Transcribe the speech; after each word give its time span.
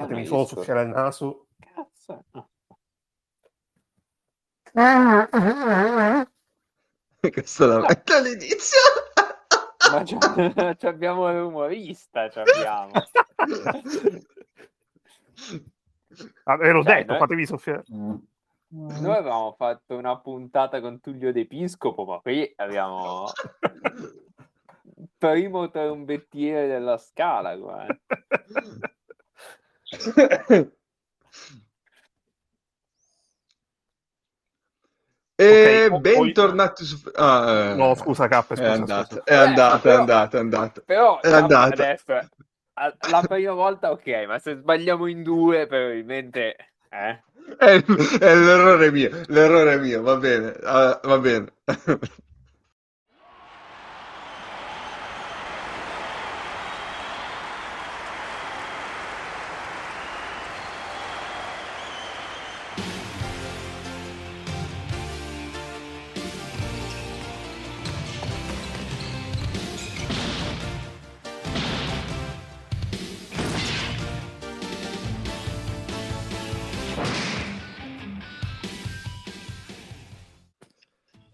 Fatemi 0.00 0.24
solo 0.24 0.46
soffiare 0.46 0.82
il 0.84 0.88
naso. 0.88 1.48
Cazzo. 1.58 2.24
Questa 7.20 7.66
la 7.66 7.80
metto 7.80 8.14
all'inizio. 8.14 8.78
Ma 9.92 10.02
c'è- 10.02 10.76
c'è 10.76 10.88
abbiamo 10.88 11.30
l'umorista, 11.30 12.28
c'è 12.28 12.40
abbiamo. 12.46 12.92
Ah, 16.44 16.56
ve 16.56 16.72
l'ho 16.72 16.82
Cioè, 16.82 16.94
detto, 16.96 17.10
noi- 17.10 17.18
fatevi 17.18 17.44
soffiare. 17.46 17.82
Noi 17.88 19.16
avevamo 19.16 19.52
fatto 19.52 19.96
una 19.96 20.18
puntata 20.18 20.80
con 20.80 20.98
Tullio 21.00 21.30
D'Episcopo, 21.32 22.04
ma 22.06 22.20
qui 22.20 22.50
abbiamo 22.56 23.26
primo 25.18 25.68
trombettiere 25.70 26.68
della 26.68 26.96
scala. 26.96 27.54
guarda. 27.56 27.98
E 35.36 35.86
Ok, 35.88 35.88
poi- 35.88 36.00
bentornati 36.00 36.84
su... 36.84 37.00
Ah, 37.14 37.70
eh. 37.70 37.74
No, 37.74 37.94
scusa, 37.94 38.28
K, 38.28 38.42
scusa, 38.44 38.62
È 38.62 38.66
andata, 38.66 39.04
scusa. 39.06 39.22
è 39.24 39.34
andata, 39.34 39.76
è 39.76 39.80
però- 39.80 39.98
andata, 40.00 40.36
è 40.36 40.40
andata. 40.40 40.82
Però 40.84 41.20
È 41.20 41.32
andata. 41.32 41.82
adesso, 41.82 42.12
la 43.08 43.22
prima 43.26 43.52
volta 43.52 43.90
ok, 43.90 44.24
ma 44.26 44.38
se 44.38 44.56
sbagliamo 44.56 45.06
in 45.06 45.22
due 45.22 45.66
probabilmente... 45.66 46.56
Eh? 46.90 47.22
È, 47.56 47.82
è 48.20 48.34
l'errore 48.34 48.90
mio, 48.90 49.10
l'errore 49.28 49.78
mio, 49.78 50.02
va 50.02 50.16
bene, 50.16 50.52
ah, 50.62 51.00
va 51.02 51.18
bene. 51.18 51.52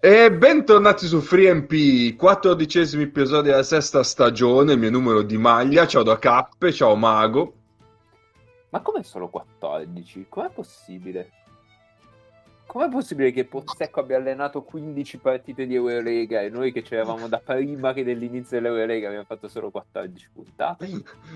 E 0.06 0.30
bentornati 0.30 1.04
su 1.04 1.20
FreeMP, 1.20 2.14
quattordicesimo 2.14 3.02
episodio 3.02 3.50
della 3.50 3.64
sesta 3.64 4.04
stagione, 4.04 4.74
il 4.74 4.78
mio 4.78 4.90
numero 4.90 5.22
di 5.22 5.36
maglia, 5.36 5.84
ciao 5.84 6.04
da 6.04 6.16
Cappe, 6.16 6.72
ciao 6.72 6.94
Mago. 6.94 7.54
Ma 8.68 8.82
com'è 8.82 9.02
solo 9.02 9.26
14? 9.26 10.26
Com'è 10.28 10.48
possibile? 10.50 11.30
Com'è 12.66 12.88
possibile 12.88 13.32
che 13.32 13.46
Pozzecco 13.46 13.98
abbia 13.98 14.16
allenato 14.16 14.62
15 14.62 15.18
partite 15.18 15.66
di 15.66 15.74
Eurolega 15.74 16.40
e 16.40 16.50
noi 16.50 16.70
che 16.70 16.82
c'eravamo 16.82 17.26
da 17.26 17.42
prima 17.44 17.92
che 17.92 18.04
dell'inizio 18.04 18.60
dell'Eurolega 18.60 19.08
abbiamo 19.08 19.26
fatto 19.26 19.48
solo 19.48 19.72
14 19.72 20.28
puntate? 20.32 20.88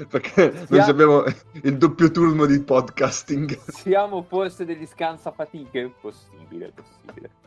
Perché 0.09 0.67
noi 0.69 0.79
abbiamo 0.79 1.25
il 1.65 1.77
doppio 1.77 2.09
turno 2.13 2.47
di 2.47 2.63
podcasting. 2.63 3.51
Siamo 3.67 4.23
forse 4.23 4.65
degli 4.65 4.87
scansafatiche? 4.87 5.93
Possibile, 6.01 6.73
possibile. 6.73 7.40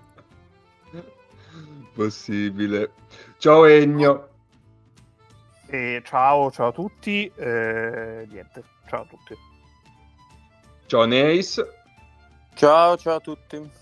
Possibile. 1.94 2.91
Ciao 3.38 3.66
Egno. 3.66 4.27
E 5.67 6.02
ciao, 6.05 6.52
ciao 6.52 6.67
a 6.67 6.72
tutti. 6.72 7.31
eh, 7.35 8.27
niente, 8.30 8.63
ciao 8.88 9.02
a 9.02 9.05
tutti. 9.05 9.35
Ciao 10.85 11.05
Neis. 11.05 11.63
Ciao, 12.55 12.97
ciao 12.97 13.16
a 13.16 13.19
tutti. 13.19 13.81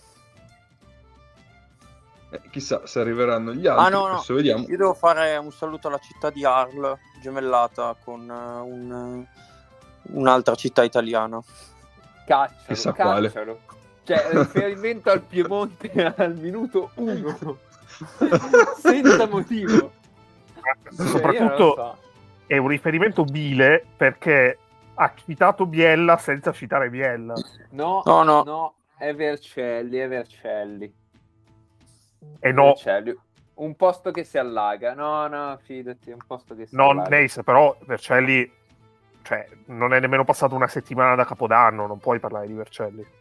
Eh, 2.34 2.42
chissà 2.50 2.86
se 2.86 3.00
arriveranno 3.02 3.54
gli 3.54 3.68
altri. 3.68 3.86
Ah, 3.86 3.90
no, 3.90 4.08
no. 4.08 4.24
Io 4.30 4.78
devo 4.78 4.94
fare 4.94 5.36
un 5.36 5.52
saluto 5.52 5.90
alla 5.90 5.98
città 6.00 6.30
di 6.30 6.46
Arles, 6.46 6.98
gemellata 7.22 7.96
con 8.02 8.22
eh, 8.30 8.60
un, 8.62 9.26
un'altra 10.14 10.56
città 10.56 10.84
italiana. 10.84 11.42
Caccialo, 12.26 12.64
Chissà 12.68 12.94
quale. 12.94 13.30
Cioè, 14.18 14.30
riferimento 14.32 15.10
al 15.10 15.22
Piemonte 15.22 16.14
al 16.18 16.36
minuto 16.36 16.92
1. 16.96 17.58
Senza 18.78 19.28
motivo. 19.28 19.92
Cioè, 20.54 21.08
Soprattutto 21.08 21.74
so. 21.76 21.98
è 22.46 22.58
un 22.58 22.68
riferimento 22.68 23.24
bile 23.24 23.86
perché 23.96 24.58
ha 24.96 25.14
citato 25.16 25.66
Biella 25.66 26.18
senza 26.18 26.52
citare 26.52 26.90
Biella. 26.90 27.34
No, 27.72 28.02
No, 28.06 28.24
no. 28.24 28.44
no, 28.44 28.74
è 28.98 29.16
Vercelli, 29.16 29.98
è 29.98 30.08
Vercelli. 30.08 30.94
E 32.40 32.52
no, 32.52 32.66
Vercelli. 32.66 33.18
Un 33.54 33.76
posto 33.76 34.12
che 34.12 34.24
si 34.24 34.38
allaga. 34.38 34.94
No, 34.94 35.28
no, 35.28 35.58
fidati, 35.64 36.10
è 36.10 36.14
un 36.14 36.24
posto 36.28 36.56
che 36.56 36.66
si 36.66 36.76
non 36.76 37.00
allaga. 37.00 37.10
Neis, 37.10 37.40
però 37.44 37.76
Vercelli, 37.86 38.52
cioè, 39.22 39.48
non 39.68 39.94
è 39.94 40.00
nemmeno 40.00 40.24
passata 40.26 40.54
una 40.54 40.68
settimana 40.68 41.16
da 41.16 41.26
Capodanno, 41.26 41.88
non 41.88 42.00
puoi 42.00 42.20
parlare 42.20 42.48
di 42.48 42.54
Vercelli. 42.54 43.20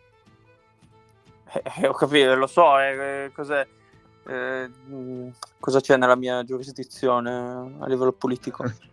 Eh, 1.52 1.62
ho 1.86 1.92
capito, 1.92 2.34
lo 2.34 2.46
so, 2.46 2.78
eh, 2.78 3.24
eh, 3.24 3.32
cos'è, 3.32 3.66
eh, 4.26 4.68
mh, 4.68 5.30
cosa 5.58 5.80
c'è 5.80 5.96
nella 5.96 6.16
mia 6.16 6.44
giurisdizione 6.44 7.76
a 7.78 7.86
livello 7.86 8.12
politico. 8.12 8.64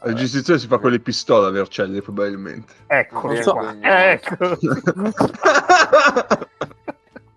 La 0.00 0.12
giustizia 0.12 0.56
si 0.56 0.68
fa 0.68 0.78
con 0.78 0.92
le 0.92 1.00
pistole 1.00 1.48
a 1.48 1.50
Vercelli, 1.50 2.00
probabilmente. 2.00 2.72
Non 3.10 3.42
so. 3.42 3.52
qua. 3.52 3.76
Eh, 3.80 4.12
Ecco. 4.12 4.56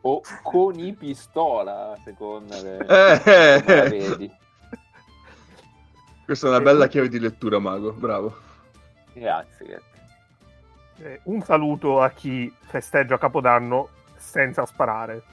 O 0.04 0.22
con 0.42 0.80
i 0.80 0.94
pistola, 0.94 1.96
secondo 2.04 2.56
me. 2.64 2.78
Eh, 2.78 3.22
eh. 3.24 3.90
vedi. 3.90 4.32
Questa 6.26 6.48
è 6.48 6.50
una 6.50 6.62
bella 6.62 6.88
chiave 6.88 7.08
di 7.08 7.20
lettura, 7.20 7.60
Mago. 7.60 7.94
Bravo. 7.94 8.36
Grazie, 9.14 9.66
grazie. 9.66 9.91
Eh, 11.04 11.20
un 11.24 11.42
saluto 11.42 12.00
a 12.00 12.12
chi 12.12 12.54
festeggia 12.60 13.18
Capodanno 13.18 13.90
senza 14.18 14.66
sparare. 14.68 15.24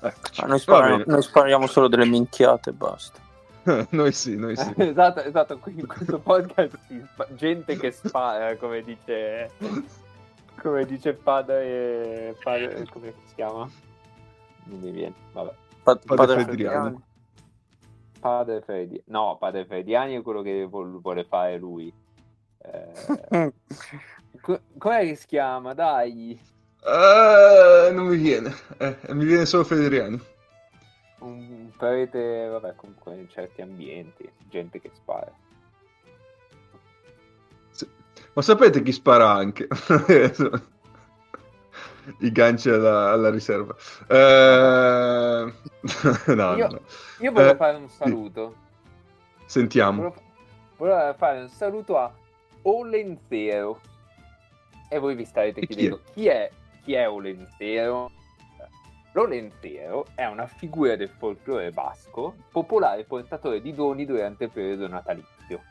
Eccoci. 0.00 0.44
Noi, 0.46 0.58
spariamo, 0.58 1.02
noi 1.06 1.22
spariamo 1.22 1.66
solo 1.66 1.88
delle 1.88 2.06
minchiate 2.06 2.70
e 2.70 2.72
basta. 2.72 3.20
noi 3.90 4.12
sì, 4.12 4.36
noi 4.36 4.56
sì. 4.56 4.72
esatto, 4.78 5.20
esatto, 5.20 5.58
qui 5.58 5.78
in 5.78 5.86
questo 5.86 6.18
podcast 6.18 6.78
spa- 7.12 7.26
gente 7.34 7.76
che 7.76 7.90
spara, 7.90 8.56
come 8.56 8.82
dice 8.82 9.50
come 10.62 10.84
dice 10.86 11.12
padre, 11.12 12.36
padre 12.42 12.86
come 12.90 13.12
si 13.26 13.34
chiama? 13.34 13.68
Non 14.64 14.80
mi 14.80 14.90
viene, 14.92 15.14
vabbè. 15.32 15.52
Pa- 15.82 15.96
Padre 15.96 16.16
padre 16.16 16.44
Fedriani. 16.44 17.02
Padre 18.20 18.60
Fredi. 18.62 19.02
No, 19.06 19.36
padre 19.38 19.64
Frediani 19.66 20.16
è 20.16 20.22
quello 20.22 20.42
che 20.42 20.64
vuole 20.64 21.24
fare 21.24 21.56
lui. 21.58 21.92
Eh, 22.58 23.52
co- 24.40 24.60
com'è 24.78 25.00
che 25.04 25.14
si 25.14 25.26
chiama? 25.26 25.74
Dai, 25.74 26.38
Eh, 26.84 27.90
non 27.92 28.06
mi 28.06 28.16
viene. 28.16 28.54
Eh, 28.78 28.96
mi 29.12 29.24
viene 29.24 29.44
solo 29.46 29.64
Federiani. 29.64 30.20
un 31.20 31.70
prete, 31.76 32.46
vabbè, 32.48 32.74
comunque 32.76 33.14
in 33.16 33.28
certi 33.28 33.60
ambienti, 33.62 34.30
gente 34.48 34.80
che 34.80 34.90
spara. 34.94 35.32
Sì. 37.70 37.88
Ma 38.32 38.42
sapete 38.42 38.82
chi 38.82 38.92
spara 38.92 39.30
anche? 39.32 39.66
I 42.18 42.32
ganci 42.32 42.68
alla, 42.70 43.10
alla 43.10 43.30
riserva. 43.30 43.74
Eh... 44.08 45.52
no, 46.34 46.56
Io- 46.56 46.68
no. 46.68 46.80
Io 47.18 47.32
volevo 47.32 47.52
Eh, 47.52 47.56
fare 47.56 47.76
un 47.76 47.88
saluto. 47.88 48.54
Sentiamo. 49.46 50.02
Volevo, 50.02 50.22
volevo 50.76 51.14
fare 51.14 51.40
un 51.40 51.48
saluto 51.48 51.98
a 51.98 52.12
Olenzero. 52.62 53.80
E 54.88 54.98
voi 54.98 55.14
vi 55.14 55.24
starete 55.24 55.60
E 55.60 55.66
chi 55.66 55.74
chiedendo 55.74 56.00
chi 56.12 56.26
è, 56.28 56.50
chi 56.82 56.94
è 56.94 57.08
Olenzero? 57.08 58.10
L'Olenzero 59.12 60.06
è 60.14 60.26
una 60.26 60.46
figura 60.46 60.94
del 60.94 61.08
folklore 61.08 61.70
basco, 61.70 62.34
popolare 62.52 63.04
portatore 63.04 63.62
di 63.62 63.72
doni 63.72 64.04
durante 64.04 64.44
il 64.44 64.50
periodo 64.50 64.86
natalizio. 64.88 65.62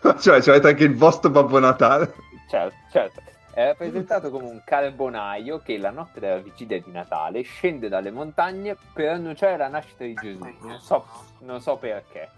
cioè, 0.18 0.40
cioè, 0.40 0.54
avete 0.54 0.68
anche 0.68 0.84
il 0.84 0.96
vostro 0.96 1.28
Babbo 1.28 1.58
Natale? 1.58 2.10
Certo, 2.48 2.74
certo. 2.90 3.20
È 3.60 3.66
rappresentato 3.66 4.30
come 4.30 4.46
un 4.46 4.62
carbonaio 4.64 5.58
che 5.58 5.76
la 5.76 5.90
notte 5.90 6.18
della 6.18 6.38
vigilia 6.38 6.80
di 6.80 6.90
Natale 6.90 7.42
scende 7.42 7.90
dalle 7.90 8.10
montagne 8.10 8.74
per 8.94 9.10
annunciare 9.10 9.58
la 9.58 9.68
nascita 9.68 10.02
di 10.02 10.14
Gesù. 10.14 10.50
Non 10.62 10.80
so, 10.80 11.04
non 11.40 11.60
so 11.60 11.76
perché. 11.76 12.30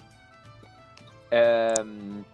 Ehm, 1.29 2.25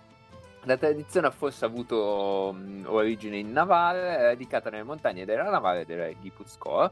la 0.63 0.77
tradizione 0.79 1.27
ha 1.27 1.31
forse 1.31 1.67
avuto 1.67 2.55
mh, 2.57 2.85
origine 2.87 3.37
in 3.37 3.53
Navarra, 3.53 4.23
radicata 4.23 4.71
nelle 4.71 4.85
montagne 4.85 5.27
della 5.27 5.51
Navarra 5.51 5.81
e 5.81 5.85
della 5.85 6.09
Gipuzkoa 6.19 6.91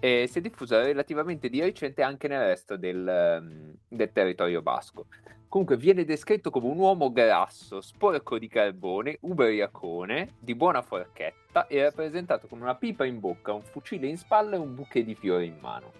e 0.00 0.26
si 0.28 0.38
è 0.38 0.40
diffusa 0.40 0.82
relativamente 0.82 1.48
di 1.48 1.60
recente 1.60 2.02
anche 2.02 2.26
nel 2.26 2.40
resto 2.40 2.76
del, 2.76 3.06
ehm, 3.06 3.74
del 3.86 4.10
territorio 4.12 4.62
basco. 4.62 5.06
Comunque 5.46 5.76
viene 5.76 6.04
descritto 6.04 6.50
come 6.50 6.68
un 6.68 6.78
uomo 6.78 7.12
grasso, 7.12 7.80
sporco 7.80 8.38
di 8.38 8.48
carbone, 8.48 9.18
ubriacone, 9.20 10.36
di 10.38 10.54
buona 10.54 10.80
forchetta 10.80 11.66
e 11.66 11.82
rappresentato 11.82 12.46
con 12.46 12.60
una 12.60 12.76
pipa 12.76 13.04
in 13.04 13.20
bocca, 13.20 13.52
un 13.52 13.62
fucile 13.62 14.06
in 14.06 14.16
spalla 14.16 14.56
e 14.56 14.58
un 14.58 14.74
bouquet 14.74 15.04
di 15.04 15.14
fiori 15.14 15.46
in 15.46 15.58
mano. 15.60 15.92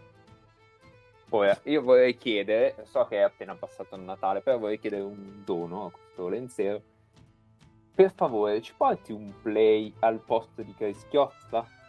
Ora, 1.31 1.59
io 1.65 1.83
vorrei 1.83 2.17
chiedere, 2.17 2.77
so 2.85 3.05
che 3.07 3.19
è 3.19 3.23
appena 3.23 3.55
passato 3.55 3.97
il 3.97 4.03
Natale, 4.03 4.41
però 4.41 4.59
vorrei 4.59 4.79
chiedere 4.79 5.03
un 5.03 5.43
dono 5.45 5.87
a 5.87 5.91
questo 5.91 6.29
lenziero. 6.29 6.83
Per 7.95 8.13
favore, 8.15 8.63
ci 8.63 8.73
porti 8.77 9.13
un 9.13 9.33
play 9.43 9.93
al 9.99 10.21
posto 10.21 10.63
di 10.63 10.75
Crischiozza? 10.75 11.80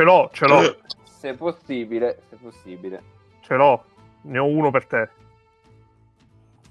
Ce 0.00 0.06
l'ho, 0.06 0.30
ce 0.32 0.46
l'ho, 0.46 0.76
Se 1.04 1.34
possibile, 1.34 2.22
se 2.30 2.36
possibile. 2.36 3.02
ce 3.42 3.54
l'ho. 3.54 3.84
Ne 4.22 4.38
ho 4.38 4.46
uno 4.46 4.70
per 4.70 4.86
te. 4.86 5.08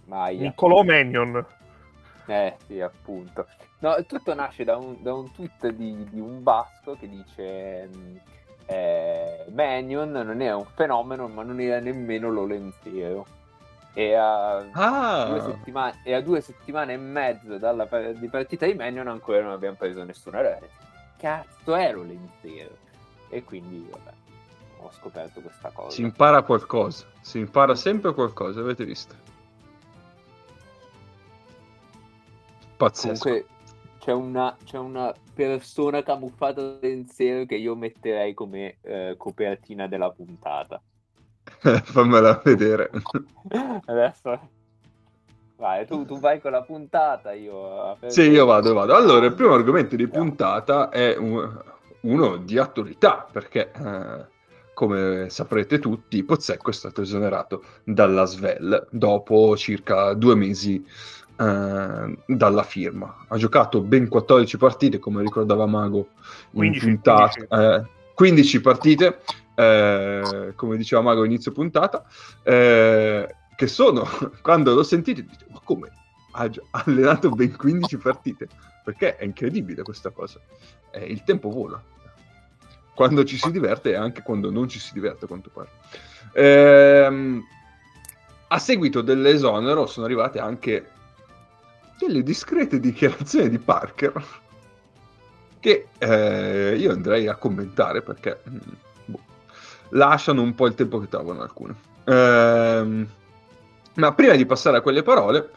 Maia. 0.05 0.41
Niccolò 0.41 0.81
Mannion. 0.81 1.45
Eh 2.25 2.55
sì, 2.65 2.81
appunto. 2.81 3.45
No, 3.79 4.03
tutto 4.07 4.33
nasce 4.33 4.63
da 4.63 4.77
un, 4.77 4.95
da 5.03 5.13
un 5.13 5.31
tweet 5.31 5.67
di, 5.69 6.03
di 6.09 6.19
un 6.19 6.41
basco 6.41 6.97
che 6.99 7.07
dice 7.07 7.87
mh, 7.93 8.19
eh, 8.65 9.45
Manion 9.53 10.09
non 10.09 10.41
era 10.41 10.55
un 10.57 10.65
fenomeno, 10.65 11.27
ma 11.27 11.43
non 11.43 11.59
era 11.59 11.79
nemmeno 11.79 12.31
l'Olenziero. 12.31 13.25
E 13.93 14.15
a, 14.15 14.59
due 14.61 14.71
Ah, 14.73 15.41
settimane, 15.45 16.01
e 16.03 16.13
a 16.15 16.21
due 16.21 16.41
settimane 16.41 16.93
e 16.93 16.97
mezzo 16.97 17.59
dalla 17.59 17.85
par- 17.85 18.13
di 18.13 18.27
partita 18.27 18.65
di 18.65 18.73
Manion 18.73 19.07
ancora 19.07 19.41
non 19.41 19.51
abbiamo 19.51 19.75
preso 19.75 20.03
nessuna 20.03 20.41
rete. 20.41 20.69
Cazzo 21.17 21.75
è 21.75 21.91
l'Olenziero? 21.91 22.87
E 23.29 23.43
quindi, 23.43 23.87
vabbè, 23.89 24.11
ho 24.77 24.91
scoperto 24.91 25.41
questa 25.41 25.69
cosa. 25.71 25.89
si 25.91 26.01
impara 26.01 26.41
qualcosa. 26.41 27.05
Si 27.21 27.37
impara 27.39 27.75
sempre 27.75 28.13
qualcosa, 28.13 28.59
avete 28.59 28.85
visto? 28.85 29.15
Pazzesco. 32.77 33.23
Comunque 33.23 33.45
c'è 33.99 34.13
una, 34.13 34.55
c'è 34.63 34.77
una 34.77 35.13
persona 35.33 36.01
camuffata 36.01 36.61
da 36.61 36.77
lenziero 36.81 37.45
che 37.45 37.55
io 37.55 37.75
metterei 37.75 38.33
come 38.33 38.77
eh, 38.81 39.15
copertina 39.17 39.87
della 39.87 40.09
puntata. 40.09 40.81
Fammela 41.83 42.41
vedere. 42.43 42.89
Adesso 43.85 44.39
vai, 45.57 45.85
tu, 45.85 46.05
tu 46.05 46.19
vai 46.19 46.39
con 46.39 46.51
la 46.51 46.63
puntata, 46.63 47.33
io... 47.33 47.97
Sì, 48.07 48.21
io 48.21 48.45
vado, 48.45 48.73
vado. 48.73 48.95
Allora, 48.95 49.25
il 49.25 49.33
primo 49.33 49.53
argomento 49.53 49.97
di 49.97 50.07
puntata 50.07 50.89
è 50.89 51.17
un- 51.17 51.61
uno 52.01 52.37
di 52.37 52.57
attualità, 52.57 53.27
perché 53.31 53.71
eh, 53.71 54.25
come 54.73 55.29
saprete 55.29 55.79
tutti, 55.79 56.23
Pozzecco 56.23 56.69
è 56.69 56.73
stato 56.73 57.01
esonerato 57.01 57.63
dalla 57.83 58.25
Svel 58.25 58.87
dopo 58.91 59.57
circa 59.57 60.13
due 60.13 60.35
mesi 60.35 60.85
eh, 61.37 62.17
dalla 62.25 62.63
firma. 62.63 63.25
Ha 63.27 63.37
giocato 63.37 63.81
ben 63.81 64.07
14 64.07 64.57
partite, 64.57 64.99
come 64.99 65.21
ricordava 65.21 65.65
Mago 65.65 66.07
in 66.51 66.71
15, 66.71 66.85
puntata. 66.85 67.45
15. 67.47 67.55
eh, 67.55 67.97
15 68.13 68.61
partite, 68.61 69.19
eh, 69.55 70.53
come 70.55 70.77
diceva 70.77 71.01
Mago 71.01 71.25
inizio 71.25 71.51
puntata, 71.51 72.05
eh, 72.43 73.35
che 73.55 73.67
sono, 73.67 74.07
quando 74.41 74.73
l'ho 74.73 74.83
sentito, 74.83 75.21
dico, 75.21 75.45
ma 75.51 75.59
come? 75.63 75.91
Ha 76.31 76.49
allenato 76.71 77.29
ben 77.31 77.55
15 77.55 77.97
partite? 77.97 78.47
Perché 78.83 79.17
è 79.17 79.25
incredibile 79.25 79.81
questa 79.83 80.09
cosa. 80.11 80.39
Eh, 80.91 81.05
il 81.05 81.23
tempo 81.23 81.49
vola. 81.49 81.81
Quando 82.93 83.23
ci 83.23 83.37
si 83.37 83.51
diverte 83.51 83.91
e 83.91 83.95
anche 83.95 84.21
quando 84.23 84.51
non 84.51 84.67
ci 84.67 84.79
si 84.79 84.93
diverte, 84.93 85.25
a 85.25 85.27
quanto 85.27 85.49
pare. 85.49 85.69
Ehm, 86.33 87.43
a 88.47 88.59
seguito 88.59 89.01
dell'esonero 89.01 89.85
sono 89.85 90.05
arrivate 90.05 90.39
anche 90.39 90.89
delle 91.97 92.23
discrete 92.23 92.79
dichiarazioni 92.79 93.49
di 93.49 93.59
Parker 93.59 94.25
che 95.59 95.87
eh, 95.97 96.75
io 96.77 96.91
andrei 96.91 97.27
a 97.27 97.35
commentare 97.35 98.01
perché 98.01 98.41
mm, 98.49 98.57
boh, 99.05 99.19
lasciano 99.89 100.41
un 100.41 100.55
po' 100.55 100.67
il 100.67 100.75
tempo 100.75 100.99
che 100.99 101.09
trovano 101.09 101.41
alcune. 101.41 101.75
Ehm, 102.05 103.07
ma 103.95 104.13
prima 104.13 104.35
di 104.35 104.45
passare 104.45 104.77
a 104.77 104.81
quelle 104.81 105.03
parole, 105.03 105.51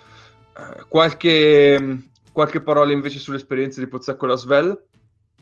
eh, 0.56 0.84
qualche, 0.88 2.08
qualche 2.32 2.60
parola 2.60 2.92
invece 2.92 3.18
sull'esperienza 3.18 3.80
di 3.80 3.86
Pozzacco 3.86 4.26
la 4.26 4.36
Svel? 4.36 4.84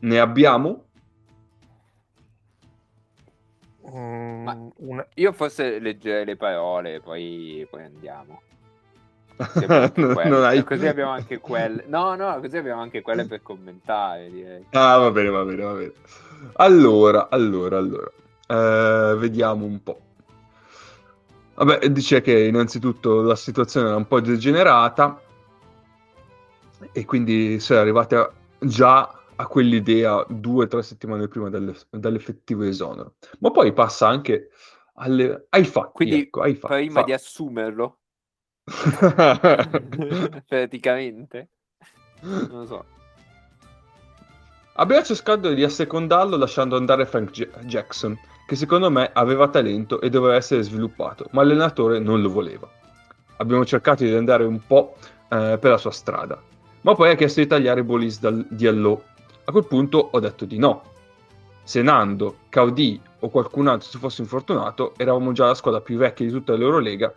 Ne 0.01 0.19
abbiamo? 0.19 0.85
Mm, 3.89 4.43
Ma- 4.45 4.69
una- 4.77 5.07
Io 5.15 5.33
forse 5.33 5.79
leggerei 5.79 6.25
le 6.25 6.37
parole 6.37 6.95
e 6.95 7.01
poi, 7.01 7.67
poi 7.71 7.85
andiamo. 7.85 8.43
Così 9.37 9.65
abbiamo 9.65 10.45
hai- 10.45 10.65
Così 10.65 10.87
abbiamo 10.87 11.11
anche 11.13 11.39
quelle. 11.39 11.85
No, 11.87 12.15
no, 12.15 12.39
così 12.41 12.57
abbiamo 12.59 12.83
anche 12.83 13.01
quelle 13.03 13.27
per 13.27 13.43
commentare, 13.43 14.31
direi. 14.31 14.67
Ah, 14.71 14.99
va 14.99 15.11
bene, 15.11 15.29
va 15.31 15.45
bene, 15.45 15.63
va 15.63 15.73
bene. 15.73 15.93
Allora, 16.55 17.29
allora, 17.31 17.79
allora. 17.79 18.11
Eh, 18.47 19.17
vediamo 19.17 19.65
un 19.65 19.83
po'. 19.83 20.01
Vabbè, 21.55 21.89
dice 21.91 22.21
che 22.23 22.45
innanzitutto 22.45 23.21
la 23.23 23.37
situazione 23.37 23.89
era 23.89 23.97
un 23.97 24.07
po' 24.07 24.21
degenerata 24.21 25.21
e 26.93 27.05
quindi 27.05 27.61
si 27.61 27.75
è 27.75 27.77
arrivati 27.77 28.17
già 28.61 29.20
a 29.41 29.47
quell'idea 29.47 30.23
due 30.29 30.65
o 30.65 30.69
tre 30.69 30.83
settimane 30.83 31.27
prima 31.27 31.49
delle- 31.49 31.75
dall'effettivo 31.89 32.63
esonero. 32.63 33.15
Ma 33.39 33.51
poi 33.51 33.73
passa 33.73 34.07
anche 34.07 34.51
alle- 34.95 35.47
ai 35.49 35.65
fatti. 35.65 35.93
Quindi 35.95 36.21
ecco, 36.21 36.43
ai 36.43 36.55
fatti. 36.55 36.75
prima 36.75 37.01
Fa- 37.01 37.07
di 37.07 37.13
assumerlo, 37.15 37.99
praticamente. 40.47 41.49
Non 42.21 42.49
lo 42.51 42.67
so. 42.67 42.85
Abbiamo 44.75 45.03
cercato 45.05 45.53
di 45.53 45.63
assecondarlo 45.63 46.37
lasciando 46.37 46.77
andare 46.77 47.07
Frank 47.07 47.31
Ja- 47.31 47.49
Jackson, 47.63 48.19
che 48.47 48.57
secondo 48.57 48.91
me 48.91 49.11
aveva 49.13 49.49
talento 49.49 50.01
e 50.03 50.11
doveva 50.11 50.35
essere 50.37 50.63
sviluppato, 50.63 51.29
ma 51.33 51.43
l'allenatore 51.43 51.99
non 51.99 52.21
lo 52.21 52.31
voleva. 52.31 52.69
Abbiamo 53.39 53.65
cercato 53.65 54.05
di 54.05 54.13
andare 54.13 54.45
un 54.45 54.61
po' 54.67 54.97
eh, 55.31 55.57
per 55.59 55.71
la 55.71 55.79
sua 55.79 55.93
strada, 55.93 56.39
ma 56.83 56.95
poi 56.95 57.11
ha 57.11 57.15
chiesto 57.15 57.41
di 57.41 57.47
tagliare 57.47 57.83
Bolis 57.83 58.21
dal, 58.21 58.47
di 58.51 58.67
Allo. 58.67 59.05
A 59.51 59.53
quel 59.53 59.67
punto 59.67 60.11
ho 60.13 60.21
detto 60.21 60.45
di 60.45 60.59
no. 60.59 60.83
Se 61.65 61.83
Nando, 61.83 62.37
Caudì 62.49 63.01
o 63.19 63.29
qualcun 63.31 63.67
altro 63.67 63.89
si 63.89 63.99
fosse 63.99 64.23
infortunato, 64.23 64.95
eravamo 64.97 65.33
già 65.33 65.47
la 65.47 65.55
squadra 65.55 65.81
più 65.81 65.97
vecchia 65.97 66.25
di 66.25 66.31
tutta 66.31 66.55
l'Eurolega, 66.55 67.13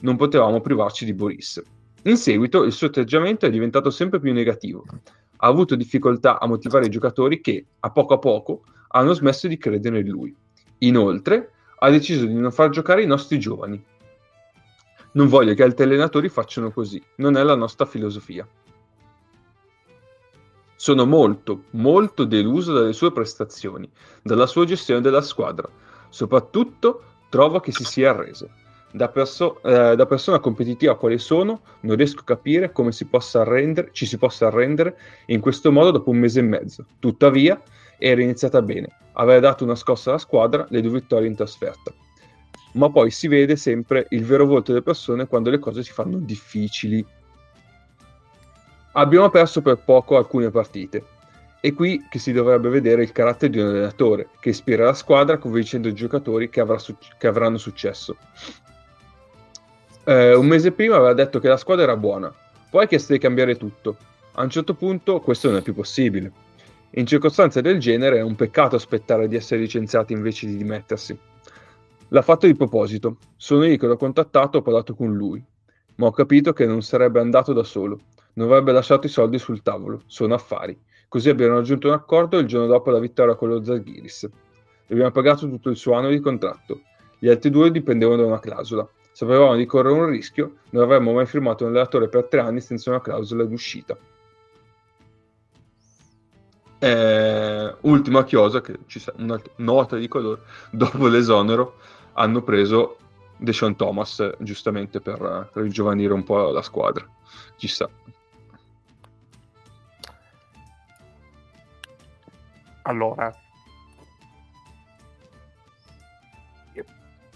non 0.00 0.16
potevamo 0.16 0.60
privarci 0.60 1.04
di 1.04 1.14
Boris. 1.14 1.62
In 2.02 2.16
seguito 2.16 2.64
il 2.64 2.72
suo 2.72 2.88
atteggiamento 2.88 3.46
è 3.46 3.50
diventato 3.50 3.90
sempre 3.90 4.18
più 4.18 4.32
negativo 4.32 4.84
ha 5.36 5.46
avuto 5.46 5.76
difficoltà 5.76 6.40
a 6.40 6.46
motivare 6.48 6.86
i 6.86 6.90
giocatori 6.90 7.40
che, 7.40 7.64
a 7.78 7.90
poco 7.90 8.14
a 8.14 8.18
poco, 8.18 8.62
hanno 8.88 9.12
smesso 9.12 9.46
di 9.46 9.56
credere 9.56 10.00
in 10.00 10.08
lui. 10.08 10.34
Inoltre, 10.78 11.52
ha 11.78 11.90
deciso 11.90 12.24
di 12.26 12.34
non 12.34 12.50
far 12.50 12.70
giocare 12.70 13.02
i 13.02 13.06
nostri 13.06 13.38
giovani. 13.38 13.80
Non 15.12 15.28
voglio 15.28 15.54
che 15.54 15.62
altri 15.62 15.84
allenatori 15.84 16.28
facciano 16.28 16.72
così, 16.72 17.00
non 17.16 17.36
è 17.36 17.44
la 17.44 17.54
nostra 17.54 17.86
filosofia. 17.86 18.44
Sono 20.86 21.04
molto, 21.04 21.64
molto 21.70 22.24
deluso 22.24 22.72
dalle 22.72 22.92
sue 22.92 23.10
prestazioni, 23.10 23.90
dalla 24.22 24.46
sua 24.46 24.64
gestione 24.64 25.00
della 25.00 25.20
squadra. 25.20 25.68
Soprattutto 26.10 27.02
trovo 27.28 27.58
che 27.58 27.72
si 27.72 27.82
sia 27.82 28.10
arreso. 28.10 28.50
Da, 28.92 29.08
perso- 29.08 29.60
eh, 29.64 29.96
da 29.96 30.06
persona 30.06 30.38
competitiva 30.38 30.96
quale 30.96 31.18
sono, 31.18 31.62
non 31.80 31.96
riesco 31.96 32.20
a 32.20 32.24
capire 32.24 32.70
come 32.70 32.92
si 32.92 33.04
arrendere, 33.32 33.88
ci 33.90 34.06
si 34.06 34.16
possa 34.16 34.46
arrendere 34.46 34.96
in 35.26 35.40
questo 35.40 35.72
modo 35.72 35.90
dopo 35.90 36.10
un 36.10 36.18
mese 36.18 36.38
e 36.38 36.44
mezzo. 36.44 36.86
Tuttavia, 37.00 37.60
era 37.98 38.22
iniziata 38.22 38.62
bene, 38.62 38.86
aveva 39.14 39.40
dato 39.40 39.64
una 39.64 39.74
scossa 39.74 40.10
alla 40.10 40.20
squadra, 40.20 40.68
le 40.68 40.82
due 40.82 41.00
vittorie 41.00 41.26
in 41.26 41.34
trasferta. 41.34 41.92
Ma 42.74 42.88
poi 42.90 43.10
si 43.10 43.26
vede 43.26 43.56
sempre 43.56 44.06
il 44.10 44.24
vero 44.24 44.46
volto 44.46 44.70
delle 44.70 44.84
persone 44.84 45.26
quando 45.26 45.50
le 45.50 45.58
cose 45.58 45.82
si 45.82 45.90
fanno 45.90 46.18
difficili. 46.18 47.04
Abbiamo 48.98 49.28
perso 49.28 49.60
per 49.60 49.76
poco 49.76 50.16
alcune 50.16 50.50
partite. 50.50 51.04
È 51.60 51.70
qui 51.74 52.06
che 52.08 52.18
si 52.18 52.32
dovrebbe 52.32 52.70
vedere 52.70 53.02
il 53.02 53.12
carattere 53.12 53.52
di 53.52 53.58
un 53.58 53.66
allenatore 53.66 54.30
che 54.40 54.48
ispira 54.48 54.86
la 54.86 54.94
squadra 54.94 55.36
convincendo 55.36 55.88
i 55.88 55.92
giocatori 55.92 56.48
che, 56.48 56.60
avrà 56.60 56.78
suc- 56.78 57.14
che 57.18 57.26
avranno 57.26 57.58
successo. 57.58 58.16
Eh, 60.04 60.34
un 60.34 60.46
mese 60.46 60.72
prima 60.72 60.96
aveva 60.96 61.12
detto 61.12 61.40
che 61.40 61.48
la 61.48 61.58
squadra 61.58 61.84
era 61.84 61.96
buona, 61.98 62.32
poi 62.70 62.84
ha 62.84 62.86
chiesto 62.86 63.12
di 63.12 63.18
cambiare 63.18 63.56
tutto. 63.56 63.98
A 64.32 64.42
un 64.42 64.48
certo 64.48 64.72
punto 64.72 65.20
questo 65.20 65.48
non 65.48 65.58
è 65.58 65.62
più 65.62 65.74
possibile. 65.74 66.32
In 66.92 67.04
circostanze 67.04 67.60
del 67.60 67.78
genere 67.78 68.16
è 68.16 68.22
un 68.22 68.34
peccato 68.34 68.76
aspettare 68.76 69.28
di 69.28 69.36
essere 69.36 69.60
licenziati 69.60 70.14
invece 70.14 70.46
di 70.46 70.56
dimettersi. 70.56 71.18
L'ha 72.08 72.22
fatto 72.22 72.46
di 72.46 72.54
proposito. 72.54 73.18
Sono 73.36 73.66
io 73.66 73.76
che 73.76 73.86
l'ho 73.86 73.98
contattato 73.98 74.56
e 74.56 74.60
ho 74.60 74.62
parlato 74.62 74.94
con 74.94 75.14
lui. 75.14 75.44
Ma 75.96 76.06
ho 76.06 76.12
capito 76.12 76.54
che 76.54 76.64
non 76.64 76.80
sarebbe 76.80 77.20
andato 77.20 77.52
da 77.52 77.62
solo. 77.62 78.00
Non 78.36 78.48
avrebbe 78.48 78.72
lasciato 78.72 79.06
i 79.06 79.10
soldi 79.10 79.38
sul 79.38 79.62
tavolo. 79.62 80.02
Sono 80.06 80.34
affari. 80.34 80.78
Così 81.08 81.30
abbiamo 81.30 81.54
raggiunto 81.54 81.88
un 81.88 81.94
accordo 81.94 82.38
il 82.38 82.46
giorno 82.46 82.66
dopo 82.66 82.90
la 82.90 82.98
vittoria 82.98 83.34
con 83.34 83.48
lo 83.48 83.64
Zalgiris. 83.64 84.28
Abbiamo 84.88 85.10
pagato 85.10 85.48
tutto 85.48 85.70
il 85.70 85.76
suo 85.76 85.94
anno 85.94 86.10
di 86.10 86.20
contratto. 86.20 86.82
Gli 87.18 87.28
altri 87.28 87.48
due 87.50 87.70
dipendevano 87.70 88.20
da 88.22 88.28
una 88.28 88.40
clausola. 88.40 88.86
Sapevamo 89.12 89.56
di 89.56 89.64
correre 89.64 89.94
un 89.94 90.06
rischio, 90.06 90.56
non 90.70 90.82
avremmo 90.82 91.12
mai 91.12 91.24
firmato 91.24 91.64
un 91.64 91.70
allenatore 91.70 92.08
per 92.08 92.24
tre 92.24 92.40
anni 92.40 92.60
senza 92.60 92.90
una 92.90 93.00
clausola 93.00 93.44
d'uscita. 93.44 93.96
Eh, 96.78 97.74
ultima 97.80 98.24
chiosa, 98.24 98.60
che 98.60 98.80
ci 98.86 98.98
sa, 98.98 99.14
una 99.16 99.40
nota 99.56 99.96
di 99.96 100.06
colore, 100.08 100.42
dopo 100.70 101.06
l'esonero 101.06 101.76
hanno 102.12 102.42
preso 102.42 102.98
Deshaun 103.38 103.76
Thomas 103.76 104.34
giustamente 104.40 105.00
per, 105.00 105.48
per 105.50 105.66
giovanire 105.68 106.12
un 106.12 106.22
po' 106.22 106.50
la 106.50 106.62
squadra. 106.62 107.08
Ci 107.56 107.68
sta. 107.68 107.88
Allora, 112.88 113.34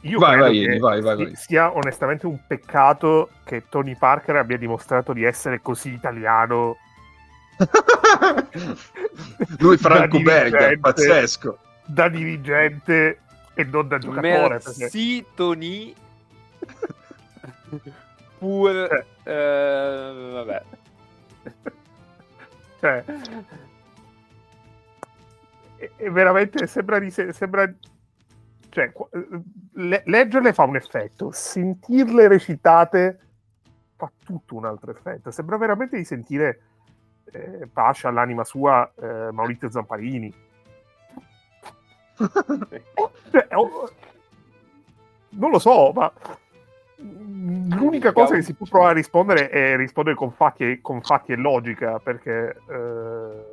io 0.02 0.18
Vai, 0.18 0.30
credo 0.38 0.44
vai, 0.44 0.64
che 0.64 0.78
vai, 0.78 1.00
vai, 1.02 1.16
si- 1.16 1.24
vai. 1.24 1.36
sia 1.36 1.74
onestamente 1.74 2.26
un 2.26 2.38
peccato 2.46 3.28
che 3.44 3.64
Tony 3.68 3.94
Parker 3.96 4.36
abbia 4.36 4.56
dimostrato 4.56 5.12
di 5.12 5.24
essere 5.24 5.60
così 5.60 5.92
italiano 5.92 6.78
Lui 9.58 9.76
Franco. 9.76 10.18
Berger, 10.20 10.78
pazzesco. 10.80 11.58
da 11.84 12.08
dirigente 12.08 13.20
e 13.52 13.64
non 13.64 13.88
da 13.88 13.98
giocatore. 13.98 14.58
perché- 14.60 14.74
Merci 14.78 15.26
Tony. 15.34 15.94
Pur... 18.38 19.04
eh, 19.24 20.30
vabbè. 20.32 20.62
cioè, 22.80 23.04
è, 25.80 25.90
è 25.96 26.10
veramente 26.10 26.66
sembra 26.66 26.98
di 26.98 27.10
se- 27.10 27.32
sembra 27.32 27.72
cioè 28.68 28.92
le- 29.72 30.02
leggerle 30.04 30.52
fa 30.52 30.62
un 30.64 30.76
effetto 30.76 31.30
sentirle 31.32 32.28
recitate 32.28 33.18
fa 34.00 34.10
tutto 34.24 34.54
un 34.56 34.64
altro 34.64 34.90
effetto. 34.90 35.30
Sembra 35.30 35.58
veramente 35.58 35.96
di 35.96 36.04
sentire 36.04 36.60
eh, 37.32 37.68
Pascia 37.70 38.08
all'anima 38.08 38.44
sua 38.44 38.90
eh, 39.00 39.30
Maurizio 39.30 39.70
Zamparini. 39.70 40.32
Cioè, 43.30 43.46
oh, 43.54 43.88
non 45.30 45.50
lo 45.50 45.58
so 45.58 45.92
ma 45.92 46.12
l'unica 46.96 48.12
cosa 48.12 48.34
che 48.34 48.42
si 48.42 48.52
può 48.54 48.66
provare 48.66 48.90
a 48.90 48.96
rispondere 48.96 49.48
è 49.48 49.76
rispondere 49.76 50.16
con 50.16 50.32
fatti 50.32 50.64
e, 50.64 50.80
con 50.82 51.00
fatti 51.00 51.32
e 51.32 51.36
logica 51.36 51.98
perché 51.98 52.56
eh, 52.68 53.49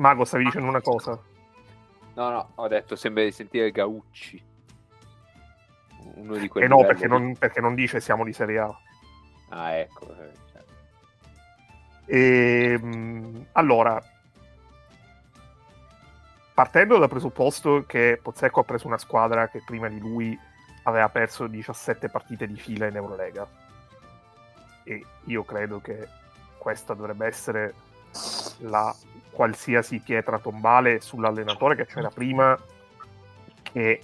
Mago 0.00 0.24
stavi 0.24 0.44
dicendo 0.44 0.68
una 0.68 0.80
cosa 0.80 1.18
No, 2.14 2.30
no, 2.30 2.50
ho 2.56 2.68
detto 2.68 2.96
sembra 2.96 3.22
di 3.22 3.30
sentire 3.30 3.70
Gaucci. 3.70 4.42
Uno 6.14 6.36
di 6.36 6.48
quelli 6.48 6.66
e 6.66 6.68
Eh 6.68 6.72
no 6.74 6.84
perché 6.84 7.06
non, 7.06 7.36
perché 7.36 7.60
non 7.60 7.74
dice 7.74 8.00
siamo 8.00 8.24
di 8.24 8.32
Serie 8.32 8.58
A 8.58 8.78
Ah, 9.50 9.72
ecco. 9.72 10.06
eh, 10.16 10.32
cioè. 10.52 10.62
Ehm, 12.06 13.46
allora, 13.52 14.02
partendo 16.54 16.98
dal 16.98 17.08
presupposto 17.08 17.84
che 17.86 18.18
Pozzecco 18.22 18.60
ha 18.60 18.64
preso 18.64 18.86
una 18.86 18.98
squadra 18.98 19.48
che 19.48 19.62
prima 19.64 19.88
di 19.88 19.98
lui 19.98 20.38
aveva 20.84 21.08
perso 21.08 21.46
17 21.46 22.08
partite 22.08 22.46
di 22.46 22.56
fila 22.56 22.86
in 22.86 22.96
Eurolega, 22.96 23.46
e 24.84 25.04
io 25.24 25.42
credo 25.44 25.80
che 25.80 26.08
questa 26.58 26.94
dovrebbe 26.94 27.26
essere 27.26 27.74
la 28.58 28.94
qualsiasi 29.30 30.00
pietra 30.00 30.38
tombale 30.38 31.00
sull'allenatore 31.00 31.76
che 31.76 31.86
c'era 31.86 32.08
prima 32.08 32.58
che 33.62 34.00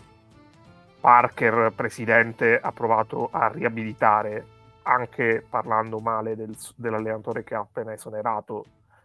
Parker, 1.01 1.73
presidente, 1.75 2.59
ha 2.59 2.73
provato 2.73 3.29
a 3.31 3.49
riabilitare 3.49 4.45
anche 4.83 5.45
parlando 5.49 6.01
male 6.01 6.35
del- 6.35 6.57
dell'allenatore 6.75 7.45
che 7.45 7.55
ha 7.55 7.61
appena 7.61 7.93
esonerato, 7.93 8.65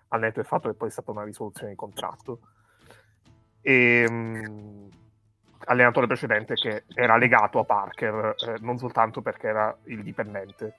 al 0.09 0.21
netto 0.21 0.39
del 0.39 0.45
fatto 0.45 0.69
che 0.69 0.75
poi 0.75 0.87
è 0.87 0.91
stata 0.91 1.11
una 1.11 1.23
risoluzione 1.23 1.71
di 1.71 1.75
contratto. 1.75 2.39
E, 3.61 4.09
mh, 4.09 4.89
allenatore 5.65 6.07
precedente 6.07 6.55
che 6.55 6.83
era 6.93 7.17
legato 7.17 7.59
a 7.59 7.63
Parker 7.63 8.35
eh, 8.47 8.55
non 8.61 8.77
soltanto 8.77 9.21
perché 9.21 9.47
era 9.47 9.75
il 9.85 10.01
dipendente 10.01 10.75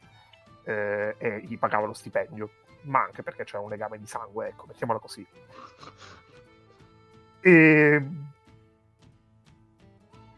eh, 0.65 1.15
e 1.19 1.41
gli 1.43 1.59
pagava 1.59 1.87
lo 1.87 1.93
stipendio, 1.93 2.51
ma 2.83 3.03
anche 3.03 3.23
perché 3.23 3.45
c'era 3.45 3.63
un 3.63 3.71
legame 3.71 3.99
di 3.99 4.07
sangue, 4.07 4.49
ecco, 4.49 4.67
mettiamola 4.67 4.99
così. 4.99 5.27
E 7.45 8.07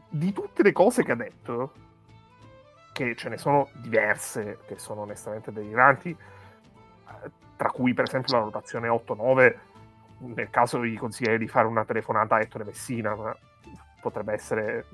di 0.09 0.33
tutte 0.33 0.63
le 0.63 0.71
cose 0.73 1.03
che 1.03 1.13
ha 1.13 1.17
detto, 1.17 1.73
che 2.93 3.17
ce 3.17 3.29
ne 3.29 3.37
sono 3.37 3.69
diverse, 3.75 4.61
che 4.65 4.79
sono 4.79 5.01
onestamente 5.01 5.53
deliranti, 5.53 6.11
eh, 6.11 7.31
tra 7.57 7.69
cui 7.71 7.93
per 7.93 8.05
esempio 8.05 8.35
la 8.35 8.45
rotazione 8.45 8.89
8-9, 8.89 9.59
nel 10.19 10.51
caso 10.51 10.85
gli 10.85 10.97
consiglierei 10.97 11.39
di 11.39 11.49
fare 11.49 11.67
una 11.67 11.85
telefonata 11.85 12.37
a 12.37 12.41
Ettore 12.41 12.65
Messina, 12.65 13.15
ma 13.17 13.37
potrebbe 14.01 14.33
essere... 14.33 14.87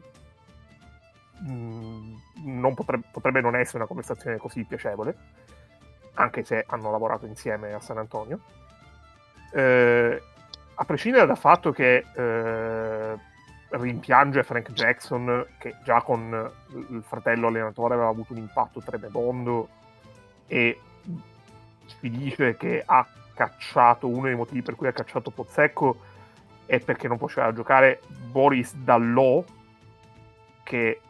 mm, 1.49 2.15
non 2.45 2.75
potrebbe, 2.75 3.07
potrebbe 3.11 3.41
non 3.41 3.57
essere 3.57 3.79
una 3.79 3.87
conversazione 3.87 4.37
così 4.37 4.65
piacevole, 4.65 5.17
anche 6.15 6.45
se 6.45 6.65
hanno 6.69 6.91
lavorato 6.91 7.27
insieme 7.27 7.73
a 7.73 7.81
San 7.81 7.99
Antonio. 7.99 8.41
Eh, 9.53 10.23
a 10.75 10.85
prescindere 10.85 11.27
dal 11.27 11.39
fatto 11.39 11.73
che 11.73 12.05
eh, 12.15 13.19
rimpiange 13.71 14.43
Frank 14.43 14.73
Jackson, 14.73 15.47
che 15.59 15.77
già 15.85 16.01
con 16.03 16.51
il 16.89 17.03
fratello 17.07 17.49
allenatore 17.49 17.95
aveva 17.95 18.09
avuto 18.09 18.33
un 18.33 18.39
impatto 18.39 18.81
tremendo, 18.81 19.69
e 20.47 20.81
si 22.01 22.11
dice 22.11 22.57
che 22.57 22.83
ha 22.85 23.07
cacciato 23.35 24.09
uno 24.09 24.27
dei 24.27 24.35
motivi 24.35 24.63
per 24.63 24.75
cui 24.75 24.87
ha 24.87 24.93
cacciato 24.93 25.31
Pozzecco 25.31 26.09
è 26.67 26.79
perché 26.79 27.09
non 27.09 27.19
poteva 27.19 27.53
giocare 27.53 28.01
Boris 28.31 28.75
Dallò, 28.75 29.43
che 30.63 31.01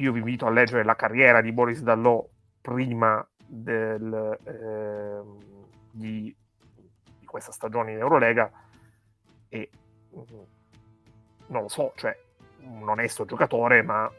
io 0.00 0.12
vi 0.12 0.18
invito 0.18 0.46
a 0.46 0.50
leggere 0.50 0.84
la 0.84 0.96
carriera 0.96 1.40
di 1.40 1.52
Boris 1.52 1.82
Dallò 1.82 2.26
prima 2.60 3.26
del, 3.46 4.38
ehm, 4.44 5.38
di, 5.90 6.34
di 7.18 7.26
questa 7.26 7.52
stagione 7.52 7.92
in 7.92 7.98
Eurolega 7.98 8.50
e 9.48 9.70
mm, 10.14 10.22
non 11.48 11.62
lo 11.62 11.68
so, 11.68 11.92
cioè 11.96 12.16
un 12.62 12.88
onesto 12.88 13.24
giocatore, 13.24 13.82
ma 13.82 14.10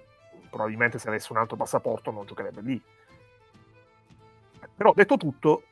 probabilmente 0.49 0.99
se 0.99 1.07
avesse 1.07 1.31
un 1.31 1.39
altro 1.39 1.55
passaporto 1.55 2.11
non 2.11 2.25
giocherebbe 2.25 2.61
lì. 2.61 2.81
Però 4.75 4.93
detto 4.93 5.17
tutto, 5.17 5.63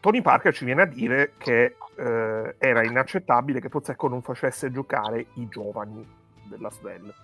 Tony 0.00 0.22
Parker 0.22 0.54
ci 0.54 0.64
viene 0.64 0.82
a 0.82 0.86
dire 0.86 1.34
che 1.36 1.76
eh, 1.96 2.54
era 2.58 2.84
inaccettabile 2.84 3.60
che 3.60 3.68
Pozzecco 3.68 4.08
non 4.08 4.22
facesse 4.22 4.70
giocare 4.70 5.26
i 5.34 5.48
giovani 5.48 6.06
della 6.44 6.70
SVEL. 6.70 7.14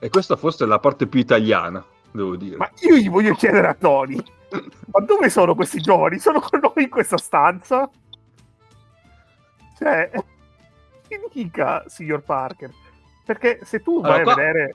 E 0.00 0.08
questa 0.10 0.36
forse 0.36 0.64
è 0.64 0.66
la 0.66 0.78
parte 0.78 1.06
più 1.06 1.18
italiana, 1.20 1.84
devo 2.10 2.36
dire. 2.36 2.56
Ma 2.56 2.70
io 2.82 2.96
gli 2.96 3.10
voglio 3.10 3.34
chiedere 3.34 3.66
a 3.68 3.74
Tony, 3.74 4.16
ma 4.92 5.00
dove 5.00 5.28
sono 5.28 5.54
questi 5.54 5.80
giovani? 5.80 6.18
Sono 6.18 6.40
con 6.40 6.60
noi 6.60 6.84
in 6.84 6.90
questa 6.90 7.16
stanza? 7.18 7.88
Cioè, 9.78 10.10
che 11.08 11.20
dica, 11.32 11.84
signor 11.86 12.22
Parker? 12.22 12.70
Perché 13.24 13.60
se 13.64 13.82
tu 13.82 14.00
vai 14.00 14.20
Allora, 14.20 14.22
qua- 14.24 14.32
a 14.32 14.36
vedere... 14.36 14.74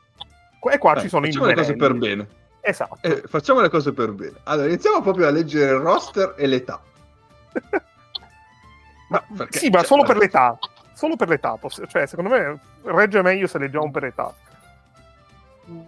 E 0.71 0.77
qua 0.77 0.93
Eh, 0.95 1.01
ci 1.01 1.09
sono 1.09 1.25
i 1.25 1.31
facciamo 1.31 1.47
le 1.47 1.55
cose 1.55 1.75
per 1.75 1.93
bene. 1.93 2.27
Esatto. 2.61 2.97
Eh, 3.01 3.23
facciamo 3.27 3.59
le 3.59 3.69
cose 3.69 3.91
per 3.91 4.11
bene. 4.13 4.37
Allora, 4.43 4.67
iniziamo 4.67 5.01
proprio 5.01 5.27
a 5.27 5.29
leggere 5.31 5.73
il 5.73 5.79
roster 5.79 6.35
e 6.37 6.47
l'età. 6.47 6.81
Ma, 9.09 9.23
perché- 9.35 9.59
sì, 9.59 9.69
ma 9.69 9.79
cioè, 9.79 9.87
solo 9.87 10.03
per 10.03 10.17
l'età. 10.17 10.57
Solo 10.93 11.15
per 11.15 11.27
l'età. 11.27 11.59
Cioè, 11.87 12.05
secondo 12.07 12.29
me 12.31 12.59
regge 12.83 13.21
meglio 13.21 13.47
se 13.47 13.57
leggiamo 13.59 13.91
per 13.91 14.05
età. 14.05 14.33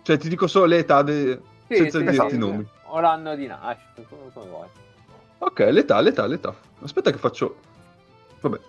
Cioè, 0.03 0.17
ti 0.17 0.29
dico 0.29 0.48
solo 0.48 0.65
le 0.65 0.77
età 0.79 1.01
de- 1.01 1.39
Sì, 1.67 1.75
senza 1.75 2.00
sì, 2.00 2.05
dirti 2.05 2.29
sì, 2.32 2.38
nomi. 2.38 2.65
O 2.88 3.00
l'anno 3.00 3.36
di 3.36 3.48
nascita, 3.48 4.01
come, 4.08 4.32
come 4.34 4.46
vuoi. 4.48 4.67
Ok, 5.39 5.60
l'età, 5.72 6.00
l'età, 6.00 6.25
l'età. 6.25 6.55
Aspetta 6.82 7.12
che 7.12 7.17
faccio... 7.17 7.58
Vabbè. 8.39 8.60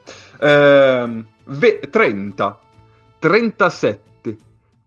Ehm, 0.40 1.26
ve- 1.44 1.80
30, 1.90 2.60
37, 3.18 4.36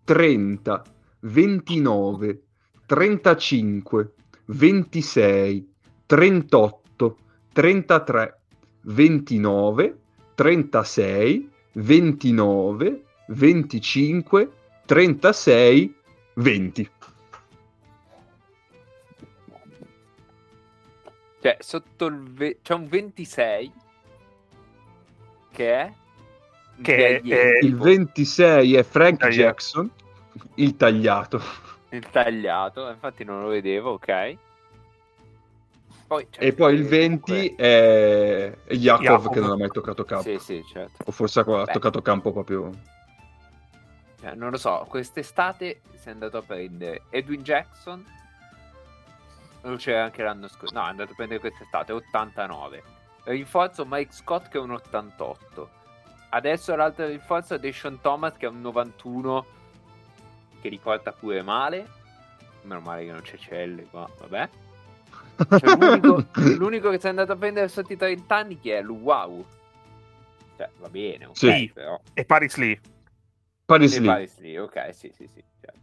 30, 0.04 0.84
29, 1.20 2.42
35, 2.86 4.14
26, 4.46 5.74
38, 6.06 7.18
33, 7.54 8.40
29, 8.82 9.98
36, 10.36 11.50
29, 11.74 13.04
25, 13.28 14.52
36, 14.86 15.96
20. 16.40 16.90
Cioè, 21.42 21.58
sotto 21.60 22.06
il... 22.08 22.32
Ve... 22.34 22.60
c'è 22.62 22.74
un 22.74 22.88
26 22.88 23.72
che 25.52 25.74
è... 25.74 25.94
Che 26.82 27.20
è- 27.20 27.22
Il 27.64 27.76
26 27.78 28.76
è 28.76 28.84
Frank 28.84 29.20
Tagliato. 29.20 29.42
Jackson, 29.42 29.92
il 30.56 30.76
tagliato. 30.78 31.42
il 31.90 32.10
tagliato, 32.10 32.90
infatti 32.90 33.24
non 33.26 33.42
lo 33.42 33.50
vedevo, 33.50 33.92
ok. 33.92 34.38
Poi 36.08 36.28
E 36.38 36.54
poi 36.54 36.74
il 36.74 36.88
comunque- 36.88 36.98
20 37.38 37.56
è 37.56 38.58
è 38.66 38.74
Yakov 38.74 39.04
Yakov. 39.04 39.34
che 39.34 39.40
non 39.42 39.52
ha 39.52 39.58
mai 39.58 39.70
toccato 39.70 40.04
campo. 40.06 40.24
Sì, 40.30 40.40
sì, 40.40 40.64
certo. 40.72 41.04
O 41.06 41.12
forse 41.12 41.40
ha 41.42 41.44
ha 41.44 41.64
Beh. 41.66 41.72
toccato 41.74 42.02
campo 42.02 42.32
proprio... 42.32 42.72
Cioè, 44.22 44.36
non 44.36 44.52
lo 44.52 44.58
so, 44.58 44.86
quest'estate 44.90 45.82
si 45.96 46.10
è 46.10 46.12
andato 46.12 46.38
a 46.38 46.42
prendere 46.42 47.04
Edwin 47.10 47.42
Jackson. 47.42 48.06
Non 49.62 49.78
c'era 49.78 50.04
anche 50.06 50.24
l'anno 50.24 50.48
scorso. 50.48 50.74
No, 50.74 50.86
è 50.86 50.90
andato 50.90 51.12
a 51.12 51.16
prendere 51.16 51.40
quest'estate, 51.40 51.92
89. 51.92 52.84
Rinforzo 53.24 53.86
Mike 53.88 54.12
Scott 54.14 54.48
che 54.48 54.58
è 54.58 54.62
un 54.62 54.72
88. 54.72 55.70
Adesso 56.30 56.76
l'altro 56.76 57.08
rinforzo 57.08 57.56
è 57.56 57.60
Deshaun 57.60 58.02
Thomas 58.02 58.34
che 58.38 58.46
è 58.46 58.50
un 58.50 58.62
91 58.62 59.46
che 60.62 60.70
riporta 60.70 61.12
pure 61.12 61.42
male. 61.42 61.88
Meno 62.64 62.82
male 62.82 63.06
che 63.06 63.12
non 63.12 63.22
c'è 63.22 63.38
Celle 63.38 63.84
qua, 63.84 64.10
vabbè. 64.20 64.50
Cioè, 65.60 65.76
l'unico, 65.78 66.26
l'unico 66.58 66.90
che 66.90 67.00
si 67.00 67.06
è 67.06 67.10
andato 67.10 67.32
a 67.32 67.36
prendere 67.38 67.68
sotto 67.70 67.94
i 67.94 67.98
30 67.98 68.36
anni 68.36 68.60
che 68.60 68.78
è 68.78 68.82
Luau. 68.82 69.46
Cioè, 70.58 70.70
va 70.80 70.90
bene, 70.90 71.26
ok, 71.26 71.38
Sì. 71.38 71.72
però... 71.74 72.00
E 72.14 72.26
Paris 72.26 72.56
Lee. 72.58 72.80
Paris 73.70 73.98
Lee. 74.00 74.08
pare 74.08 74.28
sì, 74.28 74.56
ok, 74.56 74.90
sì, 74.96 75.12
sì, 75.16 75.30
sì. 75.32 75.44
certo. 75.62 75.78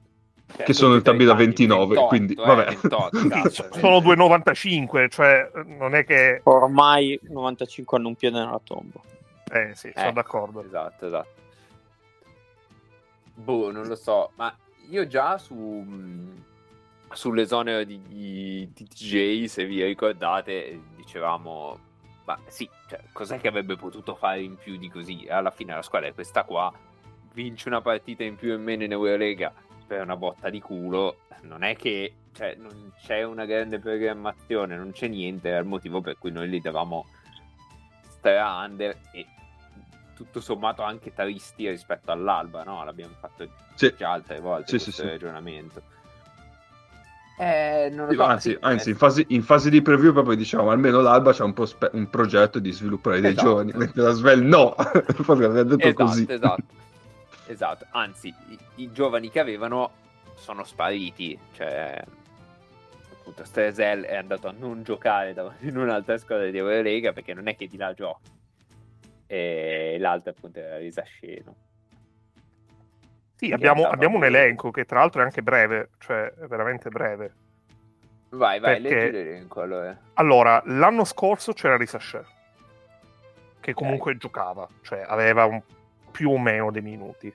Cioè, 0.57 0.65
Che 0.65 0.73
sono 0.73 0.95
in 0.97 1.03
tabella 1.03 1.35
30 1.35 1.63
anni, 1.63 1.77
29, 1.77 2.07
quindi, 2.09 2.33
eh, 2.35 2.45
vabbè. 2.45 2.65
28, 2.67 3.27
cazzo, 3.29 3.69
Sono 3.73 3.99
2,95, 3.99 5.09
cioè 5.09 5.51
non 5.67 5.95
è 5.95 6.05
che... 6.05 6.41
Ormai 6.45 7.19
95 7.23 7.99
hanno 7.99 8.09
un 8.09 8.15
piede 8.17 8.39
nella 8.39 8.61
tomba. 8.63 9.01
Eh 9.53 9.73
sì, 9.75 9.93
sono 9.95 10.09
Eh. 10.09 10.13
d'accordo. 10.13 10.65
Esatto, 10.65 11.07
esatto. 11.07 11.29
Boh, 13.35 13.71
non 13.71 13.87
lo 13.87 13.95
so, 13.97 14.31
ma 14.37 14.55
io 14.89 15.07
già 15.07 15.37
su 15.39 15.55
mh, 15.55 16.45
sull'esonero 17.13 17.85
di, 17.85 18.01
di, 18.07 18.71
di 18.75 18.85
TJ, 18.89 19.45
se 19.45 19.65
vi 19.65 19.85
ricordate, 19.85 20.81
dicevamo, 20.97 21.79
ma 22.25 22.39
sì, 22.47 22.69
cioè, 22.89 23.01
cos'è 23.13 23.39
che 23.41 23.49
avrebbe 23.49 23.77
potuto 23.77 24.15
fare 24.15 24.43
in 24.43 24.57
più 24.57 24.77
di 24.77 24.89
così? 24.89 25.27
Alla 25.29 25.51
fine 25.51 25.75
la 25.75 25.83
squadra 25.83 26.09
è 26.09 26.15
questa 26.15 26.45
qua, 26.45 26.73
vince 27.37 27.69
una 27.69 27.83
partita 27.83 28.25
in 28.25 28.35
più 28.35 28.55
e 28.55 28.57
meno 28.57 28.83
in 28.85 28.93
Eurolega 28.93 29.53
per 29.87 30.01
una 30.01 30.17
botta 30.17 30.49
di 30.49 30.59
culo, 30.59 31.19
non 31.43 31.63
è 31.63 31.77
che 31.77 32.15
cioè, 32.33 32.55
non 32.59 32.93
c'è 33.05 33.23
una 33.25 33.45
grande 33.45 33.79
programmazione, 33.79 34.75
non 34.75 34.93
c'è 34.93 35.07
niente, 35.07 35.55
è 35.55 35.59
il 35.59 35.67
motivo 35.67 36.01
per 36.01 36.17
cui 36.19 36.31
noi 36.33 36.49
li 36.49 36.61
davamo 36.61 37.07
stra 38.09 38.65
under 38.65 38.97
e 39.13 39.27
tutto 40.15 40.41
sommato 40.41 40.83
anche 40.83 41.13
tristi 41.13 41.69
rispetto 41.69 42.11
all'alba, 42.11 42.63
no? 42.65 42.83
L'abbiamo 42.85 43.15
fatto 43.21 43.47
Sì. 43.75 43.95
già 43.97 44.13
altre 44.13 44.41
volte 44.41 44.71
Sì, 44.71 44.79
sì, 44.79 44.85
questo 44.85 45.03
sì. 45.03 45.09
ragionamento. 45.09 45.83
Eh, 47.39 47.91
non 47.93 48.07
lo 48.07 48.13
Sì, 48.13 48.17
so, 48.17 48.25
anzi, 48.25 48.51
sì, 48.51 48.57
anzi, 48.61 48.89
eh, 48.89 48.93
in, 48.93 48.97
fase, 48.97 49.25
in 49.29 49.43
fase 49.43 49.69
di 49.69 49.83
preview 49.83 50.13
proprio 50.15 50.37
diciamo 50.37 50.71
almeno 50.71 51.03
l'Alba 51.03 51.35
c'ha 51.35 51.45
un, 51.45 51.53
prospe- 51.53 51.91
un 51.93 52.09
progetto 52.09 52.59
di 52.59 52.73
sviluppare 52.73 53.21
dei 53.21 53.33
Esatto. 53.33 53.47
giovani, 53.47 53.73
mentre 53.75 54.01
la 54.03 54.13
Svel 54.13 54.43
no, 54.43 54.75
proprio 55.23 55.53
detto 55.53 55.77
esatto, 55.77 56.05
così. 56.05 56.27
esatto. 56.27 56.85
Esatto, 57.47 57.87
anzi, 57.91 58.29
i, 58.49 58.59
i 58.77 58.93
giovani 58.93 59.31
che 59.31 59.41
avevano 59.41 60.05
sono 60.35 60.65
spariti, 60.65 61.39
cioè 61.53 62.03
appunto 63.13 63.45
Stresel 63.45 64.05
è 64.05 64.17
andato 64.17 64.49
a 64.49 64.55
non 64.57 64.83
giocare 64.83 65.35
in 65.61 65.77
un'altra 65.77 66.19
squadra 66.19 66.49
di 66.51 66.59
Eurolega 66.59 67.13
perché 67.13 67.35
non 67.35 67.49
è 67.49 67.57
che 67.57 67.67
di 67.69 67.77
là 67.77 67.93
giochi. 67.95 68.31
E 69.27 69.97
l'altra 69.99 70.31
appunto 70.31 70.61
era 70.61 70.77
Risasceno. 70.79 71.55
Sì, 73.37 73.53
abbiamo, 73.53 73.87
abbiamo 73.89 74.17
un 74.17 74.25
elenco 74.25 74.71
che 74.71 74.85
tra 74.85 75.01
l'altro 75.01 75.21
è 75.21 75.25
anche 75.25 75.43
breve, 75.43 75.91
cioè 75.99 76.33
veramente 76.49 76.89
breve. 76.89 77.35
Vai, 78.31 78.61
vai, 78.61 78.81
Perché- 78.81 78.95
leggi 79.01 79.13
l'elenco 79.13 79.61
allora. 79.61 79.99
Allora, 80.15 80.63
l'anno 80.67 81.05
scorso 81.05 81.53
c'era 81.53 81.77
Risascer, 81.77 82.27
che 83.61 83.75
comunque 83.75 84.17
giocava, 84.17 84.67
cioè 84.83 85.05
aveva 85.07 85.45
un- 85.45 85.61
più 86.17 86.31
o 86.31 86.39
meno 86.39 86.71
dei 86.71 86.81
minuti. 86.81 87.31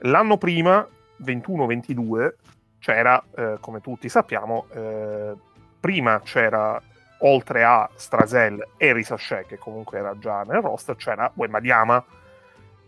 L'anno 0.00 0.36
prima, 0.36 0.84
21-22, 1.22 2.34
c'era, 2.80 3.22
eh, 3.36 3.58
come 3.60 3.80
tutti 3.80 4.08
sappiamo, 4.08 4.66
eh, 4.72 5.34
prima 5.78 6.20
c'era, 6.20 6.82
oltre 7.18 7.62
a 7.62 7.88
Strasel 7.94 8.70
e 8.76 8.92
Risascer, 8.92 9.46
che 9.46 9.56
comunque 9.56 9.98
era 9.98 10.18
già 10.18 10.42
nel 10.42 10.60
roster, 10.60 10.96
c'era 10.96 11.30
Wemadiama, 11.32 12.04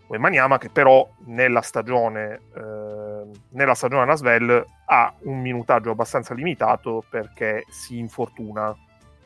Wemaniama 0.08 0.58
che 0.58 0.68
però 0.68 1.08
nella 1.26 1.62
stagione, 1.62 2.40
eh, 2.56 3.22
nella 3.50 3.74
stagione 3.74 4.04
Nasvel 4.04 4.66
ha 4.86 5.14
un 5.20 5.40
minutaggio 5.40 5.92
abbastanza 5.92 6.34
limitato 6.34 7.04
perché 7.08 7.64
si 7.68 7.98
infortuna 7.98 8.76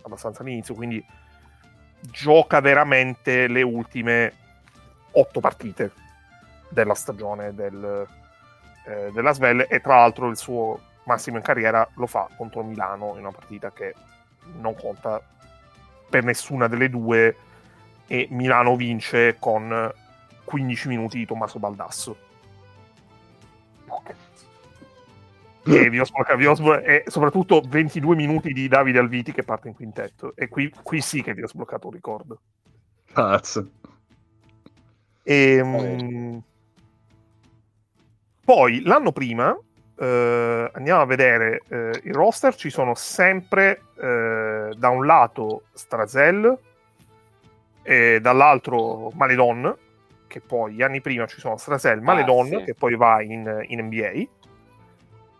abbastanza 0.03 0.43
all'inizio, 0.43 0.75
quindi 0.75 1.03
gioca 2.03 2.61
veramente 2.61 3.49
le 3.49 3.63
ultime 3.63 4.33
otto 5.19 5.41
partite 5.41 5.93
della 6.69 6.95
stagione 6.95 7.55
del, 7.55 8.07
eh, 8.87 9.11
della 9.13 9.33
Svel 9.33 9.67
e 9.69 9.81
tra 9.81 9.97
l'altro 9.97 10.29
il 10.29 10.37
suo 10.37 10.81
massimo 11.05 11.37
in 11.37 11.43
carriera 11.43 11.89
lo 11.95 12.07
fa 12.07 12.29
contro 12.37 12.63
Milano 12.63 13.13
in 13.15 13.21
una 13.21 13.33
partita 13.33 13.73
che 13.73 13.95
non 14.61 14.75
conta 14.75 15.21
per 16.09 16.25
nessuna 16.25 16.69
delle 16.69 16.89
due 16.89 17.37
e 18.07 18.29
Milano 18.31 18.77
vince 18.77 19.37
con 19.39 19.93
15 20.45 20.89
minuti 20.89 21.19
di 21.19 21.27
Tommaso 21.27 21.59
Baldasso. 21.59 22.17
E, 25.65 25.91
vi 25.91 26.01
ho 26.01 26.05
sbloccato- 26.05 26.39
vi 26.39 26.47
ho 26.47 26.55
sblo- 26.55 26.81
e 26.81 27.05
soprattutto 27.09 27.61
22 27.67 28.17
minuti 28.17 28.55
di 28.55 28.69
Davide 28.69 28.99
Alviti 28.99 29.33
che 29.33 29.43
parte 29.43 29.69
in 29.69 29.75
quintetto. 29.75 30.33
E 30.35 30.49
qui, 30.49 30.73
qui 30.83 31.03
sì 31.03 31.23
che 31.23 31.35
vi 31.35 31.43
ho 31.43 31.49
sbloccato 31.49 31.89
un 31.89 31.93
ricordo. 31.93 32.41
Cazzo. 33.13 33.71
E, 35.29 35.63
mm, 35.63 36.39
poi 38.47 38.81
l'anno 38.81 39.13
prima 39.13 39.55
eh, 39.99 40.71
andiamo 40.73 41.03
a 41.03 41.05
vedere 41.05 41.61
eh, 41.69 42.01
il 42.05 42.15
roster 42.15 42.55
ci 42.55 42.71
sono 42.71 42.95
sempre 42.95 43.83
eh, 44.01 44.71
da 44.75 44.89
un 44.89 45.05
lato 45.05 45.65
Strazel 45.75 46.59
e 47.83 48.21
dall'altro 48.23 49.11
Maledon 49.17 49.77
che 50.27 50.41
poi 50.41 50.73
gli 50.73 50.83
anni 50.83 51.03
prima 51.03 51.27
ci 51.27 51.41
sono 51.41 51.59
Strazel 51.59 52.01
Maledon 52.01 52.47
sì. 52.47 52.63
che 52.65 52.75
poi 52.75 52.97
va 52.97 53.21
in, 53.21 53.67
in 53.67 53.83
NBA 53.83 54.29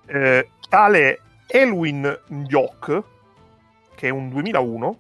eh, 0.05 0.51
tale 0.69 1.21
Elwin 1.47 2.21
Ndiok 2.29 3.03
che 3.95 4.09
è 4.09 4.11
un 4.11 4.29
2001 4.29 4.99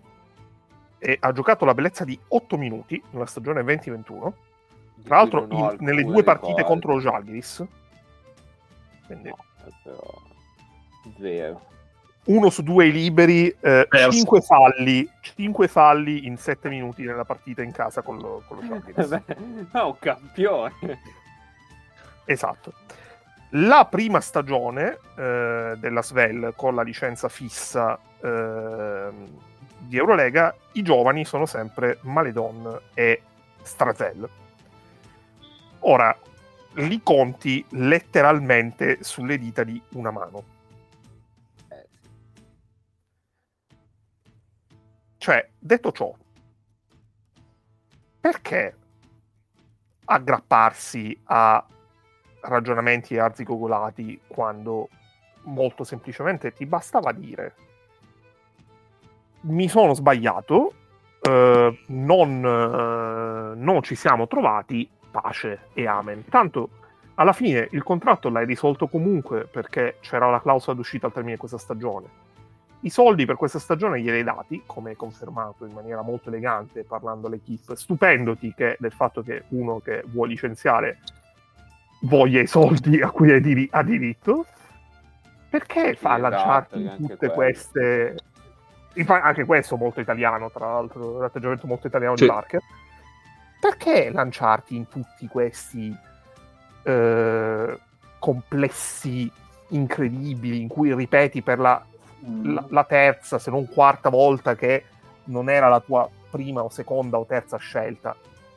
e 0.98 1.18
ha 1.20 1.32
giocato 1.32 1.66
la 1.66 1.74
bellezza 1.74 2.04
di 2.06 2.18
8 2.28 2.56
minuti 2.56 3.02
nella 3.10 3.26
stagione 3.26 3.62
2021 3.62 4.46
tra 5.04 5.16
l'altro 5.16 5.46
in- 5.50 5.76
nelle 5.80 6.02
due 6.04 6.22
partite 6.22 6.62
ricordo. 6.62 6.68
contro 6.68 6.94
lo 6.94 7.00
Žalgiris 7.00 7.64
quindi 9.06 9.28
No, 9.28 9.36
però... 9.82 10.14
Vero. 11.18 11.60
uno 12.24 12.50
su 12.50 12.62
due 12.62 12.86
liberi 12.86 13.54
Perso. 13.58 14.10
5 14.12 14.40
falli 14.42 15.08
5 15.20 15.68
falli 15.68 16.26
in 16.26 16.36
7 16.36 16.68
minuti 16.68 17.02
nella 17.04 17.24
partita 17.24 17.62
in 17.62 17.72
casa 17.72 18.02
con 18.02 18.18
lo, 18.18 18.42
con 18.46 18.58
lo 18.58 18.62
è 19.72 19.78
un 19.80 19.98
campione. 19.98 20.72
esatto 22.24 22.72
la 23.52 23.86
prima 23.86 24.20
stagione 24.20 24.98
eh, 25.16 25.74
della 25.78 26.02
Svel 26.02 26.52
con 26.54 26.74
la 26.74 26.82
licenza 26.82 27.28
fissa 27.30 27.98
ehm, 28.20 29.26
di 29.78 29.96
Eurolega 29.96 30.54
i 30.72 30.82
giovani 30.82 31.24
sono 31.24 31.46
sempre 31.46 31.98
Maledon 32.02 32.78
e 32.92 33.22
Strazel 33.62 34.28
ora 35.80 36.16
li 36.74 37.02
conti 37.02 37.64
letteralmente 37.70 39.02
sulle 39.02 39.38
dita 39.38 39.64
di 39.64 39.80
una 39.94 40.10
mano. 40.10 40.56
Cioè, 45.16 45.48
detto 45.58 45.92
ciò, 45.92 46.14
perché 48.20 48.76
aggrapparsi 50.04 51.20
a 51.24 51.66
ragionamenti 52.40 53.18
arzigogolati 53.18 54.20
quando 54.26 54.88
molto 55.42 55.84
semplicemente 55.84 56.52
ti 56.52 56.64
bastava 56.66 57.12
dire 57.12 57.54
mi 59.40 59.68
sono 59.68 59.94
sbagliato, 59.94 60.72
eh, 61.20 61.78
non, 61.86 62.44
eh, 62.44 63.54
non 63.56 63.82
ci 63.82 63.94
siamo 63.94 64.26
trovati, 64.26 64.88
pace 65.20 65.68
e 65.72 65.86
amen. 65.86 66.24
Tanto 66.28 66.70
alla 67.14 67.32
fine 67.32 67.68
il 67.72 67.82
contratto 67.82 68.28
l'hai 68.28 68.46
risolto 68.46 68.86
comunque 68.86 69.46
perché 69.46 69.96
c'era 70.00 70.30
la 70.30 70.40
clausola 70.40 70.76
d'uscita 70.76 71.06
al 71.06 71.12
termine 71.12 71.34
di 71.34 71.40
questa 71.40 71.58
stagione. 71.58 72.26
I 72.80 72.90
soldi 72.90 73.24
per 73.26 73.34
questa 73.34 73.58
stagione 73.58 74.00
glieli 74.00 74.18
hai 74.18 74.24
dati, 74.24 74.62
come 74.64 74.94
confermato 74.94 75.66
in 75.66 75.72
maniera 75.72 76.02
molto 76.02 76.28
elegante 76.28 76.84
parlando 76.84 77.26
all'equipe, 77.26 77.74
stupendoti 77.74 78.54
che, 78.54 78.76
del 78.78 78.92
fatto 78.92 79.22
che 79.22 79.44
uno 79.48 79.80
che 79.80 80.04
vuoi 80.06 80.28
licenziare 80.28 80.98
voglia 82.02 82.40
i 82.40 82.46
soldi 82.46 83.00
a 83.00 83.10
cui 83.10 83.32
ha, 83.32 83.40
diri- 83.40 83.68
ha 83.72 83.82
diritto. 83.82 84.46
Perché 85.50 85.94
fa 85.96 86.18
esatto, 86.18 86.20
lanciarti 86.20 86.90
tutte 86.98 87.16
quello. 87.16 87.32
queste... 87.32 88.16
Infa- 88.94 89.22
Anche 89.22 89.44
questo 89.44 89.76
molto 89.76 90.00
italiano, 90.00 90.50
tra 90.50 90.66
l'altro, 90.66 91.18
l'atteggiamento 91.18 91.66
molto 91.66 91.86
italiano 91.88 92.16
Sì. 92.16 92.24
di 92.24 92.30
Parker. 92.30 92.60
Perché 93.60 94.10
lanciarti 94.10 94.76
in 94.76 94.88
tutti 94.88 95.26
questi 95.26 95.94
eh, 96.82 97.78
complessi 98.18 99.30
incredibili 99.70 100.60
in 100.60 100.68
cui 100.68 100.94
ripeti 100.94 101.42
per 101.42 101.58
la 101.58 101.84
la, 102.42 102.64
la 102.68 102.84
terza, 102.84 103.38
se 103.38 103.50
non 103.50 103.68
quarta 103.68 104.08
volta 104.08 104.54
che 104.54 104.84
non 105.24 105.48
era 105.48 105.68
la 105.68 105.80
tua 105.80 106.08
prima 106.30 106.62
o 106.62 106.68
seconda 106.68 107.18
o 107.18 107.26
terza 107.26 107.56
scelta. 107.56 108.16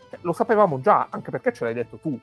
Cioè, 0.10 0.20
Lo 0.22 0.34
sapevamo 0.34 0.80
già, 0.82 1.08
anche 1.10 1.32
perché 1.32 1.54
ce 1.54 1.66
l'hai 1.66 1.74
detto 1.74 1.98
tu. 1.98 2.18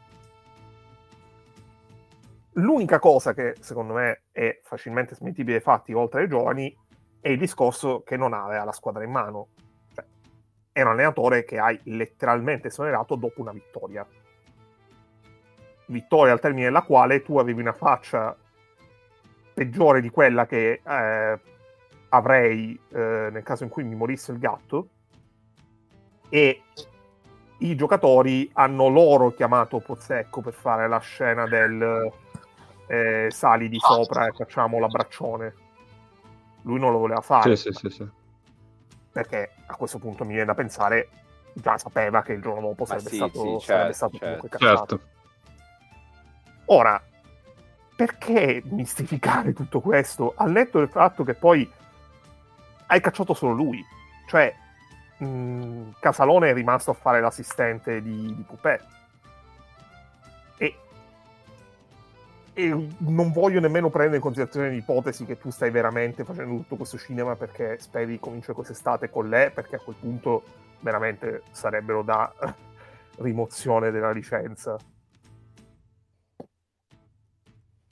L'unica 2.52 2.98
cosa 2.98 3.34
che 3.34 3.54
secondo 3.60 3.94
me 3.94 4.22
è 4.32 4.60
facilmente 4.64 5.14
smentibile 5.14 5.56
ai 5.56 5.62
fatti, 5.62 5.92
oltre 5.92 6.22
ai 6.22 6.28
giovani, 6.28 6.76
è 7.20 7.28
il 7.28 7.38
discorso 7.38 8.02
che 8.02 8.16
non 8.16 8.32
aveva 8.32 8.64
la 8.64 8.72
squadra 8.72 9.04
in 9.04 9.10
mano. 9.10 9.48
È 10.78 10.82
un 10.82 10.90
allenatore 10.90 11.42
che 11.42 11.58
hai 11.58 11.76
letteralmente 11.86 12.68
esonerato 12.68 13.16
dopo 13.16 13.40
una 13.40 13.50
vittoria. 13.50 14.06
Vittoria 15.86 16.32
al 16.32 16.38
termine 16.38 16.66
della 16.66 16.82
quale 16.82 17.20
tu 17.20 17.36
avevi 17.36 17.60
una 17.60 17.72
faccia 17.72 18.36
peggiore 19.52 20.00
di 20.00 20.08
quella 20.08 20.46
che 20.46 20.80
eh, 20.86 21.40
avrei 22.10 22.80
eh, 22.92 23.28
nel 23.32 23.42
caso 23.42 23.64
in 23.64 23.70
cui 23.70 23.82
mi 23.82 23.96
morisse 23.96 24.30
il 24.30 24.38
gatto 24.38 24.88
e 26.28 26.62
i 27.58 27.74
giocatori 27.74 28.48
hanno 28.52 28.86
loro 28.86 29.32
chiamato 29.32 29.80
Pozzecco 29.80 30.42
per 30.42 30.52
fare 30.52 30.86
la 30.86 31.00
scena 31.00 31.48
del 31.48 32.12
eh, 32.86 33.26
sali 33.32 33.68
di 33.68 33.80
sopra 33.80 34.28
e 34.28 34.32
facciamo 34.32 34.78
l'abbraccione 34.78 35.54
lui 36.62 36.78
non 36.78 36.92
lo 36.92 36.98
voleva 36.98 37.20
fare 37.20 37.56
sì, 37.56 37.72
sì, 37.72 37.90
sì. 37.90 38.08
Perché 39.18 39.50
a 39.66 39.74
questo 39.74 39.98
punto 39.98 40.22
mi 40.22 40.30
viene 40.30 40.44
da 40.44 40.54
pensare 40.54 41.08
già 41.54 41.76
sapeva 41.76 42.22
che 42.22 42.34
il 42.34 42.40
giorno 42.40 42.68
dopo 42.68 42.84
sarebbe 42.84 43.08
sì, 43.08 43.16
stato, 43.16 43.58
sì, 43.58 43.66
sarebbe 43.66 43.92
certo, 43.92 43.92
stato 43.94 44.18
comunque 44.18 44.48
certo. 44.48 44.64
cacciato 44.64 44.96
Certo. 44.96 45.16
Ora, 46.66 47.02
perché 47.96 48.62
mistificare 48.66 49.52
tutto 49.54 49.80
questo? 49.80 50.34
Al 50.36 50.52
netto 50.52 50.78
del 50.78 50.88
fatto 50.88 51.24
che 51.24 51.34
poi 51.34 51.68
hai 52.86 53.00
cacciato 53.00 53.34
solo 53.34 53.54
lui. 53.54 53.82
Cioè, 54.28 54.54
mh, 55.16 55.94
Casalone 55.98 56.50
è 56.50 56.54
rimasto 56.54 56.92
a 56.92 56.94
fare 56.94 57.20
l'assistente 57.20 58.00
di, 58.02 58.34
di 58.36 58.42
Pupè. 58.46 58.78
E 62.58 62.88
non 62.98 63.30
voglio 63.30 63.60
nemmeno 63.60 63.88
prendere 63.88 64.16
in 64.16 64.22
considerazione 64.22 64.70
l'ipotesi 64.70 65.24
che 65.24 65.38
tu 65.38 65.48
stai 65.50 65.70
veramente 65.70 66.24
facendo 66.24 66.56
tutto 66.56 66.74
questo 66.74 66.98
cinema 66.98 67.36
perché 67.36 67.78
speri 67.78 68.06
di 68.06 68.18
cominciare 68.18 68.54
quest'estate 68.54 69.10
con 69.10 69.28
lei, 69.28 69.52
perché 69.52 69.76
a 69.76 69.78
quel 69.78 69.94
punto 69.94 70.42
veramente 70.80 71.42
sarebbero 71.52 72.02
da 72.02 72.34
rimozione 73.18 73.92
della 73.92 74.10
licenza 74.10 74.76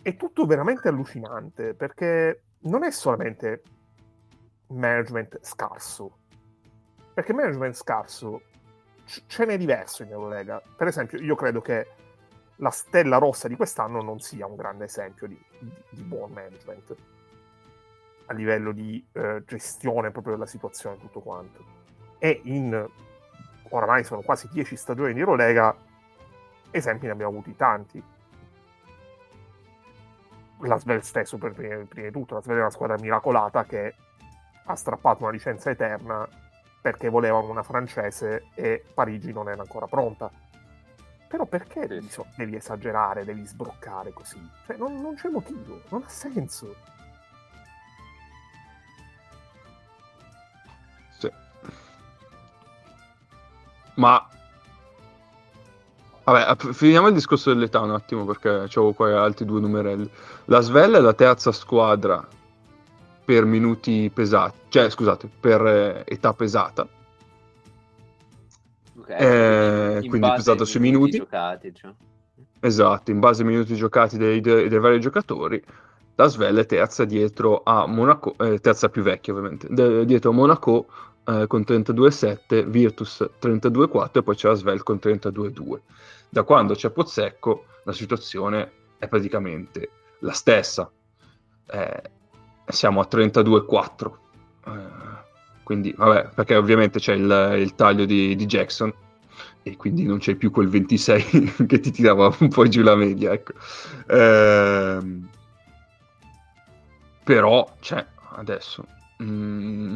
è 0.02 0.16
tutto 0.16 0.46
veramente 0.46 0.88
allucinante 0.88 1.74
perché 1.74 2.42
non 2.62 2.82
è 2.82 2.90
solamente 2.90 3.62
management 4.70 5.38
scarso, 5.42 6.18
perché 7.14 7.32
management 7.32 7.74
scarso 7.74 8.42
ce 9.04 9.44
n'è 9.44 9.56
diverso 9.56 10.02
in 10.02 10.10
Eurolega. 10.10 10.60
Per 10.76 10.88
esempio, 10.88 11.20
io 11.20 11.36
credo 11.36 11.60
che 11.60 11.86
la 12.56 12.70
stella 12.70 13.18
rossa 13.18 13.48
di 13.48 13.56
quest'anno 13.56 14.02
non 14.02 14.20
sia 14.20 14.46
un 14.46 14.56
grande 14.56 14.84
esempio 14.84 15.26
di, 15.26 15.38
di- 15.58 15.72
di 15.90 16.02
buon 16.02 16.32
management 16.32 16.96
a 18.26 18.32
livello 18.32 18.72
di 18.72 19.04
eh, 19.12 19.42
gestione 19.46 20.10
proprio 20.10 20.34
della 20.34 20.46
situazione 20.46 20.98
tutto 20.98 21.20
quanto. 21.20 21.64
E 22.18 22.40
in 22.44 22.88
oramai 23.68 24.04
sono 24.04 24.22
quasi 24.22 24.48
10 24.50 24.76
stagioni 24.76 25.12
di 25.12 25.20
Eurolega, 25.20 25.76
esempi 26.70 27.06
ne 27.06 27.12
abbiamo 27.12 27.32
avuti 27.32 27.54
tanti 27.54 28.02
la 30.60 30.78
Svel 30.78 31.02
stesso 31.02 31.36
per 31.38 31.52
prima, 31.52 31.84
prima 31.86 32.06
di 32.06 32.12
tutto, 32.12 32.34
la 32.34 32.42
Svel 32.42 32.56
è 32.56 32.60
una 32.60 32.70
squadra 32.70 32.96
miracolata 32.98 33.64
che 33.64 33.94
ha 34.64 34.74
strappato 34.74 35.22
una 35.22 35.32
licenza 35.32 35.70
eterna 35.70 36.26
perché 36.80 37.08
volevano 37.08 37.50
una 37.50 37.62
francese 37.62 38.46
e 38.54 38.84
Parigi 38.94 39.32
non 39.32 39.48
era 39.48 39.60
ancora 39.60 39.86
pronta. 39.86 40.30
Però 41.36 41.48
perché 41.48 41.86
devi, 41.86 42.08
so- 42.08 42.28
devi 42.34 42.56
esagerare, 42.56 43.22
devi 43.22 43.44
sbroccare 43.44 44.10
così? 44.14 44.40
Cioè, 44.64 44.78
non, 44.78 45.02
non 45.02 45.16
c'è 45.16 45.28
motivo, 45.28 45.82
non 45.90 46.02
ha 46.02 46.08
senso. 46.08 46.74
Sì. 51.18 51.30
Ma 53.96 54.26
vabbè, 56.24 56.72
finiamo 56.72 57.08
il 57.08 57.12
discorso 57.12 57.52
dell'età 57.52 57.80
un 57.80 57.90
attimo 57.90 58.24
perché 58.24 58.48
avevo 58.48 58.94
qua 58.94 59.20
altri 59.20 59.44
due 59.44 59.60
numerelli. 59.60 60.10
La 60.46 60.60
Svella 60.60 60.96
è 60.96 61.02
la 61.02 61.12
terza 61.12 61.52
squadra 61.52 62.26
per 63.26 63.44
minuti 63.44 64.10
pesati, 64.10 64.56
cioè 64.70 64.88
scusate, 64.88 65.28
per 65.38 65.66
eh, 65.66 66.02
età 66.06 66.32
pesata. 66.32 66.88
Ok, 69.06 69.20
Eh, 69.20 69.98
in 70.02 70.08
quindi 70.08 70.28
pesato 70.34 70.64
sui 70.64 70.80
minuti. 70.80 71.18
giocati, 71.18 71.72
cioè. 71.74 71.92
Esatto, 72.60 73.10
in 73.10 73.20
base 73.20 73.42
ai 73.42 73.48
minuti 73.48 73.74
giocati 73.76 74.16
dei, 74.18 74.40
dei- 74.40 74.68
dei 74.68 74.78
vari 74.80 74.98
giocatori, 75.00 75.62
la 76.16 76.26
Svel 76.26 76.56
è 76.56 76.66
terza 76.66 77.04
dietro 77.04 77.62
a 77.64 77.86
Monaco, 77.86 78.34
eh, 78.38 78.58
terza 78.58 78.88
più 78.88 79.02
vecchia 79.02 79.32
ovviamente, 79.32 79.68
de- 79.70 80.04
dietro 80.04 80.30
a 80.30 80.34
Monaco 80.34 80.86
eh, 81.24 81.46
con 81.46 81.62
32,7, 81.64 82.64
Virtus 82.66 83.24
32,4 83.38 84.20
e 84.20 84.22
poi 84.24 84.34
c'è 84.34 84.48
la 84.48 84.54
Svel 84.54 84.82
con 84.82 84.98
32,2. 85.00 85.82
Da 86.28 86.42
quando 86.42 86.74
c'è 86.74 86.90
Pozzecco 86.90 87.64
la 87.84 87.92
situazione 87.92 88.72
è 88.98 89.06
praticamente 89.08 89.90
la 90.20 90.32
stessa, 90.32 90.90
Eh, 91.68 92.02
siamo 92.68 93.00
a 93.00 93.06
32,4. 93.08 94.18
Quindi, 95.66 95.92
vabbè, 95.96 96.28
perché 96.32 96.54
ovviamente 96.54 97.00
c'è 97.00 97.14
il, 97.14 97.56
il 97.58 97.74
taglio 97.74 98.04
di, 98.04 98.36
di 98.36 98.46
Jackson 98.46 98.92
e 99.64 99.76
quindi 99.76 100.04
non 100.04 100.18
c'è 100.18 100.36
più 100.36 100.52
quel 100.52 100.68
26 100.68 101.54
che 101.66 101.80
ti 101.80 101.90
tirava 101.90 102.32
un 102.38 102.48
po' 102.50 102.68
giù 102.68 102.82
la 102.82 102.94
media, 102.94 103.32
ecco. 103.32 103.54
Ehm, 104.06 105.28
però, 107.24 107.74
cioè, 107.80 108.06
adesso 108.36 108.86
mm, 109.20 109.94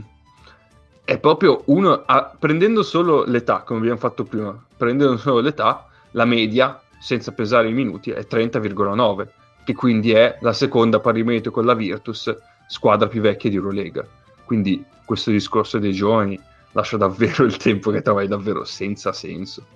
è 1.04 1.16
proprio 1.20 1.62
uno 1.66 2.02
a- 2.04 2.34
prendendo 2.36 2.82
solo 2.82 3.22
l'età, 3.22 3.60
come 3.60 3.78
abbiamo 3.78 3.98
fatto 3.98 4.24
prima, 4.24 4.60
prendendo 4.76 5.18
solo 5.18 5.38
l'età, 5.38 5.86
la 6.10 6.24
media 6.24 6.82
senza 6.98 7.30
pesare 7.30 7.68
i 7.68 7.72
minuti 7.72 8.10
è 8.10 8.26
30,9, 8.28 9.28
che 9.62 9.74
quindi 9.74 10.10
è 10.10 10.36
la 10.40 10.52
seconda 10.52 10.98
pari 10.98 11.22
merito 11.22 11.52
con 11.52 11.64
la 11.64 11.74
Virtus, 11.74 12.36
squadra 12.66 13.06
più 13.06 13.20
vecchia 13.20 13.48
di 13.48 13.54
Eurolega. 13.54 14.04
Quindi 14.44 14.84
questo 15.10 15.32
discorso 15.32 15.80
dei 15.80 15.92
giovani 15.92 16.40
lascia 16.70 16.96
davvero 16.96 17.42
il 17.42 17.56
tempo 17.56 17.90
che 17.90 18.00
trovi 18.00 18.28
davvero 18.28 18.62
senza 18.64 19.12
senso. 19.12 19.66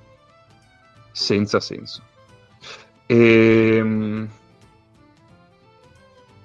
Senza 1.10 1.58
senso. 1.58 2.02
Ehm, 3.06 4.28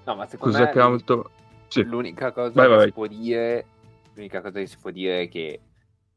No, 0.05 0.15
ma 0.15 0.25
secondo 0.25 0.57
cos'è 0.57 0.65
me 0.65 0.71
che 0.71 0.79
altro? 0.79 1.29
Sì. 1.67 1.83
l'unica 1.83 2.31
cosa 2.31 2.49
Vai, 2.51 2.67
che 2.67 2.75
vai. 2.75 2.85
si 2.87 2.91
può 2.93 3.05
dire 3.05 3.65
l'unica 4.15 4.41
cosa 4.41 4.57
che 4.57 4.65
si 4.65 4.77
può 4.81 4.89
dire 4.89 5.21
è 5.21 5.29
che 5.29 5.59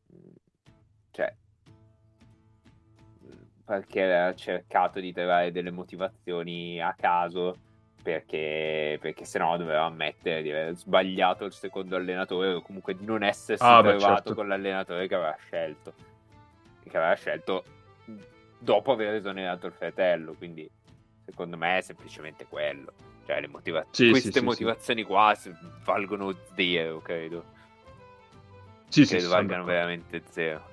mh, 0.07 0.17
cioè 1.11 1.35
mh, 3.21 3.27
perché 3.67 4.15
ha 4.15 4.35
cercato 4.35 4.99
di 4.99 5.13
trovare 5.13 5.53
delle 5.53 5.71
motivazioni 5.71 6.81
a 6.81 6.95
caso 6.99 7.55
perché, 8.03 8.99
perché 9.01 9.25
sennò 9.25 9.57
doveva 9.57 9.85
ammettere 9.85 10.43
di 10.43 10.51
aver 10.51 10.75
sbagliato 10.77 11.45
il 11.45 11.53
secondo 11.53 11.95
allenatore 11.97 12.55
o 12.55 12.63
comunque 12.63 12.95
di 12.97 13.05
non 13.05 13.23
essersi 13.23 13.63
Ah, 13.65 13.81
beh, 13.81 13.91
trovato 13.91 14.15
certo. 14.15 14.35
con 14.35 14.49
l'allenatore 14.49 15.07
che 15.07 15.15
aveva 15.15 15.37
scelto 15.39 15.95
che 16.83 16.97
aveva 16.97 17.15
scelto 17.15 17.65
dopo 18.59 18.93
aver 18.93 19.15
esonerato 19.15 19.67
il 19.67 19.73
fratello 19.73 20.35
quindi 20.35 20.69
secondo 21.25 21.57
me 21.57 21.79
è 21.79 21.81
semplicemente 21.81 22.47
quello 22.47 22.93
cioè 23.25 23.41
le 23.41 23.47
motiva- 23.47 23.87
Sì, 23.91 24.07
sì, 24.07 24.11
queste 24.11 24.31
sì, 24.33 24.39
sì. 24.39 24.45
motivazioni 24.45 25.03
qua 25.05 25.33
s- 25.35 25.53
valgono 25.85 26.35
zero 26.57 27.01
credo 27.01 27.45
Sì, 28.89 29.05
sì, 29.05 29.11
credo 29.13 29.27
sì, 29.29 29.31
valgano 29.33 29.65
veramente 29.65 30.23
zero 30.31 30.71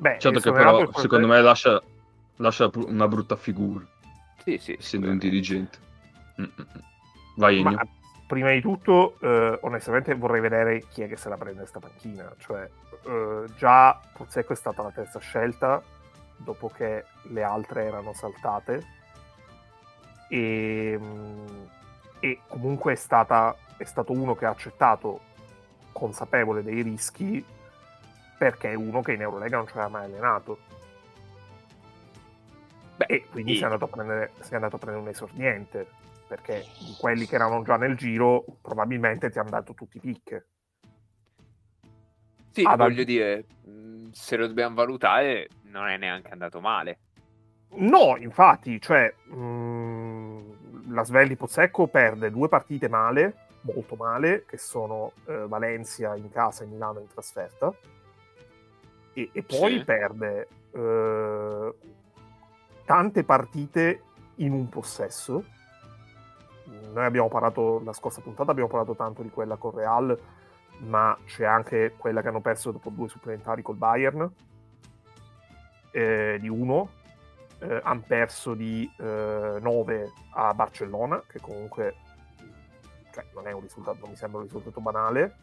Beh, 0.00 0.18
Certo 0.20 0.38
che 0.40 0.52
però 0.52 0.90
secondo 0.92 1.26
me 1.26 1.40
lascia, 1.40 1.82
lascia 2.36 2.70
una 2.74 3.08
brutta 3.08 3.34
figura, 3.34 3.84
sì 4.44 4.56
sì 4.58 4.76
essendo 4.78 5.10
un 5.10 5.18
dirigente. 5.18 5.78
Vai 7.36 7.62
Ma 7.62 7.86
prima 8.28 8.50
di 8.50 8.60
tutto, 8.60 9.16
eh, 9.20 9.58
onestamente 9.62 10.14
vorrei 10.14 10.40
vedere 10.40 10.84
chi 10.88 11.02
è 11.02 11.08
che 11.08 11.16
se 11.16 11.30
la 11.30 11.38
prende 11.38 11.64
sta 11.66 11.80
panchina. 11.80 12.30
Cioè, 12.38 12.68
eh, 13.06 13.44
già 13.56 13.98
Pozzecco 14.12 14.52
è 14.52 14.56
stata 14.56 14.82
la 14.82 14.90
terza 14.90 15.18
scelta, 15.18 15.82
dopo 16.36 16.68
che 16.68 17.04
le 17.22 17.42
altre 17.42 17.84
erano 17.84 18.12
saltate. 18.12 18.96
E, 20.28 20.98
mm, 21.00 21.46
e 22.20 22.40
comunque 22.48 22.92
è, 22.92 22.96
stata, 22.96 23.56
è 23.78 23.84
stato 23.84 24.12
uno 24.12 24.34
che 24.34 24.44
ha 24.44 24.50
accettato, 24.50 25.20
consapevole 25.92 26.62
dei 26.62 26.82
rischi, 26.82 27.42
perché 28.36 28.72
è 28.72 28.74
uno 28.74 29.00
che 29.00 29.14
in 29.14 29.22
Eurolega 29.22 29.56
non 29.56 29.66
ci 29.66 29.72
aveva 29.72 29.88
mai 29.88 30.04
allenato. 30.04 30.58
Beh, 32.96 33.06
e 33.06 33.26
quindi 33.30 33.52
sì. 33.52 33.56
si, 33.58 33.62
è 33.62 33.66
andato 33.66 33.84
a 33.84 33.88
prendere, 33.88 34.32
si 34.40 34.52
è 34.52 34.56
andato 34.56 34.76
a 34.76 34.78
prendere 34.78 35.02
un 35.02 35.10
esordiente 35.10 35.97
perché 36.28 36.64
di 36.78 36.94
quelli 36.98 37.26
che 37.26 37.34
erano 37.34 37.62
già 37.62 37.76
nel 37.76 37.96
giro 37.96 38.44
probabilmente 38.60 39.30
ti 39.30 39.38
hanno 39.38 39.50
dato 39.50 39.74
tutti 39.74 39.96
i 39.96 40.00
pick. 40.00 40.46
Sì, 42.50 42.62
Ad 42.64 42.78
voglio 42.78 43.04
dire, 43.04 43.44
se 44.12 44.36
lo 44.36 44.46
dobbiamo 44.46 44.74
valutare, 44.74 45.48
non 45.64 45.88
è 45.88 45.96
neanche 45.96 46.30
andato 46.30 46.60
male. 46.60 46.98
No, 47.70 48.16
infatti, 48.16 48.80
cioè, 48.80 49.12
mh, 49.26 50.92
la 50.92 51.04
Svelli 51.04 51.36
Pozzecco 51.36 51.86
perde 51.86 52.30
due 52.30 52.48
partite 52.48 52.88
male, 52.88 53.46
molto 53.60 53.94
male, 53.96 54.44
che 54.46 54.56
sono 54.56 55.12
eh, 55.26 55.46
Valencia 55.46 56.16
in 56.16 56.30
casa 56.30 56.64
e 56.64 56.66
Milano 56.66 57.00
in 57.00 57.08
trasferta, 57.08 57.72
e, 59.12 59.30
e 59.32 59.42
poi 59.42 59.78
sì. 59.78 59.84
perde 59.84 60.48
eh, 60.72 61.74
tante 62.84 63.24
partite 63.24 64.02
in 64.36 64.52
un 64.52 64.68
possesso, 64.68 65.44
noi 66.98 67.06
abbiamo 67.06 67.28
parlato 67.28 67.80
la 67.84 67.92
scorsa 67.92 68.20
puntata, 68.20 68.50
abbiamo 68.50 68.68
parlato 68.68 68.94
tanto 68.94 69.22
di 69.22 69.30
quella 69.30 69.56
con 69.56 69.70
Real, 69.70 70.18
ma 70.78 71.16
c'è 71.24 71.44
anche 71.44 71.94
quella 71.96 72.20
che 72.22 72.28
hanno 72.28 72.40
perso 72.40 72.70
dopo 72.70 72.90
due 72.90 73.08
supplementari 73.08 73.62
col 73.62 73.76
Bayern, 73.76 74.30
eh, 75.90 76.38
di 76.40 76.48
uno, 76.48 76.90
eh, 77.60 77.80
hanno 77.82 78.04
perso 78.06 78.54
di 78.54 78.90
eh, 78.98 79.58
9 79.60 80.12
a 80.34 80.54
Barcellona, 80.54 81.22
che 81.26 81.40
comunque 81.40 81.96
cioè, 83.12 83.24
non 83.34 83.46
è 83.46 83.52
un 83.52 83.60
risultato, 83.60 83.98
non 84.00 84.10
mi 84.10 84.16
sembra 84.16 84.38
un 84.40 84.44
risultato 84.44 84.80
banale, 84.80 85.36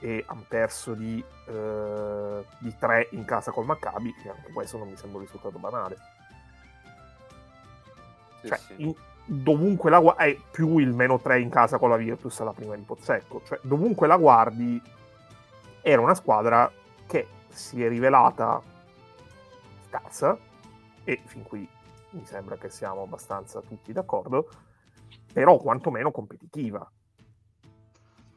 e 0.00 0.24
hanno 0.26 0.44
perso 0.46 0.94
di, 0.94 1.22
eh, 1.46 2.44
di 2.58 2.76
3 2.76 3.08
in 3.12 3.24
casa 3.24 3.50
col 3.50 3.66
Maccabi, 3.66 4.14
che 4.14 4.28
anche 4.28 4.52
questo 4.52 4.78
non 4.78 4.88
mi 4.88 4.96
sembra 4.96 5.18
un 5.18 5.24
risultato 5.24 5.58
banale. 5.58 5.96
Sì, 8.40 8.48
cioè, 8.48 8.58
sì. 8.58 8.74
In, 8.78 8.94
dovunque 9.30 9.90
la 9.90 10.00
guardi, 10.00 10.22
è 10.22 10.38
più 10.50 10.78
il 10.78 10.94
meno 10.94 11.20
3 11.20 11.40
in 11.40 11.50
casa 11.50 11.78
con 11.78 11.90
la 11.90 11.96
Virtus 11.96 12.40
alla 12.40 12.52
prima 12.52 12.74
di 12.74 12.82
Pozzecco, 12.82 13.42
cioè 13.44 13.60
dovunque 13.62 14.06
la 14.06 14.16
guardi 14.16 14.80
era 15.82 16.00
una 16.00 16.14
squadra 16.14 16.70
che 17.06 17.26
si 17.48 17.84
è 17.84 17.88
rivelata 17.88 18.60
scarsa 19.86 20.36
e 21.04 21.20
fin 21.24 21.42
qui 21.42 21.68
mi 22.10 22.24
sembra 22.24 22.56
che 22.56 22.70
siamo 22.70 23.02
abbastanza 23.02 23.60
tutti 23.60 23.92
d'accordo, 23.92 24.48
però 25.30 25.58
quantomeno 25.58 26.10
competitiva 26.10 26.90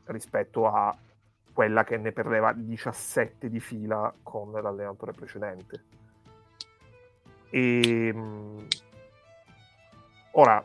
rispetto 0.05 0.67
a 0.67 0.95
quella 1.53 1.85
che 1.85 1.97
ne 1.97 2.11
perdeva 2.11 2.51
17 2.51 3.49
di 3.49 3.59
fila 3.61 4.13
con 4.23 4.51
l'allenatore 4.51 5.13
precedente. 5.13 5.83
E 7.49 8.07
ehm, 8.07 8.67
ora 10.31 10.63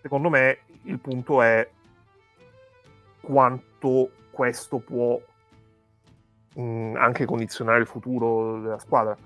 secondo 0.00 0.28
me 0.28 0.58
il 0.84 0.98
punto 0.98 1.42
è 1.42 1.68
quanto 3.20 4.10
questo 4.30 4.78
può 4.78 5.20
mh, 6.54 6.62
mm, 6.62 6.96
anche 6.96 7.26
condizionare 7.26 7.80
il 7.80 7.86
futuro 7.86 8.60
della 8.60 8.78
squadra. 8.78 9.16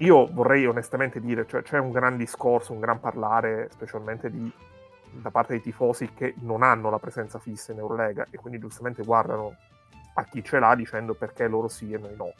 Io 0.00 0.26
vorrei 0.30 0.66
onestamente 0.66 1.20
dire, 1.20 1.46
cioè, 1.46 1.62
c'è 1.62 1.78
un 1.78 1.90
gran 1.90 2.16
discorso, 2.16 2.72
un 2.72 2.80
gran 2.80 3.00
parlare, 3.00 3.68
specialmente 3.70 4.30
di, 4.30 4.50
da 5.10 5.30
parte 5.30 5.54
dei 5.54 5.62
tifosi 5.62 6.12
che 6.12 6.34
non 6.40 6.62
hanno 6.62 6.90
la 6.90 6.98
presenza 6.98 7.38
fissa 7.38 7.72
in 7.72 7.78
Eurolega 7.78 8.26
e 8.30 8.36
quindi 8.36 8.58
giustamente 8.58 9.02
guardano 9.02 9.56
a 10.14 10.24
chi 10.24 10.44
ce 10.44 10.58
l'ha 10.58 10.74
dicendo 10.74 11.14
perché 11.14 11.48
loro 11.48 11.68
sì 11.68 11.92
e 11.92 11.98
noi 11.98 12.14
no. 12.14 12.32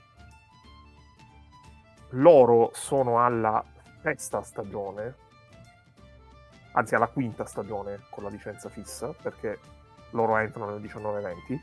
Loro 2.11 2.70
sono 2.72 3.24
alla 3.24 3.64
sesta 4.02 4.42
stagione 4.42 5.24
anzi 6.76 6.94
alla 6.94 7.08
quinta 7.08 7.44
stagione 7.46 8.00
con 8.10 8.22
la 8.22 8.28
licenza 8.28 8.68
fissa, 8.68 9.14
perché 9.20 9.58
loro 10.10 10.36
entrano 10.36 10.70
nel 10.70 10.80
19-20. 10.80 11.58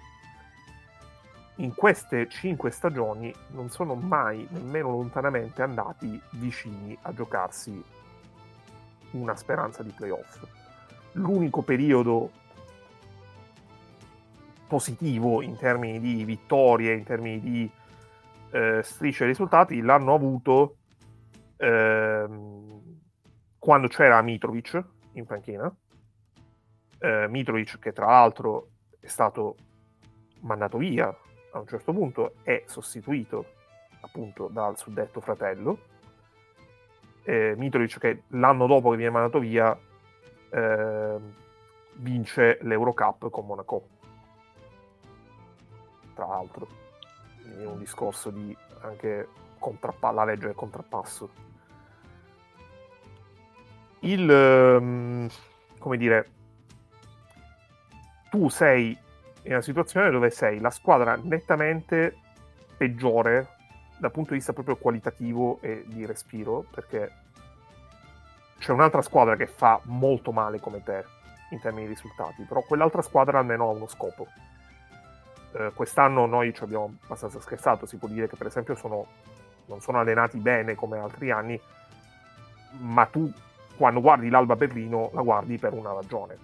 In 1.58 1.76
queste 1.76 2.28
cinque 2.30 2.72
stagioni 2.72 3.34
non 3.50 3.70
sono 3.70 3.94
mai 3.94 4.46
nemmeno 4.50 4.90
lontanamente 4.90 5.62
andati 5.62 6.20
vicini 6.32 6.98
a 7.04 7.14
giocarsi 7.14 7.84
una 9.12 9.36
speranza 9.36 9.84
di 9.84 9.92
playoff. 9.92 10.44
L'unico 11.14 11.62
periodo 11.62 12.32
positivo 14.68 15.44
in 15.44 15.56
termini 15.58 16.00
di 16.00 16.24
vittorie, 16.26 16.94
in 16.94 17.04
termini 17.04 17.40
di 17.40 17.72
eh, 18.50 18.82
strisce 18.82 19.26
risultati, 19.26 19.80
l'hanno 19.82 20.16
avuto 20.16 20.78
ehm, 21.58 22.82
quando 23.60 23.88
c'era 23.88 24.20
Mitrovic, 24.24 24.84
in 25.14 25.26
panchina. 25.26 25.74
Eh, 27.00 27.28
Mitrovic, 27.28 27.80
che 27.80 27.92
tra 27.92 28.08
l'altro 28.08 28.70
è 29.00 29.08
stato 29.08 29.56
mandato 30.42 30.78
via 30.78 31.08
a 31.52 31.60
un 31.60 31.68
certo 31.68 31.94
punto, 31.94 32.36
è 32.44 32.64
sostituito 32.66 33.46
appunto 34.02 34.48
dal 34.48 34.78
suddetto 34.78 35.22
fratello. 35.22 35.92
Eh, 37.24 37.56
Mitrovic, 37.58 38.00
che 38.00 38.24
l'anno 38.30 38.68
dopo 38.68 38.92
che 38.92 38.98
viene 38.98 39.12
mandato 39.12 39.40
via, 39.40 39.78
eh, 40.50 41.18
vince 41.96 42.58
l'Eurocup 42.62 43.30
con 43.30 43.46
Monaco. 43.46 43.88
Tra 46.14 46.28
l'altro, 46.28 46.68
in 47.60 47.68
un 47.68 47.80
discorso 47.80 48.30
di 48.30 48.56
anche 48.82 49.28
contrappa- 49.60 50.12
la 50.12 50.26
legge 50.26 50.48
del 50.48 50.56
contrappasso 50.56 51.52
il 54.04 54.30
um, 54.30 55.30
come 55.78 55.98
dire 55.98 56.30
tu 58.30 58.50
sei 58.50 58.98
in 59.44 59.52
una 59.52 59.62
situazione 59.62 60.10
dove 60.10 60.30
sei 60.30 60.60
la 60.60 60.70
squadra 60.70 61.20
nettamente 61.22 62.18
peggiore 62.78 63.58
dal 63.98 64.12
punto 64.12 64.32
di 64.32 64.38
vista 64.38 64.54
proprio 64.54 64.78
qualitativo 64.78 65.60
e 65.62 65.84
di 65.86 66.06
respiro 66.06 66.66
perché 66.72 67.12
c'è 68.58 68.72
un'altra 68.72 69.02
squadra 69.02 69.36
che 69.36 69.46
fa 69.46 69.80
molto 69.84 70.32
male 70.32 70.60
come 70.60 70.82
te 70.84 71.04
in 71.52 71.60
termini 71.60 71.88
di 71.88 71.94
risultati 71.94 72.44
però 72.44 72.62
quell'altra 72.62 73.02
squadra 73.02 73.40
almeno 73.40 73.66
ha 73.66 73.72
uno 73.72 73.88
scopo. 73.88 74.28
Eh, 75.56 75.72
quest'anno 75.76 76.26
noi 76.26 76.54
ci 76.54 76.64
abbiamo 76.64 76.96
abbastanza 77.04 77.40
scherzato 77.40 77.86
si 77.86 77.98
può 77.98 78.08
dire 78.08 78.28
che 78.28 78.36
per 78.36 78.48
esempio 78.48 78.76
sono, 78.76 79.06
non 79.68 79.82
sono 79.82 80.00
allenati 80.00 80.40
bene 80.40 80.74
come 80.76 80.98
altri 80.98 81.30
anni 81.30 81.60
ma 82.80 83.06
tu 83.06 83.32
quando 83.76 84.02
guardi 84.02 84.30
l'Alba 84.30 84.56
Berlino 84.56 85.10
la 85.14 85.22
guardi 85.22 85.58
per 85.58 85.74
una 85.74 85.94
ragione, 85.94 86.38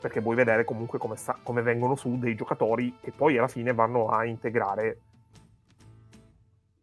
perché 0.00 0.20
vuoi 0.20 0.36
vedere 0.36 0.64
comunque 0.64 0.98
come, 0.98 1.16
sta, 1.16 1.38
come 1.42 1.62
vengono 1.62 1.94
su 1.94 2.18
dei 2.18 2.34
giocatori 2.34 2.96
che 3.00 3.12
poi 3.12 3.38
alla 3.38 3.48
fine 3.48 3.72
vanno 3.72 4.08
a 4.08 4.24
integrare 4.24 5.00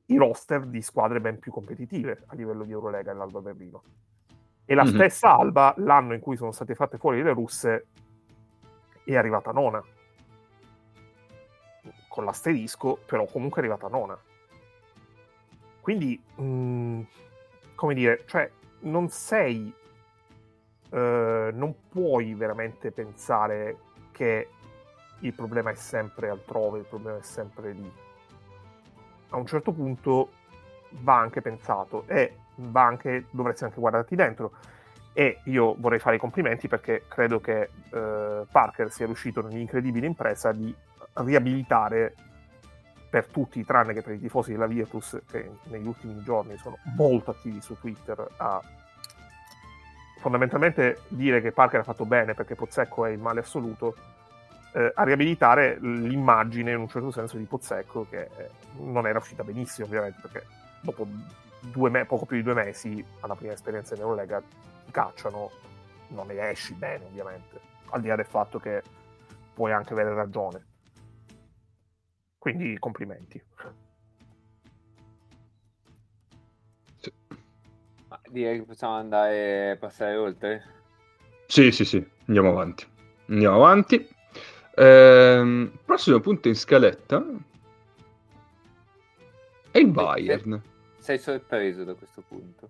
i 0.08 0.18
roster 0.18 0.66
di 0.66 0.82
squadre 0.82 1.20
ben 1.20 1.40
più 1.40 1.52
competitive 1.52 2.24
a 2.28 2.36
livello 2.36 2.64
di 2.64 2.72
Eurolega 2.72 3.14
l'Alba 3.14 3.42
Berlino. 3.42 3.84
E 4.66 4.74
la 4.74 4.84
mm-hmm. 4.84 4.94
stessa 4.94 5.36
Alba, 5.36 5.74
l'anno 5.78 6.14
in 6.14 6.20
cui 6.20 6.36
sono 6.36 6.52
state 6.52 6.76
fatte 6.76 6.98
fuori 6.98 7.22
le 7.22 7.34
russe, 7.34 7.88
è 9.04 9.16
arrivata 9.16 9.52
nona. 9.52 9.82
Con 12.10 12.26
l'asterisco, 12.26 13.00
però 13.06 13.26
comunque 13.26 13.62
è 13.62 13.66
arrivata 13.66 13.88
nona. 13.88 14.18
Quindi, 15.80 16.22
mh, 16.36 16.44
mm, 16.44 17.02
come 17.76 17.94
dire, 17.94 18.24
cioè, 18.26 18.52
non 18.82 19.10
sei, 19.10 19.74
eh, 20.90 21.50
non 21.54 21.76
puoi 21.90 22.34
veramente 22.34 22.92
pensare 22.92 23.78
che 24.12 24.50
il 25.22 25.34
problema 25.34 25.72
è 25.72 25.76
sempre 25.76 26.30
altrove, 26.30 26.80
il 26.80 26.86
problema 26.86 27.18
è 27.18 27.24
sempre 27.24 27.72
lì. 27.72 27.92
A 29.30 29.38
un 29.38 29.46
certo 29.46 29.72
punto 29.72 30.30
va 31.02 31.18
anche 31.18 31.42
pensato 31.42 32.04
e 32.08 32.36
va 32.56 32.86
anche, 32.86 33.26
dovresti 33.32 33.64
anche 33.64 33.80
guardarti 33.80 34.16
dentro. 34.16 34.52
E 35.14 35.40
io 35.46 35.76
vorrei 35.80 35.98
fare 35.98 36.18
i 36.18 36.20
complimenti 36.20 36.68
perché 36.68 37.06
credo 37.08 37.40
che 37.40 37.70
eh, 37.92 38.46
Parker 38.50 38.92
sia 38.92 39.08
riuscito 39.08 39.42
nell'incredibile 39.42 40.06
impresa 40.06 40.52
di 40.52 40.74
riabilitare 41.14 42.16
per 43.10 43.28
tutti, 43.28 43.64
tranne 43.64 43.94
che 43.94 44.02
per 44.02 44.14
i 44.14 44.20
tifosi 44.20 44.52
della 44.52 44.68
Virtus, 44.68 45.20
che 45.30 45.50
negli 45.64 45.88
ultimi 45.88 46.22
giorni 46.24 46.58
sono 46.58 46.78
molto 46.96 47.32
attivi 47.32 47.62
su 47.62 47.78
Twitter 47.80 48.28
a 48.38 48.62
fondamentalmente 50.20 51.02
dire 51.08 51.42
che 51.42 51.52
Parker 51.52 51.82
ha 51.82 51.84
fatto 51.84 52.06
bene 52.06 52.34
perché 52.34 52.56
Pozzecco 52.56 53.06
è 53.06 53.12
il 53.12 53.20
male 53.20 53.40
assoluto, 53.40 53.96
eh, 54.74 54.92
a 54.94 55.04
riabilitare 55.04 55.78
l'immagine 55.80 56.72
in 56.72 56.80
un 56.80 56.90
certo 56.90 57.12
senso 57.12 57.38
di 57.38 57.46
Pozzecco 57.46 58.08
che 58.10 58.30
eh, 58.38 58.50
non 58.80 59.08
era 59.08 59.20
uscita 59.20 59.44
benissimo 59.44 59.88
ovviamente 59.88 60.20
perché 60.22 60.46
dopo 60.82 61.08
me- 61.90 62.06
poco 62.06 62.26
più 62.26 62.38
di 62.38 62.44
due 62.44 62.54
mesi 62.54 63.04
alla 63.22 63.36
prima 63.36 63.54
esperienza 63.54 63.96
in 63.96 64.02
Eurolega 64.02 64.40
ti 64.40 64.92
cacciano, 64.92 65.52
non 66.10 66.28
ne 66.28 66.50
esci 66.50 66.74
bene 66.74 67.06
ovviamente, 67.06 67.60
al 67.90 68.02
di 68.02 68.08
là 68.08 68.16
del 68.16 68.26
fatto 68.26 68.60
che 68.60 68.84
puoi 69.54 69.72
anche 69.72 69.94
avere 69.94 70.14
ragione. 70.14 70.64
Quindi 72.48 72.80
complimenti. 72.80 73.44
Ma 78.08 78.20
direi 78.30 78.60
che 78.60 78.66
possiamo 78.66 78.94
andare 78.94 79.76
passare 79.78 80.16
oltre. 80.16 80.64
Sì, 81.48 81.72
sì, 81.72 81.84
sì, 81.84 82.06
andiamo 82.28 82.52
avanti. 82.52 82.86
Andiamo 83.28 83.56
avanti. 83.58 84.08
Ehm, 84.76 85.72
prossimo 85.84 86.22
punto 86.22 86.48
in 86.48 86.56
scaletta 86.56 87.22
è 89.72 89.78
il 89.80 89.88
Bayern. 89.88 90.62
Sei 91.00 91.20
sorpreso 91.20 91.84
da 91.84 91.96
questo 91.96 92.24
punto? 92.26 92.70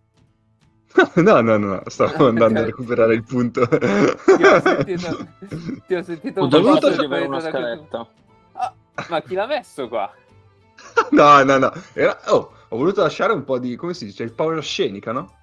no, 1.22 1.42
no, 1.42 1.58
no, 1.58 1.84
stavo 1.86 2.30
andando 2.30 2.62
a 2.62 2.66
recuperare 2.66 3.14
il 3.14 3.24
punto. 3.24 3.68
Ti 3.68 3.84
ho 4.44 4.60
sentito, 4.60 5.28
ti 5.86 5.94
ho 5.94 6.02
sentito 6.02 6.40
Ho 6.40 6.44
un 6.46 6.50
po' 6.50 6.60
da 6.62 6.80
questo- 6.80 7.50
scaletta. 7.50 8.00
Ah, 8.00 8.08
ma 9.10 9.22
chi 9.22 9.36
l'ha 9.36 9.46
messo 9.48 9.88
qua? 9.88 10.12
no, 11.12 11.44
no, 11.44 11.58
no. 11.58 11.72
Era- 11.94 12.20
oh, 12.28 12.52
ho 12.68 12.78
voluto 12.78 13.02
lasciare 13.02 13.34
un 13.34 13.44
po' 13.44 13.60
di, 13.60 13.76
come 13.76 13.94
si 13.94 14.06
dice, 14.06 14.24
il 14.24 14.34
power 14.34 14.62
scenica, 14.64 15.12
no? 15.12 15.36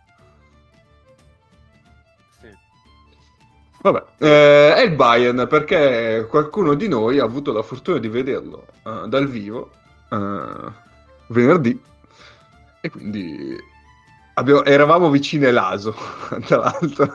Vabbè, 3.85 4.03
eh, 4.17 4.75
è 4.77 4.81
il 4.81 4.95
Bayern 4.95 5.47
perché 5.47 6.27
qualcuno 6.31 6.73
di 6.73 6.88
noi 6.88 7.19
ha 7.19 7.25
avuto 7.25 7.53
la 7.53 7.61
fortuna 7.62 7.99
di 7.99 8.09
vederlo 8.09 8.67
eh, 8.83 9.09
dal 9.09 9.29
vivo 9.29 9.73
eh, 10.11 10.73
venerdì 11.27 11.79
e 12.81 12.90
quindi 12.90 13.55
abbiamo- 14.35 14.64
eravamo 14.64 15.11
vicini 15.11 15.45
a 15.45 15.53
Laso, 15.53 15.95
tra 16.47 16.57
l'altro. 16.57 17.14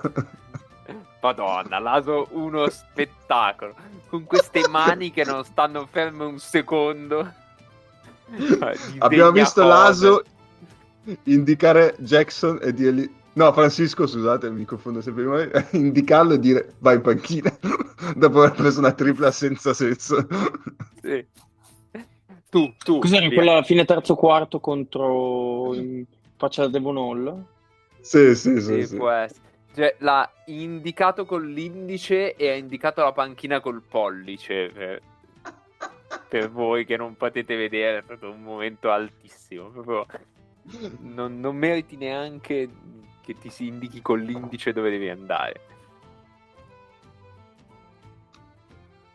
Madonna, 1.21 1.79
Laso 1.79 2.27
uno 2.31 2.69
spettacolo. 2.69 3.75
Con 4.07 4.23
queste 4.23 4.67
mani 4.69 5.11
che 5.11 5.23
non 5.23 5.43
stanno 5.43 5.87
ferme 5.89 6.25
un 6.25 6.39
secondo. 6.39 7.33
Cioè, 8.37 8.75
Abbiamo 8.99 9.31
visto 9.31 9.61
cose. 9.61 9.73
Laso 9.73 10.23
indicare 11.23 11.95
Jackson 11.97 12.59
e 12.61 12.73
dirgli... 12.73 13.11
No, 13.33 13.51
Francisco, 13.53 14.05
scusate, 14.05 14.51
mi 14.51 14.65
confondo 14.65 15.01
sempre 15.01 15.23
di 15.71 15.77
indicarlo 15.79 16.33
e 16.33 16.39
dire 16.39 16.73
vai 16.79 16.95
in 16.95 17.01
panchina 17.01 17.51
dopo 18.15 18.41
aver 18.41 18.51
preso 18.51 18.79
una 18.79 18.91
tripla 18.91 19.31
senza 19.31 19.73
senso. 19.73 20.27
Sì. 21.01 21.25
Tu, 22.49 22.73
tu. 22.83 22.99
Cos'era 22.99 23.27
via. 23.27 23.35
quella 23.35 23.63
fine 23.63 23.85
terzo 23.85 24.15
quarto 24.15 24.59
contro 24.59 25.73
in 25.75 26.03
faccia 26.35 26.63
da 26.63 26.69
Devon 26.69 26.97
Hall? 26.97 27.43
sì, 28.01 28.35
sì, 28.35 28.59
sì. 28.59 28.81
Sì, 28.81 28.87
sì. 28.87 28.95
può 28.95 29.09
essere. 29.09 29.48
Cioè, 29.73 29.95
l'ha 29.99 30.29
indicato 30.45 31.25
con 31.25 31.47
l'indice 31.47 32.35
e 32.35 32.49
ha 32.49 32.55
indicato 32.55 33.01
la 33.01 33.11
panchina 33.11 33.59
col 33.59 33.81
pollice. 33.81 34.69
Per, 34.69 35.01
per 36.27 36.51
voi 36.51 36.85
che 36.85 36.97
non 36.97 37.15
potete 37.15 37.55
vedere, 37.55 37.99
è 37.99 38.03
stato 38.03 38.29
un 38.31 38.41
momento 38.41 38.91
altissimo. 38.91 39.69
Proprio 39.69 40.05
non, 40.99 41.39
non 41.39 41.55
meriti 41.55 41.97
neanche 41.97 42.69
che 43.21 43.33
ti 43.35 43.49
si 43.49 43.67
indichi 43.67 44.01
con 44.01 44.19
l'indice 44.19 44.73
dove 44.73 44.89
devi 44.89 45.09
andare. 45.09 45.61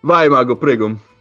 Vai, 0.01 0.29
Mago, 0.29 0.57
prego. 0.57 1.12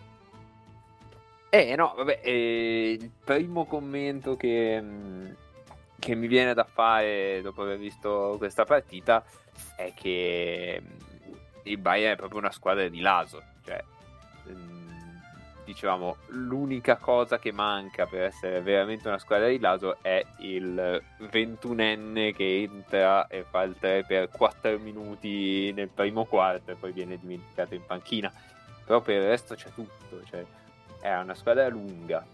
Eh 1.49 1.75
no, 1.75 1.93
vabbè, 1.95 2.19
eh, 2.23 2.97
il 2.99 3.11
primo 3.23 3.65
commento 3.65 4.35
che, 4.35 4.81
mh, 4.81 5.35
che 6.03 6.15
mi 6.15 6.27
viene 6.27 6.53
da 6.53 6.65
fare 6.65 7.39
dopo 7.41 7.61
aver 7.61 7.77
visto 7.77 8.35
questa 8.37 8.65
partita 8.65 9.23
è 9.77 9.93
che 9.95 10.81
mh, 10.81 11.69
il 11.69 11.77
Bayern 11.77 12.13
è 12.13 12.17
proprio 12.17 12.39
una 12.39 12.51
squadra 12.51 12.87
di 12.89 12.99
laso. 12.99 13.41
Cioè, 13.63 13.81
mh, 14.43 15.21
dicevamo, 15.63 16.17
l'unica 16.27 16.97
cosa 16.97 17.39
che 17.39 17.53
manca 17.53 18.05
per 18.05 18.23
essere 18.23 18.59
veramente 18.59 19.07
una 19.07 19.17
squadra 19.17 19.47
di 19.47 19.59
laso 19.59 19.97
è 20.01 20.21
il 20.39 21.01
21enne 21.21 22.33
che 22.35 22.63
entra 22.63 23.27
e 23.27 23.45
fa 23.49 23.63
il 23.63 23.77
3 23.79 24.03
per 24.05 24.27
4 24.27 24.77
minuti 24.79 25.71
nel 25.71 25.87
primo 25.87 26.25
quarto 26.25 26.71
e 26.71 26.75
poi 26.75 26.91
viene 26.91 27.17
dimenticato 27.17 27.75
in 27.75 27.85
panchina. 27.85 28.29
Però 28.85 28.99
per 28.99 29.21
il 29.21 29.27
resto 29.27 29.55
c'è 29.55 29.69
tutto, 29.73 30.21
cioè, 30.25 30.43
è 30.99 31.15
una 31.15 31.33
squadra 31.33 31.69
lunga, 31.69 32.25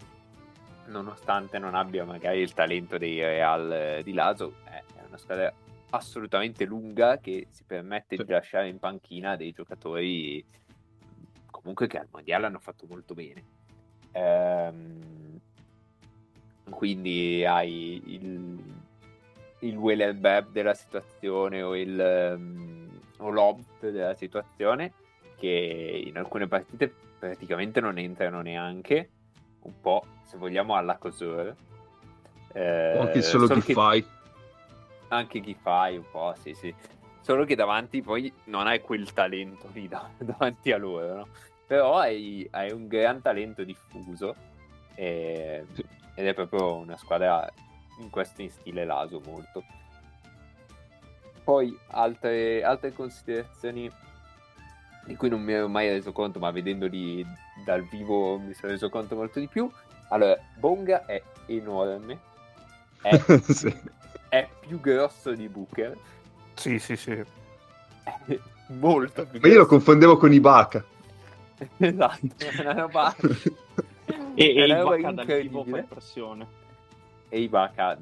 nonostante 0.90 1.58
non 1.58 1.74
abbia 1.74 2.04
magari 2.04 2.40
il 2.40 2.52
talento 2.52 2.98
dei 2.98 3.18
Real 3.20 3.72
eh, 3.72 4.02
di 4.02 4.12
Laso, 4.12 4.54
è 4.64 4.82
è 4.94 5.04
una 5.06 5.18
squadra 5.18 5.52
assolutamente 5.90 6.64
lunga 6.64 7.18
che 7.18 7.46
si 7.50 7.64
permette 7.64 8.16
Sì. 8.16 8.24
di 8.24 8.32
lasciare 8.32 8.68
in 8.68 8.78
panchina 8.78 9.36
dei 9.36 9.52
giocatori 9.52 10.44
comunque 11.50 11.86
che 11.88 11.98
al 11.98 12.06
mondiale 12.10 12.46
hanno 12.46 12.60
fatto 12.60 12.86
molto 12.88 13.14
bene. 13.14 13.42
Ehm, 14.12 15.40
quindi 16.70 17.44
hai 17.44 18.00
il, 18.06 18.58
il 19.60 19.76
Weller 19.76 20.14
Beb 20.14 20.50
della 20.52 20.74
situazione 20.74 21.62
o 21.62 21.76
il 21.76 21.98
ehm, 22.00 23.00
o 23.18 23.30
Lobt 23.30 23.90
della 23.90 24.14
situazione 24.14 24.92
che 25.36 26.02
in 26.06 26.16
alcune 26.16 26.46
partite 26.46 26.92
praticamente 27.18 27.80
non 27.80 27.98
entrano 27.98 28.40
neanche 28.40 29.10
un 29.62 29.80
po' 29.80 30.04
se 30.24 30.36
vogliamo 30.36 30.74
alla 30.74 30.96
Cosur 30.96 31.54
eh, 32.52 32.98
anche 32.98 33.22
solo 33.22 33.46
chi 33.48 33.60
che- 33.62 33.72
fai. 33.72 34.04
anche 35.08 35.40
chi 35.40 35.54
fai 35.60 35.96
un 35.96 36.04
po' 36.10 36.34
sì 36.40 36.54
sì 36.54 36.74
solo 37.20 37.44
che 37.44 37.54
davanti 37.54 38.00
poi 38.02 38.32
non 38.44 38.66
hai 38.66 38.80
quel 38.80 39.12
talento 39.12 39.68
lì 39.72 39.86
da- 39.88 40.08
davanti 40.18 40.72
a 40.72 40.78
loro 40.78 41.14
no? 41.14 41.28
però 41.66 41.98
hai, 41.98 42.46
hai 42.52 42.72
un 42.72 42.86
gran 42.88 43.20
talento 43.20 43.62
diffuso 43.64 44.34
e- 44.94 45.64
Sì. 45.72 45.84
ed 46.16 46.26
è 46.26 46.34
proprio 46.34 46.76
una 46.76 46.96
squadra 46.96 47.48
in 47.98 48.10
questo 48.10 48.42
in 48.42 48.50
stile 48.50 48.84
laso 48.84 49.20
molto 49.24 49.62
poi 51.44 51.76
altre, 51.88 52.62
altre 52.62 52.92
considerazioni 52.92 53.90
di 55.04 55.16
cui 55.16 55.28
non 55.28 55.42
mi 55.42 55.52
ero 55.52 55.68
mai 55.68 55.88
reso 55.88 56.12
conto 56.12 56.38
ma 56.38 56.50
vedendoli 56.50 57.24
dal 57.64 57.82
vivo 57.84 58.38
mi 58.38 58.52
sono 58.54 58.72
reso 58.72 58.88
conto 58.88 59.16
molto 59.16 59.40
di 59.40 59.48
più 59.48 59.70
allora 60.08 60.36
Bonga 60.58 61.04
è 61.06 61.22
enorme 61.46 62.18
è 63.02 63.18
Sì. 63.48 63.74
è 64.28 64.48
più 64.60 64.78
grosso 64.80 65.32
di 65.32 65.48
Booker. 65.48 65.96
Sì, 66.54 66.78
sì, 66.78 66.96
sì. 66.96 67.12
È 67.12 68.38
molto 68.68 69.26
più 69.26 69.40
Ma 69.40 69.48
io 69.48 69.54
lo 69.54 69.60
grosso. 69.64 69.68
confondevo 69.68 70.16
con 70.18 70.32
Ibaka. 70.32 70.84
esatto, 71.78 72.34
è 72.38 72.60
una 72.60 72.72
roba... 72.72 73.14
E, 74.34 74.54
è 74.54 74.60
e 74.60 74.64
una 74.64 74.78
il 74.78 74.82
roba 74.82 74.96
Bacca 74.96 75.12
dal 75.12 75.26
vivo 75.34 75.64
fa 75.64 75.78
incredibile. 75.78 75.78
impressione. 75.78 76.46
E 77.28 77.40
Ibaka, 77.40 77.98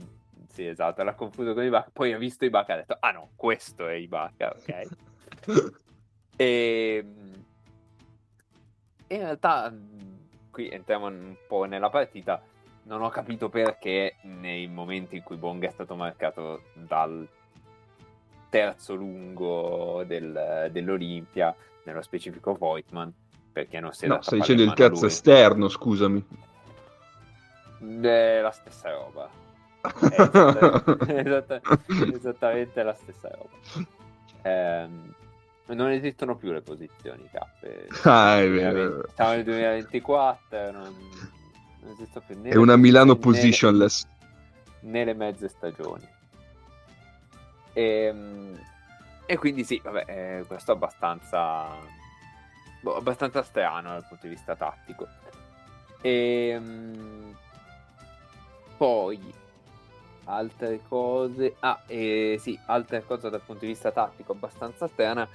sì 0.48 0.66
esatto, 0.66 1.02
l'ha 1.02 1.14
confuso 1.14 1.54
con 1.54 1.64
Ibaka. 1.64 1.90
Poi 1.92 2.12
ha 2.12 2.18
visto 2.18 2.44
Ibaka 2.44 2.72
e 2.72 2.74
ha 2.74 2.78
detto, 2.78 2.96
ah 3.00 3.10
no, 3.12 3.30
questo 3.36 3.86
è 3.88 3.94
Ibaka, 3.94 4.56
ok? 4.56 4.86
E 6.40 7.04
in 9.08 9.18
realtà, 9.18 9.68
mh, 9.70 10.18
qui 10.52 10.68
entriamo 10.70 11.06
un 11.06 11.34
po' 11.48 11.64
nella 11.64 11.90
partita. 11.90 12.40
Non 12.84 13.02
ho 13.02 13.08
capito 13.10 13.48
perché 13.48 14.16
nei 14.22 14.66
momenti 14.68 15.16
in 15.16 15.22
cui 15.22 15.36
Bong 15.36 15.64
è 15.66 15.70
stato 15.70 15.94
marcato 15.96 16.62
dal 16.74 17.26
terzo 18.48 18.94
lungo 18.94 20.04
del- 20.06 20.68
dell'Olimpia, 20.70 21.54
nello 21.82 22.00
specifico 22.02 22.54
Voigtman, 22.54 23.12
perché 23.52 23.80
non 23.80 23.92
si 23.92 24.04
è 24.04 24.08
No, 24.08 24.22
stai 24.22 24.38
dicendo 24.40 24.62
il 24.62 24.72
terzo 24.74 25.00
lui. 25.00 25.08
esterno, 25.08 25.68
scusami. 25.68 26.24
È 28.00 28.40
la 28.40 28.50
stessa 28.52 28.90
roba. 28.92 29.28
È 29.80 30.14
esatta- 30.20 30.82
esatta- 31.08 31.60
esattamente 32.14 32.82
la 32.82 32.94
stessa 32.94 33.28
roba. 33.28 33.86
Ehm, 34.42 35.14
non 35.74 35.90
esistono 35.90 36.36
più 36.36 36.50
le 36.52 36.62
posizioni 36.62 37.28
cappe. 37.30 37.88
Ah, 38.04 38.40
è 38.40 38.48
vero. 38.48 39.04
Siamo 39.14 39.32
nel 39.32 39.44
2024, 39.44 40.70
non, 40.70 40.94
non 41.80 41.92
esistono 41.92 42.24
più 42.26 42.40
né 42.40 42.50
È 42.50 42.56
una 42.56 42.76
Milano 42.76 43.12
né- 43.12 43.18
positionless. 43.18 44.06
né 44.80 45.04
le 45.04 45.14
mezze 45.14 45.48
stagioni. 45.48 46.08
E, 47.72 48.14
e 49.26 49.36
quindi 49.36 49.64
sì, 49.64 49.80
vabbè, 49.82 50.04
eh, 50.06 50.44
questo 50.46 50.72
è 50.72 50.74
abbastanza, 50.74 51.66
boh, 52.80 52.96
abbastanza 52.96 53.42
strano 53.42 53.90
dal 53.90 54.06
punto 54.08 54.26
di 54.26 54.34
vista 54.34 54.56
tattico. 54.56 55.06
E, 56.00 56.60
poi, 58.76 59.34
altre 60.24 60.80
cose. 60.88 61.56
Ah, 61.60 61.82
e 61.86 62.36
sì, 62.40 62.58
altra 62.66 63.00
cosa 63.02 63.28
dal 63.28 63.42
punto 63.44 63.60
di 63.62 63.72
vista 63.72 63.90
tattico 63.92 64.32
abbastanza 64.32 64.86
strana 64.88 65.28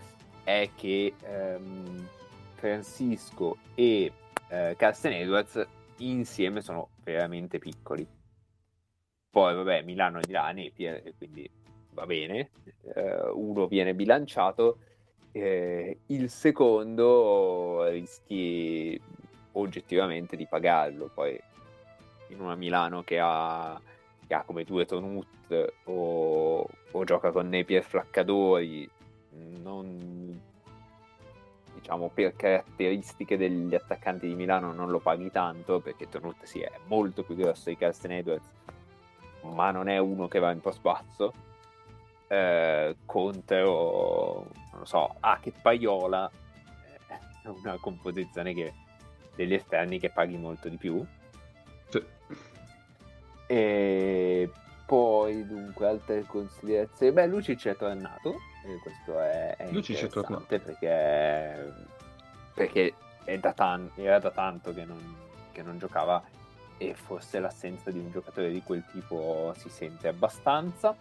è 0.43 0.69
che 0.75 1.13
ehm, 1.21 2.07
Francisco 2.55 3.57
e 3.75 4.11
eh, 4.49 4.75
Carsten 4.77 5.13
Edwards 5.13 5.65
insieme 5.97 6.61
sono 6.61 6.89
veramente 7.03 7.59
piccoli. 7.59 8.05
Poi, 9.29 9.55
vabbè, 9.55 9.81
Milano 9.81 10.19
è 10.19 10.21
di 10.21 10.31
là, 10.31 10.51
Napier, 10.51 11.13
quindi 11.17 11.49
va 11.91 12.05
bene. 12.05 12.51
Eh, 12.93 13.29
uno 13.33 13.67
viene 13.67 13.95
bilanciato, 13.95 14.77
eh, 15.31 15.97
il 16.07 16.29
secondo 16.29 17.87
rischi 17.89 18.99
oggettivamente 19.53 20.35
di 20.35 20.45
pagarlo. 20.45 21.09
Poi 21.13 21.39
in 22.27 22.41
una 22.41 22.55
Milano 22.55 23.03
che 23.03 23.19
ha, 23.19 23.79
che 24.27 24.33
ha 24.33 24.43
come 24.43 24.63
due 24.63 24.85
Tonut 24.85 25.73
o, 25.85 26.67
o 26.91 27.03
gioca 27.03 27.31
con 27.31 27.49
Napier 27.49 27.83
flaccadori, 27.83 28.89
non, 29.61 30.41
diciamo 31.73 32.09
per 32.13 32.35
caratteristiche 32.35 33.37
degli 33.37 33.73
attaccanti 33.73 34.27
di 34.27 34.35
Milano 34.35 34.73
non 34.73 34.89
lo 34.89 34.99
paghi 34.99 35.31
tanto 35.31 35.79
perché 35.79 36.09
Tonut 36.09 36.43
sì, 36.43 36.59
è 36.59 36.71
molto 36.87 37.23
più 37.23 37.35
grosso 37.35 37.69
di 37.69 37.77
Carsten 37.77 38.11
Edwards 38.11 38.49
ma 39.41 39.71
non 39.71 39.89
è 39.89 39.97
uno 39.97 40.27
che 40.27 40.39
va 40.39 40.51
in 40.51 40.61
basso 40.81 41.33
eh, 42.27 42.95
contro 43.05 44.47
non 44.71 44.79
lo 44.79 44.85
so 44.85 45.15
che 45.39 45.53
Paiola 45.61 46.29
eh, 46.29 47.17
è 47.43 47.47
una 47.47 47.77
composizione 47.79 48.53
che, 48.53 48.73
degli 49.35 49.53
esterni 49.53 49.99
che 49.99 50.09
paghi 50.09 50.37
molto 50.37 50.69
di 50.69 50.77
più. 50.77 51.05
Sì. 51.89 52.03
e 53.45 54.49
poi 54.85 55.45
dunque 55.45 55.87
altre 55.87 56.23
considerazioni. 56.23 57.11
Beh 57.11 57.27
Lucic 57.27 57.67
è 57.67 57.75
tornato 57.75 58.39
questo 58.81 59.19
è, 59.19 59.55
è 59.57 59.65
è 59.65 59.71
interessante 59.71 60.59
perché 60.59 61.73
perché 62.53 62.93
è 63.23 63.37
da 63.37 63.53
tan- 63.53 63.91
era 63.95 64.19
da 64.19 64.31
tanto 64.31 64.73
che 64.73 64.85
non, 64.85 64.99
che 65.51 65.61
non 65.61 65.77
giocava 65.77 66.23
e 66.77 66.93
forse 66.93 67.39
l'assenza 67.39 67.91
di 67.91 67.99
un 67.99 68.11
giocatore 68.11 68.51
di 68.51 68.61
quel 68.61 68.83
tipo 68.91 69.53
si 69.57 69.69
sente 69.69 70.07
abbastanza 70.07 70.95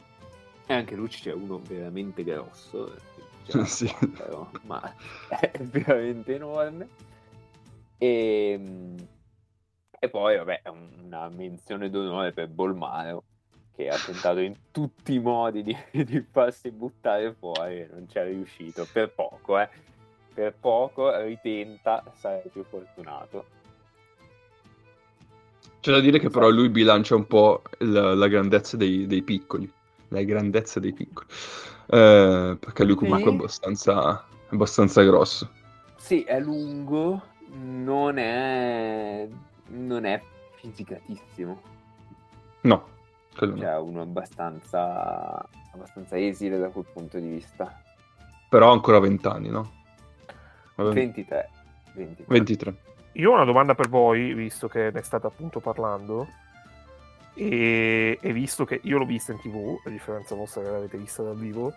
e 0.66 0.74
anche 0.74 0.94
Lucic 0.94 1.28
è 1.28 1.32
uno 1.32 1.58
veramente 1.58 2.22
grosso 2.24 2.94
cioè, 3.48 3.64
Sì. 3.64 3.92
però, 4.16 4.48
ma 4.62 4.80
è 5.28 5.50
veramente 5.58 6.34
enorme 6.34 6.88
e, 7.98 8.94
e 9.98 10.08
poi 10.08 10.36
vabbè 10.36 10.62
una 11.02 11.28
menzione 11.28 11.90
d'onore 11.90 12.32
per 12.32 12.48
Bolmaro 12.48 13.24
che 13.74 13.88
ha 13.88 13.96
tentato 13.96 14.40
in 14.40 14.54
tutti 14.70 15.14
i 15.14 15.18
modi 15.18 15.62
di, 15.62 15.76
di 16.04 16.24
farsi 16.30 16.70
buttare 16.70 17.34
fuori 17.38 17.80
e 17.80 17.88
non 17.92 18.08
ci 18.08 18.18
è 18.18 18.24
riuscito. 18.24 18.86
Per 18.90 19.10
poco 19.10 19.58
eh. 19.58 19.68
Per 20.34 20.54
poco 20.58 21.14
ritenta 21.24 22.02
sarà 22.18 22.40
più 22.50 22.64
fortunato. 22.64 23.44
C'è 25.80 25.90
da 25.90 26.00
dire 26.00 26.18
che 26.18 26.30
però 26.30 26.48
lui 26.48 26.68
bilancia 26.70 27.14
un 27.14 27.26
po' 27.26 27.62
la, 27.78 28.14
la 28.14 28.28
grandezza 28.28 28.76
dei, 28.76 29.06
dei 29.06 29.22
piccoli. 29.22 29.70
La 30.08 30.22
grandezza 30.22 30.80
dei 30.80 30.92
piccoli. 30.92 31.26
Eh, 31.86 32.56
perché 32.58 32.84
lui 32.84 32.94
comunque 32.94 33.30
è 33.30 33.34
abbastanza, 33.34 34.24
abbastanza 34.48 35.02
grosso. 35.02 35.50
sì 35.96 36.22
è 36.22 36.40
lungo 36.40 37.20
non 37.54 38.16
è 38.16 39.28
non 39.68 40.04
è 40.04 40.22
fisicatissimo. 40.54 41.60
No, 42.62 42.86
quello 43.36 43.54
no. 43.54 43.60
cioè 43.60 43.78
uno 43.78 44.02
abbastanza 44.02 45.48
abbastanza 45.72 46.18
esile 46.18 46.58
da 46.58 46.68
quel 46.68 46.86
punto 46.92 47.18
di 47.18 47.28
vista 47.28 47.80
Però 48.52 48.68
ha 48.68 48.72
ancora 48.72 48.98
20 48.98 49.26
anni, 49.28 49.48
no? 49.48 49.72
Vabbè, 50.74 50.92
23 50.92 51.48
23. 51.94 52.24
23. 52.28 52.76
Io 53.12 53.30
ho 53.30 53.34
una 53.34 53.44
domanda 53.44 53.74
per 53.74 53.88
voi, 53.88 54.34
visto 54.34 54.68
che 54.68 54.90
ne 54.92 55.02
state 55.02 55.26
appunto 55.26 55.60
parlando. 55.60 56.28
E, 57.34 58.18
e 58.20 58.32
visto 58.34 58.66
che 58.66 58.80
io 58.82 58.98
l'ho 58.98 59.06
vista 59.06 59.32
in 59.32 59.40
tv, 59.40 59.78
a 59.86 59.88
differenza 59.88 60.34
vostra 60.34 60.60
che 60.60 60.70
l'avete 60.70 60.98
vista 60.98 61.22
dal 61.22 61.36
vivo, 61.36 61.72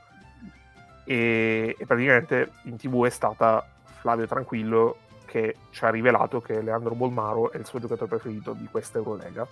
e, 1.05 1.75
e 1.77 1.85
praticamente 1.85 2.51
in 2.63 2.75
tv 2.75 3.05
è 3.05 3.09
stata 3.09 3.65
Flavio 3.83 4.27
Tranquillo 4.27 4.97
che 5.25 5.55
ci 5.69 5.85
ha 5.85 5.89
rivelato 5.89 6.41
che 6.41 6.61
Leandro 6.61 6.93
Bolmaro 6.93 7.51
è 7.51 7.57
il 7.57 7.65
suo 7.65 7.79
giocatore 7.79 8.09
preferito 8.09 8.51
di 8.51 8.67
questa 8.69 8.97
Eurolega. 8.97 9.47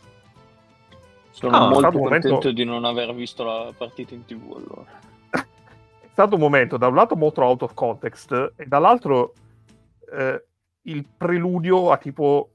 Sono 1.34 1.56
Ah, 1.58 1.60
molto 1.62 1.80
stato 1.80 1.96
un 1.98 2.02
contento 2.04 2.28
momento- 2.28 2.52
di 2.52 2.64
non 2.64 2.86
aver 2.86 3.12
visto 3.16 3.44
la 3.44 3.74
partita 3.76 4.14
in 4.14 4.24
tv 4.24 4.54
allora. 4.56 4.86
È 5.32 6.08
stato 6.12 6.36
un 6.36 6.42
momento 6.42 6.78
da 6.78 6.88
un 6.88 6.94
lato 6.96 7.16
molto 7.16 7.42
out 7.42 7.64
of 7.64 7.74
context 7.74 8.54
e 8.56 8.66
dall'altro 8.68 9.34
eh, 10.16 10.44
il 10.84 11.06
preludio 11.18 11.90
a 11.90 11.98
tipo 11.98 12.52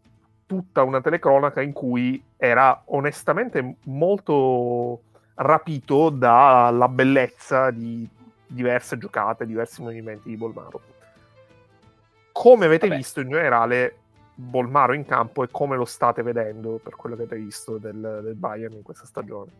tutta 0.47 0.85
una 0.85 1.01
telecronaca 1.01 1.61
in 1.61 1.73
cui 1.73 2.23
era 2.37 2.81
onestamente 2.87 3.77
molto 3.87 5.01
rapito 5.35 6.11
dalla 6.11 6.87
bellezza 6.89 7.71
di 7.73 8.09
diverse 8.47 8.97
giocate, 8.97 9.45
diversi 9.45 9.83
movimenti 9.83 10.29
di 10.29 10.37
Bolmaro. 10.37 10.81
Come 12.31 12.67
avete 12.67 12.87
Vabbè. 12.87 12.99
visto 13.01 13.21
in 13.21 13.29
generale 13.31 13.97
Bolmaro 14.41 14.93
in 14.93 15.05
campo 15.05 15.43
e 15.43 15.49
come 15.51 15.77
lo 15.77 15.85
state 15.85 16.23
vedendo 16.23 16.79
per 16.81 16.95
quello 16.95 17.17
che 17.17 17.23
avete 17.23 17.43
visto 17.43 17.77
del, 17.77 18.21
del 18.23 18.37
Bayern 18.37 18.73
in 18.75 18.83
questa 18.83 19.05
stagione? 19.05 19.51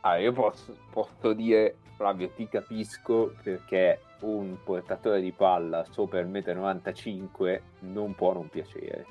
Ah, 0.00 0.16
io 0.16 0.32
posso, 0.32 0.74
posso 0.90 1.34
dire, 1.34 1.76
Flavio, 1.94 2.30
ti 2.30 2.48
capisco 2.48 3.34
perché 3.42 4.00
un 4.20 4.56
portatore 4.64 5.20
di 5.20 5.30
palla 5.32 5.84
sopra 5.90 6.20
il 6.20 6.28
1,95 6.28 7.60
m 7.80 7.92
non 7.92 8.14
può 8.14 8.32
non 8.32 8.48
piacere. 8.48 9.04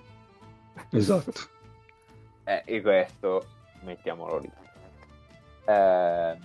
Esatto. 0.90 1.56
Eh, 2.48 2.62
e 2.64 2.82
questo 2.82 3.46
mettiamolo 3.82 4.38
lì. 4.38 4.50
Eh, 5.66 6.38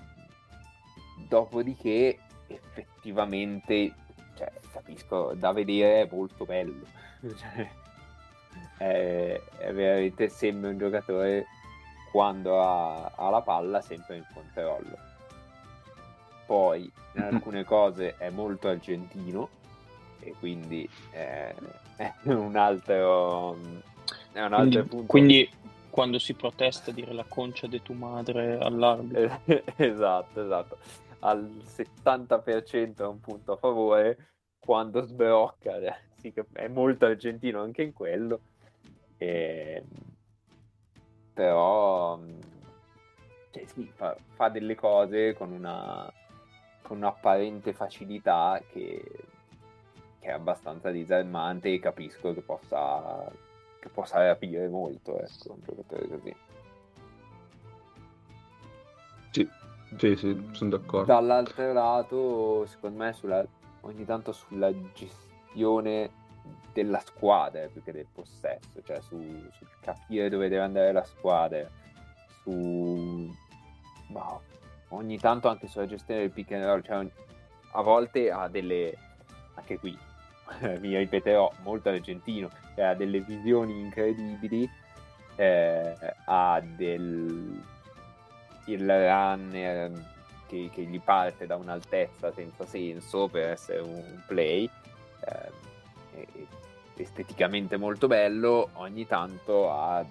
dopodiché, 1.29 2.19
effettivamente, 2.49 3.95
cioè, 4.37 4.51
capisco, 4.73 5.33
da 5.37 5.53
vedere 5.53 6.03
è 6.03 6.09
molto 6.11 6.45
bello. 6.45 6.85
È, 8.77 9.41
è 9.59 9.73
veramente 9.73 10.29
sembra 10.29 10.71
un 10.71 10.79
giocatore 10.79 11.47
quando 12.11 12.61
ha, 12.61 13.13
ha 13.15 13.31
la 13.31 13.41
palla 13.43 13.81
sempre 13.81 14.17
in 14.17 14.25
controllo. 14.33 14.99
Poi 16.47 16.91
in 17.15 17.23
alcune 17.23 17.65
cose 17.65 18.17
è 18.17 18.31
molto 18.31 18.69
argentino 18.69 19.49
e 20.21 20.35
quindi 20.39 20.89
eh, 21.13 21.55
è 21.97 22.13
un 22.25 22.57
altro, 22.57 23.57
è 24.33 24.41
un 24.43 24.53
altro 24.53 24.85
Quindi, 24.85 24.89
punto. 24.89 25.07
quindi 25.07 25.51
quando 25.91 26.19
si 26.19 26.33
protesta 26.35 26.91
dire 26.91 27.13
la 27.13 27.25
concia 27.29 27.67
di 27.67 27.83
tua 27.83 27.95
madre 27.95 28.59
all'arbitro. 28.59 29.41
Esatto, 29.77 30.43
esatto. 30.43 30.79
Al 31.21 31.49
70% 31.65 32.97
è 32.97 33.07
un 33.07 33.21
punto 33.21 33.53
a 33.53 33.57
favore, 33.57 34.29
quando 34.65 35.03
sbrocca 35.03 35.77
eh, 35.79 35.95
sì 36.21 36.33
è 36.53 36.69
molto 36.69 37.07
argentino 37.07 37.61
anche 37.63 37.83
in 37.83 37.93
quello. 37.93 38.41
E... 39.17 39.85
Però 41.35 42.17
mh, 42.17 42.39
cioè, 43.51 43.67
sì, 43.67 43.91
fa, 43.95 44.17
fa 44.35 44.49
delle 44.49 44.75
cose 44.75 45.35
con 45.35 45.53
una 45.53 46.11
con 46.83 46.97
un'apparente 46.97 47.73
facilità 47.73 48.61
che, 48.71 49.03
che 50.19 50.27
è 50.27 50.31
abbastanza 50.31 50.91
disarmante 50.91 51.73
e 51.73 51.79
capisco 51.79 52.35
che 52.35 52.41
possa 52.41 53.31
che 53.79 53.89
possa 53.89 54.25
rapire 54.25 54.69
molto 54.69 55.19
ecco, 55.19 55.53
un 55.53 55.61
giocatore 55.65 56.09
così. 56.09 56.37
Sì, 59.31 59.49
sì, 59.97 60.17
sì, 60.17 60.49
sono 60.53 60.71
d'accordo. 60.71 61.13
Dall'altro 61.13 61.73
lato, 61.73 62.67
secondo 62.67 62.99
me, 63.03 63.13
sulla, 63.13 63.45
ogni 63.83 64.05
tanto 64.05 64.33
sulla 64.33 64.73
gestione 64.93 66.11
della 66.73 67.01
squadra 67.01 67.67
più 67.67 67.83
che 67.83 67.93
del 67.93 68.07
possesso, 68.13 68.83
cioè 68.83 69.01
su, 69.01 69.19
sul 69.53 69.69
capire 69.81 70.29
dove 70.29 70.49
deve 70.49 70.63
andare 70.63 70.93
la 70.93 71.05
squadra, 71.05 71.69
su 72.43 73.31
ma 74.09 74.41
ogni 74.89 75.19
tanto 75.19 75.49
anche 75.49 75.69
sulla 75.69 75.87
gestione 75.87 76.21
del 76.21 76.31
pick 76.31 76.53
and 76.53 76.65
roll, 76.65 76.83
cioè 76.83 77.07
a 77.73 77.83
volte 77.83 78.31
ha 78.31 78.49
delle 78.49 78.97
anche 79.55 79.79
qui 79.79 79.97
mi 80.81 80.97
ripeterò 80.97 81.51
molto 81.63 81.89
argentino, 81.91 82.51
cioè 82.75 82.87
ha 82.87 82.95
delle 82.95 83.21
visioni 83.21 83.79
incredibili, 83.81 84.69
eh, 85.37 85.95
ha 86.25 86.61
del 86.77 87.61
il 88.67 88.87
runner 88.87 89.91
che, 90.53 90.69
che 90.71 90.83
gli 90.83 91.01
parte 91.01 91.47
da 91.47 91.57
un'altezza 91.57 92.31
senza 92.33 92.67
senso 92.67 93.29
per 93.29 93.51
essere 93.51 93.81
un 93.81 94.23
play 94.27 94.69
eh, 95.25 96.47
esteticamente 96.97 97.79
molto 97.79 98.07
bello 98.07 98.69
ogni 98.75 99.07
tanto 99.07 99.71
ha, 99.71 100.05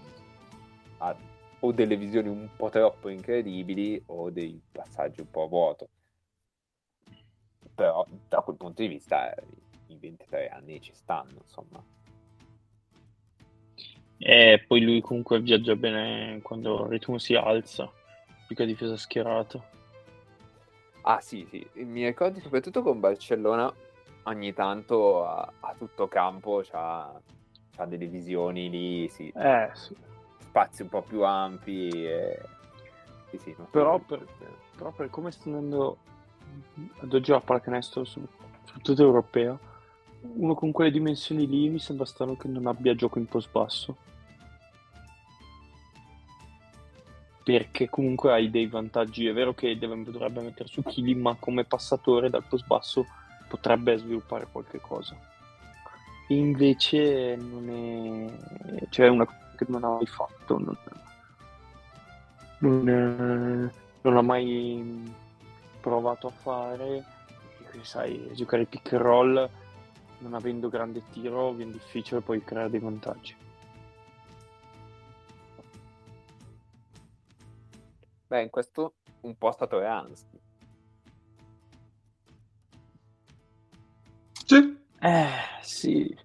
ha 0.97 1.15
o 1.63 1.71
delle 1.71 1.95
visioni 1.95 2.27
un 2.27 2.49
po' 2.55 2.69
troppo 2.69 3.09
incredibili 3.09 4.01
o 4.07 4.31
dei 4.31 4.59
passaggi 4.71 5.21
un 5.21 5.29
po' 5.29 5.43
a 5.43 5.47
vuoto. 5.47 5.89
Però 7.75 8.03
da 8.27 8.41
quel 8.41 8.57
punto 8.57 8.81
di 8.81 8.87
vista 8.87 9.31
i 9.87 9.95
23 9.95 10.49
anni 10.49 10.81
ci 10.81 10.91
stanno, 10.95 11.41
insomma. 11.43 11.83
E 14.17 14.63
poi 14.67 14.81
lui 14.81 15.01
comunque 15.01 15.39
viaggia 15.39 15.75
bene 15.75 16.41
quando 16.41 16.85
il 16.85 16.89
ritmo 16.89 17.19
si 17.19 17.35
alza, 17.35 17.91
più 18.47 18.55
che 18.55 18.65
difesa 18.65 18.97
schierata. 18.97 19.63
Ah 21.01 21.19
sì, 21.19 21.45
sì, 21.49 21.67
mi 21.83 22.05
ricordo 22.05 22.39
soprattutto 22.39 22.83
con 22.83 22.99
Barcellona 22.99 23.73
ogni 24.23 24.53
tanto 24.53 25.25
a, 25.25 25.51
a 25.61 25.73
tutto 25.77 26.07
campo 26.07 26.61
c'ha, 26.63 27.11
c'ha, 27.75 27.85
delle 27.85 28.05
visioni 28.05 28.69
lì, 28.69 29.07
sì. 29.09 29.31
Eh, 29.35 29.69
sì. 29.73 29.95
spazi 30.39 30.83
un 30.83 30.89
po' 30.89 31.01
più 31.01 31.23
ampi. 31.23 31.89
E... 31.89 32.39
Sì, 33.29 33.37
sì, 33.37 33.55
però, 33.71 33.97
per, 33.97 34.25
però, 34.75 34.91
per, 34.91 35.09
come 35.09 35.31
sta 35.31 35.49
andando 35.49 35.97
ad 36.99 37.13
oggi 37.13 37.31
la 37.31 37.39
pallacanestro 37.39 38.03
su, 38.03 38.21
su 38.65 38.79
tutto 38.79 39.01
europeo, 39.01 39.57
uno 40.21 40.53
con 40.53 40.71
quelle 40.71 40.91
dimensioni 40.91 41.47
lì 41.47 41.69
mi 41.69 41.79
sembra 41.79 42.05
strano 42.05 42.35
che 42.35 42.47
non 42.47 42.67
abbia 42.67 42.93
gioco 42.93 43.17
in 43.17 43.25
post 43.25 43.49
basso. 43.51 43.95
Perché 47.43 47.89
comunque 47.89 48.31
hai 48.31 48.49
dei 48.49 48.67
vantaggi. 48.67 49.27
È 49.27 49.33
vero 49.33 49.53
che 49.53 49.77
dovrebbe 49.77 50.41
mettere 50.41 50.67
su 50.67 50.83
chili, 50.83 51.15
ma 51.15 51.35
come 51.39 51.63
passatore 51.63 52.29
dal 52.29 52.43
post 52.47 52.65
basso 52.67 53.05
potrebbe 53.47 53.97
sviluppare 53.97 54.47
qualche 54.51 54.79
cosa. 54.79 55.15
Invece 56.29 57.35
non 57.35 57.69
è... 57.69 58.87
cioè 58.89 59.07
una 59.07 59.25
cosa 59.25 59.39
che 59.57 59.65
non 59.67 59.83
ha 59.83 59.89
mai 59.89 60.05
fatto, 60.05 60.57
non, 60.57 60.77
non, 62.59 62.89
è... 62.89 63.71
non 64.01 64.17
ha 64.17 64.21
mai 64.21 65.13
provato 65.81 66.27
a 66.27 66.31
fare, 66.31 67.03
sai, 67.81 68.29
giocare 68.33 68.65
pick 68.65 68.93
and 68.93 69.01
roll 69.01 69.49
non 70.21 70.33
avendo 70.33 70.69
grande 70.69 71.01
tiro 71.11 71.51
viene 71.51 71.73
difficile 71.73 72.21
poi 72.21 72.43
creare 72.43 72.69
dei 72.69 72.79
vantaggi. 72.79 73.35
Beh, 78.31 78.43
in 78.43 78.49
questo 78.49 78.93
un 79.21 79.37
po' 79.37 79.49
è 79.49 79.51
stato 79.51 79.77
Ransky. 79.77 80.39
Sì. 84.45 84.79
Eh, 84.99 85.29
sì. 85.59 86.17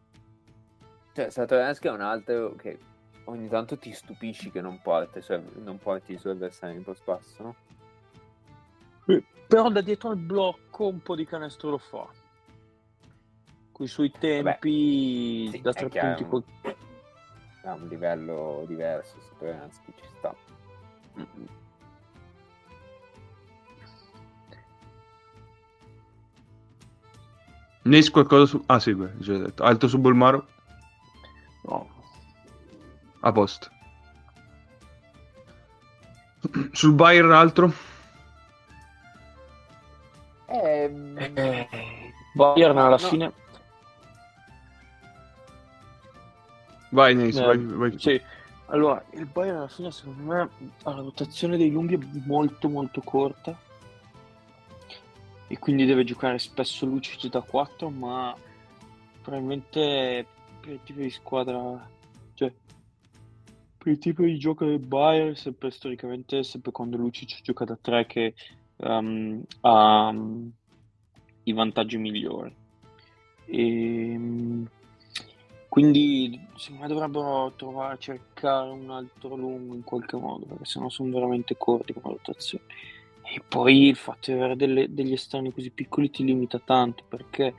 Cioè, 1.14 1.30
Satoransky 1.30 1.88
è 1.88 1.90
un 1.90 2.02
altro 2.02 2.54
che 2.54 2.78
ogni 3.24 3.48
tanto 3.48 3.76
ti 3.76 3.90
stupisci 3.90 4.52
che 4.52 4.60
non 4.60 4.80
porti, 4.80 5.20
cioè, 5.20 5.42
non 5.56 5.78
porti 5.78 6.12
i 6.12 6.18
suoi 6.18 6.34
avversari 6.34 6.76
in 6.76 6.84
post 6.84 7.02
basso, 7.02 7.42
no? 7.42 7.56
Però 9.48 9.68
da 9.68 9.80
dietro 9.80 10.10
al 10.10 10.16
blocco 10.16 10.86
un 10.86 11.02
po' 11.02 11.16
di 11.16 11.24
canestro 11.26 11.70
lo 11.70 11.78
fa. 11.78 12.08
Con 13.72 13.84
i 13.84 13.88
suoi 13.88 14.12
tempi 14.12 15.48
sì, 15.50 15.60
da 15.60 15.72
tre 15.72 15.88
punti. 15.88 16.22
Un, 16.22 16.42
a 17.64 17.74
un 17.74 17.88
livello 17.88 18.62
diverso, 18.68 19.20
Satoransky 19.22 19.92
ci 19.96 20.04
sta. 20.18 20.32
Mm-hmm. 21.18 21.64
Nes 27.86 28.10
qualcosa 28.10 28.46
su... 28.46 28.62
Ah 28.66 28.80
sì, 28.80 28.94
beh, 28.94 29.18
già 29.18 29.38
detto. 29.38 29.62
Altro 29.62 29.86
su 29.88 29.98
Bolmaro? 29.98 30.46
No. 31.62 31.88
A 33.20 33.32
posto. 33.32 33.70
Sul 36.72 36.92
Bayern 36.92 37.32
altro? 37.32 37.72
Ehm... 40.46 41.16
Eh, 41.16 41.68
Bayern 42.34 42.76
alla 42.78 42.90
no. 42.90 42.98
fine... 42.98 43.32
Vai 46.90 47.14
Nes, 47.14 47.36
eh, 47.36 47.44
vai, 47.44 47.58
vai. 47.58 47.98
Sì. 47.98 48.20
Allora, 48.66 49.04
il 49.12 49.26
Bayern 49.26 49.58
alla 49.58 49.68
fine 49.68 49.92
secondo 49.92 50.22
me 50.22 50.40
ha 50.82 50.90
la 50.90 51.02
rotazione 51.02 51.56
dei 51.56 51.70
lunghi 51.70 51.98
molto 52.26 52.68
molto 52.68 53.00
corta 53.00 53.56
e 55.48 55.58
quindi 55.58 55.84
deve 55.84 56.04
giocare 56.04 56.38
spesso 56.38 56.86
Lucic 56.86 57.28
da 57.28 57.40
4 57.40 57.90
ma 57.90 58.36
probabilmente 59.22 60.26
per 60.60 60.72
il 60.72 60.80
tipo 60.82 61.00
di 61.00 61.10
squadra 61.10 61.88
cioè 62.34 62.52
per 63.78 63.92
il 63.92 63.98
tipo 63.98 64.22
di 64.22 64.38
gioco 64.38 64.64
del 64.64 64.80
Bayern 64.80 65.34
sempre 65.34 65.70
storicamente 65.70 66.42
sempre 66.42 66.72
quando 66.72 66.96
Lucic 66.96 67.40
gioca 67.42 67.64
da 67.64 67.78
3 67.80 68.06
che 68.06 68.34
um, 68.76 69.42
ha 69.60 70.08
um, 70.08 70.52
i 71.44 71.52
vantaggi 71.52 71.96
migliori. 71.96 72.54
E 73.46 74.14
um, 74.16 74.68
quindi 75.68 76.40
secondo 76.56 76.82
me 76.82 76.88
dovrebbero 76.88 77.52
trovare 77.56 77.98
cercare 77.98 78.70
un 78.70 78.90
altro 78.90 79.36
lungo 79.36 79.74
in 79.74 79.84
qualche 79.84 80.16
modo 80.16 80.46
perché 80.46 80.64
sennò 80.64 80.88
sono 80.88 81.12
veramente 81.12 81.56
corti 81.56 81.92
come 81.92 82.14
rotazione 82.14 82.64
e 83.36 83.42
poi 83.46 83.88
il 83.88 83.96
fatto 83.96 84.30
di 84.30 84.38
avere 84.38 84.56
delle, 84.56 84.94
degli 84.94 85.12
esterni 85.12 85.52
così 85.52 85.68
piccoli 85.68 86.10
ti 86.10 86.24
limita 86.24 86.58
tanto 86.58 87.04
perché 87.06 87.54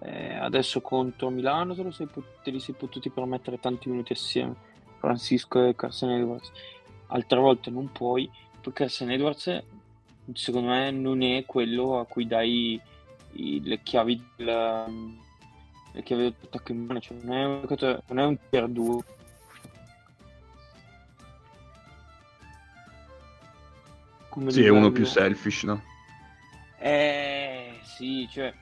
eh, 0.00 0.34
adesso 0.34 0.80
contro 0.80 1.30
Milano 1.30 1.76
te, 1.76 1.92
sei, 1.92 2.08
te, 2.42 2.50
li 2.50 2.58
sei 2.58 2.74
potuti 2.74 3.08
permettere 3.10 3.60
tanti 3.60 3.88
minuti 3.88 4.14
assieme, 4.14 4.56
Francisco 4.98 5.64
e 5.64 5.76
Carson 5.76 6.10
Edwards. 6.10 6.50
Altre 7.06 7.38
volte 7.38 7.70
non 7.70 7.92
puoi, 7.92 8.28
perché 8.60 8.82
Carson 8.82 9.12
Edwards 9.12 9.62
secondo 10.32 10.70
me 10.70 10.90
non 10.90 11.22
è 11.22 11.44
quello 11.46 12.00
a 12.00 12.04
cui 12.04 12.26
dai 12.26 12.80
i, 13.34 13.60
le 13.62 13.80
chiavi 13.84 14.20
del, 14.34 14.46
le 15.92 16.02
chiavi 16.02 16.22
dell'attacco 16.22 16.72
in 16.72 16.84
mano, 16.84 16.98
cioè 16.98 17.16
non 17.22 17.36
è 17.36 17.44
un, 17.44 18.00
non 18.08 18.18
è 18.18 18.24
un 18.24 18.38
tier 18.50 18.66
2 18.66 19.04
Come 24.36 24.50
sì, 24.50 24.64
è 24.64 24.68
uno 24.68 24.90
più 24.90 25.06
selfish, 25.06 25.62
no? 25.62 25.82
Eh, 26.78 27.80
sì, 27.84 28.28
cioè... 28.30 28.52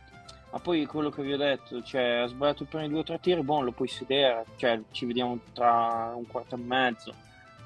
Ma 0.53 0.61
poi 0.61 0.87
quello 0.87 1.11
che 1.11 1.21
vi 1.21 1.33
ho 1.33 1.37
detto, 1.37 1.83
cioè, 1.83 2.19
ha 2.19 2.27
sbagliato 2.27 2.63
i 2.63 2.67
primi 2.67 2.89
due 2.89 3.01
o 3.01 3.03
tre 3.03 3.19
tiri, 3.19 3.43
buono, 3.43 3.65
lo 3.65 3.73
puoi 3.73 3.89
sedere, 3.89 4.45
cioè, 4.55 4.81
ci 4.93 5.05
vediamo 5.05 5.37
tra 5.53 6.13
un 6.15 6.29
quarto 6.29 6.55
e 6.55 6.59
mezzo, 6.59 7.13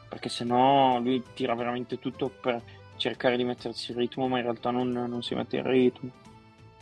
perché 0.09 0.31
sennò 0.31 0.99
lui 1.01 1.23
tira 1.35 1.55
veramente 1.55 1.99
tutto 1.99 2.31
per 2.31 2.63
cercare 2.97 3.37
di 3.37 3.45
mettersi 3.45 3.93
in 3.93 3.99
ritmo, 3.99 4.27
ma 4.27 4.39
in 4.39 4.45
realtà 4.45 4.71
non, 4.71 4.91
non 4.91 5.23
si 5.23 5.35
mette 5.35 5.59
in 5.59 5.71
ritmo, 5.71 6.11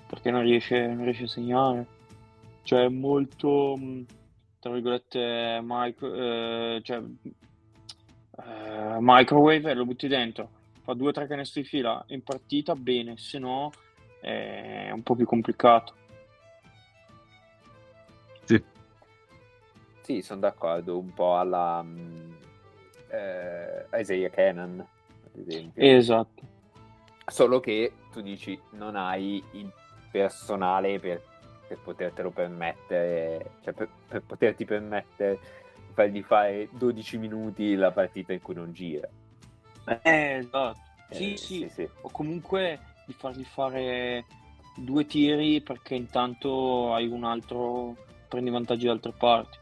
perché 0.07 0.31
non 0.31 0.43
riesce, 0.43 0.87
non 0.87 1.03
riesce 1.03 1.25
a 1.25 1.27
segnare. 1.27 1.87
Cioè, 2.63 2.85
è 2.85 2.89
molto, 2.89 3.77
tra 4.61 4.71
virgolette, 4.71 5.59
micro, 5.61 6.15
eh, 6.15 6.81
cioè, 6.85 6.99
eh, 6.99 8.97
microwave 9.01 9.73
e 9.73 9.75
lo 9.75 9.85
butti 9.85 10.07
dentro 10.07 10.51
fa 10.87 10.95
due 10.95 11.09
o 11.09 11.13
tre 11.13 11.27
canestri 11.27 11.63
di 11.63 11.69
fila 11.69 12.05
in 12.09 12.23
partita, 12.23 12.77
bene, 12.77 13.17
se 13.17 13.41
no 13.41 13.73
è 14.21 14.91
un 14.93 15.03
po' 15.03 15.17
più 15.17 15.27
complicato. 15.27 15.95
Sì, 18.45 18.63
sì 20.03 20.23
sono 20.23 20.41
d'accordo, 20.41 20.97
un 20.97 21.13
po' 21.13 21.37
alla 21.37 21.81
um, 21.81 22.37
eh, 23.09 23.87
Isaiah 23.99 24.31
Cannon, 24.31 24.79
ad 24.79 25.41
esempio. 25.45 25.83
Esatto. 25.83 26.55
Solo 27.27 27.59
che 27.59 27.93
tu 28.13 28.21
dici 28.21 28.57
non 28.71 28.95
hai 28.95 29.43
il 29.55 29.73
personale 30.13 31.01
per, 31.01 31.21
per 31.67 31.79
potertelo 31.79 32.31
permettere, 32.31 33.55
cioè 33.65 33.75
per, 33.75 33.89
per 34.07 34.23
poterti 34.23 34.65
permettere 34.65 35.65
di 36.13 36.23
fare 36.23 36.69
12 36.71 37.19
minuti 37.19 37.75
la 37.75 37.91
partita 37.91 38.33
in 38.33 38.41
cui 38.41 38.55
non 38.55 38.73
gira. 38.73 39.09
Eh, 39.89 40.37
esatto. 40.39 40.81
Sì, 41.11 41.33
Eh, 41.33 41.37
sì, 41.37 41.59
sì, 41.59 41.69
sì. 41.69 41.89
o 42.03 42.11
comunque 42.11 42.81
di 43.07 43.13
fargli 43.13 43.45
fare 43.45 44.25
due 44.77 45.07
tiri 45.07 45.61
perché 45.63 45.95
intanto 45.95 46.93
hai 46.93 47.07
un 47.07 47.25
altro, 47.25 47.97
prendi 48.29 48.51
vantaggi 48.51 48.87
da 48.87 48.93
altre 48.93 49.13
parti. 49.13 49.59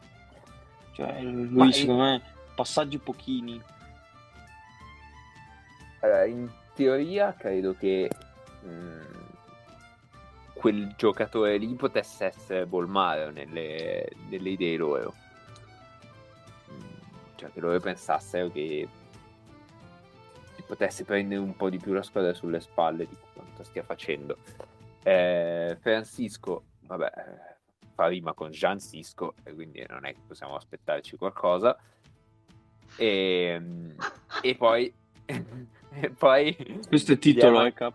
Cioè, 0.94 1.20
lui 1.22 1.48
Ma 1.50 1.66
in- 1.66 1.72
secondo 1.72 2.02
me 2.02 2.22
passaggi 2.54 2.98
pochini. 2.98 3.60
Allora, 6.00 6.24
in 6.26 6.50
teoria 6.74 7.34
credo 7.34 7.74
che 7.76 8.10
mh, 8.62 9.02
quel 10.54 10.94
giocatore 10.96 11.56
lì 11.58 11.74
potesse 11.74 12.26
essere 12.26 12.66
Bolmaro 12.66 13.30
nelle, 13.30 14.08
nelle 14.28 14.50
idee 14.50 14.76
loro. 14.76 15.14
Mm, 16.70 16.82
Cioè 17.36 17.50
che 17.52 17.60
loro 17.60 17.78
pensassero 17.80 18.50
che 18.50 18.88
potesse 20.66 21.04
prendere 21.04 21.40
un 21.40 21.56
po' 21.56 21.70
di 21.70 21.78
più 21.78 21.92
la 21.92 22.02
squadra 22.02 22.34
sulle 22.34 22.60
spalle 22.60 23.06
di 23.06 23.16
quanto 23.32 23.62
stia 23.64 23.82
facendo. 23.82 24.38
Eh, 25.02 25.76
Francisco, 25.80 26.64
vabbè, 26.82 27.12
fa 27.94 28.06
rima 28.08 28.32
con 28.32 28.50
Gian 28.50 28.80
Cisco 28.80 29.34
e 29.44 29.52
quindi 29.54 29.84
non 29.88 30.04
è 30.04 30.12
che 30.12 30.20
possiamo 30.26 30.56
aspettarci 30.56 31.16
qualcosa. 31.16 31.76
E, 32.96 33.60
e 34.42 34.54
poi... 34.56 34.92
e 35.24 36.10
poi 36.10 36.56
Questo 36.88 37.12
è 37.12 37.14
il 37.14 37.20
titolo, 37.20 37.62
gli 37.62 37.64
è 37.64 37.68
eh, 37.68 37.72
cap. 37.72 37.94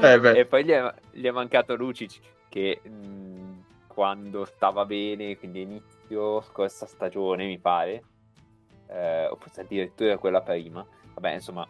Eh, 0.00 0.20
beh. 0.20 0.38
e 0.38 0.46
poi 0.46 0.64
gli 0.64 0.70
è, 0.70 0.94
gli 1.10 1.24
è 1.24 1.30
mancato 1.32 1.74
Lucic 1.74 2.20
che 2.48 2.80
mh, 2.84 3.64
quando 3.88 4.44
stava 4.44 4.84
bene, 4.84 5.36
quindi 5.36 5.62
inizio 5.62 6.40
scorsa 6.42 6.86
stagione 6.86 7.46
mi 7.46 7.58
pare, 7.58 8.02
eh, 8.92 9.26
o 9.26 9.36
forse 9.36 9.62
addirittura 9.62 10.18
quella 10.18 10.40
prima, 10.40 10.84
vabbè 11.14 11.32
insomma 11.32 11.66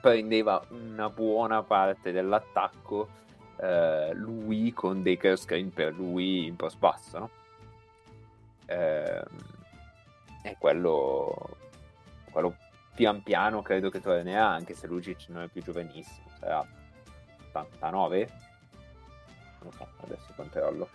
prendeva 0.00 0.62
una 0.68 1.10
buona 1.10 1.62
parte 1.62 2.12
dell'attacco 2.12 3.08
eh, 3.56 4.12
lui 4.14 4.72
con 4.72 5.02
dei 5.02 5.18
curl 5.18 5.36
screen 5.36 5.72
per 5.72 5.92
lui 5.92 6.46
in 6.46 6.56
post 6.56 6.78
basso, 6.78 7.18
no? 7.18 7.30
Ehm, 8.66 9.24
e 10.42 10.56
quello, 10.58 11.56
quello 12.30 12.54
pian 12.94 13.22
piano 13.22 13.62
credo 13.62 13.90
che 13.90 14.00
tornerà 14.00 14.46
anche 14.46 14.74
se 14.74 14.86
Lucic 14.86 15.28
non 15.28 15.44
è 15.44 15.48
più 15.48 15.62
giovanissimo 15.62 16.26
sarà 16.38 16.66
89 17.48 18.28
non 19.62 19.72
so 19.72 19.88
adesso 20.02 20.32
controllo. 20.36 20.88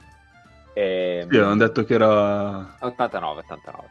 Ehm, 0.74 1.30
Sì, 1.30 1.38
hanno 1.38 1.56
detto 1.56 1.84
che 1.84 1.94
era... 1.94 2.76
89 2.80 3.42
89 3.42 3.90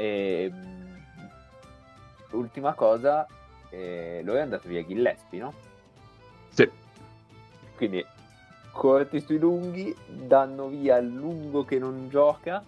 Ehm, 0.00 0.96
ultima 2.30 2.72
cosa 2.74 3.26
eh, 3.70 4.20
lui 4.24 4.36
è 4.36 4.40
andato 4.40 4.68
via 4.68 4.84
Gillespie 4.84 5.40
no? 5.40 5.52
Sì. 6.50 6.70
quindi 7.76 8.04
corti 8.70 9.20
sui 9.20 9.38
lunghi 9.38 9.92
danno 10.06 10.68
via 10.68 10.98
il 10.98 11.08
lungo 11.08 11.64
che 11.64 11.80
non 11.80 12.08
gioca 12.08 12.62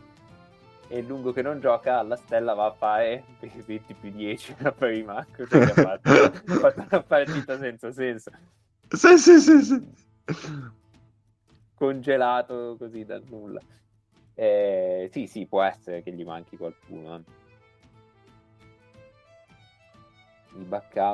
e 0.89 0.99
il 0.99 1.07
lungo 1.07 1.33
che 1.33 1.43
non 1.43 1.61
gioca 1.61 2.01
alla 2.01 2.16
stella 2.16 2.55
va 2.55 2.66
a 2.66 2.72
fare 2.72 3.22
20 3.39 3.95
più 3.95 4.11
10 4.11 4.57
la 4.59 4.72
prima 4.72 5.24
così 5.37 5.51
che 5.51 5.62
ha 5.62 5.68
fatto 5.68 6.11
ha 6.11 6.59
fatto 6.59 6.87
una 6.91 7.03
partita 7.03 7.59
senza 7.59 7.93
senso 7.93 8.31
Sì, 8.89 9.16
sì, 9.18 9.39
sì, 9.39 9.62
sì. 9.62 9.85
congelato 11.74 12.74
così 12.76 13.05
dal 13.05 13.22
nulla 13.28 13.61
Eh, 14.41 15.11
sì 15.12 15.26
sì 15.26 15.45
può 15.45 15.61
essere 15.61 16.03
che 16.03 16.12
gli 16.12 16.24
manchi 16.24 16.57
qualcuno 16.57 17.16
eh. 17.16 17.20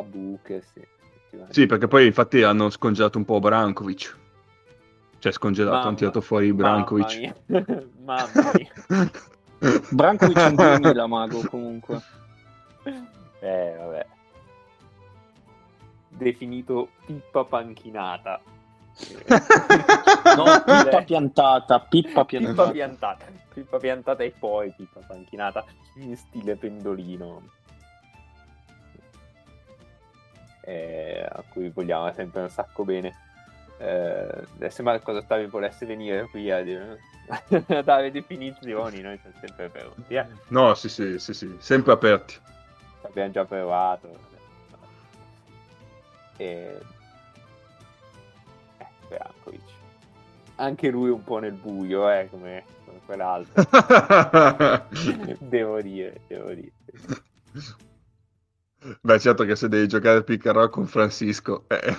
Booker 0.04 0.62
sì. 0.62 0.80
Sì, 1.48 1.66
perché 1.66 1.88
poi 1.88 2.06
infatti 2.06 2.44
hanno 2.44 2.70
scongelato 2.70 3.18
un 3.18 3.24
po' 3.24 3.40
Brankovic. 3.40 4.16
Cioè 5.18 5.32
scongelato, 5.32 5.74
Mamma- 5.74 5.88
hanno 5.88 5.96
tirato 5.96 6.20
fuori 6.20 6.52
Brankovic. 6.52 7.34
mamma 7.34 7.34
mia 7.48 7.90
mamma 8.04 8.52
mia 8.54 9.10
Brankovic 9.90 10.36
è 10.36 10.46
un 10.46 10.54
2000 10.54 11.06
mago 11.08 11.42
comunque. 11.48 12.00
Eh, 13.40 13.74
vabbè. 13.76 14.06
Definito 16.10 16.90
pippa 17.04 17.44
panchinata. 17.44 18.40
No, 20.36 20.44
pippa 20.64 21.02
piantata, 21.02 21.80
pippa 21.80 22.24
piantata. 22.24 22.62
Pippa 22.62 22.70
piantata. 22.70 23.24
Pippa 23.52 23.78
piantata 23.78 24.22
e 24.22 24.34
poi 24.38 24.72
pippa 24.74 25.00
panchinata 25.06 25.64
in 25.96 26.16
stile 26.16 26.56
pendolino. 26.56 27.42
Eh, 30.62 31.26
a 31.30 31.44
cui 31.48 31.68
vogliamo 31.70 32.12
sempre 32.12 32.42
un 32.42 32.48
sacco 32.48 32.84
bene. 32.84 33.14
Eh, 33.78 34.70
sembra 34.70 34.98
cosa 35.00 35.20
stavi 35.20 35.46
volesse 35.46 35.84
venire 35.84 36.26
qui 36.30 36.50
a, 36.50 36.62
dare 37.84 38.10
definizioni, 38.10 39.00
noi 39.00 39.18
siamo 39.18 39.36
sempre 39.40 39.68
pronti. 39.68 40.14
Eh. 40.14 40.26
No, 40.48 40.74
sì, 40.74 40.88
sì, 40.88 41.18
sì, 41.18 41.34
sì, 41.34 41.54
sempre 41.58 41.92
aperti. 41.92 42.34
Abbiamo 43.02 43.30
già 43.30 43.44
provato. 43.44 44.08
E... 46.36 46.44
Eh, 46.44 46.94
Anche 50.56 50.90
lui 50.90 51.10
un 51.10 51.22
po' 51.22 51.38
nel 51.38 51.52
buio, 51.52 52.10
eh, 52.10 52.28
come, 52.30 52.64
come 52.84 53.00
quell'altro. 53.04 53.62
devo 55.40 55.80
dire, 55.82 56.20
devo 56.26 56.52
dire. 56.52 56.72
Beh, 59.00 59.18
certo 59.18 59.44
che 59.44 59.56
se 59.56 59.68
devi 59.68 59.88
giocare 59.88 60.22
pick 60.22 60.46
and 60.46 60.56
roll 60.56 60.70
con 60.70 60.86
Francisco, 60.86 61.64
eh, 61.68 61.96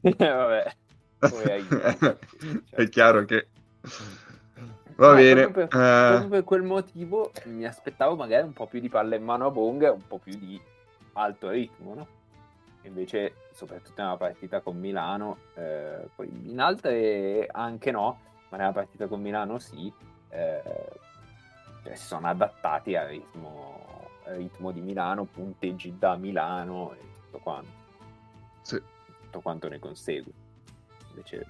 Vabbè, 0.00 0.74
come 1.18 1.42
hai 1.44 1.66
è 2.70 2.88
chiaro 2.88 3.24
che... 3.24 3.48
Va 4.96 5.10
No, 5.10 5.14
bene. 5.14 5.42
Proprio 5.42 5.66
per, 5.68 5.80
eh, 5.80 6.08
proprio 6.08 6.28
per 6.28 6.44
quel 6.44 6.62
motivo 6.62 7.30
mi 7.44 7.64
aspettavo 7.64 8.16
magari 8.16 8.44
un 8.44 8.52
po' 8.52 8.66
più 8.66 8.80
di 8.80 8.88
palla 8.88 9.14
in 9.16 9.24
mano 9.24 9.46
a 9.46 9.50
Bonga 9.50 9.86
e 9.86 9.90
un 9.90 10.06
po' 10.06 10.18
più 10.18 10.36
di 10.36 10.60
alto 11.12 11.50
ritmo, 11.50 11.94
no? 11.94 12.06
Invece, 12.88 13.34
soprattutto 13.52 14.02
nella 14.02 14.16
partita 14.16 14.60
con 14.60 14.78
Milano, 14.78 15.38
eh, 15.54 16.08
poi 16.14 16.28
in 16.50 16.58
altre 16.58 17.46
anche 17.50 17.90
no, 17.90 18.20
ma 18.48 18.56
nella 18.56 18.72
partita 18.72 19.06
con 19.06 19.20
Milano 19.20 19.58
sì, 19.58 19.92
eh, 20.30 20.62
cioè 21.84 21.94
si 21.94 22.06
sono 22.06 22.28
adattati 22.28 22.96
al 22.96 23.08
ritmo, 23.08 24.08
al 24.24 24.36
ritmo 24.36 24.72
di 24.72 24.80
Milano, 24.80 25.24
punteggi 25.24 25.96
da 25.98 26.16
Milano 26.16 26.94
e 26.94 26.98
tutto 27.24 27.38
quanto, 27.38 27.70
sì. 28.62 28.82
tutto 29.22 29.40
quanto 29.40 29.68
ne 29.68 29.78
consegue. 29.78 30.32
Invece 31.10 31.46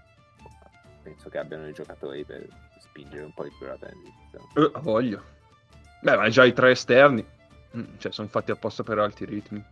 penso 1.03 1.28
che 1.28 1.39
abbiano 1.39 1.68
i 1.68 1.72
giocatori 1.72 2.24
per 2.24 2.47
spingere 2.80 3.24
un 3.24 3.32
po' 3.32 3.45
di 3.45 3.53
più 3.57 3.66
la 3.66 3.76
transizione. 3.76 4.47
Eh, 4.55 4.80
voglio. 4.80 5.22
Beh, 6.03 6.16
ma 6.16 6.28
già 6.28 6.45
i 6.45 6.53
tre 6.53 6.72
esterni, 6.72 7.24
mm, 7.76 7.97
cioè, 7.99 8.11
sono 8.11 8.28
fatti 8.28 8.51
apposta 8.51 8.82
per 8.82 8.99
alti 8.99 9.24
ritmi. 9.24 9.64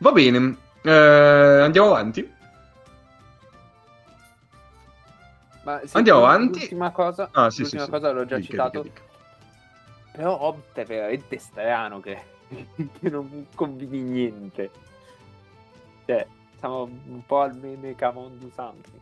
Va 0.00 0.12
bene, 0.12 0.56
eh, 0.82 0.90
andiamo 1.62 1.88
avanti. 1.88 2.28
Sì, 5.84 5.96
Andiamo 5.96 6.20
avanti. 6.24 6.58
L'ultima 6.60 6.90
cosa, 6.90 7.30
Ah, 7.32 7.50
sì, 7.50 7.62
l'ultima 7.62 7.82
sì, 7.82 7.86
sì. 7.86 7.90
cosa 7.90 8.10
l'ho 8.12 8.24
già 8.24 8.36
Dica, 8.38 8.52
citato, 8.52 8.82
dica, 8.82 8.82
dica. 8.82 9.02
però 10.12 10.38
Hobbit 10.40 10.72
è 10.78 10.84
veramente 10.84 11.38
strano 11.38 12.00
che, 12.00 12.18
che 12.98 13.08
non 13.10 13.46
combini 13.54 14.00
niente. 14.00 14.70
Cioè, 16.06 16.26
siamo 16.58 16.82
un 16.84 17.22
po' 17.26 17.40
al 17.40 17.54
meme 17.56 17.94
Camon 17.94 18.38
du 18.38 18.50
Something. 18.54 19.00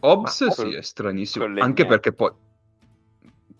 Hobbs 0.00 0.44
Ma- 0.44 0.50
sì, 0.50 0.72
è 0.74 0.82
stranissimo, 0.82 1.44
anche 1.56 1.82
mie- 1.82 1.90
perché 1.90 2.12
poi... 2.12 2.32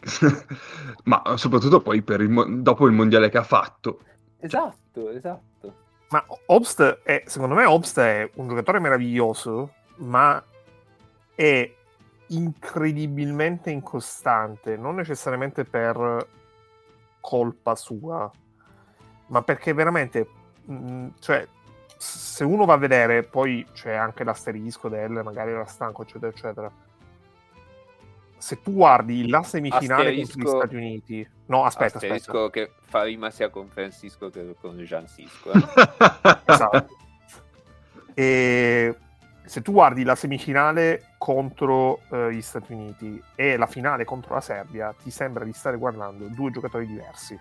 Ma 1.05 1.23
soprattutto 1.37 1.81
poi 1.81 2.03
per 2.03 2.21
il 2.21 2.29
mo- 2.31 2.45
dopo 2.45 2.87
il 2.87 2.93
mondiale 2.93 3.29
che 3.29 3.39
ha 3.39 3.43
fatto. 3.43 4.03
Esatto, 4.41 5.11
esatto. 5.11 5.75
Ma 6.11 6.25
Obst 6.47 7.01
è, 7.03 7.23
secondo 7.27 7.55
me 7.55 7.65
Obst 7.65 7.99
è 7.99 8.31
un 8.35 8.49
giocatore 8.49 8.79
meraviglioso, 8.79 9.75
ma 9.97 10.43
è 11.35 11.75
incredibilmente 12.29 13.71
incostante, 13.71 14.77
non 14.77 14.95
necessariamente 14.97 15.65
per 15.65 16.27
colpa 17.21 17.75
sua, 17.75 18.31
ma 19.27 19.43
perché 19.43 19.73
veramente, 19.75 20.29
mh, 20.65 21.09
cioè, 21.19 21.47
se 21.99 22.45
uno 22.45 22.65
va 22.65 22.75
a 22.75 22.79
vedere, 22.79 23.25
poi 23.25 23.67
c'è 23.73 23.93
anche 23.95 24.25
l'asterisco 24.25 24.89
del 24.89 25.21
magari 25.25 25.51
era 25.51 25.67
stanco, 25.67 26.03
eccetera, 26.03 26.29
eccetera. 26.29 26.73
Se 28.39 28.61
tu 28.63 28.73
guardi 28.73 29.29
la 29.29 29.43
semifinale 29.43 30.15
contro 30.15 30.23
Asterisco- 30.23 30.41
gli 30.41 30.57
Stati 30.57 30.77
Uniti, 30.77 31.29
no, 31.47 31.65
aspetta, 31.65 31.97
aspetta. 31.97 32.15
Asterisco 32.15 32.51
che 32.51 32.73
fa 32.83 33.03
rima 33.03 33.31
sia 33.31 33.51
con 33.51 33.69
Francisco 33.69 34.31
che 34.31 34.55
con 34.61 34.83
Gian 34.85 35.07
Cisco. 35.09 35.51
eh. 35.53 36.39
Esatto. 36.47 36.87
E 38.15 38.97
se 39.45 39.63
tu 39.63 39.73
guardi 39.73 40.05
la 40.05 40.15
semifinale 40.15 41.15
contro 41.19 42.01
eh, 42.11 42.33
gli 42.33 42.41
Stati 42.43 42.73
Uniti 42.73 43.21
e 43.35 43.57
la 43.57 43.67
finale 43.67 44.05
contro 44.05 44.35
la 44.35 44.41
Serbia, 44.41 44.95
ti 45.03 45.11
sembra 45.11 45.45
di 45.45 45.53
stare 45.53 45.77
guardando 45.77 46.27
due 46.29 46.51
giocatori 46.51 46.87
diversi. 46.87 47.39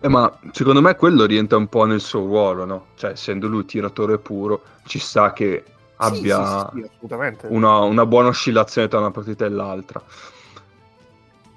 Eh, 0.00 0.08
ma 0.08 0.38
secondo 0.52 0.80
me 0.80 0.94
quello 0.94 1.24
rientra 1.24 1.56
un 1.56 1.68
po' 1.68 1.84
nel 1.84 2.00
suo 2.00 2.20
ruolo, 2.20 2.64
no? 2.64 2.86
Cioè, 2.94 3.10
essendo 3.10 3.48
lui 3.48 3.64
tiratore 3.64 4.18
puro, 4.18 4.62
ci 4.84 4.98
sa 4.98 5.32
che 5.32 5.64
abbia 5.96 6.68
Sì, 6.70 6.80
sì, 6.80 6.88
sì, 7.40 7.46
una, 7.48 7.78
una 7.80 8.06
buona 8.06 8.28
oscillazione 8.28 8.88
tra 8.88 8.98
una 8.98 9.10
partita 9.10 9.44
e 9.44 9.48
l'altra. 9.48 10.02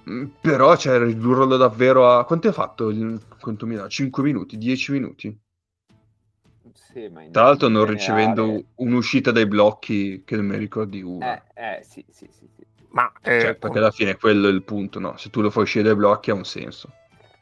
Mm, 0.10 0.26
Però, 0.42 0.76
cioè, 0.76 0.98
ridurlo 1.00 1.58
davvero 1.58 2.10
a... 2.12 2.26
Quanto 2.26 2.48
hai 2.48 2.54
fatto 2.54 2.90
il 2.90 3.22
contro 3.40 3.68
Milano? 3.68 3.90
5 3.90 4.24
minuti? 4.24 4.58
10 4.58 4.92
minuti? 4.92 5.40
Sì, 6.74 7.08
ma 7.10 7.24
in- 7.24 7.32
Tra 7.32 7.44
l'altro 7.44 7.68
non 7.68 7.86
generale- 7.86 8.34
ricevendo 8.34 8.64
un'uscita 8.76 9.32
dai 9.32 9.46
blocchi 9.48 10.24
che 10.26 10.36
non 10.36 10.46
mi 10.46 10.58
ricordi 10.58 11.02
una. 11.02 11.42
Eh, 11.54 11.78
eh, 11.78 11.84
sì, 11.84 12.04
sì, 12.10 12.28
sì, 12.32 12.48
sì. 12.56 12.66
Ma 12.92 13.12
eh, 13.22 13.40
Cioè, 13.42 13.56
perché 13.56 13.78
alla 13.78 13.92
fine 13.92 14.18
quello 14.18 14.48
è 14.48 14.52
il 14.52 14.64
punto, 14.64 15.00
no? 15.00 15.16
Se 15.18 15.30
tu 15.30 15.42
lo 15.42 15.52
fai 15.52 15.64
uscire 15.64 15.84
dai 15.84 15.96
blocchi 15.96 16.32
ha 16.32 16.34
un 16.34 16.46
senso. 16.46 16.92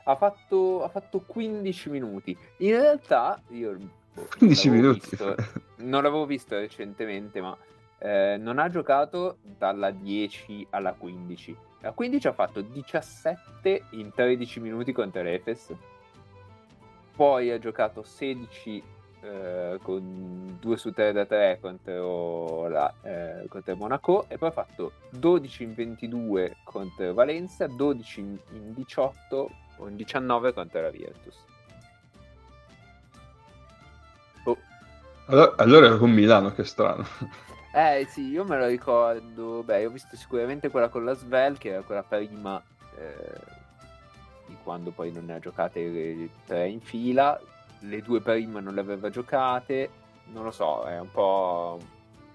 Ha 0.04 0.16
fatto, 0.16 0.84
ha 0.84 0.89
fatto 0.89 1.20
15 1.20 1.89
minuti. 1.89 2.38
In 2.58 2.72
realtà, 2.72 3.41
io 3.50 3.78
boh, 4.18 4.28
15 4.38 4.68
l'avevo 4.70 4.88
minuti. 4.88 5.09
visto- 5.09 5.36
non 5.78 6.03
l'avevo 6.03 6.26
visto 6.26 6.55
recentemente, 6.57 7.41
ma 7.41 7.55
eh, 7.99 8.38
non 8.39 8.59
ha 8.59 8.70
giocato 8.70 9.38
dalla 9.41 9.91
10 9.91 10.68
alla 10.72 10.93
15. 10.93 11.55
La 11.82 11.91
15 11.91 12.28
ha 12.28 12.34
fatto 12.34 12.61
17 12.61 13.84
in 13.91 14.11
13 14.13 14.59
minuti 14.59 14.91
contro 14.91 15.22
l'Efes. 15.22 15.74
Poi 17.15 17.51
ha 17.51 17.57
giocato 17.57 18.03
16 18.03 18.84
eh, 19.22 19.80
con 19.82 20.57
2 20.59 20.78
su 20.78 20.91
3 20.91 21.11
da 21.11 21.26
3 21.26 21.57
contro, 21.59 22.68
la, 22.68 22.93
eh, 23.01 23.45
contro 23.47 23.76
Monaco 23.76 24.26
e 24.28 24.38
poi 24.38 24.49
ha 24.49 24.51
fatto 24.51 24.91
12 25.11 25.63
in 25.63 25.74
22 25.74 26.57
contro 26.63 27.13
Valencia, 27.13 27.65
12 27.65 28.20
in, 28.20 28.38
in 28.51 28.74
18 28.74 29.49
o 29.78 29.88
in 29.88 29.95
19 29.95 30.53
contro 30.53 30.82
la 30.82 30.89
Virtus. 30.89 31.43
Allora, 35.28 35.54
allora 35.58 35.86
era 35.88 35.98
con 35.98 36.12
Milano, 36.12 36.54
che 36.54 36.64
strano. 36.64 37.06
Eh 37.74 38.06
sì, 38.10 38.30
io 38.30 38.44
me 38.46 38.58
lo 38.58 38.66
ricordo. 38.68 39.62
Beh, 39.64 39.82
io 39.82 39.90
ho 39.90 39.92
visto 39.92 40.16
sicuramente 40.16 40.70
quella 40.70 40.90
con 40.90 41.04
la 41.06 41.14
Svel, 41.14 41.58
che 41.58 41.70
era 41.70 41.82
quella 41.82 42.04
prima 42.04 42.62
eh, 42.98 43.40
di 44.48 44.58
quando 44.64 44.92
poi 44.92 45.12
non 45.12 45.26
ne 45.26 45.36
ha 45.36 45.40
giocate 45.40 45.88
le 45.88 46.30
tre 46.46 46.70
in 46.70 46.80
fila. 46.82 47.40
Le 47.82 48.02
due 48.02 48.22
prima 48.22 48.60
non 48.60 48.74
le 48.74 48.80
aveva 48.82 49.10
giocate. 49.10 49.90
Non 50.32 50.44
lo 50.44 50.52
so, 50.52 50.86
è 50.86 51.00
un 51.00 51.12
po'. 51.12 51.80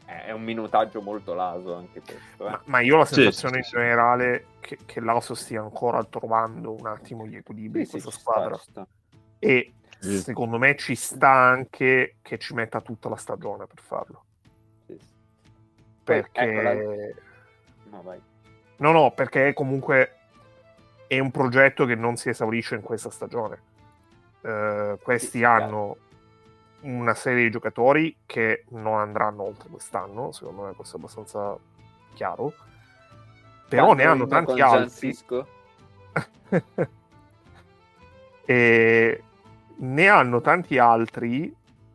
È 0.05 0.31
un 0.31 0.43
minutaggio 0.43 1.01
molto 1.01 1.33
laso 1.35 1.75
anche 1.75 2.03
questo. 2.03 2.47
Eh. 2.47 2.51
Ma, 2.51 2.61
ma 2.67 2.81
io 2.81 2.97
ho 2.97 2.99
la 2.99 3.05
Sì, 3.05 3.15
sensazione 3.15 3.55
sì, 3.55 3.59
in 3.59 3.65
sì. 3.65 3.71
generale 3.77 4.47
che, 4.61 4.79
che 4.85 5.01
Lasso 5.01 5.35
stia 5.35 5.63
ancora 5.63 6.05
trovando 6.05 6.73
un 6.73 6.87
attimo 6.87 7.27
gli 7.27 7.37
equilibri 7.37 7.81
Sì, 7.81 7.81
in 7.81 7.87
sì, 7.87 7.91
questa 8.01 8.11
sta, 8.11 8.21
squadra. 8.21 8.57
ci 8.57 8.71
sta. 8.71 8.87
E 9.39 9.73
Sì. 10.03 10.19
secondo 10.19 10.59
me 10.59 10.75
ci 10.77 10.97
sta 10.97 11.31
anche 11.31 12.17
che 12.23 12.37
ci 12.39 12.55
metta 12.55 12.81
tutta 12.81 13.09
la 13.09 13.15
stagione 13.17 13.67
per 13.67 13.81
farlo. 13.81 14.25
Sì. 14.87 14.95
Poi, 14.95 15.05
Perché... 16.03 16.41
ecco, 16.41 16.61
la- 16.61 17.31
No. 18.03 18.21
No, 18.79 18.91
no, 18.91 19.13
perché 19.13 19.53
comunque 19.53 20.17
è 21.07 21.19
un 21.19 21.31
progetto 21.31 21.85
che 21.85 21.95
non 21.95 22.17
si 22.17 22.31
esaurisce 22.31 22.75
in 22.75 22.81
questa 22.81 23.11
stagione. 23.11 23.61
Eh, 24.41 24.99
questi 25.01 25.39
Sì, 25.39 25.45
hanno 25.45 25.97
una 26.81 27.15
serie 27.15 27.45
di 27.45 27.51
giocatori 27.51 28.17
che 28.27 28.65
non 28.71 28.99
andranno 28.99 29.45
oltre 29.45 29.69
quest'anno, 29.69 30.33
secondo 30.33 30.63
me 30.63 30.73
questo 30.75 30.97
è 30.97 30.99
abbastanza 30.99 31.57
chiaro. 32.15 32.55
Però 33.69 33.85
Quando 33.85 34.03
ne 34.03 34.09
hanno 34.09 34.27
tanti 34.27 34.61
altri. 34.61 35.17
E 38.45 39.23
ne 39.79 40.09
hanno 40.09 40.41
tanti 40.41 40.79
altri 40.79 41.55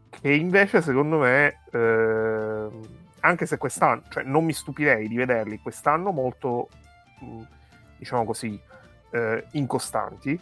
che 0.09 0.33
invece 0.33 0.81
secondo 0.81 1.19
me 1.19 1.61
ehm, 1.71 2.81
anche 3.21 3.45
se 3.45 3.57
quest'anno 3.57 4.03
cioè 4.09 4.23
non 4.23 4.45
mi 4.45 4.53
stupirei 4.53 5.07
di 5.07 5.15
vederli 5.15 5.59
quest'anno 5.59 6.11
molto 6.11 6.69
mh, 7.19 7.41
diciamo 7.97 8.25
così 8.25 8.59
eh, 9.11 9.45
incostanti 9.51 10.39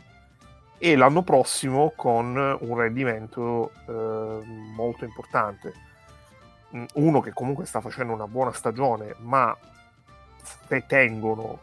e 0.78 0.96
l'anno 0.96 1.24
prossimo 1.24 1.94
con 1.96 2.36
un 2.36 2.78
rendimento 2.78 3.72
eh, 3.88 4.42
molto 4.76 5.06
importante 5.06 5.74
Mm, 6.76 6.86
uno 6.96 7.22
che 7.22 7.32
comunque 7.32 7.66
sta 7.66 7.80
facendo 7.80 8.12
una 8.12 8.28
buona 8.28 8.52
stagione 8.52 9.16
ma 9.20 9.56
se 10.68 10.86
tengono 10.86 11.60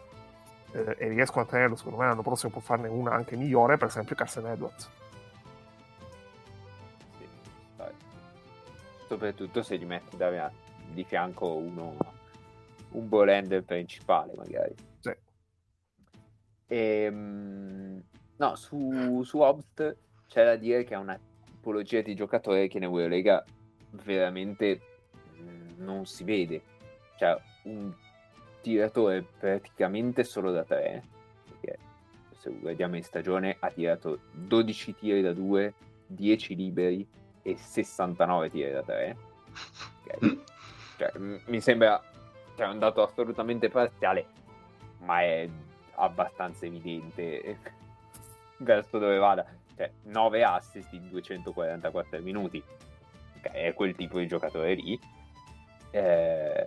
eh, 0.72 0.96
e 0.98 1.08
riescono 1.08 1.44
a 1.44 1.46
tenerlo, 1.46 1.76
secondo 1.76 1.98
me 1.98 2.06
l'anno 2.06 2.22
prossimo 2.22 2.50
può 2.50 2.60
farne 2.60 2.88
una 2.88 3.12
anche 3.12 3.36
migliore, 3.36 3.76
per 3.76 3.88
esempio 3.88 4.16
Carson 4.16 4.46
Edwards. 4.46 4.90
Soprattutto 9.12 9.62
se 9.62 9.76
gli 9.76 9.84
metti 9.84 10.16
da- 10.16 10.50
di 10.90 11.04
fianco 11.04 11.54
uno, 11.54 11.94
un 12.92 13.08
ball 13.10 13.62
principale, 13.62 14.32
magari. 14.34 14.74
Sì. 15.00 15.14
Ehm, 16.68 18.02
no, 18.36 18.54
su, 18.56 19.22
su 19.22 19.38
Hobbs 19.40 19.96
c'è 20.28 20.44
da 20.46 20.56
dire 20.56 20.84
che 20.84 20.94
è 20.94 20.96
una 20.96 21.20
tipologia 21.44 22.00
di 22.00 22.14
giocatore 22.14 22.68
che 22.68 22.78
in 22.78 22.84
Eurolega 22.84 23.44
veramente 23.90 24.80
mm, 25.36 25.84
non 25.84 26.06
si 26.06 26.24
vede. 26.24 26.62
Cioè, 27.18 27.38
un 27.64 27.92
tiratore 28.62 29.26
praticamente 29.38 30.24
solo 30.24 30.52
da 30.52 30.64
tre, 30.64 31.02
perché 31.44 31.78
se 32.30 32.50
guardiamo 32.50 32.96
in 32.96 33.02
stagione 33.02 33.58
ha 33.58 33.70
tirato 33.70 34.20
12 34.32 34.94
tiri 34.94 35.20
da 35.20 35.34
2, 35.34 35.74
10 36.06 36.56
liberi 36.56 37.06
e 37.42 37.56
69 37.56 38.50
tiri 38.50 38.72
da 38.72 38.82
3. 38.82 39.16
Ok? 40.04 40.38
Cioè, 40.96 41.12
m- 41.18 41.40
mi 41.46 41.60
sembra 41.60 42.02
che 42.54 42.64
è 42.64 42.66
un 42.66 42.78
dato 42.78 43.02
assolutamente 43.02 43.68
parziale, 43.68 44.26
ma 44.98 45.20
è 45.20 45.48
abbastanza 45.94 46.66
evidente 46.66 47.58
verso 48.58 48.98
dove 48.98 49.16
vada. 49.18 49.46
Cioè, 49.76 49.90
9 50.02 50.44
assist 50.44 50.92
in 50.92 51.08
244 51.08 52.20
minuti. 52.20 52.62
Ok, 53.36 53.50
è 53.50 53.74
quel 53.74 53.94
tipo 53.94 54.18
di 54.18 54.26
giocatore 54.26 54.74
lì. 54.74 54.98
Eh, 55.90 56.66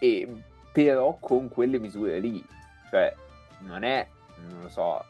e 0.00 0.42
però 0.72 1.16
con 1.20 1.48
quelle 1.48 1.78
misure 1.78 2.18
lì, 2.18 2.44
cioè 2.90 3.14
non 3.60 3.82
è, 3.82 4.06
non 4.48 4.62
lo 4.62 4.68
so, 4.68 5.04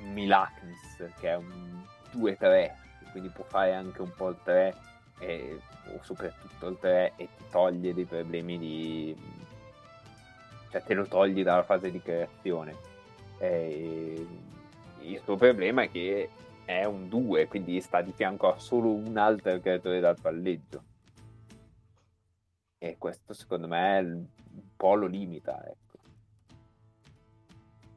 un 0.00 0.12
Milaknis 0.12 1.10
che 1.18 1.30
è 1.30 1.36
un 1.36 1.84
2-3, 2.12 2.70
quindi 3.10 3.28
può 3.28 3.44
fare 3.44 3.74
anche 3.74 4.02
un 4.02 4.12
po' 4.14 4.30
il 4.30 4.38
3 4.42 4.74
e, 5.18 5.60
o 5.94 6.02
soprattutto 6.02 6.68
il 6.68 6.78
3 6.78 7.12
e 7.16 7.28
ti 7.36 7.44
toglie 7.50 7.94
dei 7.94 8.04
problemi 8.04 8.58
di 8.58 9.16
cioè 10.72 10.82
te 10.82 10.94
lo 10.94 11.06
togli 11.06 11.42
dalla 11.42 11.62
fase 11.62 11.90
di 11.90 12.00
creazione. 12.00 12.74
E 13.38 14.26
il 15.00 15.20
suo 15.22 15.36
problema 15.36 15.82
è 15.82 15.90
che 15.90 16.30
è 16.64 16.84
un 16.84 17.08
2, 17.10 17.46
quindi 17.46 17.78
sta 17.82 18.00
di 18.00 18.12
fianco 18.12 18.50
a 18.50 18.58
solo 18.58 18.90
un 18.90 19.18
altro 19.18 19.60
creatore 19.60 20.00
dal 20.00 20.18
palleggio. 20.18 20.82
E 22.78 22.96
questo 22.96 23.34
secondo 23.34 23.68
me 23.68 23.98
un 23.98 24.26
po' 24.74 24.94
lo 24.94 25.06
limita, 25.06 25.62
ecco. 25.62 25.98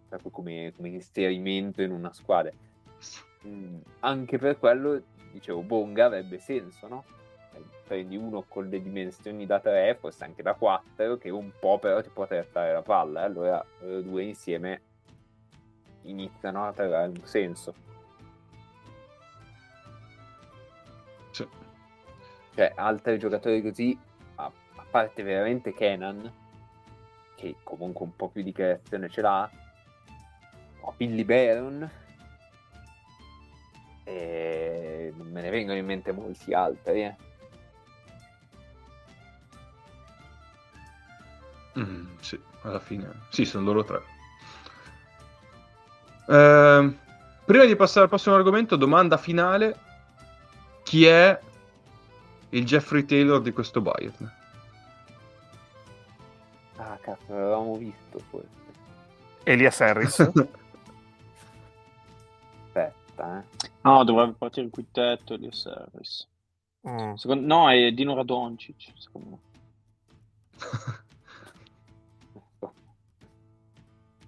Proprio 0.09 0.31
come, 0.31 0.73
come 0.75 0.89
inserimento 0.89 1.81
in 1.81 1.91
una 1.91 2.11
squadra. 2.11 2.51
Mm, 3.47 3.77
anche 3.99 4.37
per 4.37 4.57
quello, 4.57 5.01
dicevo, 5.31 5.61
Bonga 5.61 6.05
avrebbe 6.05 6.39
senso, 6.39 6.87
no? 6.87 7.03
Eh, 7.53 7.63
Prendi 7.87 8.15
uno 8.17 8.43
con 8.47 8.67
le 8.67 8.81
dimensioni 8.81 9.45
da 9.45 9.59
3, 9.59 9.97
forse 9.99 10.23
anche 10.23 10.41
da 10.41 10.53
4, 10.53 11.17
che 11.17 11.29
un 11.29 11.51
po' 11.59 11.77
però 11.77 12.01
ti 12.01 12.09
può 12.09 12.25
trattare 12.25 12.73
la 12.73 12.81
palla. 12.81 13.21
e 13.21 13.25
Allora 13.25 13.65
loro 13.79 14.01
due 14.01 14.23
insieme 14.23 14.81
iniziano 16.03 16.65
a 16.65 16.73
trovare 16.73 17.09
un 17.09 17.25
senso. 17.25 17.73
Sì. 21.31 21.47
Cioè, 22.55 22.71
altri 22.75 23.19
giocatori 23.19 23.61
così, 23.61 23.97
a, 24.35 24.45
a 24.45 24.85
parte 24.89 25.21
veramente 25.23 25.73
Kenan, 25.73 26.31
che 27.35 27.55
comunque 27.63 28.05
un 28.05 28.15
po' 28.15 28.29
più 28.29 28.41
di 28.41 28.51
creazione 28.51 29.09
ce 29.09 29.21
l'ha, 29.21 29.49
o 30.79 30.93
Billy 30.95 31.23
Baron, 31.23 31.89
e 34.05 35.11
non 35.17 35.27
me 35.27 35.41
ne 35.41 35.49
vengono 35.49 35.77
in 35.77 35.85
mente 35.85 36.11
molti 36.11 36.53
altri. 36.53 37.03
Eh. 37.03 37.15
Mm, 41.79 42.05
sì, 42.21 42.39
alla 42.61 42.79
fine. 42.79 43.11
Sì, 43.29 43.43
sono 43.45 43.65
loro 43.65 43.83
tre. 43.83 44.01
Ehm, 46.27 46.97
prima 47.45 47.65
di 47.65 47.75
passare 47.75 48.03
al 48.03 48.09
prossimo 48.09 48.35
argomento, 48.35 48.75
domanda 48.75 49.17
finale. 49.17 49.79
Chi 50.83 51.05
è 51.05 51.37
il 52.49 52.63
Jeffrey 52.63 53.05
Taylor 53.05 53.41
di 53.41 53.51
questo 53.51 53.81
Bayern? 53.81 54.31
Ah, 56.77 56.97
cazzo, 57.01 57.33
l'avevamo 57.33 57.75
visto 57.75 58.19
forse. 58.29 58.47
Elias 59.43 59.81
Harris. 59.81 60.19
Aspetta, 62.65 63.39
eh. 63.39 63.43
No, 63.85 64.03
dovrebbe 64.03 64.33
partire 64.33 64.65
il 64.65 64.71
quintetto 64.71 65.37
di 65.37 65.47
Service. 65.51 66.27
Mm. 66.89 67.13
Secondo... 67.13 67.45
No, 67.45 67.69
è 67.69 67.91
Dino 67.91 68.15
Radoncic, 68.15 68.91
secondo 68.97 69.29
me. 69.29 69.39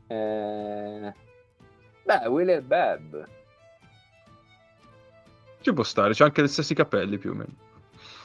Eh... 0.10 1.14
Beh, 2.06 2.28
Wheeler 2.28 2.62
Bebb. 2.62 3.28
Ci 5.60 5.74
può 5.74 5.84
stare, 5.84 6.14
c'è 6.14 6.24
anche 6.24 6.42
gli 6.42 6.48
stessi 6.48 6.74
capelli 6.74 7.18
più 7.18 7.32
o 7.32 7.34
meno. 7.34 7.54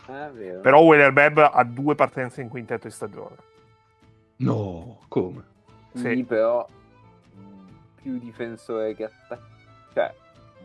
Eh, 0.07 0.31
vero. 0.31 0.61
Però 0.61 0.81
Wheeler 0.83 1.13
Bebb 1.13 1.39
ha 1.39 1.65
due 1.65 1.97
partenze 1.97 2.41
in 2.41 2.49
quintetto 2.49 2.87
di 2.87 2.93
stagione. 2.93 3.35
No, 4.37 5.01
come? 5.09 5.45
Sì, 5.95 6.15
Sì. 6.15 6.23
però 6.25 6.65
mh, 7.35 7.67
più 8.01 8.19
difensore 8.21 8.95
che 8.95 9.05
attaccante. 9.07 9.51
Cioè, 9.93 10.15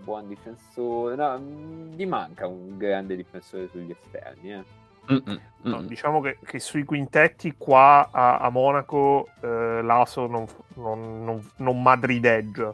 buon 0.04 0.28
difensore. 0.28 1.16
No, 1.16 1.38
mm, 1.40 1.94
gli 1.94 2.06
manca 2.06 2.48
un 2.48 2.78
grande 2.78 3.16
difensore 3.16 3.68
sugli 3.70 3.92
esterni. 3.92 4.54
Eh. 4.54 4.64
Mm-mm, 5.12 5.40
No, 5.62 5.82
diciamo 5.84 6.20
che, 6.20 6.38
che 6.44 6.60
sui 6.60 6.84
quintetti 6.84 7.56
qua 7.58 8.10
a, 8.12 8.40
a 8.40 8.50
Monaco 8.50 9.30
eh, 9.42 9.82
l'Aso 9.82 10.28
non, 10.28 10.46
non, 10.76 11.24
non, 11.24 11.52
non 11.58 11.82
madrideggia 11.82 12.74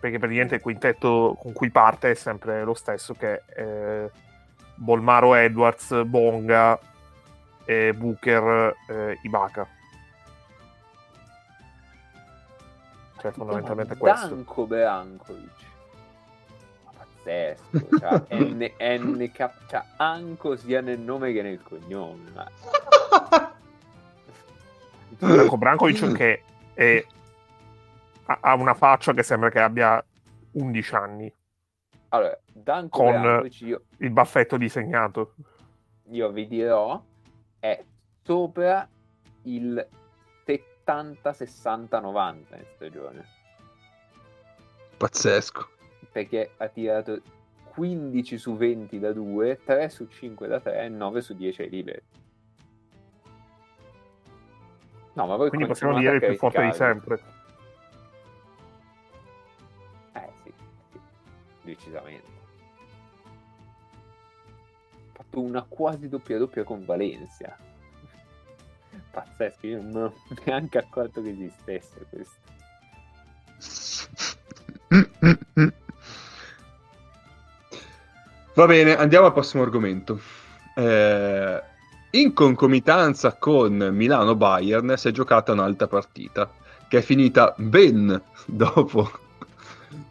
perché 0.00 0.18
praticamente 0.18 0.56
il 0.56 0.60
quintetto 0.60 1.36
con 1.38 1.52
cui 1.52 1.70
parte 1.70 2.10
è 2.10 2.14
sempre 2.14 2.64
lo 2.64 2.74
stesso 2.74 3.14
che 3.14 3.44
è 3.44 3.60
eh, 3.60 4.10
Bolmaro 4.74 5.34
Edwards, 5.34 6.02
Bonga 6.04 6.78
e 7.64 7.92
Booker 7.94 8.74
eh, 8.88 9.18
Ibaka 9.22 9.68
cioè 13.20 13.30
fondamentalmente 13.32 13.96
questo 13.96 14.34
Danko 14.34 14.66
Brankovic. 14.66 15.69
Pazzesco. 17.22 17.56
Cioè, 17.98 18.24
N, 18.38 18.70
N, 18.78 19.30
cioè, 19.68 19.82
Anco 19.96 20.56
sia 20.56 20.80
nel 20.80 20.98
nome 20.98 21.32
che 21.32 21.42
nel 21.42 21.62
cognome. 21.62 22.30
Ma... 22.34 22.50
Branko 25.18 25.56
Brankovic 25.58 26.12
che 26.12 26.42
è- 26.72 27.04
ha- 28.24 28.38
ha 28.40 28.54
una 28.54 28.74
faccia 28.74 29.12
che 29.12 29.22
sembra 29.22 29.50
che 29.50 29.60
abbia 29.60 30.02
11 30.52 30.94
anni 30.94 31.34
Allora, 32.08 32.38
Danko 32.46 33.02
Con- 33.02 33.20
Brankovic 33.20 33.60
io, 33.60 33.82
il 33.98 34.10
baffetto 34.10 34.56
disegnato 34.56 35.34
io 36.10 36.30
vi 36.30 36.46
dirò 36.46 37.02
è 37.58 37.84
sopra 38.22 38.88
il 39.42 39.86
70, 40.46 41.32
60, 41.32 42.00
90 42.00 42.56
in 42.56 42.64
stagione. 42.74 43.24
Pazzesco. 44.96 45.68
Perché 46.12 46.50
ha 46.56 46.68
tirato 46.68 47.20
15 47.70 48.38
su 48.38 48.56
20 48.56 48.98
da 48.98 49.12
2, 49.12 49.60
3 49.64 49.88
su 49.88 50.06
5 50.06 50.46
da 50.48 50.60
3 50.60 50.84
e 50.84 50.88
9 50.88 51.20
su 51.20 51.34
10 51.34 51.62
ai 51.62 51.70
liberi. 51.70 52.02
No, 55.12 55.26
ma 55.26 55.36
voi 55.36 55.48
quindi 55.48 55.66
possiamo 55.66 55.98
dire 55.98 56.14
il 56.14 56.20
più 56.20 56.36
forte 56.36 56.64
di 56.64 56.72
sempre 56.72 57.20
Eh 60.12 60.30
sì, 60.42 60.52
sì, 60.92 61.00
decisamente. 61.62 62.30
Ha 65.12 65.22
fatto 65.22 65.40
una 65.40 65.62
quasi 65.62 66.08
doppia 66.08 66.38
doppia 66.38 66.64
con 66.64 66.84
Valencia. 66.84 67.56
Pazzesco, 69.10 69.66
io 69.66 69.82
non 69.82 69.90
mi 69.90 69.98
ero 69.98 70.14
neanche 70.44 70.78
accorto 70.78 71.22
che 71.22 71.30
esistesse 71.30 72.06
questo. 72.08 72.48
Va 78.54 78.66
bene, 78.66 78.96
andiamo 78.96 79.26
al 79.26 79.32
prossimo 79.32 79.62
argomento. 79.62 80.20
Eh, 80.74 81.62
in 82.10 82.32
concomitanza 82.32 83.36
con 83.36 83.76
Milano-Bayern 83.92 84.94
si 84.96 85.08
è 85.08 85.10
giocata 85.12 85.52
un'altra 85.52 85.86
partita 85.86 86.50
che 86.88 86.98
è 86.98 87.02
finita 87.02 87.54
ben 87.56 88.20
dopo 88.46 89.10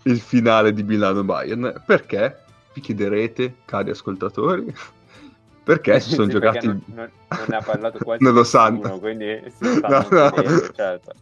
il 0.04 0.20
finale 0.20 0.74
di 0.74 0.84
Milano-Bayern. 0.84 1.84
Perché? 1.86 2.44
Vi 2.74 2.82
chiederete, 2.82 3.56
cari 3.66 3.90
ascoltatori? 3.90 4.74
Perché 5.64 6.00
si 6.00 6.12
sono 6.12 6.26
Sì, 6.28 6.34
giocati... 6.34 6.68
Non, 6.68 6.82
non- 6.86 7.12
non 7.30 7.46
ne 7.50 7.56
ha 7.58 7.62
parlato 7.62 8.00
quasi 8.04 8.24
Non 8.24 8.34
lo 8.34 8.44
sanno. 8.44 9.00
quindi 9.00 9.44
si 9.52 9.66
No, 9.66 10.08
no. 10.10 10.30
chiedendo, 10.32 10.72
certo. 10.74 11.14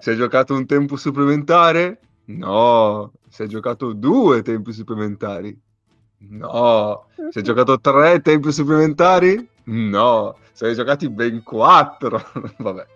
si 0.00 0.10
è 0.10 0.14
giocato 0.16 0.54
un 0.54 0.66
tempo 0.66 0.96
supplementare? 0.96 2.00
No. 2.28 3.12
Si 3.28 3.42
è 3.42 3.46
giocato 3.46 3.92
due 3.92 4.42
tempi 4.42 4.72
supplementari? 4.72 5.58
No. 6.18 7.06
Si 7.30 7.38
è 7.38 7.42
giocato 7.42 7.80
tre 7.80 8.20
tempi 8.20 8.52
supplementari? 8.52 9.48
No. 9.64 10.36
Si 10.52 10.64
è 10.64 10.74
giocati 10.74 11.08
ben 11.08 11.42
quattro. 11.42 12.22
vabbè. 12.58 12.86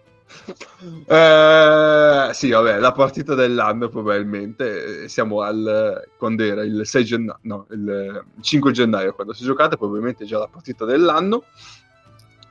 Eh, 1.07 2.30
sì, 2.33 2.51
vabbè, 2.51 2.78
la 2.78 2.93
partita 2.93 3.35
dell'anno 3.35 3.89
probabilmente 3.89 5.05
eh, 5.05 5.09
siamo 5.09 5.43
al 5.43 6.09
quando 6.16 6.43
era 6.43 6.64
il 6.64 6.87
6 6.87 7.05
gennaio, 7.05 7.39
no, 7.43 7.66
il 7.70 8.24
5 8.41 8.72
gennaio 8.72 9.14
quando 9.14 9.35
si 9.35 9.43
è 9.43 9.47
giocata, 9.47 9.76
probabilmente 9.76 10.24
già 10.24 10.39
la 10.39 10.49
partita 10.49 10.85
dell'anno. 10.87 11.45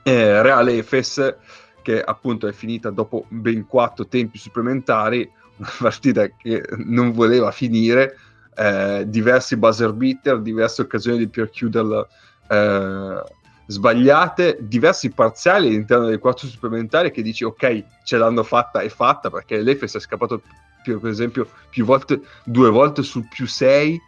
Eh, 0.04 0.42
Reale 0.42 0.78
Efes 0.78 1.36
che 1.82 2.00
appunto 2.00 2.46
è 2.46 2.52
finita 2.52 2.90
dopo 2.90 3.26
ben 3.28 3.66
quattro 3.66 4.06
tempi 4.06 4.38
supplementari, 4.38 5.30
una 5.62 5.74
partita 5.78 6.28
che 6.28 6.62
non 6.84 7.12
voleva 7.12 7.50
finire, 7.50 8.16
eh, 8.54 9.04
diversi 9.06 9.56
buzzer 9.56 9.92
beater, 9.92 10.40
diverse 10.40 10.82
occasioni 10.82 11.18
di 11.18 11.28
per 11.28 11.50
chiuderla 11.50 12.06
eh, 12.48 13.22
sbagliate, 13.66 14.58
diversi 14.60 15.10
parziali 15.10 15.68
all'interno 15.68 16.06
dei 16.06 16.18
quattro 16.18 16.46
supplementari 16.48 17.10
che 17.10 17.22
dici 17.22 17.44
ok, 17.44 17.84
ce 18.04 18.16
l'hanno 18.18 18.42
fatta 18.42 18.80
e 18.80 18.88
fatta 18.88 19.30
perché 19.30 19.60
l'Efes 19.62 19.94
è 19.96 20.00
scappato 20.00 20.42
più- 20.82 21.00
per 21.00 21.10
esempio 21.10 21.48
più 21.70 21.84
volte, 21.84 22.20
due 22.44 22.68
volte 22.70 23.02
sul 23.02 23.26
più 23.28 23.46
6 23.46 24.00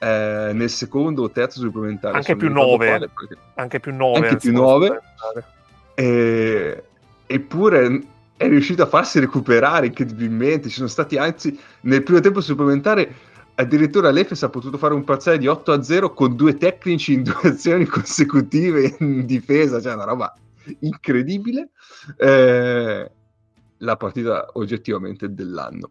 nel 0.00 0.70
secondo 0.70 1.22
o 1.22 1.30
terzo 1.30 1.58
supplementare. 1.58 2.14
Anche 2.16 2.36
più 2.36 2.48
mi 2.48 2.54
ricordo 2.54 2.70
nove. 2.76 2.86
quale, 2.86 3.08
perché- 3.08 3.36
anche 3.54 3.80
più 3.80 3.94
9 3.96 4.18
Anche 4.28 4.36
più 4.36 4.52
nove. 4.52 5.00
e- 5.94 6.82
eppure 7.26 8.00
è 8.38 8.48
riuscito 8.48 8.82
a 8.84 8.86
farsi 8.86 9.18
recuperare 9.18 9.86
incredibilmente. 9.86 10.68
Ci 10.68 10.76
sono 10.76 10.88
stati 10.88 11.18
anzi 11.18 11.58
nel 11.82 12.04
primo 12.04 12.20
tempo 12.20 12.40
supplementare. 12.40 13.26
Addirittura 13.56 14.10
l'Efes 14.10 14.44
ha 14.44 14.48
potuto 14.48 14.78
fare 14.78 14.94
un 14.94 15.02
parziale 15.02 15.38
di 15.38 15.48
8 15.48 15.72
a 15.72 15.82
0 15.82 16.14
con 16.14 16.36
due 16.36 16.56
tecnici 16.56 17.14
in 17.14 17.24
due 17.26 17.40
azioni 17.42 17.84
consecutive 17.84 18.96
in 19.00 19.26
difesa, 19.26 19.80
cioè 19.80 19.94
una 19.94 20.04
roba 20.04 20.32
incredibile. 20.80 21.70
Eh, 22.16 23.10
la 23.78 23.96
partita 23.96 24.50
oggettivamente 24.52 25.34
dell'anno. 25.34 25.90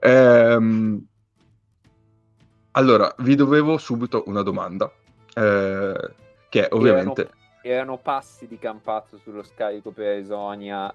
Ehm, 0.00 1.06
allora, 2.72 3.14
vi 3.20 3.34
dovevo 3.34 3.78
subito 3.78 4.24
una 4.26 4.42
domanda, 4.42 4.92
eh, 5.34 6.14
che 6.50 6.68
è 6.68 6.74
ovviamente... 6.74 7.22
Erano, 7.22 7.36
erano 7.62 7.98
passi 7.98 8.46
di 8.46 8.58
Campazzo 8.58 9.16
sullo 9.16 9.42
scarico 9.42 9.90
per 9.90 10.18
Esonia, 10.18 10.92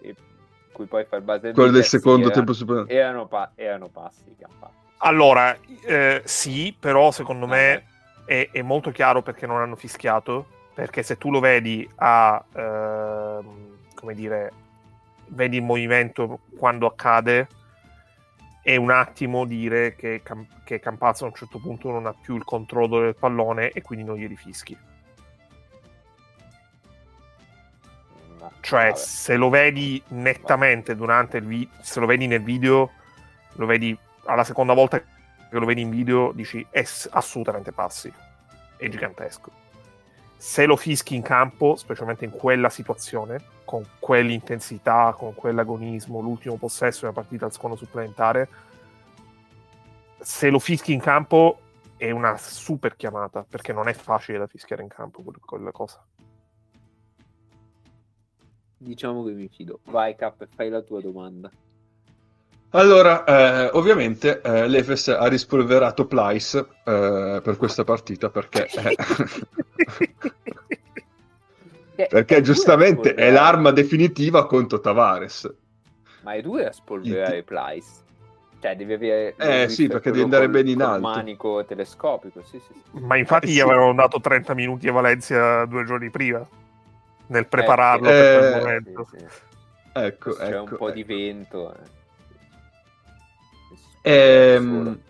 e, 0.00 0.14
cui 0.72 0.86
poi 0.86 1.04
fa 1.04 1.16
il 1.16 1.22
base 1.22 1.52
quello 1.52 1.70
del 1.70 1.84
secondo 1.84 2.26
era- 2.26 2.34
tempo 2.34 2.52
supplementare. 2.52 2.98
Erano, 2.98 3.26
pa- 3.26 3.52
erano 3.54 3.88
passi. 3.88 4.22
Allora, 4.98 5.56
eh, 5.86 6.22
sì, 6.24 6.74
però 6.78 7.10
secondo 7.10 7.46
me 7.46 7.84
Vabbè. 8.24 8.24
è, 8.24 8.48
è 8.52 8.62
molto 8.62 8.90
chiaro 8.90 9.22
perché 9.22 9.46
non 9.46 9.60
hanno 9.60 9.76
fischiato. 9.76 10.46
Perché 10.74 11.04
se 11.04 11.16
tu 11.16 11.30
lo 11.30 11.38
vedi 11.38 11.88
a 11.96 12.44
ehm, 12.52 13.76
come 13.94 14.14
dire, 14.14 14.52
vedi 15.26 15.58
il 15.58 15.62
movimento 15.62 16.40
quando 16.58 16.86
accade, 16.86 17.46
è 18.60 18.74
un 18.74 18.90
attimo 18.90 19.44
dire 19.44 19.94
che, 19.94 20.20
Cam- 20.24 20.64
che 20.64 20.80
Campazzo 20.80 21.24
a 21.24 21.28
un 21.28 21.34
certo 21.34 21.60
punto 21.60 21.92
non 21.92 22.06
ha 22.06 22.14
più 22.20 22.34
il 22.34 22.42
controllo 22.42 22.98
del 22.98 23.14
pallone 23.14 23.70
e 23.70 23.82
quindi 23.82 24.04
non 24.04 24.16
glieli 24.16 24.34
fischi. 24.36 24.76
Cioè, 28.64 28.84
vabbè. 28.84 28.96
se 28.96 29.36
lo 29.36 29.50
vedi 29.50 30.02
nettamente 30.08 30.96
durante 30.96 31.36
il 31.36 31.44
video, 31.44 31.74
se 31.82 32.00
lo 32.00 32.06
vedi 32.06 32.26
nel 32.26 32.42
video, 32.42 32.92
lo 33.56 33.66
vedi 33.66 33.96
alla 34.24 34.42
seconda 34.42 34.72
volta 34.72 34.98
che 34.98 35.06
lo 35.50 35.66
vedi 35.66 35.82
in 35.82 35.90
video, 35.90 36.32
dici 36.32 36.66
è 36.70 36.82
assolutamente 37.10 37.72
passi. 37.72 38.10
È 38.76 38.88
gigantesco. 38.88 39.50
Se 40.38 40.64
lo 40.64 40.76
fischi 40.76 41.14
in 41.14 41.20
campo, 41.20 41.76
specialmente 41.76 42.24
in 42.24 42.30
quella 42.30 42.70
situazione, 42.70 43.42
con 43.66 43.84
quell'intensità, 43.98 45.14
con 45.16 45.34
quell'agonismo, 45.34 46.20
l'ultimo 46.20 46.56
possesso 46.56 47.00
della 47.00 47.12
partita 47.12 47.44
al 47.44 47.52
secondo 47.52 47.76
supplementare, 47.76 48.48
se 50.20 50.48
lo 50.48 50.58
fischi 50.58 50.94
in 50.94 51.00
campo 51.00 51.58
è 51.98 52.10
una 52.10 52.38
super 52.38 52.96
chiamata, 52.96 53.44
perché 53.46 53.74
non 53.74 53.88
è 53.88 53.92
facile 53.92 54.38
da 54.38 54.46
fischiare 54.46 54.82
in 54.82 54.88
campo 54.88 55.20
quel- 55.20 55.38
quella 55.44 55.70
cosa. 55.70 56.02
Diciamo 58.84 59.24
che 59.24 59.32
mi 59.32 59.48
fido. 59.48 59.80
Vai, 59.84 60.14
Cap, 60.14 60.46
fai 60.54 60.68
la 60.68 60.82
tua 60.82 61.00
domanda. 61.00 61.50
Allora, 62.70 63.24
eh, 63.24 63.70
ovviamente 63.72 64.42
eh, 64.42 64.68
l'Efes 64.68 65.08
ha 65.08 65.26
rispolverato 65.28 66.06
Plyce 66.06 66.58
eh, 66.84 67.40
per 67.42 67.56
questa 67.56 67.84
partita 67.84 68.28
perché, 68.30 68.68
eh, 68.68 68.96
Eh, 71.96 72.06
perché 72.08 72.40
dura 72.40 72.40
giustamente 72.40 73.14
è 73.14 73.30
l'arma 73.30 73.70
definitiva 73.70 74.46
contro 74.46 74.80
Tavares. 74.80 75.52
Ma 76.22 76.34
è 76.34 76.40
dura 76.42 76.72
spolverare 76.72 77.42
Plyce. 77.44 78.02
Cioè, 78.60 78.76
devi 78.76 78.94
avere... 78.94 79.34
Eh, 79.36 79.68
sì, 79.68 79.88
perché 79.88 80.10
devi 80.10 80.22
andare 80.22 80.44
col- 80.44 80.52
bene 80.52 80.70
in 80.70 80.82
alto. 80.82 81.00
manico 81.00 81.64
telescopico, 81.64 82.42
sì, 82.42 82.58
sì, 82.60 82.72
sì. 82.72 82.98
Ma 83.00 83.16
infatti 83.16 83.50
Eh, 83.50 83.52
gli 83.52 83.60
avevano 83.60 83.94
dato 83.94 84.20
30 84.20 84.54
minuti 84.54 84.88
a 84.88 84.92
Valencia 84.92 85.64
due 85.66 85.84
giorni 85.84 86.10
prima 86.10 86.46
nel 87.34 87.46
prepararlo 87.48 88.08
Eh, 88.08 88.12
per 88.12 88.24
eh, 88.24 88.38
quel 88.38 88.50
momento. 88.50 89.08
Sì, 89.10 89.18
sì. 89.18 89.24
Ecco, 89.96 90.34
C'è 90.34 90.48
ecco, 90.48 90.62
un 90.62 90.76
po' 90.76 90.90
di 90.90 91.00
ecco. 91.00 91.14
vento. 91.14 91.74
eh. 91.74 92.02
Ehm, 94.02 95.00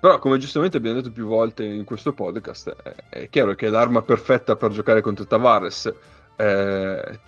però, 0.00 0.18
come 0.18 0.38
giustamente 0.38 0.76
abbiamo 0.76 0.96
detto 1.00 1.10
più 1.12 1.26
volte 1.26 1.64
in 1.64 1.84
questo 1.84 2.12
podcast, 2.12 2.74
è, 2.82 2.94
è 3.08 3.28
chiaro 3.28 3.54
che 3.54 3.68
l'arma 3.68 4.02
perfetta 4.02 4.56
per 4.56 4.70
giocare 4.70 5.00
contro 5.00 5.26
Tavares 5.26 5.92
eh, 6.36 7.20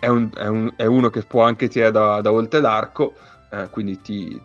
è, 0.00 0.08
un- 0.08 0.30
è 0.34 0.46
un- 0.46 0.72
è 0.76 0.86
uno 0.86 1.10
che 1.10 1.22
può 1.22 1.42
anche 1.42 1.68
tirare 1.68 1.92
da, 1.92 2.20
da 2.20 2.32
oltre 2.32 2.60
l'arco, 2.60 3.14
eh, 3.50 3.68
quindi 3.70 4.00
ti, 4.00 4.40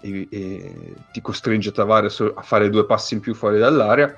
e- 0.00 0.28
e 0.30 0.94
ti 1.12 1.20
costringe 1.20 1.72
Tavares 1.72 2.20
a 2.34 2.42
fare 2.42 2.70
due 2.70 2.86
passi 2.86 3.14
in 3.14 3.20
più 3.20 3.34
fuori 3.34 3.58
dall'area. 3.58 4.14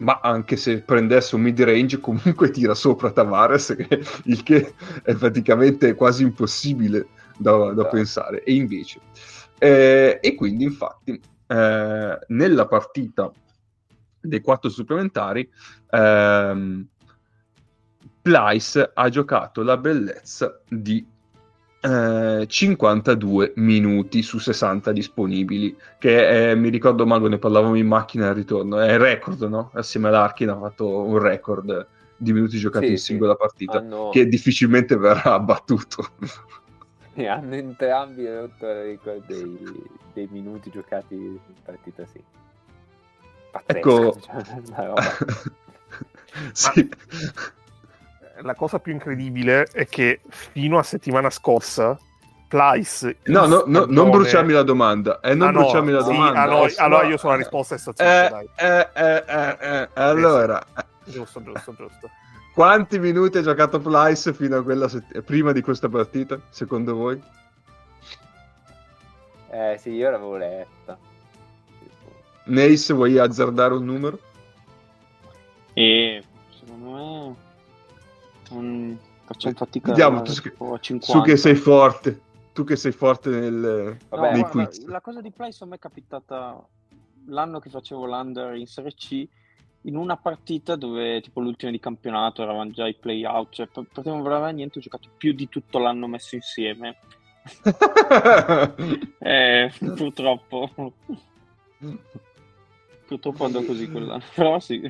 Ma 0.00 0.20
anche 0.22 0.56
se 0.56 0.82
prendesse 0.82 1.34
un 1.34 1.42
mid 1.42 1.60
range, 1.60 2.00
comunque 2.00 2.50
tira 2.50 2.74
sopra 2.74 3.10
Tavares, 3.10 3.76
il 4.24 4.42
che 4.42 4.74
è 5.02 5.14
praticamente 5.14 5.94
quasi 5.94 6.22
impossibile 6.22 7.08
da, 7.36 7.56
da 7.56 7.72
Esatto. 7.72 7.88
pensare. 7.88 8.42
E 8.44 8.54
invece, 8.54 9.00
eh, 9.58 10.18
e 10.20 10.34
quindi, 10.34 10.64
infatti, 10.64 11.20
eh, 11.46 12.18
nella 12.28 12.66
partita 12.66 13.30
dei 14.20 14.40
quattro 14.40 14.70
supplementari, 14.70 15.48
ehm, 15.90 16.86
Plyce 18.22 18.90
ha 18.92 19.08
giocato 19.08 19.62
la 19.62 19.76
bellezza 19.76 20.60
di 20.68 21.06
eh, 21.80 22.46
52 22.46 23.52
minuti 23.56 24.22
su 24.22 24.38
60 24.38 24.92
disponibili, 24.92 25.76
che 25.98 26.50
è- 26.50 26.54
mi 26.54 26.68
ricordo 26.68 27.06
Mago, 27.06 27.28
ne 27.28 27.38
parlavamo 27.38 27.74
in 27.76 27.86
macchina 27.86 28.28
al 28.28 28.34
ritorno, 28.34 28.78
è 28.78 28.92
il 28.92 28.98
record, 28.98 29.42
no? 29.42 29.70
Assieme 29.74 30.08
all'Arkin 30.08 30.50
ha 30.50 30.58
fatto 30.58 31.02
un 31.02 31.18
record 31.18 31.86
di 32.16 32.32
minuti 32.32 32.58
giocati 32.58 32.86
Sì, 32.86 32.92
in 32.92 32.98
sì. 32.98 33.04
singola 33.04 33.34
partita, 33.34 33.78
Hanno, 33.78 34.10
che 34.10 34.26
difficilmente 34.26 34.96
verrà 34.96 35.34
abbattuto. 35.34 36.10
e 37.14 37.26
hanno 37.26 37.54
entrambi 37.54 38.26
rotto 38.26 38.66
il 38.66 38.74
record 38.74 39.24
dei, 39.26 39.58
dei 40.12 40.28
minuti 40.30 40.70
giocati 40.70 41.14
in 41.14 41.38
partita, 41.64 42.04
sì. 42.04 42.22
Pazzesco, 43.50 44.14
Ecco. 44.14 44.20
cioè, 44.20 44.60
una 44.68 44.84
roba. 44.84 45.02
La 48.42 48.54
cosa 48.54 48.78
più 48.78 48.92
incredibile 48.92 49.64
è 49.72 49.86
che 49.86 50.20
fino 50.28 50.78
a 50.78 50.82
settimana 50.82 51.30
scorsa, 51.30 51.98
Plyce... 52.48 53.18
No, 53.24 53.46
no, 53.46 53.64
no, 53.66 53.84
non 53.88 54.10
bruciarmi 54.10 54.52
la 54.52 54.62
domanda. 54.62 55.20
Eh, 55.20 55.34
non 55.34 55.48
Ah, 55.48 55.50
no, 55.50 55.60
bruciarmi 55.60 55.92
la 55.92 56.02
sì, 56.02 56.10
domanda. 56.10 56.40
ah, 56.42 56.46
no, 56.46 56.66
eh, 56.66 56.74
allora 56.78 57.02
no- 57.02 57.08
io 57.08 57.16
sono 57.16 57.32
la 57.32 57.38
risposta 57.38 57.74
e 57.74 57.78
sto 57.78 57.92
Eh, 57.96 58.48
eh, 58.56 58.88
eh, 58.94 59.24
eh, 59.26 59.56
eh, 59.60 59.88
allora, 59.94 60.62
Giusto, 61.04 61.42
giusto, 61.42 61.74
giusto. 61.76 62.10
quanti 62.54 62.98
minuti 62.98 63.38
ha 63.38 63.42
giocato 63.42 63.78
Plyce 63.80 64.32
fino 64.32 64.56
a 64.56 64.62
quella 64.62 64.88
sett- 64.88 65.20
prima 65.22 65.52
di 65.52 65.60
questa 65.60 65.88
partita, 65.88 66.38
secondo 66.50 66.94
voi? 66.94 67.20
Eh 69.52 69.76
sì, 69.80 69.90
io 69.90 70.10
l'avevo 70.10 70.36
letta. 70.36 70.96
Nace, 72.44 72.92
vuoi 72.94 73.18
azzardare 73.18 73.74
un 73.74 73.84
numero? 73.84 74.18
E 75.74 76.22
secondo 76.58 76.90
me 76.90 77.48
mm, 78.54 78.94
facciamo 79.24 79.54
fatica 79.54 79.88
Vediamo, 79.88 80.18
a- 80.18 80.22
tu 80.22 80.32
su 80.32 80.42
che- 80.42 80.50
tipo 80.50 80.74
a 80.74 80.78
50. 80.78 81.06
Su 81.18 81.22
che 81.22 81.36
sei 81.36 81.54
forte. 81.54 82.20
Tu 82.52 82.64
che 82.64 82.76
sei 82.76 82.92
forte 82.92 83.30
nel... 83.30 83.96
Vabbè, 84.08 84.32
nei 84.32 84.40
guarda, 84.40 84.64
quiz. 84.66 84.84
la 84.86 85.00
cosa 85.00 85.20
di 85.20 85.32
a 85.36 85.66
me 85.66 85.76
è 85.76 85.78
capitata 85.78 86.62
l'anno 87.26 87.58
che 87.60 87.70
facevo 87.70 88.06
l'under 88.06 88.56
in 88.56 88.66
Serie 88.66 88.92
C 88.94 89.26
in 89.82 89.96
una 89.96 90.16
partita 90.16 90.76
dove 90.76 91.20
tipo 91.22 91.40
l'ultima 91.40 91.70
di 91.70 91.78
campionato 91.78 92.42
eravamo 92.42 92.70
già 92.70 92.84
ai 92.84 92.94
playout 92.94 93.54
cioè 93.54 93.66
praticamente 93.66 94.10
non 94.10 94.26
aveva 94.26 94.50
niente 94.50 94.78
ho 94.78 94.82
giocato 94.82 95.08
più 95.16 95.32
di 95.32 95.48
tutto 95.48 95.78
l'anno 95.78 96.06
messo 96.06 96.34
insieme 96.34 96.98
eh, 99.18 99.72
purtroppo 99.78 100.70
purtroppo 103.06 103.44
andò 103.44 103.62
così 103.62 103.90
quell'anno 103.90 104.24
però 104.34 104.58
sì 104.60 104.80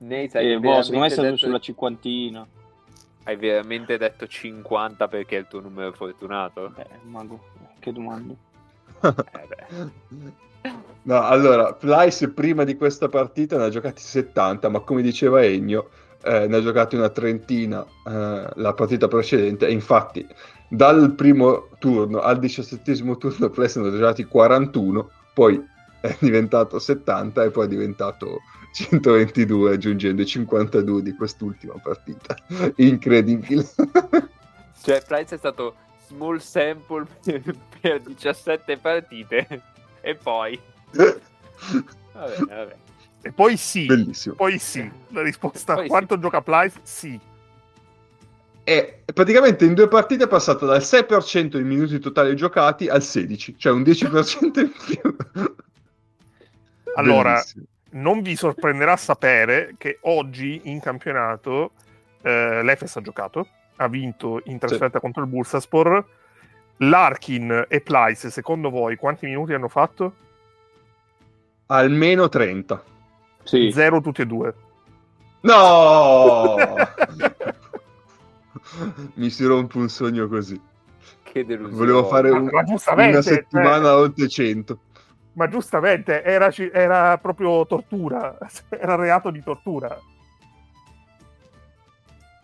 Nate, 0.00 0.38
Eh, 0.38 0.60
boh, 0.60 0.82
secondo 0.82 1.00
me 1.00 1.06
è 1.06 1.10
stato 1.10 1.22
detto, 1.30 1.38
sulla 1.38 1.58
cinquantina 1.58 2.46
hai 3.28 3.36
veramente 3.36 3.98
detto 3.98 4.26
50 4.26 5.06
perché 5.06 5.36
è 5.36 5.40
il 5.40 5.46
tuo 5.48 5.60
numero 5.60 5.92
fortunato? 5.92 6.72
Beh, 6.74 6.86
mago 7.02 7.38
che 7.78 7.92
domanda 7.92 8.34
Eh 9.02 9.12
beh. 9.46 10.32
No, 11.02 11.22
allora, 11.22 11.74
Plyce 11.74 12.30
prima 12.30 12.64
di 12.64 12.76
questa 12.76 13.08
partita 13.08 13.56
ne 13.56 13.64
ha 13.64 13.68
giocati 13.68 14.00
70, 14.00 14.68
ma 14.70 14.80
come 14.80 15.02
diceva 15.02 15.44
Ennio, 15.44 15.90
eh, 16.22 16.46
ne 16.48 16.56
ha 16.56 16.60
giocati 16.62 16.96
una 16.96 17.10
trentina 17.10 17.84
eh, 17.84 18.48
la 18.54 18.72
partita 18.74 19.08
precedente, 19.08 19.66
e 19.66 19.72
infatti 19.72 20.26
dal 20.68 21.12
primo 21.14 21.68
turno 21.78 22.20
al 22.20 22.38
diciassettesimo 22.38 23.16
turno 23.18 23.50
Plyce 23.50 23.80
ne 23.80 23.88
ha 23.88 23.92
giocati 23.92 24.24
41, 24.24 25.10
poi 25.34 25.62
è 26.00 26.16
diventato 26.18 26.78
70 26.78 27.44
e 27.44 27.50
poi 27.50 27.66
è 27.66 27.68
diventato 27.68 28.40
122 28.72 29.72
aggiungendo 29.72 30.22
i 30.22 30.26
52 30.26 31.02
di 31.02 31.14
quest'ultima 31.14 31.74
partita. 31.82 32.36
Incredibile. 32.76 33.66
Cioè, 34.80 35.02
Price 35.02 35.34
è 35.34 35.38
stato 35.38 35.74
small 36.06 36.38
sample 36.38 37.04
per, 37.22 37.42
per 37.80 38.00
17 38.00 38.78
partite 38.78 39.62
e 40.00 40.14
poi... 40.14 40.58
Va 40.92 41.04
bene, 42.12 42.46
va 42.46 42.64
bene. 42.64 42.76
E 43.20 43.32
poi 43.32 43.56
sì, 43.56 43.86
Bellissimo. 43.86 44.36
poi 44.36 44.58
sì. 44.58 44.88
La 45.08 45.22
risposta 45.22 45.74
Poi 45.74 45.82
sì. 45.82 45.88
quanto 45.88 46.18
gioca 46.18 46.40
Plyce? 46.40 46.78
Sì. 46.82 47.20
E 48.62 49.02
praticamente 49.12 49.64
in 49.64 49.74
due 49.74 49.88
partite 49.88 50.24
è 50.24 50.28
passato 50.28 50.66
dal 50.66 50.80
6% 50.80 51.48
dei 51.48 51.64
minuti 51.64 51.98
totali 51.98 52.36
giocati 52.36 52.88
al 52.88 53.00
16%, 53.00 53.54
cioè 53.56 53.72
un 53.72 53.82
10% 53.82 54.60
in 54.60 54.70
più. 54.70 55.16
Allora, 56.94 57.32
Bellissimo. 57.32 57.64
Non 57.90 58.22
vi 58.22 58.36
sorprenderà 58.36 58.96
sapere 58.98 59.74
che 59.78 59.98
oggi 60.02 60.60
in 60.64 60.80
campionato 60.80 61.72
eh, 62.22 62.62
l'Efes 62.62 62.96
ha 62.96 63.00
giocato, 63.00 63.46
ha 63.76 63.88
vinto 63.88 64.40
in 64.46 64.58
trasferta 64.58 65.00
contro 65.00 65.22
il 65.22 65.28
Bursaspor. 65.28 66.04
Larkin 66.80 67.64
e 67.68 67.80
Plyce, 67.80 68.30
secondo 68.30 68.70
voi, 68.70 68.94
quanti 68.96 69.26
minuti 69.26 69.52
hanno 69.52 69.68
fatto? 69.68 70.14
almeno 71.70 72.28
30. 72.28 72.82
sì 73.42 73.70
Zero 73.72 74.00
tutti 74.00 74.22
e 74.22 74.26
due. 74.26 74.54
No! 75.40 76.54
Mi 79.14 79.30
si 79.30 79.44
rompe 79.44 79.78
un 79.78 79.88
sogno 79.88 80.28
così. 80.28 80.60
Che 81.22 81.44
delusione. 81.44 81.76
Volevo 81.76 82.04
fare 82.06 82.30
un- 82.30 82.48
una 82.50 83.22
settimana 83.22 83.82
cioè- 83.88 83.94
oltre 83.94 84.28
100. 84.28 84.78
Ma 85.38 85.46
giustamente, 85.46 86.24
era, 86.24 86.52
era 86.72 87.16
proprio 87.18 87.64
tortura, 87.64 88.36
era 88.70 88.96
reato 88.96 89.30
di 89.30 89.40
tortura. 89.40 89.96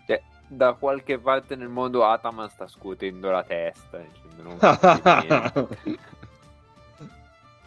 Cioè, 0.06 0.22
da 0.46 0.74
qualche 0.74 1.18
parte 1.18 1.56
nel 1.56 1.66
mondo 1.66 2.04
Ataman 2.04 2.48
sta 2.48 2.68
scuotendo 2.68 3.32
la 3.32 3.42
testa. 3.42 4.00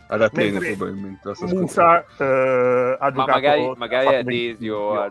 Ad 0.07 0.21
Atene 0.21 0.59
probabilmente. 0.59 1.33
Musa 1.41 2.05
eh, 2.19 2.95
ha 2.97 3.11
Ma 3.11 3.25
magari, 3.25 3.73
magari 3.75 4.05
fatto 4.05 4.17
a 4.17 4.23
20 4.23 4.57
Desio 4.57 4.79
milioni. 4.87 5.09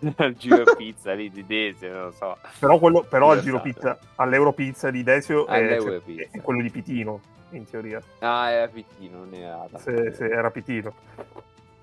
al 0.16 0.34
pizza... 0.34 0.34
Esatto. 0.34 0.38
giro 0.38 0.76
pizza 0.76 1.12
lì 1.12 1.30
di 1.30 1.44
Desio, 1.46 1.92
non 1.92 2.02
lo 2.04 2.10
so. 2.12 2.38
Però, 2.58 2.78
quello, 2.78 3.02
però 3.08 3.30
al. 3.32 3.40
Giro 3.40 3.60
Pizza, 3.60 3.98
all'Europizza 4.16 4.90
di 4.90 5.02
Desio 5.02 5.46
è, 5.46 5.58
All'Euro 5.58 5.90
cioè, 5.92 6.00
Pizza. 6.00 6.28
è 6.38 6.40
quello 6.40 6.62
di 6.62 6.70
Pitino, 6.70 7.20
in 7.50 7.68
teoria. 7.68 8.02
Ah, 8.20 8.50
era 8.50 8.68
Pittino, 8.68 9.18
non 9.18 9.34
era. 9.34 9.68
Se, 9.78 10.12
se 10.12 10.26
era 10.26 10.50
Pitino. 10.50 10.94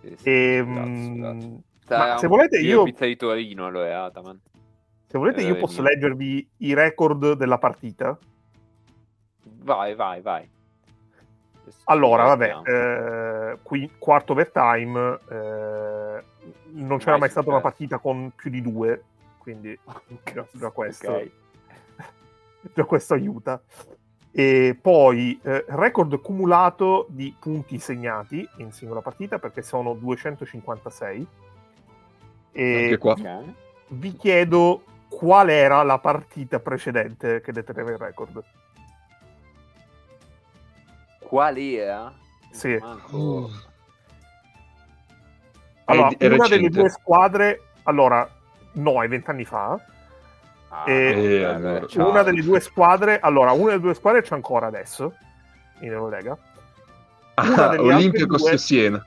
Sì, 0.02 0.16
sì, 0.18 0.30
E, 0.30 0.64
scusate, 0.64 0.88
mm, 0.90 1.56
scusate. 1.82 1.96
ma 1.98 2.06
Era 2.06 2.18
se 2.18 2.28
volete 2.28 2.58
io, 2.60 2.84
pizza 2.84 3.06
di 3.06 3.16
Torino 3.16 3.66
allora 3.66 4.04
Ataman. 4.06 4.40
se 5.08 5.18
volete 5.18 5.42
io 5.42 5.56
eh, 5.56 5.58
posso 5.58 5.82
niente. 5.82 6.00
leggervi 6.00 6.50
i 6.58 6.74
record 6.74 7.34
della 7.34 7.58
partita. 7.58 8.18
Vai, 9.44 9.96
vai, 9.96 10.22
vai. 10.22 10.50
Adesso 11.62 11.82
Allora, 11.86 12.24
vabbè, 12.24 12.56
eh, 12.64 13.58
qui, 13.64 13.92
quarto 13.98 14.32
overtime, 14.34 15.20
eh, 15.30 16.24
non 16.72 16.98
c'era 16.98 17.12
Mai 17.12 17.22
mai 17.22 17.30
stata 17.30 17.50
una 17.50 17.62
partita 17.62 17.98
con 17.98 18.32
più 18.36 18.50
di 18.50 18.62
due, 18.62 19.04
quindi 19.38 19.78
già, 20.34 20.46
già 20.52 20.70
questo, 20.72 21.12
Ok. 21.12 21.32
già 22.74 22.84
questo 22.84 23.14
aiuta. 23.14 23.62
E 24.32 24.78
poi 24.80 25.40
eh, 25.42 25.66
record 25.70 26.20
cumulato 26.22 27.08
di 27.10 27.36
punti 27.40 27.80
segnati 27.80 28.48
in 28.58 28.72
singola 28.72 29.02
partita 29.02 29.40
perché 29.40 29.62
sono 29.64 29.94
256. 29.94 31.28
E 32.52 32.84
Anche 32.84 32.98
qua. 32.98 33.14
Ok. 33.14 33.44
vi 33.90 34.14
chiedo 34.16 34.84
qual 35.10 35.50
era 35.50 35.82
la 35.84 35.98
partita 36.00 36.60
precedente 36.60 37.42
che 37.42 37.52
deteneva 37.52 37.92
il 37.92 37.98
record. 37.98 38.44
Qual 41.20 41.58
era? 41.58 42.14
Sì. 42.52 42.78
Manco- 42.80 43.50
Allora, 45.90 46.10
È- 46.10 46.18
è 46.18 46.28
una 46.28 46.48
delle 46.48 46.70
due 46.70 46.90
squadre, 46.90 47.62
allora, 47.84 48.30
no, 48.74 49.04
è 49.04 49.08
vent'anni 49.08 49.46
fa. 49.46 49.80
Ah, 50.70 50.84
E- 50.86 50.94
Eh, 50.94 51.44
allora, 51.44 51.56
allora, 51.70 51.88
ciao. 51.88 52.10
Una 52.10 52.24
delle 52.24 52.42
due 52.42 52.60
squadre, 52.60 53.20
allora, 53.20 53.52
una 53.54 53.70
delle 53.70 53.80
due 53.80 53.94
squadre 53.94 54.22
c'è 54.22 54.36
ancora 54.36 54.68
adesso 54.68 55.14
in 55.80 55.92
Eurolega. 55.92 56.38
Ah, 57.36 57.46
contro 57.46 58.26
due- 58.38 58.58
Siena. 58.58 59.06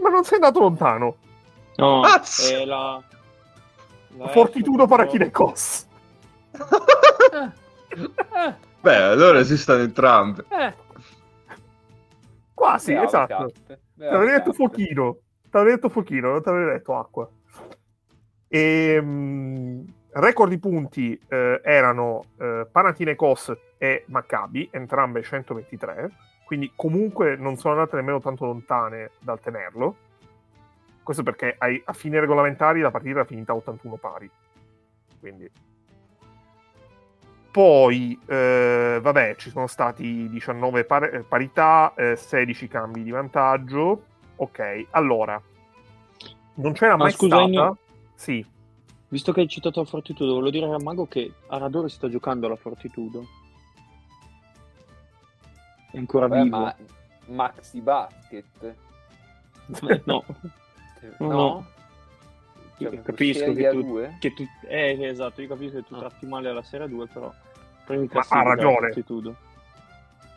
Ma 0.00 0.08
non 0.08 0.24
sei 0.24 0.34
andato 0.34 0.58
lontano. 0.58 1.16
No, 1.76 2.00
Azz! 2.00 2.50
è 2.50 2.64
la... 2.64 3.00
la 4.16 4.28
Fortitudo. 4.28 4.86
Eh, 7.94 8.60
Beh, 8.80 8.96
allora 8.96 9.38
esistono 9.38 9.82
entrambe. 9.82 10.44
eh, 10.48 10.74
Quasi, 12.54 12.92
bravo, 12.92 13.06
esatto. 13.06 13.52
Cap, 14.02 14.10
Ti 14.10 14.14
avrei 14.16 14.36
detto 14.36 14.52
fuochino. 14.52 15.16
Ti 15.50 15.56
avrei 15.56 15.74
detto 15.74 15.88
fuochino, 15.88 16.30
non 16.32 16.42
ti 16.42 16.48
avrei 16.48 16.64
detto 16.66 16.96
acqua. 16.96 17.28
E, 18.48 19.02
record 20.10 20.50
di 20.50 20.58
punti 20.58 21.18
eh, 21.28 21.60
erano 21.62 22.24
eh, 22.38 22.66
Panathinaikos 22.70 23.52
e 23.78 24.04
Maccabi, 24.08 24.68
entrambe 24.72 25.22
123. 25.22 26.10
Quindi 26.44 26.72
comunque 26.74 27.36
non 27.36 27.56
sono 27.56 27.74
andate 27.74 27.96
nemmeno 27.96 28.20
tanto 28.20 28.44
lontane 28.44 29.12
dal 29.20 29.40
tenerlo. 29.40 29.96
Questo 31.02 31.22
perché 31.22 31.54
ai- 31.58 31.82
a 31.84 31.92
fine 31.92 32.20
regolamentari 32.20 32.80
la 32.80 32.90
partita 32.90 33.16
era 33.20 33.24
finita 33.24 33.54
81 33.54 33.96
pari. 33.96 34.30
Quindi 35.18 35.50
poi, 37.52 38.18
eh, 38.26 38.98
vabbè, 39.00 39.36
ci 39.36 39.50
sono 39.50 39.66
stati 39.68 40.28
19 40.28 40.84
par- 40.84 41.14
eh, 41.14 41.20
parità, 41.20 41.92
eh, 41.94 42.16
16 42.16 42.66
cambi 42.66 43.02
di 43.04 43.10
vantaggio. 43.10 44.04
Ok, 44.36 44.86
allora, 44.90 45.40
non 46.54 46.72
c'era 46.72 46.96
Ma 46.96 47.04
mai 47.04 47.12
scusa, 47.12 47.46
stata... 47.46 47.76
Sì, 48.14 48.44
Visto 49.08 49.32
che 49.32 49.40
hai 49.40 49.48
citato 49.48 49.80
la 49.80 49.86
Fortitudo, 49.86 50.32
volevo 50.32 50.50
dire 50.50 50.72
a 50.72 50.82
Mago 50.82 51.06
che 51.06 51.30
Aradori 51.48 51.90
sta 51.90 52.08
giocando 52.08 52.46
alla 52.46 52.56
Fortitudo. 52.56 53.26
È 55.90 55.98
ancora 55.98 56.26
Vabbè, 56.28 56.42
vivo. 56.44 56.56
ma 56.58 56.74
Maxi 57.26 57.80
Basket. 57.80 58.74
No, 60.06 60.24
No? 61.18 61.28
no. 61.28 61.66
Cioè, 62.82 62.94
Io 62.94 63.02
capisco 63.02 63.52
che 63.52 63.70
tu, 63.70 63.82
due? 63.82 64.16
che 64.20 64.32
tu... 64.34 64.46
Eh, 64.68 64.98
esatto, 65.04 65.40
io 65.42 65.48
capisco 65.48 65.76
che 65.76 65.84
tu 65.84 65.94
Ah. 65.94 65.98
tratti 66.00 66.26
male 66.26 66.48
alla 66.48 66.62
Serie 66.62 66.88
2, 66.88 67.06
però... 67.06 67.32
Prendi 67.84 68.08
Ma 68.12 68.24
ha 68.28 68.42
ragione. 68.42 68.92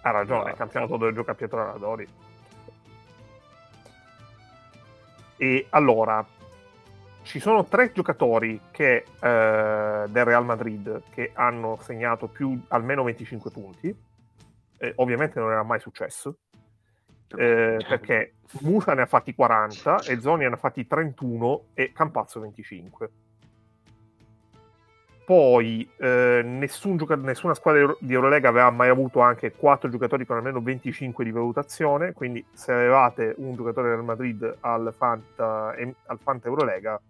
Ha 0.02 0.12
ragione, 0.12 0.52
il 0.52 0.56
campionato 0.58 0.98
dove 0.98 1.14
gioca 1.14 1.34
Pietro 1.36 1.62
Aradori. 1.62 2.08
E 5.38 5.68
allora, 5.70 6.26
ci 7.24 7.40
sono 7.40 7.66
tre 7.66 7.92
giocatori 7.92 8.60
che, 8.72 8.96
eh, 9.20 10.04
del 10.08 10.26
Real 10.26 10.46
Madrid 10.46 11.02
che 11.12 11.32
hanno 11.34 11.78
segnato 11.82 12.28
più 12.28 12.60
almeno 12.70 13.04
25 13.04 13.52
punti. 13.52 13.96
Eh, 14.78 14.94
ovviamente 14.98 15.40
non 15.40 15.52
era 15.52 15.64
mai 15.64 15.80
successo. 15.80 16.38
Eh, 17.38 17.86
perché 17.88 18.34
Musa 18.62 18.94
ne 18.94 19.04
ha 19.04 19.06
fatti 19.06 19.34
40, 19.34 20.04
e 20.04 20.20
Zoni 20.20 20.46
ne 20.46 20.54
ha 20.54 20.58
fatti 20.58 20.86
31 20.86 21.66
e 21.74 21.92
Campazzo 21.94 22.40
25. 22.40 23.10
Poi 25.26 25.90
eh, 25.98 26.42
nessun 26.46 26.98
gioca- 26.98 27.16
nessuna 27.16 27.56
squadra 27.56 27.96
di 28.00 28.14
Eurolega 28.14 28.50
aveva 28.50 28.70
mai 28.70 28.90
avuto 28.90 29.22
anche 29.22 29.54
4 29.54 29.90
giocatori 29.90 30.24
con 30.24 30.38
almeno 30.38 30.62
25 30.62 31.24
di 31.24 31.32
valutazione, 31.32 32.14
quindi 32.14 32.46
se 32.54 32.72
avevate 32.72 33.34
un 33.38 33.56
giocatore 33.56 33.90
del 33.90 34.04
Madrid 34.04 34.58
al 34.60 34.94
Fanta, 34.96 35.74
al 36.06 36.20
Fanta 36.22 36.48
Eurolega 36.48 37.02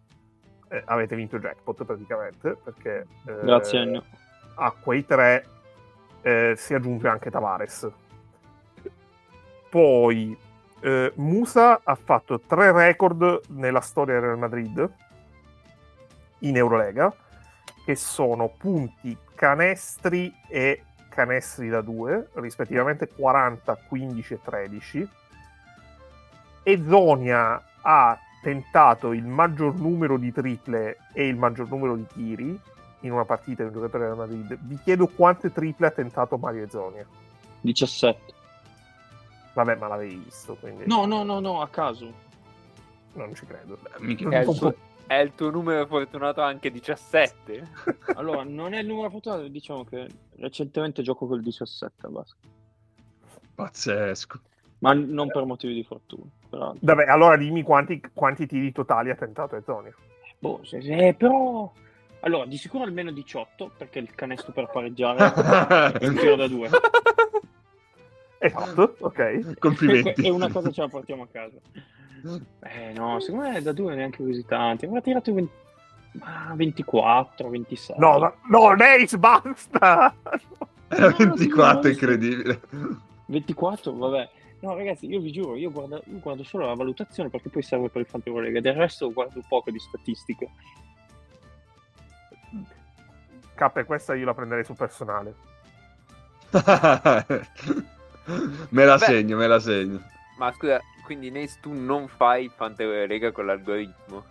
eh, 0.70 0.82
avete 0.86 1.16
vinto 1.18 1.36
il 1.36 1.42
jackpot 1.42 1.84
praticamente, 1.84 2.56
perché 2.64 3.06
eh, 3.26 3.36
Grazie, 3.44 4.02
a 4.56 4.72
quei 4.72 5.06
tre 5.06 5.46
eh, 6.22 6.54
si 6.56 6.74
aggiunge 6.74 7.10
anche 7.10 7.30
Tavares. 7.30 7.92
Poi 9.76 10.34
eh, 10.80 11.12
Musa 11.16 11.82
ha 11.84 11.96
fatto 11.96 12.40
tre 12.40 12.72
record 12.72 13.42
nella 13.50 13.82
storia 13.82 14.14
del 14.14 14.24
Real 14.24 14.38
Madrid 14.38 14.90
in 16.40 16.56
Eurolega, 16.56 17.14
che 17.84 17.96
sono 17.98 18.48
punti 18.58 19.18
canestri 19.36 20.34
e 20.48 20.82
canestri 21.10 21.68
da 21.68 21.82
2, 21.82 22.30
rispettivamente 22.36 23.10
40, 23.10 23.76
15 23.90 24.34
e 24.34 24.40
13. 24.42 25.10
E 26.64 26.84
Zonia 26.88 27.62
ha 27.82 28.18
tentato 28.42 29.12
il 29.12 29.26
maggior 29.26 29.76
numero 29.76 30.18
di 30.18 30.32
triple 30.32 31.00
e 31.12 31.28
il 31.28 31.36
maggior 31.36 31.68
numero 31.68 31.98
di 31.98 32.06
tiri 32.14 32.58
in 33.02 33.12
una 33.12 33.26
partita 33.26 33.64
di 33.64 33.68
un 33.68 33.74
giocatore 33.74 34.08
del 34.08 34.16
Madrid. 34.16 34.58
Vi 34.58 34.80
chiedo 34.82 35.08
quante 35.08 35.52
triple 35.52 35.88
ha 35.88 35.92
tentato 35.92 36.38
Mario 36.38 36.66
Zonia. 36.70 37.06
17. 37.60 38.44
Vabbè, 39.56 39.76
ma 39.78 39.88
l'avevi 39.88 40.16
visto, 40.18 40.56
quindi 40.56 40.84
No, 40.86 41.06
no, 41.06 41.24
no, 41.24 41.40
no, 41.40 41.62
a 41.62 41.68
caso. 41.70 42.12
non 43.14 43.34
ci 43.34 43.46
credo. 43.46 43.80
Mica- 44.00 44.30
È 44.30 44.40
il, 44.48 44.58
tuo, 44.58 44.76
è 45.08 45.16
il 45.16 45.34
tuo 45.34 45.50
numero 45.50 45.86
fortunato 45.88 46.42
anche 46.42 46.70
17? 46.70 47.68
Allora, 48.16 48.44
non 48.44 48.74
è 48.74 48.80
il 48.80 48.88
numero 48.88 49.10
fortunato, 49.10 49.48
diciamo 49.48 49.84
che 49.86 50.08
recentemente 50.38 51.02
gioco 51.02 51.26
col 51.26 51.42
17 51.42 52.08
basta. 52.10 52.36
Pazzesco. 53.56 54.40
Ma 54.80 54.94
non 54.94 55.30
per 55.32 55.46
motivi 55.46 55.74
di 55.74 55.84
fortuna. 55.84 56.30
Però, 56.50 56.74
Vabbè, 56.80 57.06
allora 57.06 57.38
dimmi 57.38 57.64
quanti, 57.64 58.02
quanti 58.14 58.46
tiri 58.46 58.72
totali 58.72 59.10
ha 59.10 59.16
tentato 59.16 59.60
Zonia. 59.66 59.96
boh, 60.38 60.60
se- 60.64 60.82
se- 60.82 61.16
però... 61.18 61.72
Allora, 62.22 62.46
di 62.46 62.58
sicuro 62.58 62.84
almeno 62.84 63.12
18, 63.12 63.72
perché 63.78 64.00
il 64.00 64.14
canestro 64.16 64.52
per 64.52 64.68
pareggiare 64.72 65.20
è 66.00 66.08
un 66.08 66.16
tiro 66.16 66.36
da 66.36 66.48
due. 66.48 66.70
Esatto, 68.40 68.96
ok. 69.00 69.58
Complimenti. 69.60 70.26
E 70.26 70.30
una 70.30 70.50
cosa 70.52 70.72
ce 70.72 70.82
la 70.82 70.88
portiamo 70.88 71.24
a 71.24 71.28
casa. 71.32 71.58
Eh 72.64 72.94
no, 72.94 73.20
secondo 73.20 73.50
me 73.50 73.62
da 73.62 73.72
due 73.72 73.96
neanche 73.96 74.24
così 74.24 74.46
tanti. 74.46 74.86
Aveva 74.86 75.02
tirato 75.02 75.34
20 75.34 75.52
ma 76.14 76.54
24, 76.56 77.50
26. 77.50 77.98
No, 78.00 78.20
ma, 78.20 78.34
no, 78.50 78.74
Nace, 78.74 79.18
basta! 79.18 80.16
Era 80.88 81.10
No, 81.10 81.16
24, 81.18 81.82
sì, 81.84 81.90
incredibile. 81.90 82.62
24, 83.26 83.94
vabbè. 83.94 84.30
No, 84.62 84.76
ragazzi, 84.76 85.08
io 85.08 85.20
vi 85.20 85.32
giuro, 85.32 85.56
io 85.56 85.72
guardo, 85.72 86.02
io 86.06 86.20
guardo 86.20 86.44
solo 86.44 86.66
la 86.66 86.74
valutazione 86.74 87.30
perché 87.30 87.50
poi 87.50 87.62
serve 87.62 87.90
per 87.90 88.02
il 88.02 88.08
Fantero 88.08 88.40
Lega. 88.40 88.62
Del 88.62 88.76
resto 88.76 89.12
guardo 89.12 89.42
poco 89.48 89.72
di 89.72 89.80
statistiche. 89.80 90.50
K, 93.56 93.86
questa 93.86 94.16
io 94.16 94.26
la 94.26 94.34
prenderei 94.34 94.64
sul 94.64 94.76
personale. 94.76 95.36
me 98.70 98.86
la 98.86 98.98
Beh. 98.98 99.06
segno, 99.06 99.38
me 99.38 99.48
la 99.48 99.60
segno. 99.60 100.02
Ma 100.38 100.52
scusa, 100.54 100.82
quindi 101.04 101.30
Nace 101.32 101.58
tu 101.62 101.72
non 101.74 102.08
fai 102.08 102.50
Fantero 102.54 103.06
Lega 103.06 103.32
con 103.32 103.46
l'algoritmo? 103.46 104.24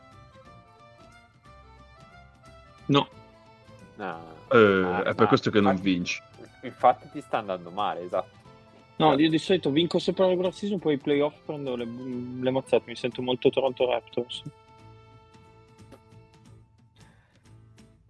No, 2.87 3.09
No. 3.97 4.33
Eh, 4.51 4.83
Ah, 4.83 5.01
è 5.01 5.03
per 5.05 5.15
ma- 5.23 5.27
questo 5.27 5.51
che 5.51 5.61
non 5.61 5.77
vinci. 5.81 6.21
Infatti 6.63 7.09
ti 7.13 7.21
sta 7.21 7.39
andando 7.39 7.71
male, 7.71 8.01
esatto. 8.03 8.29
no, 8.97 9.19
io 9.19 9.29
di 9.29 9.39
solito 9.39 9.71
vinco 9.71 9.99
sempre 9.99 10.25
la 10.25 10.31
regular 10.31 10.53
season, 10.53 10.79
poi 10.79 10.95
i 10.95 10.99
playoff 10.99 11.35
prendo 11.45 11.77
le, 11.77 11.85
le 11.87 12.51
mazzate. 12.51 12.83
Mi 12.87 12.97
sento 12.97 13.23
molto 13.23 13.51
Toronto 13.51 13.91
Raptors. 13.91 14.43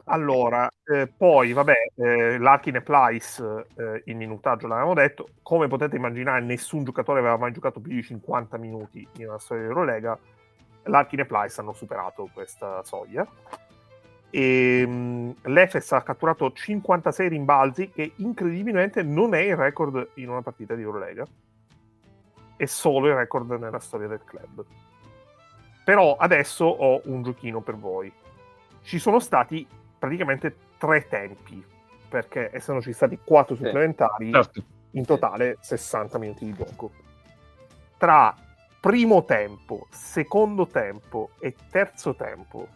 Allora, 0.07 0.71
eh, 0.85 1.07
poi, 1.07 1.53
vabbè, 1.53 1.75
eh, 1.95 2.39
Larkin 2.39 2.77
e 2.77 2.83
Plyce 2.83 3.67
eh, 3.77 4.03
in 4.07 4.19
minutaggio 4.19 4.67
l'avevamo 4.67 4.93
detto. 4.93 5.29
Come 5.43 5.67
potete 5.67 5.97
immaginare, 5.97 6.43
nessun 6.43 6.85
giocatore 6.85 7.21
aveva 7.21 7.39
mai 7.39 7.53
giocato 7.53 7.81
più 7.81 7.93
di 7.93 8.03
50 8.03 8.59
minuti 8.59 9.07
in 9.17 9.29
una 9.29 9.39
storia 9.39 9.63
di 9.63 9.69
Eurolega. 9.71 10.19
Larkin 10.83 11.21
e 11.21 11.25
Plyce 11.25 11.61
hanno 11.61 11.73
superato 11.73 12.29
questa 12.35 12.83
soglia. 12.83 13.27
E, 14.29 14.87
mh, 14.87 15.37
L'Efes 15.45 15.93
ha 15.93 16.03
catturato 16.03 16.53
56 16.53 17.29
rimbalzi, 17.29 17.89
che 17.89 18.13
incredibilmente 18.17 19.03
non 19.03 19.33
è 19.33 19.41
il 19.41 19.57
record 19.57 20.11
in 20.15 20.29
una 20.29 20.43
partita 20.43 20.75
di 20.75 20.83
Eurolega. 20.83 21.27
È 22.57 22.67
solo 22.67 23.09
il 23.09 23.15
record 23.15 23.51
nella 23.53 23.81
storia 23.81 24.09
del 24.09 24.21
club. 24.23 24.63
Però 25.83 26.17
adesso 26.17 26.67
ho 26.67 27.01
un 27.05 27.23
giochino 27.23 27.61
per 27.63 27.77
voi. 27.77 28.13
Ci 28.83 28.99
sono 28.99 29.19
stati 29.19 29.67
praticamente 30.05 30.55
tre 30.77 31.09
tempi, 31.09 31.65
perché 32.09 32.51
essendoci 32.53 32.93
stati 32.93 33.19
quattro 33.25 33.57
Sì. 33.57 33.63
supplementari, 33.65 34.31
Certo. 34.33 34.63
in 34.93 35.05
totale 35.07 35.57
60 35.61 36.19
minuti 36.19 36.45
di 36.45 36.53
gioco. 36.53 36.93
Tra 37.97 38.35
primo 38.81 39.25
tempo, 39.25 39.87
secondo 39.91 40.67
tempo 40.67 41.31
e 41.39 41.55
terzo 41.71 42.15
tempo, 42.15 42.69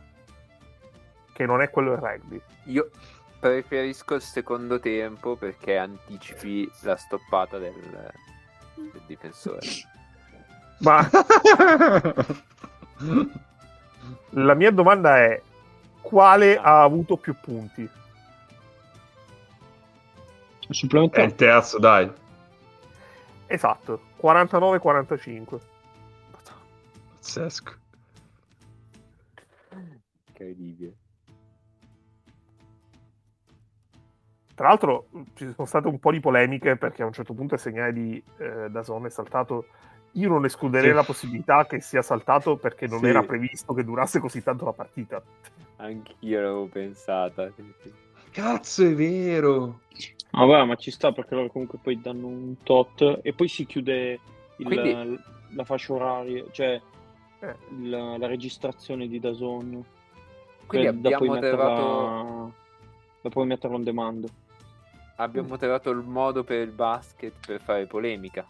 che 1.35 1.45
non 1.45 1.61
è 1.61 1.69
quello 1.69 1.91
del 1.91 1.99
rugby. 2.01 2.41
Io 2.65 2.91
preferisco 3.39 4.15
il 4.15 4.23
secondo 4.23 4.81
tempo 4.81 5.37
perché 5.37 5.77
anticipi 5.77 6.69
la 6.81 6.97
stoppata 6.97 7.59
del, 7.59 8.11
del 8.75 9.03
difensore. 9.07 9.61
Ma 10.79 11.07
la 14.31 14.55
mia 14.55 14.71
domanda 14.71 15.19
è: 15.19 15.41
quale 16.01 16.57
ha 16.57 16.83
avuto 16.83 17.17
più 17.17 17.35
punti? 17.41 17.85
È 20.69 20.73
Supplementare. 20.73 21.25
il 21.27 21.35
terzo, 21.35 21.79
dai. 21.79 22.11
Esatto, 23.47 24.01
49-45. 24.21 25.61
Pazzesco. 27.15 27.73
Incredibile. 30.29 30.93
Tra 34.55 34.69
l'altro 34.69 35.07
ci 35.35 35.53
sono 35.55 35.67
state 35.69 35.87
un 35.87 36.01
po' 36.01 36.11
di 36.11 36.19
polemiche 36.21 36.77
perché 36.77 37.03
a 37.03 37.07
un 37.07 37.13
certo 37.13 37.33
punto 37.33 37.55
il 37.55 37.61
segnale 37.61 37.93
di 37.93 38.23
eh, 38.39 38.69
Dazon 38.71 39.07
è 39.07 39.11
saltato. 39.11 39.67
Io 40.13 40.29
non 40.29 40.45
escluderei 40.45 40.89
Sì. 40.91 40.95
la 40.97 41.05
possibilità 41.05 41.65
che 41.67 41.81
sia 41.81 42.03
saltato 42.03 42.57
perché 42.57 42.87
non 42.89 42.99
Sì. 42.99 43.07
era 43.07 43.23
previsto 43.23 43.73
che 43.73 43.85
durasse 43.85 44.19
così 44.19 44.43
tanto 44.43 44.65
la 44.65 44.73
partita. 44.73 45.23
Anch'io 45.79 46.41
l'avevo 46.41 46.67
pensata. 46.67 47.53
Cazzo, 48.31 48.85
è 48.85 48.95
vero. 48.95 49.81
Ah, 50.33 50.45
vabbè, 50.45 50.65
ma 50.67 50.75
ci 50.77 50.91
sta 50.91 51.13
perché 51.13 51.35
loro 51.35 51.49
comunque 51.51 51.79
poi 51.83 52.01
danno 52.01 52.27
un 52.27 52.57
tot 52.63 53.21
e 53.23 53.33
poi 53.33 53.49
si 53.49 53.65
chiude 53.67 54.21
il- 54.59 54.67
Quindi- 54.67 55.19
la 55.55 55.65
fascia 55.65 55.93
oraria, 55.95 56.45
cioè 56.51 56.81
Eh. 57.41 57.57
la, 57.83 58.19
la 58.19 58.27
registrazione 58.27 59.09
di 59.09 59.19
Dazon. 59.21 59.83
Quindi 60.67 60.87
Cioè, 60.89 60.97
da 60.97 61.01
poi 61.01 61.15
abbiamo 61.15 61.33
metterla- 61.33 61.75
trovato, 61.75 62.55
da 63.23 63.29
poi 63.31 63.47
metterlo 63.47 63.77
on 63.77 63.83
demand. 63.85 64.29
abbiamo 65.17 65.57
trovato 65.57 65.91
il 65.91 66.05
modo 66.05 66.45
per 66.45 66.61
il 66.61 66.71
basket 66.73 67.35
per 67.47 67.61
fare 67.63 67.87
polemica. 67.87 68.47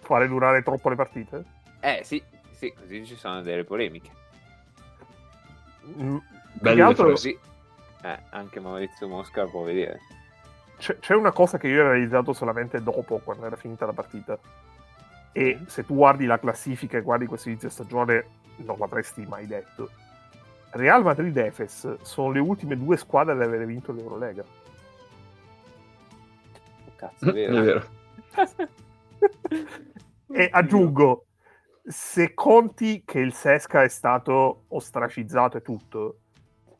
Fare 0.00 0.28
durare 0.28 0.62
troppo 0.62 0.88
le 0.90 0.96
partite? 0.96 1.44
Eh 1.80 2.00
sì, 2.04 2.22
sì, 2.50 2.72
così 2.74 3.06
ci 3.06 3.16
sono 3.16 3.40
delle 3.40 3.64
polemiche. 3.64 4.10
Mm, 5.86 6.16
Bello 6.54 6.86
altro. 6.86 7.10
Così 7.10 7.38
eh, 8.02 8.18
anche 8.30 8.60
Maurizio 8.60 9.08
Mosca 9.08 9.46
può 9.46 9.62
vedere. 9.62 10.00
c'è, 10.78 10.98
c'è 10.98 11.14
una 11.14 11.32
cosa 11.32 11.58
che 11.58 11.68
io 11.68 11.82
ho 11.84 11.88
realizzato 11.90 12.32
solamente 12.32 12.82
dopo, 12.82 13.18
quando 13.18 13.46
era 13.46 13.56
finita 13.56 13.86
la 13.86 13.92
partita. 13.92 14.38
E 15.32 15.60
se 15.66 15.84
tu 15.86 15.94
guardi 15.94 16.26
la 16.26 16.38
classifica 16.38 16.98
e 16.98 17.02
guardi 17.02 17.26
questo 17.26 17.48
inizio 17.48 17.68
stagione, 17.70 18.26
non 18.56 18.78
l'avresti 18.78 19.24
mai 19.26 19.46
detto. 19.46 19.90
Real 20.70 21.02
Madrid 21.02 21.36
e 21.36 21.46
Efes 21.46 22.00
sono 22.02 22.30
le 22.32 22.40
ultime 22.40 22.76
due 22.76 22.96
squadre 22.96 23.32
ad 23.34 23.42
aver 23.42 23.64
vinto 23.66 23.92
l'Eurolega. 23.92 24.44
Cazzo, 26.96 27.26
è 27.26 27.28
È 27.46 27.50
vero. 27.50 27.60
vero. 27.62 27.86
E 30.28 30.48
aggiungo, 30.50 31.26
se 31.84 32.34
conti 32.34 33.02
che 33.04 33.18
il 33.18 33.32
Sesca 33.32 33.82
è 33.82 33.88
stato 33.88 34.64
ostracizzato 34.68 35.56
e 35.58 35.62
tutto, 35.62 36.16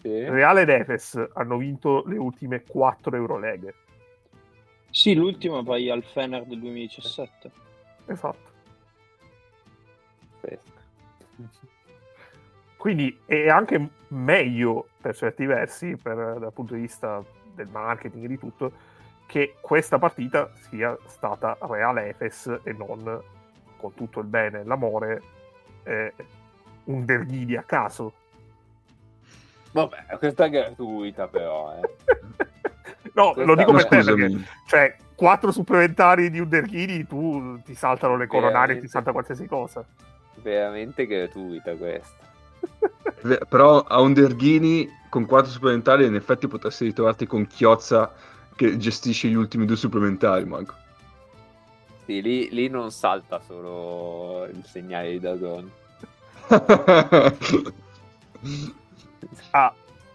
Sì. 0.01 0.25
Real 0.29 0.59
ed 0.59 0.69
Efes 0.69 1.29
hanno 1.35 1.57
vinto 1.57 2.03
le 2.07 2.17
ultime 2.17 2.63
quattro 2.63 3.15
Euroleghe. 3.15 3.75
Sì, 4.91 5.15
l'ultima 5.15 5.63
vai 5.63 5.89
al 5.91 6.03
Fener 6.03 6.45
del 6.45 6.59
2017. 6.61 7.51
Esatto. 8.07 8.51
Quindi 12.77 13.17
è 13.27 13.49
anche 13.49 13.91
meglio 14.09 14.89
per 15.01 15.15
certi 15.15 15.47
versi, 15.47 15.97
per- 15.97 16.39
dal 16.41 16.53
punto 16.53 16.75
di 16.75 16.81
vista 16.81 17.25
del 17.55 17.69
marketing 17.69 18.25
e 18.25 18.27
di 18.27 18.39
tutto, 18.39 18.73
che 19.27 19.55
questa 19.61 20.01
partita 20.01 20.51
sia 20.69 20.99
stata 21.07 21.57
Real 21.61 21.97
Efes 21.99 22.59
e 22.65 22.73
non, 22.73 23.23
con 23.83 23.95
tutto 23.95 24.21
il 24.21 24.27
bene 24.27 24.61
e 24.61 24.65
l'amore, 24.65 25.23
eh, 25.83 26.15
un 26.85 27.05
Derghini 27.05 27.57
a 27.57 27.63
caso. 27.63 28.13
Vabbè, 29.73 30.17
questa 30.19 30.45
è 30.47 30.51
gratuita 30.51 31.29
però, 31.29 31.75
eh. 31.75 31.81
no, 33.15 33.33
Questa- 33.33 33.45
lo 33.45 33.57
dico 33.57 33.73
per 33.73 33.87
te 33.89 34.03
perché, 34.03 34.39
cioè, 34.67 34.97
quattro 35.15 35.51
supplementari 35.51 36.31
di 36.31 36.41
un 36.41 36.49
Derghini, 36.49 37.07
tu 37.07 37.61
ti 37.65 37.75
saltano 37.75 38.17
le 38.17 38.27
coronarie, 38.27 38.79
ti 38.81 38.87
Veramente. 38.87 38.89
salta 38.89 39.13
qualsiasi 39.13 39.47
cosa. 39.47 39.85
Veramente 40.37 41.07
gratuita 41.07 41.75
questa. 41.75 42.21
Però 43.49 43.81
a 43.81 44.01
un 44.01 44.13
Derghini 44.13 44.89
con 45.09 45.27
quattro 45.27 45.51
supplementari 45.51 46.07
in 46.07 46.15
effetti 46.15 46.49
potresti 46.49 46.85
ritrovarti 46.85 47.27
con 47.27 47.47
Chiozza 47.47 48.13
che 48.57 48.77
gestisce 48.77 49.29
gli 49.29 49.35
ultimi 49.35 49.65
due 49.65 49.77
supplementari, 49.77 50.45
manco. 50.45 50.75
Sì, 52.13 52.21
lì, 52.21 52.51
lì 52.51 52.69
non 52.69 52.91
salta 52.91 53.41
solo 53.41 54.45
il 54.45 54.63
segnale 54.67 55.13
di 55.13 55.21
Dazon. 55.21 55.71
Ah, 59.53 59.73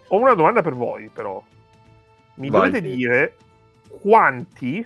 ho 0.10 0.18
una 0.20 0.34
domanda 0.34 0.62
per 0.62 0.74
voi, 0.74 1.10
però. 1.10 1.42
Mi 2.36 2.50
Vai. 2.50 2.70
dovete 2.70 2.82
dire 2.82 3.36
quanti 4.02 4.86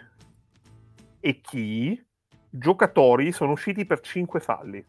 e 1.19 1.41
chi 1.41 2.01
giocatori 2.49 3.31
sono 3.31 3.53
usciti 3.53 3.85
per 3.85 3.99
5 4.01 4.39
falli? 4.39 4.85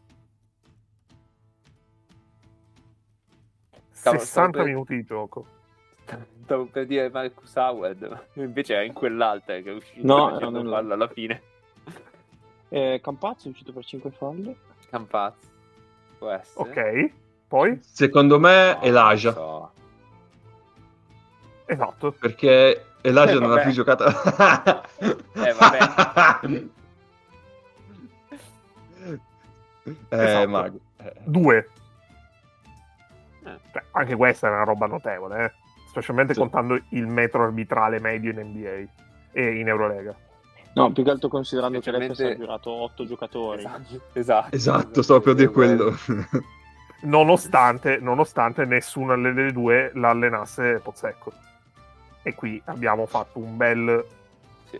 Stavo- 3.89 4.19
60 4.19 4.25
stavo 4.25 4.51
per- 4.51 4.65
minuti 4.65 4.95
di 4.95 5.03
gioco. 5.03 5.45
Stavo 6.43 6.65
per 6.67 6.85
dire 6.85 7.09
Marcus 7.09 7.55
Howard, 7.55 8.27
invece 8.35 8.75
era 8.75 8.83
in 8.83 8.93
quell'altra 8.93 9.59
che 9.59 9.71
è 9.71 9.73
uscito 9.73 10.05
No, 10.05 10.37
fallo 10.39 10.93
alla 10.93 11.07
fine. 11.07 11.51
Eh, 12.75 12.99
Campazzo 13.03 13.47
è 13.47 13.51
uscito 13.51 13.71
per 13.71 13.85
5 13.85 14.09
falli. 14.11 14.57
Campazzo. 14.89 15.47
Può 16.17 16.29
essere. 16.31 16.69
Ok, 16.69 17.11
poi? 17.47 17.79
Secondo 17.83 18.39
me 18.39 18.73
No, 18.73 18.79
è 18.79 18.87
Elijah, 18.87 19.31
non 19.33 19.33
so. 19.35 19.71
Esatto. 21.65 22.11
perché 22.13 22.85
Elijah 23.01 23.31
Eh, 23.33 23.39
non 23.39 23.51
ha 23.51 23.61
più 23.61 23.71
giocato. 23.71 24.05
Eh, 24.07 25.53
vabbè. 25.53 26.67
Eh, 29.85 30.23
Esatto. 30.23 30.47
mago. 30.49 30.79
Eh. 30.97 31.13
Due. 31.25 31.69
Eh. 33.43 33.59
Cioè, 33.73 33.83
anche 33.91 34.15
questa 34.15 34.47
è 34.47 34.51
una 34.51 34.63
roba 34.63 34.85
notevole, 34.87 35.43
eh? 35.45 35.51
specialmente 35.89 36.33
Sì. 36.33 36.39
contando 36.39 36.79
il 36.89 37.05
metro 37.05 37.43
arbitrale 37.43 37.99
medio 37.99 38.31
in 38.31 38.39
NBA 38.39 38.89
e 39.33 39.59
in 39.59 39.67
Eurolega. 39.67 40.15
No, 40.75 40.91
più 40.91 41.03
che 41.03 41.09
altro 41.11 41.27
considerando 41.29 41.79
che 41.79 41.91
l'Efes 41.91 42.05
Specialmente- 42.13 42.43
ha 42.43 42.45
girato 42.45 42.69
8 42.71 43.05
giocatori. 43.05 43.59
Esatto, 43.59 44.01
esatto. 44.13 44.55
Esatto, 44.55 45.01
stavo 45.01 45.21
per 45.21 45.33
dire 45.35 45.49
quello. 45.49 45.95
nonostante, 47.03 47.97
nonostante 48.01 48.65
nessuna 48.65 49.15
delle 49.15 49.51
due 49.51 49.91
l'allenasse 49.93 50.79
Pozzecco. 50.83 51.31
E 52.23 52.33
qui 52.35 52.61
abbiamo 52.65 53.05
fatto 53.05 53.39
un 53.39 53.57
bel 53.57 54.03
Sì. 54.69 54.79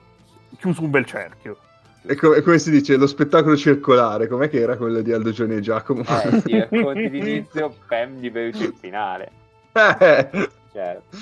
chiuso 0.58 0.84
un 0.84 0.90
bel 0.90 1.06
cerchio. 1.06 1.58
E 2.06 2.16
co- 2.16 2.34
e 2.34 2.42
come 2.42 2.60
si 2.60 2.72
dice, 2.72 2.98
lo 2.98 3.08
spettacolo 3.08 3.56
circolare, 3.56 4.28
com'è 4.28 4.50
che 4.50 4.60
era 4.60 4.76
quello 4.78 5.02
di 5.02 5.12
Aldo 5.14 5.32
Gioni 5.32 5.56
e 5.56 5.62
Giacomo? 5.62 6.02
Eh, 6.02 6.42
sì, 6.42 6.60
racconti 6.60 7.08
l'inizio, 7.12 7.74
Pam 7.88 8.20
di 8.20 8.30
veloce 8.30 8.64
il 8.66 8.74
finale. 8.78 9.32
Eh. 9.74 10.50
Certo. 10.72 11.18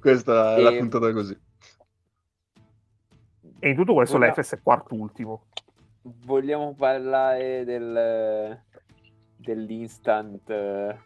Questa 0.00 0.56
è 0.56 0.60
la 0.60 0.72
puntata 0.72 1.12
così. 1.12 1.36
E 3.64 3.70
in 3.70 3.76
tutto 3.76 3.94
questo 3.94 4.18
Vogliamo- 4.18 4.34
l'Efes 4.36 4.58
è 4.58 4.62
quart'ultimo. 4.62 5.44
Vogliamo 6.26 6.74
parlare 6.74 7.64
del, 7.64 8.60
dell'instant 9.36 10.50
eh, 10.50 10.98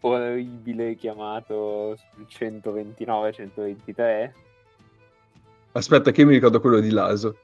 orribile 0.00 0.96
chiamato 0.96 1.96
129-123? 2.28 4.32
Aspetta, 5.72 6.10
che 6.10 6.22
io 6.22 6.26
mi 6.26 6.32
ricordo 6.32 6.58
quello 6.60 6.80
di 6.80 6.90
Laso, 6.90 7.36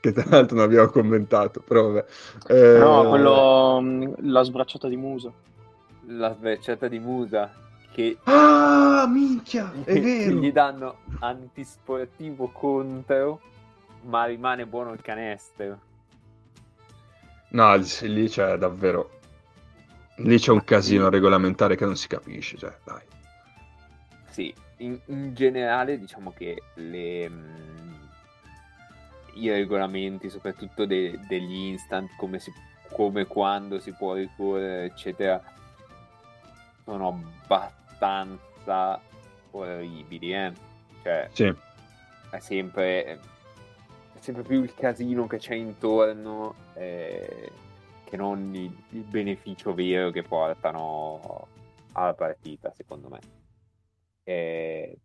che 0.00 0.12
tra 0.12 0.24
l'altro 0.28 0.56
non 0.56 0.66
abbiamo 0.66 0.88
commentato, 0.90 1.62
però 1.66 1.88
vabbè. 1.90 2.04
Eh, 2.48 2.78
No, 2.78 3.08
quello. 3.08 3.80
mh, 3.80 4.16
La 4.30 4.42
sbracciata 4.42 4.88
di 4.88 4.96
Musa. 4.98 5.32
La 6.08 6.34
sbrecciata 6.34 6.86
di 6.86 6.98
Musa 6.98 7.50
che 7.94 8.18
Ah, 8.24 9.06
minchia, 9.10 9.72
è 9.84 9.94
vero. 10.00 10.36
gli 10.38 10.52
danno 10.52 10.96
antisportivo 11.20 12.50
contro, 12.52 13.40
ma 14.04 14.24
rimane 14.24 14.66
buono 14.66 14.92
il 14.92 15.02
canestro. 15.02 15.80
No, 17.50 17.74
lì 17.76 18.28
c'è 18.28 18.56
davvero... 18.56 19.20
Lì 20.18 20.38
c'è 20.38 20.52
un 20.52 20.62
casino 20.62 21.08
regolamentare 21.08 21.74
che 21.76 21.84
non 21.84 21.96
si 21.96 22.06
capisce, 22.06 22.56
cioè, 22.56 22.76
dai. 22.84 23.02
Sì, 24.30 24.54
in, 24.78 24.98
in 25.06 25.34
generale 25.34 25.98
diciamo 25.98 26.32
che 26.32 26.62
le, 26.74 27.28
mh, 27.28 28.08
i 29.34 29.50
regolamenti, 29.50 30.30
soprattutto 30.30 30.86
de- 30.86 31.18
degli 31.26 31.54
instant, 31.54 32.10
come, 32.16 32.38
si, 32.38 32.52
come 32.90 33.26
quando 33.26 33.80
si 33.80 33.92
può 33.92 34.14
ricorrere, 34.14 34.84
eccetera, 34.84 35.42
sono 36.84 37.08
abbastanza 37.44 39.00
orribili, 39.50 40.32
eh? 40.32 40.52
Cioè, 41.02 41.30
Sì, 41.32 41.54
è 42.30 42.38
sempre, 42.38 43.20
sempre 44.24 44.42
più 44.42 44.62
il 44.62 44.72
casino 44.74 45.26
che 45.26 45.36
c'è 45.36 45.52
intorno 45.54 46.54
eh, 46.72 47.52
che 48.04 48.16
non 48.16 48.54
il, 48.54 48.74
il 48.90 49.02
beneficio 49.02 49.74
vero 49.74 50.10
che 50.10 50.22
portano 50.22 51.46
alla 51.92 52.14
partita, 52.14 52.72
secondo 52.74 53.10
me. 53.10 53.18
E 54.22 54.98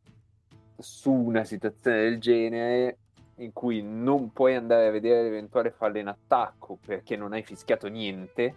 su 0.78 1.12
una 1.12 1.44
situazione 1.44 2.04
del 2.04 2.20
genere 2.22 2.98
in 3.36 3.52
cui 3.52 3.82
non 3.82 4.32
puoi 4.32 4.56
andare 4.56 4.88
a 4.88 4.91
vedere 4.91 5.24
l'eventuale 5.24 5.72
fallo 5.72 5.98
in 5.98 6.08
attacco 6.08 6.78
perché 6.86 7.18
non 7.18 7.34
hai 7.34 7.44
fischiato 7.44 7.90
niente, 7.90 8.56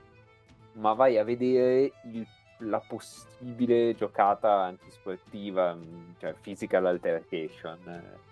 ma 0.74 0.92
vai 0.92 1.18
a 1.18 1.24
vedere 1.24 1.92
il, 2.04 2.24
la 2.58 2.78
possibile 2.78 3.96
giocata 3.96 4.62
antisportiva, 4.62 5.74
mm, 5.74 6.10
cioè 6.18 6.36
physical 6.40 6.86
altercation. 6.86 8.30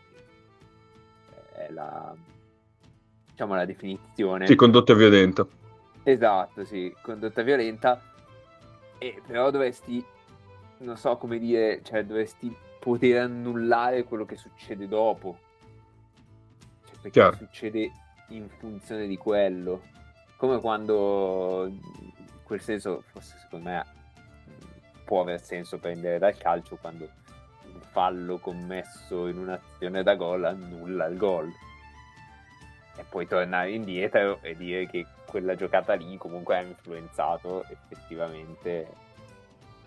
È 1.67 1.71
la, 1.71 2.15
diciamo, 3.31 3.55
la 3.55 3.65
definizione. 3.65 4.47
Sì, 4.47 4.55
condotta 4.55 4.95
violenta. 4.95 5.47
Esatto, 6.03 6.65
sì, 6.65 6.95
condotta 7.03 7.43
violenta. 7.43 8.01
E 8.99 9.21
però 9.27 9.51
dovresti, 9.51 10.05
non 10.79 10.97
so 10.97 11.17
come 11.17 11.39
dire, 11.39 11.81
cioè 11.83 12.05
dovresti 12.05 12.55
poter 12.79 13.23
annullare 13.23 14.05
quello 14.05 14.25
che 14.25 14.37
succede 14.37 14.89
dopo. 14.89 15.39
Cioè, 16.85 16.93
perché 16.95 17.11
Chiaro. 17.11 17.37
succede 17.37 17.93
in 18.29 18.49
funzione 18.49 19.07
di 19.07 19.17
quello. 19.17 19.83
Come 20.37 20.59
quando, 20.61 21.67
in 21.67 21.81
quel 22.43 22.61
senso, 22.61 23.03
forse 23.07 23.37
secondo 23.39 23.69
me 23.69 23.85
mh, 23.85 25.05
può 25.05 25.21
aver 25.21 25.43
senso 25.43 25.79
prendere 25.79 26.19
dal 26.19 26.37
calcio 26.37 26.77
quando 26.81 27.09
fallo 27.91 28.39
commesso 28.39 29.27
in 29.27 29.39
un'azione 29.39 30.03
da 30.03 30.15
gol 30.15 30.45
annulla 30.45 31.07
il 31.07 31.17
gol. 31.17 31.53
E 32.97 33.05
poi 33.09 33.27
tornare 33.27 33.73
indietro 33.73 34.41
e 34.43 34.57
dire 34.57 34.87
che 34.87 35.07
quella 35.27 35.55
giocata 35.55 35.95
lì 35.95 36.17
comunque 36.17 36.57
ha 36.57 36.61
influenzato 36.61 37.65
effettivamente. 37.69 39.09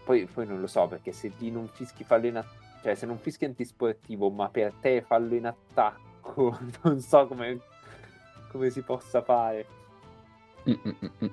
Poi, 0.03 0.25
poi 0.25 0.45
non 0.45 0.59
lo 0.59 0.67
so, 0.67 0.87
perché 0.87 1.11
se 1.11 1.31
lì 1.37 1.51
non 1.51 1.67
fischi 1.67 2.03
fallo 2.03 2.27
in 2.27 2.37
attacco, 2.37 2.61
cioè 2.81 2.95
se 2.95 3.05
non 3.05 3.17
fischi 3.17 3.45
antisportivo, 3.45 4.29
ma 4.29 4.49
per 4.49 4.73
te 4.73 5.01
fallo 5.01 5.35
in 5.35 5.45
attacco, 5.45 6.57
non 6.83 6.99
so 6.99 7.27
come, 7.27 7.59
come 8.51 8.69
si 8.69 8.81
possa 8.81 9.21
fare. 9.21 9.65
Mm, 10.69 10.73
mm, 10.73 10.89
mm, 10.89 11.25
mm. 11.25 11.29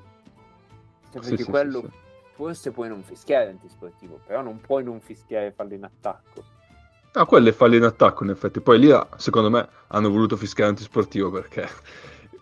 Cioè, 1.10 1.22
Sì, 1.22 1.28
perché 1.28 1.36
sì, 1.36 1.42
sì, 1.42 1.50
quello 1.50 1.80
sì. 1.80 1.90
forse 2.34 2.70
puoi 2.70 2.88
non 2.88 3.02
fischiare 3.02 3.48
antisportivo, 3.50 4.20
però 4.24 4.42
non 4.42 4.60
puoi 4.60 4.84
non 4.84 5.00
fischiare 5.00 5.50
fallo 5.50 5.74
in 5.74 5.84
attacco. 5.84 6.58
Ah, 7.12 7.24
quello 7.24 7.48
è 7.48 7.52
fallo 7.52 7.74
in 7.76 7.82
attacco, 7.82 8.22
in 8.24 8.30
effetti. 8.30 8.60
Poi 8.60 8.78
lì, 8.78 8.90
ah, 8.92 9.06
secondo 9.16 9.50
me, 9.50 9.68
hanno 9.88 10.10
voluto 10.10 10.36
fischiare 10.36 10.70
antisportivo 10.70 11.30
perché, 11.30 11.68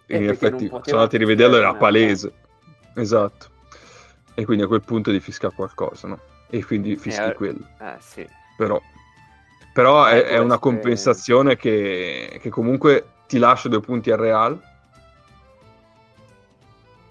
Eh, 0.06 0.16
in 0.18 0.26
perché 0.26 0.46
effetti, 0.46 0.66
sono 0.68 0.82
andati 0.98 1.16
a 1.16 1.18
rivederlo, 1.18 1.56
era 1.56 1.74
palese. 1.74 2.32
Esatto. 2.94 3.46
E 4.34 4.44
quindi 4.44 4.64
a 4.64 4.66
quel 4.66 4.82
punto 4.82 5.10
di 5.10 5.20
fischiare 5.20 5.54
qualcosa, 5.54 6.06
no? 6.08 6.20
E 6.48 6.64
quindi 6.64 6.96
fischi 6.96 7.30
Eh, 7.30 7.34
quello. 7.34 7.66
Eh 7.80 7.96
sì. 8.00 8.26
Però, 8.56 8.80
però 9.72 10.06
Eh, 10.08 10.22
è, 10.22 10.26
può 10.26 10.36
è 10.36 10.38
una 10.38 10.58
compensazione 10.58 11.56
che, 11.56 12.38
che 12.40 12.50
comunque 12.50 13.06
ti 13.26 13.38
lascia 13.38 13.68
due 13.68 13.80
punti 13.80 14.10
al 14.10 14.18
Real. 14.18 14.60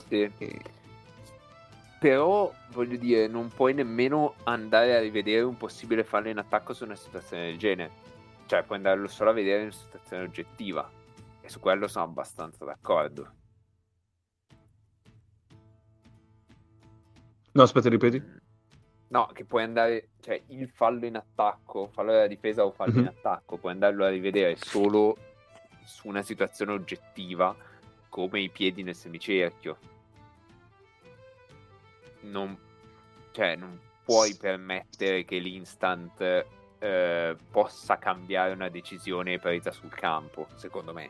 sì. 0.08 0.32
E- 0.38 0.62
Però 2.00 2.54
voglio 2.72 2.98
dire, 2.98 3.28
non 3.28 3.50
puoi 3.50 3.74
nemmeno 3.74 4.36
andare 4.44 4.96
a 4.96 5.00
rivedere 5.00 5.42
un 5.42 5.58
possibile 5.58 6.04
fallo 6.04 6.30
in 6.30 6.38
attacco 6.38 6.74
su 6.74 6.84
una 6.84 6.96
situazione 6.96 7.46
del 7.48 7.58
genere. 7.58 7.92
Cioè, 8.46 8.64
puoi 8.64 8.78
andarlo 8.78 9.08
solo 9.08 9.32
a 9.32 9.34
vedere 9.34 9.58
in 9.58 9.64
una 9.64 9.72
situazione 9.72 10.24
oggettiva. 10.24 10.90
E 11.42 11.50
su 11.50 11.60
quello 11.60 11.88
sono 11.88 12.06
abbastanza 12.06 12.66
d'accordo. 12.66 13.32
No, 17.54 17.64
aspetta, 17.64 17.90
ripeti. 17.90 18.24
No, 19.10 19.26
che 19.28 19.46
puoi 19.46 19.64
andare, 19.64 20.10
cioè 20.20 20.40
il 20.48 20.70
fallo 20.70 21.06
in 21.06 21.16
attacco, 21.16 21.88
fallo 21.88 22.12
della 22.12 22.28
difesa 22.28 22.64
o 22.66 22.72
fallo 22.72 22.92
in 22.92 23.00
Mhm. 23.00 23.08
attacco, 23.08 23.58
puoi 23.58 23.72
andarlo 23.72 24.06
a 24.06 24.10
rivedere 24.10 24.56
solo 24.58 25.18
su 25.86 26.10
una 26.10 26.22
situazione 26.22 26.74
oggettiva 26.74 27.56
come 28.10 28.42
i 28.42 28.50
piedi 28.50 28.84
nel 28.84 28.96
semicerchio. 28.96 29.78
Non, 32.30 32.58
cioè, 33.32 33.56
non 33.56 33.80
puoi 34.04 34.36
permettere 34.36 35.26
che 35.26 35.38
l'instant 35.38 36.46
eh, 36.80 37.36
possa 37.52 37.98
cambiare 37.98 38.54
una 38.54 38.70
decisione 38.70 39.40
presa 39.40 39.72
sul 39.72 39.90
campo, 39.90 40.48
secondo 40.56 40.94
me, 40.94 41.10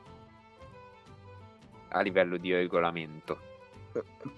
a 1.90 2.02
livello 2.02 2.38
di 2.38 2.54
regolamento. 2.54 3.40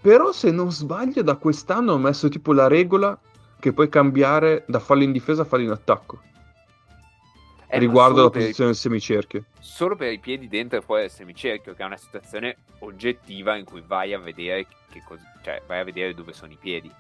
Però 0.02 0.32
se 0.32 0.52
non 0.52 0.72
sbaglio, 0.72 1.22
da 1.22 1.36
quest'anno 1.36 1.94
hanno 1.94 2.02
messo 2.02 2.30
tipo 2.30 2.54
la 2.54 2.68
regola 2.68 3.18
che 3.60 3.74
puoi 3.74 3.90
cambiare 3.90 4.64
da 4.68 4.80
fallo 4.80 5.04
in 5.04 5.12
difesa 5.12 5.42
a 5.42 5.46
fallo 5.46 5.64
in 5.64 5.72
attacco. 5.72 6.22
Riguardo 7.72 8.24
la 8.24 8.30
per- 8.30 8.42
posizione 8.42 8.70
del 8.72 8.80
semicerchio. 8.80 9.44
solo 9.60 9.96
per 9.96 10.12
i 10.12 10.20
piedi 10.20 10.48
dentro 10.48 10.78
e 10.80 10.82
fuori 10.82 11.02
del 11.02 11.12
semicerchio, 11.12 11.74
che 11.74 11.84
è 11.84 11.86
una 11.86 11.98
situazione 11.98 12.58
oggettiva 12.80 13.56
in 13.58 13.66
cui 13.66 13.82
vai 13.86 14.14
a 14.14 14.20
vedere 14.20 14.66
che 14.90 15.02
cos- 15.04 15.22
cioè 15.44 15.62
vai 15.68 15.80
a 15.80 15.84
vedere 15.84 16.14
dove 16.14 16.34
sono 16.34 16.52
i 16.52 16.58
piedi. 16.58 16.92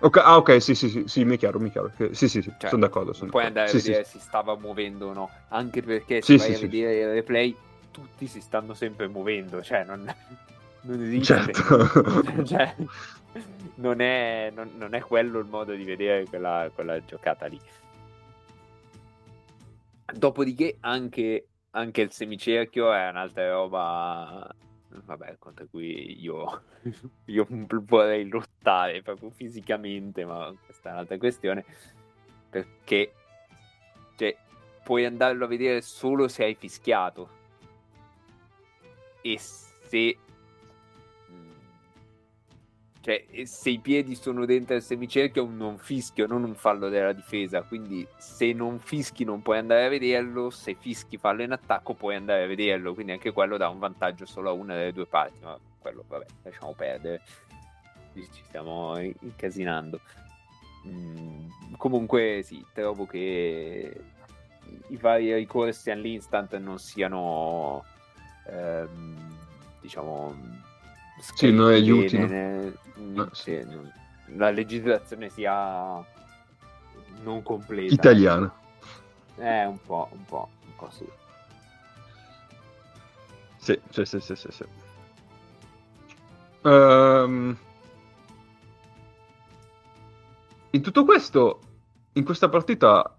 Ok, 0.00 0.16
ah, 0.18 0.36
ok, 0.36 0.60
sì, 0.60 0.74
sì, 0.74 0.88
sì, 0.90 1.04
sì, 1.06 1.24
mi 1.24 1.36
è 1.36 1.38
chiaro, 1.38 1.58
mi 1.60 1.68
è 1.68 1.72
chiaro. 1.72 1.90
Sì, 2.12 2.28
sì, 2.28 2.42
sì, 2.42 2.52
Cioè, 2.58 2.70
sono 2.70 2.82
d'accordo. 2.82 3.12
Sono 3.14 3.30
puoi 3.30 3.44
d'accordo. 3.44 3.60
andare 3.60 3.68
Sì, 3.70 3.76
a 3.76 3.80
sì, 3.80 3.86
vedere 3.88 4.04
se 4.04 4.18
stava 4.18 4.56
muovendo 4.56 5.08
o 5.08 5.12
no, 5.12 5.30
anche 5.48 5.82
perché 5.82 6.22
se 6.22 6.22
Sì, 6.22 6.36
vai 6.36 6.48
sì, 6.48 6.54
a 6.54 6.58
sì. 6.58 6.66
vedere 6.68 7.00
il 7.00 7.12
replay, 7.12 7.56
tutti 7.90 8.26
si 8.26 8.40
stanno 8.40 8.74
sempre 8.74 9.08
muovendo, 9.08 9.62
cioè 9.62 9.84
non, 9.84 10.02
non 10.82 11.00
sì. 11.10 11.22
esiste. 11.22 11.24
Certo. 11.24 11.62
Cioè, 12.44 12.74
non, 13.76 14.00
è, 14.00 14.50
non- 14.54 14.72
non 14.76 14.94
è 14.94 15.00
quello 15.00 15.38
il 15.38 15.46
modo 15.46 15.74
di 15.74 15.84
vedere 15.84 16.26
quella, 16.26 16.70
quella 16.74 17.02
giocata 17.04 17.46
lì. 17.46 17.60
Dopodiché 20.16 20.76
anche, 20.80 21.48
anche 21.70 22.00
il 22.02 22.12
semicerchio 22.12 22.92
è 22.92 23.08
un'altra 23.08 23.50
roba, 23.50 24.54
vabbè, 24.88 25.36
contro 25.38 25.66
cui 25.70 26.20
io, 26.22 26.62
io 27.26 27.46
vorrei 27.48 28.28
lottare 28.28 29.02
proprio 29.02 29.30
fisicamente, 29.30 30.24
ma 30.24 30.54
questa 30.64 30.90
è 30.90 30.92
un'altra 30.92 31.18
questione, 31.18 31.64
perché 32.48 33.12
cioè, 34.16 34.36
puoi 34.84 35.04
andarlo 35.04 35.44
a 35.46 35.48
vedere 35.48 35.80
solo 35.82 36.28
se 36.28 36.44
hai 36.44 36.54
fischiato. 36.54 37.42
E 39.20 39.38
se 39.38 40.18
cioè 43.04 43.26
e 43.30 43.44
se 43.44 43.68
i 43.68 43.80
piedi 43.80 44.14
sono 44.14 44.46
dentro 44.46 44.74
il 44.74 44.80
semicerchio 44.80 45.42
è 45.42 45.46
un 45.46 45.58
non 45.58 45.76
fischio 45.76 46.26
non 46.26 46.42
un 46.42 46.54
fallo 46.54 46.88
della 46.88 47.12
difesa. 47.12 47.60
Quindi 47.60 48.06
se 48.16 48.54
non 48.54 48.78
fischi 48.78 49.24
non 49.24 49.42
puoi 49.42 49.58
andare 49.58 49.84
a 49.84 49.88
vederlo. 49.90 50.48
Se 50.48 50.74
fischi 50.74 51.18
fallo 51.18 51.42
in 51.42 51.52
attacco 51.52 51.92
puoi 51.92 52.14
andare 52.14 52.44
a 52.44 52.46
vederlo. 52.46 52.94
Quindi 52.94 53.12
anche 53.12 53.32
quello 53.32 53.58
dà 53.58 53.68
un 53.68 53.78
vantaggio 53.78 54.24
solo 54.24 54.48
a 54.48 54.52
una 54.52 54.74
delle 54.74 54.94
due 54.94 55.04
parti 55.04 55.38
ma 55.42 55.58
quello 55.78 56.02
vabbè 56.08 56.24
lasciamo 56.44 56.72
perdere. 56.72 57.20
Ci 58.14 58.42
stiamo 58.44 58.98
incasinando. 58.98 60.00
Mm, 60.88 61.48
comunque 61.76 62.40
sì 62.42 62.64
trovo 62.72 63.04
che 63.04 64.00
i 64.88 64.96
vari 64.96 65.34
ricorsi 65.34 65.90
all'instant 65.90 66.56
non 66.56 66.78
siano 66.78 67.84
ehm, 68.46 69.36
diciamo 69.82 70.34
Sì, 71.32 71.50
non 71.52 71.68
bene, 71.68 72.26
ne- 72.96 73.22
Ah, 73.22 73.28
sì. 73.32 73.62
non- 73.64 73.90
la 74.36 74.50
legislazione 74.50 75.28
sia 75.30 76.04
non 77.22 77.42
completa 77.42 77.94
Italiana. 77.94 78.54
è 79.36 79.64
un 79.64 79.78
po' 79.84 80.08
un 80.12 80.24
po' 80.24 80.48
un 80.66 80.76
po' 80.76 80.90
sì 80.90 81.04
Sì, 83.58 83.80
sì, 83.90 84.04
sì, 84.04 84.20
sì, 84.20 84.34
sì. 84.36 84.48
sì. 84.50 84.64
Ehm, 86.62 87.56
in 90.70 90.82
tutto 90.82 91.04
questo, 91.04 91.60
in 92.12 92.24
questa 92.24 92.48
partita 92.50 93.16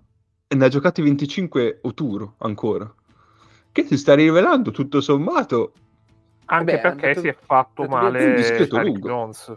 ne 0.48 0.66
ha 0.66 0.68
giocati 0.68 1.02
25 1.02 1.80
Oturo 1.84 2.36
ancora. 2.40 2.92
Che 3.72 3.84
si 3.86 3.98
sta 3.98 4.14
rivelando 4.14 4.72
tutto 4.72 5.02
sommato. 5.02 5.74
Anche 6.46 6.74
è 6.74 6.82
perché 6.82 7.08
andato- 7.08 7.20
si 7.22 7.28
è 7.28 7.36
fatto 7.40 7.84
male 7.88 8.36
Eric. 8.36 9.00
Jones. 9.00 9.54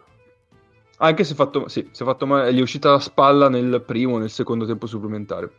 Anche 1.01 1.23
se 1.25 1.33
è 1.33 1.37
fatto, 1.37 1.69
sì, 1.69 1.89
si 1.93 2.03
è 2.03 2.07
fatto 2.07 2.27
male, 2.27 2.53
gli 2.53 2.59
è 2.59 2.63
uscita 2.63 2.91
la 2.91 2.99
spalla 2.99 3.49
nel 3.49 3.83
primo 3.87 4.17
e 4.17 4.21
nel 4.21 4.31
secondo 4.31 4.67
tempo 4.67 4.87
supplementare. 4.87 5.51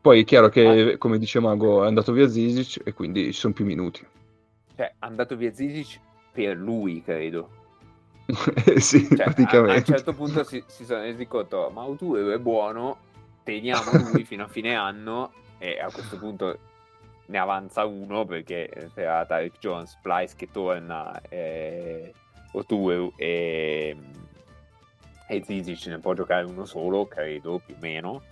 Poi 0.00 0.20
è 0.20 0.24
chiaro 0.24 0.48
che, 0.48 0.96
come 0.98 1.18
dice 1.18 1.40
Mago, 1.40 1.84
è 1.84 1.86
andato 1.86 2.12
via 2.12 2.28
Zizic 2.28 2.80
e 2.84 2.92
quindi 2.92 3.26
ci 3.26 3.38
sono 3.38 3.54
più 3.54 3.64
minuti. 3.64 4.04
cioè 4.76 4.86
è 4.88 4.94
andato 4.98 5.36
via 5.36 5.52
Zizic 5.54 6.00
per 6.32 6.56
lui 6.56 7.00
credo 7.02 7.48
sì, 8.76 9.06
Cioè, 9.06 9.20
a, 9.20 9.24
a 9.24 9.28
un 9.28 9.34
praticamente. 9.34 9.84
certo 9.84 10.12
punto 10.12 10.42
si, 10.44 10.62
si 10.66 10.84
sono 10.84 11.00
resi 11.02 11.26
conto, 11.26 11.70
ma 11.72 11.84
è 11.86 12.38
buono, 12.38 12.96
teniamo 13.44 13.90
lui 14.12 14.24
fino 14.24 14.44
a 14.44 14.48
fine 14.48 14.74
anno 14.74 15.30
e 15.58 15.78
a 15.78 15.90
questo 15.92 16.18
punto 16.18 16.58
ne 17.26 17.38
avanza 17.38 17.84
uno 17.84 18.24
perché 18.24 18.90
c'era 18.94 19.24
Tarek 19.24 19.58
Jones, 19.58 19.98
Plyce 20.02 20.34
che 20.36 20.48
torna, 20.50 21.20
e 21.28 22.12
Otuero 22.52 23.12
e, 23.16 23.96
e 25.28 25.42
Zizic 25.44 25.86
ne 25.86 25.98
può 25.98 26.14
giocare 26.14 26.44
uno 26.44 26.64
solo, 26.64 27.06
credo, 27.06 27.60
più 27.64 27.74
o 27.74 27.78
meno, 27.80 28.22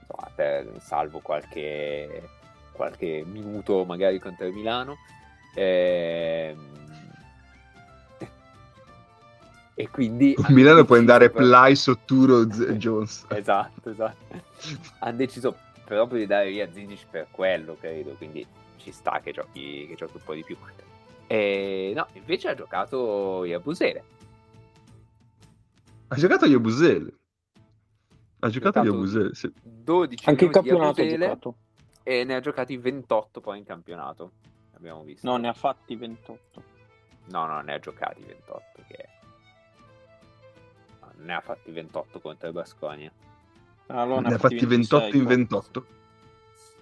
Insomma, 0.00 0.30
per- 0.34 0.72
salvo 0.80 1.20
qualche, 1.20 2.28
qualche 2.72 3.22
minuto 3.26 3.84
magari 3.84 4.18
contro 4.18 4.46
il 4.46 4.52
Milano. 4.54 4.96
Ehm, 5.54 6.78
E 9.74 9.88
quindi... 9.88 10.34
Il 10.36 10.44
Milano 10.54 10.84
può 10.84 10.96
andare 10.96 11.30
deciso 11.30 11.30
Play, 11.30 11.74
Sotturo, 11.74 12.52
Z- 12.52 12.72
Jones. 12.76 13.24
Esatto, 13.28 13.88
esatto. 13.88 14.42
Hanno 14.98 15.16
deciso 15.16 15.56
proprio 15.96 16.18
di 16.20 16.26
dare 16.26 16.50
via 16.50 16.70
Zizic 16.70 17.06
per 17.10 17.26
quello, 17.30 17.76
credo, 17.78 18.12
quindi 18.12 18.46
ci 18.76 18.92
sta 18.92 19.20
che 19.20 19.32
giochi, 19.32 19.86
che 19.88 19.94
giochi 19.96 20.16
un 20.16 20.22
po' 20.24 20.34
di 20.34 20.44
più. 20.44 20.56
E 21.26 21.92
no, 21.94 22.06
invece 22.12 22.48
ha 22.48 22.54
giocato 22.54 23.44
Iabusele. 23.44 24.04
Ha 26.08 26.14
giocato 26.16 26.46
gli 26.46 26.54
Abusele. 26.54 27.14
Ha 28.40 28.48
giocato 28.48 28.80
gli 28.80 28.84
Giocato- 28.84 28.96
Abusele, 28.96 29.34
sì. 29.34 29.52
12 29.62 30.28
Anche 30.28 30.44
in 30.46 30.50
campionato 30.50 31.00
ha 31.00 31.04
Iabusele 31.04 31.24
giocato. 31.26 31.54
e 32.02 32.24
ne 32.24 32.34
ha 32.34 32.40
giocati 32.40 32.76
28 32.76 33.40
poi 33.40 33.58
in 33.58 33.64
campionato. 33.64 34.32
Abbiamo 34.74 35.02
visto. 35.02 35.28
No, 35.28 35.36
ne 35.36 35.48
ha 35.48 35.52
fatti 35.52 35.94
28. 35.94 36.62
No, 37.26 37.46
no, 37.46 37.60
ne 37.60 37.74
ha 37.74 37.78
giocati 37.78 38.22
28. 38.22 38.82
Che... 38.88 39.08
no, 41.00 41.12
ne 41.16 41.34
ha 41.34 41.40
fatti 41.40 41.70
28 41.70 42.18
contro 42.20 42.48
il 42.48 42.54
Basconia. 42.54 43.12
Allora 43.90 44.20
Ne 44.28 44.34
ha 44.34 44.38
fatti 44.38 44.64
28 44.64 45.16
in 45.16 45.24
28. 45.24 45.86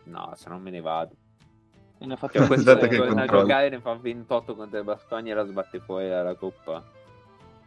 No, 0.05 0.33
se 0.37 0.49
non 0.49 0.61
me 0.63 0.71
ne 0.71 0.81
vado. 0.81 1.15
E 1.99 2.07
ne 2.07 2.15
ha 2.15 2.17
fatti 2.17 2.39
Cioè, 2.39 2.47
questo 2.47 2.71
Aspetta 2.73 2.87
che 2.89 2.97
torna 2.97 3.13
a 3.13 3.17
controllo. 3.17 3.43
giocare 3.43 3.69
ne 3.71 3.81
fa 3.81 3.95
28 3.95 4.55
contro 4.57 4.79
il 4.79 4.85
Basconia 4.85 5.33
e 5.33 5.37
la 5.37 5.45
sbatte 5.47 5.81
fuori 5.81 6.09
dalla 6.09 6.35
coppa. 6.35 6.83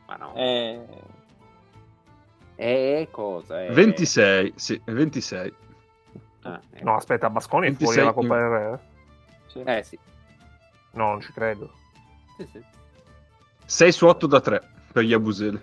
Ma 0.07 0.15
no. 0.15 0.33
Eh, 0.35 0.85
Eh, 2.55 3.07
cosa? 3.11 3.63
Eh, 3.63 3.71
26, 3.71 4.53
sì, 4.55 4.79
26. 4.85 5.53
ah, 6.43 6.61
eh. 6.73 6.83
No, 6.83 6.95
aspetta, 6.95 7.29
Basconi 7.29 7.67
è 7.67 7.69
26 7.71 7.85
fuori 7.87 7.97
dalla 7.99 8.13
Coppa 8.13 8.35
del 8.37 8.49
Re? 8.49 8.79
sì. 9.47 9.61
Eh 9.63 9.83
sì. 9.83 9.99
No, 10.93 11.07
non 11.11 11.21
ci 11.21 11.31
credo. 11.31 11.71
Sì, 12.37 12.45
sì. 12.51 12.63
6 13.65 13.91
su 13.91 14.05
8 14.05 14.27
da 14.27 14.41
3 14.41 14.61
per 14.91 15.03
gli 15.03 15.13
Abusele. 15.13 15.61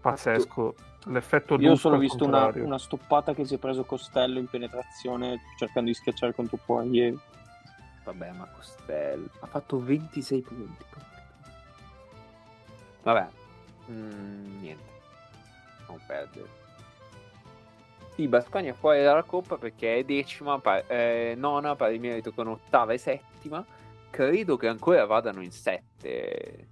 Pazzesco. 0.00 0.74
L'effetto 1.08 1.56
Io 1.60 1.72
ho 1.72 1.76
solo 1.76 1.98
visto 1.98 2.24
una, 2.24 2.50
una 2.54 2.78
stoppata 2.78 3.32
che 3.32 3.44
si 3.44 3.54
è 3.54 3.58
preso 3.58 3.84
Costello 3.84 4.38
in 4.38 4.48
penetrazione 4.48 5.40
cercando 5.56 5.88
di 5.88 5.94
schiacciare 5.94 6.34
contro 6.34 6.58
Poirier. 6.64 7.14
Vabbè, 8.04 8.30
ma 8.32 8.46
Costello 8.46 9.28
ha 9.40 9.46
fatto 9.46 9.80
26 9.80 10.40
punti. 10.42 10.84
Vabbè, 13.02 13.28
Mm, 13.90 14.60
niente, 14.60 14.90
non 15.88 16.00
perdere. 16.06 16.64
Sì, 18.14 18.26
Basconia 18.28 18.72
è 18.72 18.74
fuori 18.74 19.02
dalla 19.02 19.22
coppa 19.22 19.58
perché 19.58 19.98
è 19.98 20.04
decima, 20.04 20.58
pa- 20.58 20.86
eh, 20.86 21.34
nona, 21.36 21.76
pari 21.76 21.98
merito 21.98 22.32
con 22.32 22.48
ottava 22.48 22.92
e 22.94 22.98
settima. 22.98 23.64
Credo 24.10 24.56
che 24.56 24.68
ancora 24.68 25.04
vadano 25.04 25.42
in 25.42 25.52
sette 25.52 26.68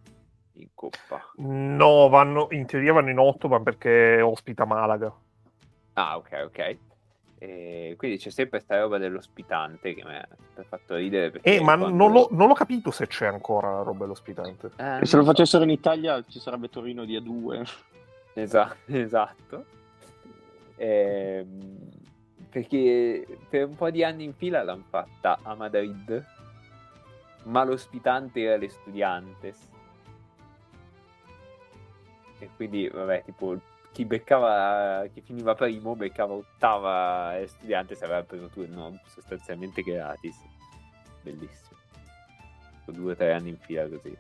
in 0.54 0.68
coppa. 0.74 1.30
No, 1.36 2.08
vanno, 2.08 2.48
in 2.50 2.66
teoria 2.66 2.92
vanno 2.92 3.10
in 3.10 3.18
8, 3.18 3.48
ma 3.48 3.60
perché 3.60 4.20
ospita 4.20 4.64
Malaga. 4.64 5.12
Ah, 5.94 6.16
ok, 6.16 6.42
ok. 6.46 6.76
E 7.38 7.94
quindi 7.98 8.16
c'è 8.16 8.30
sempre 8.30 8.60
sta 8.60 8.80
roba 8.80 8.96
dell'ospitante 8.98 9.94
che 9.94 10.04
mi 10.04 10.14
ha 10.14 10.26
fatto 10.66 10.94
ridere. 10.94 11.40
Eh, 11.42 11.60
ma 11.60 11.76
quando- 11.76 11.94
non, 11.96 12.12
l'ho, 12.12 12.28
non 12.30 12.48
l'ho 12.48 12.54
capito 12.54 12.90
se 12.90 13.06
c'è 13.06 13.26
ancora 13.26 13.70
la 13.70 13.82
roba 13.82 14.04
dell'ospitante. 14.04 14.70
Eh, 14.76 15.04
se 15.04 15.16
lo 15.16 15.22
so. 15.22 15.30
facessero 15.30 15.64
in 15.64 15.70
Italia 15.70 16.22
ci 16.26 16.38
sarebbe 16.38 16.68
Torino 16.70 17.04
di 17.04 17.18
A2. 17.18 17.68
Esatto, 18.34 18.76
esatto. 18.92 19.64
Ehm, 20.76 21.78
perché 22.48 23.26
per 23.48 23.66
un 23.66 23.76
po' 23.76 23.90
di 23.90 24.02
anni 24.02 24.24
in 24.24 24.34
fila 24.34 24.62
l'hanno 24.62 24.84
fatta 24.88 25.38
a 25.42 25.54
Madrid, 25.54 26.24
ma 27.44 27.64
l'ospitante 27.64 28.40
era 28.40 28.56
l'Estudiantes. 28.56 29.72
E 32.44 32.50
quindi, 32.56 32.88
vabbè, 32.88 33.22
tipo, 33.24 33.58
chi 33.92 34.04
beccava, 34.04 35.06
chi 35.12 35.22
finiva 35.22 35.54
primo, 35.54 35.96
beccava 35.96 36.34
ottava 36.34 37.38
e 37.38 37.48
aveva 38.04 38.22
preso 38.22 38.48
turno 38.48 39.00
sostanzialmente 39.06 39.82
gratis. 39.82 40.36
Bellissimo. 41.22 41.78
Due 42.84 43.12
o 43.12 43.16
tre 43.16 43.32
anni 43.32 43.48
in 43.48 43.56
fila 43.56 43.88
così. 43.88 44.14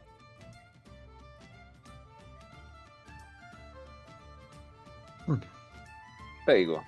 Prego. 6.46 6.82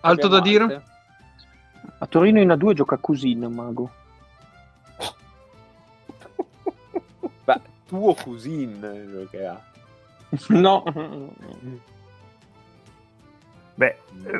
Altro 0.00 0.28
da 0.28 0.40
dire? 0.40 0.64
altre? 0.64 0.82
A 1.98 2.06
Torino 2.06 2.40
in 2.40 2.48
A2 2.48 2.72
gioca 2.72 2.96
Cusin, 2.96 3.44
Mago. 3.44 3.92
Beh, 7.44 7.60
tuo 7.86 8.14
cousin 8.14 9.08
giocherà. 9.10 9.76
no. 10.50 10.82
Beh, 13.74 13.96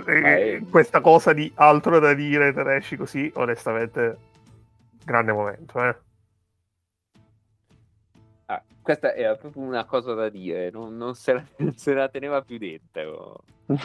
eh, 0.07 0.57
Eh, 0.57 0.67
questa 0.69 1.01
cosa 1.01 1.33
di 1.33 1.51
altro 1.57 1.99
da 2.01 2.13
dire, 2.13 2.53
te 2.53 2.63
ne 2.65 2.77
esci 2.77 2.97
così, 2.97 3.31
onestamente, 3.37 4.19
grande 5.05 5.33
momento, 5.33 5.83
eh. 5.85 5.97
ah, 8.47 8.63
questa 8.83 9.15
era 9.15 9.37
proprio 9.37 9.63
una 9.63 9.85
cosa 9.85 10.15
da 10.15 10.29
dire, 10.29 10.71
non, 10.71 10.97
non 10.97 11.15
se, 11.15 11.33
la, 11.35 11.45
non 11.59 11.75
se 11.77 11.95
la 11.95 12.09
teneva 12.09 12.43
più 12.43 12.59
dentro. 12.59 13.45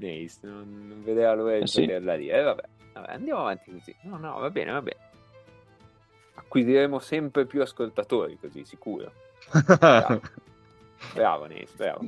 Nace, 0.00 0.38
non, 0.42 0.86
non 0.88 1.02
vedeva 1.04 1.34
l'ora 1.34 1.58
di 1.58 1.62
Eh 1.62 1.66
sì. 1.66 1.80
poterla 1.82 2.16
dire. 2.16 2.38
Eh, 2.38 2.42
vabbè, 2.42 2.62
vabbè, 2.94 3.12
andiamo 3.12 3.40
avanti 3.40 3.70
così. 3.72 3.94
No, 4.02 4.16
no, 4.16 4.38
va 4.38 4.48
bene, 4.50 4.70
va 4.72 4.80
bene. 4.80 5.00
Acquisiremo 6.34 6.98
sempre 7.00 7.44
più 7.44 7.60
ascoltatori, 7.60 8.38
così 8.38 8.64
sicuro. 8.64 9.12
Bravo, 11.14 11.46
Nace, 11.46 11.68
bravo. 11.76 12.00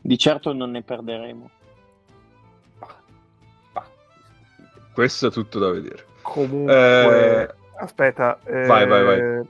Di 0.00 0.16
certo 0.18 0.52
non 0.52 0.70
ne 0.70 0.82
perderemo. 0.82 1.50
Bah, 2.78 2.94
bah, 3.72 3.86
Questo 4.92 5.28
è 5.28 5.30
tutto 5.30 5.58
da 5.58 5.70
vedere. 5.70 6.04
Comunque, 6.22 7.42
Eh, 7.42 7.48
aspetta, 7.78 8.38
eh, 8.44 8.66
vai, 8.66 8.86
vai, 8.86 9.04
vai. 9.04 9.48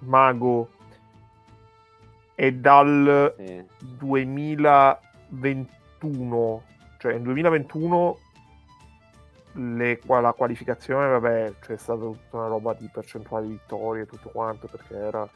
Mago 0.00 0.70
è 2.34 2.50
dal 2.52 3.34
sì. 3.36 3.64
2021, 3.78 6.62
cioè 6.98 7.12
nel 7.12 7.22
2021 7.22 8.18
le- 9.54 10.00
la 10.06 10.32
qualificazione, 10.32 11.08
vabbè, 11.08 11.54
c'è 11.60 11.76
stata 11.76 12.00
tutta 12.00 12.36
una 12.38 12.46
roba 12.46 12.72
di 12.74 12.88
percentuali 12.90 13.48
di 13.48 13.52
vittorie 13.54 14.02
e 14.02 14.06
tutto 14.06 14.28
quanto 14.30 14.68
perché 14.68 14.94
era 14.96 15.28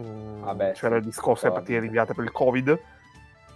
mm, 0.00 0.42
Vabbè, 0.42 0.72
c'era 0.72 0.94
sì, 0.94 0.98
il 1.00 1.04
discorso 1.04 1.42
delle 1.44 1.54
partite 1.54 1.80
rinviate 1.80 2.14
per 2.14 2.24
il 2.24 2.32
Covid. 2.32 2.80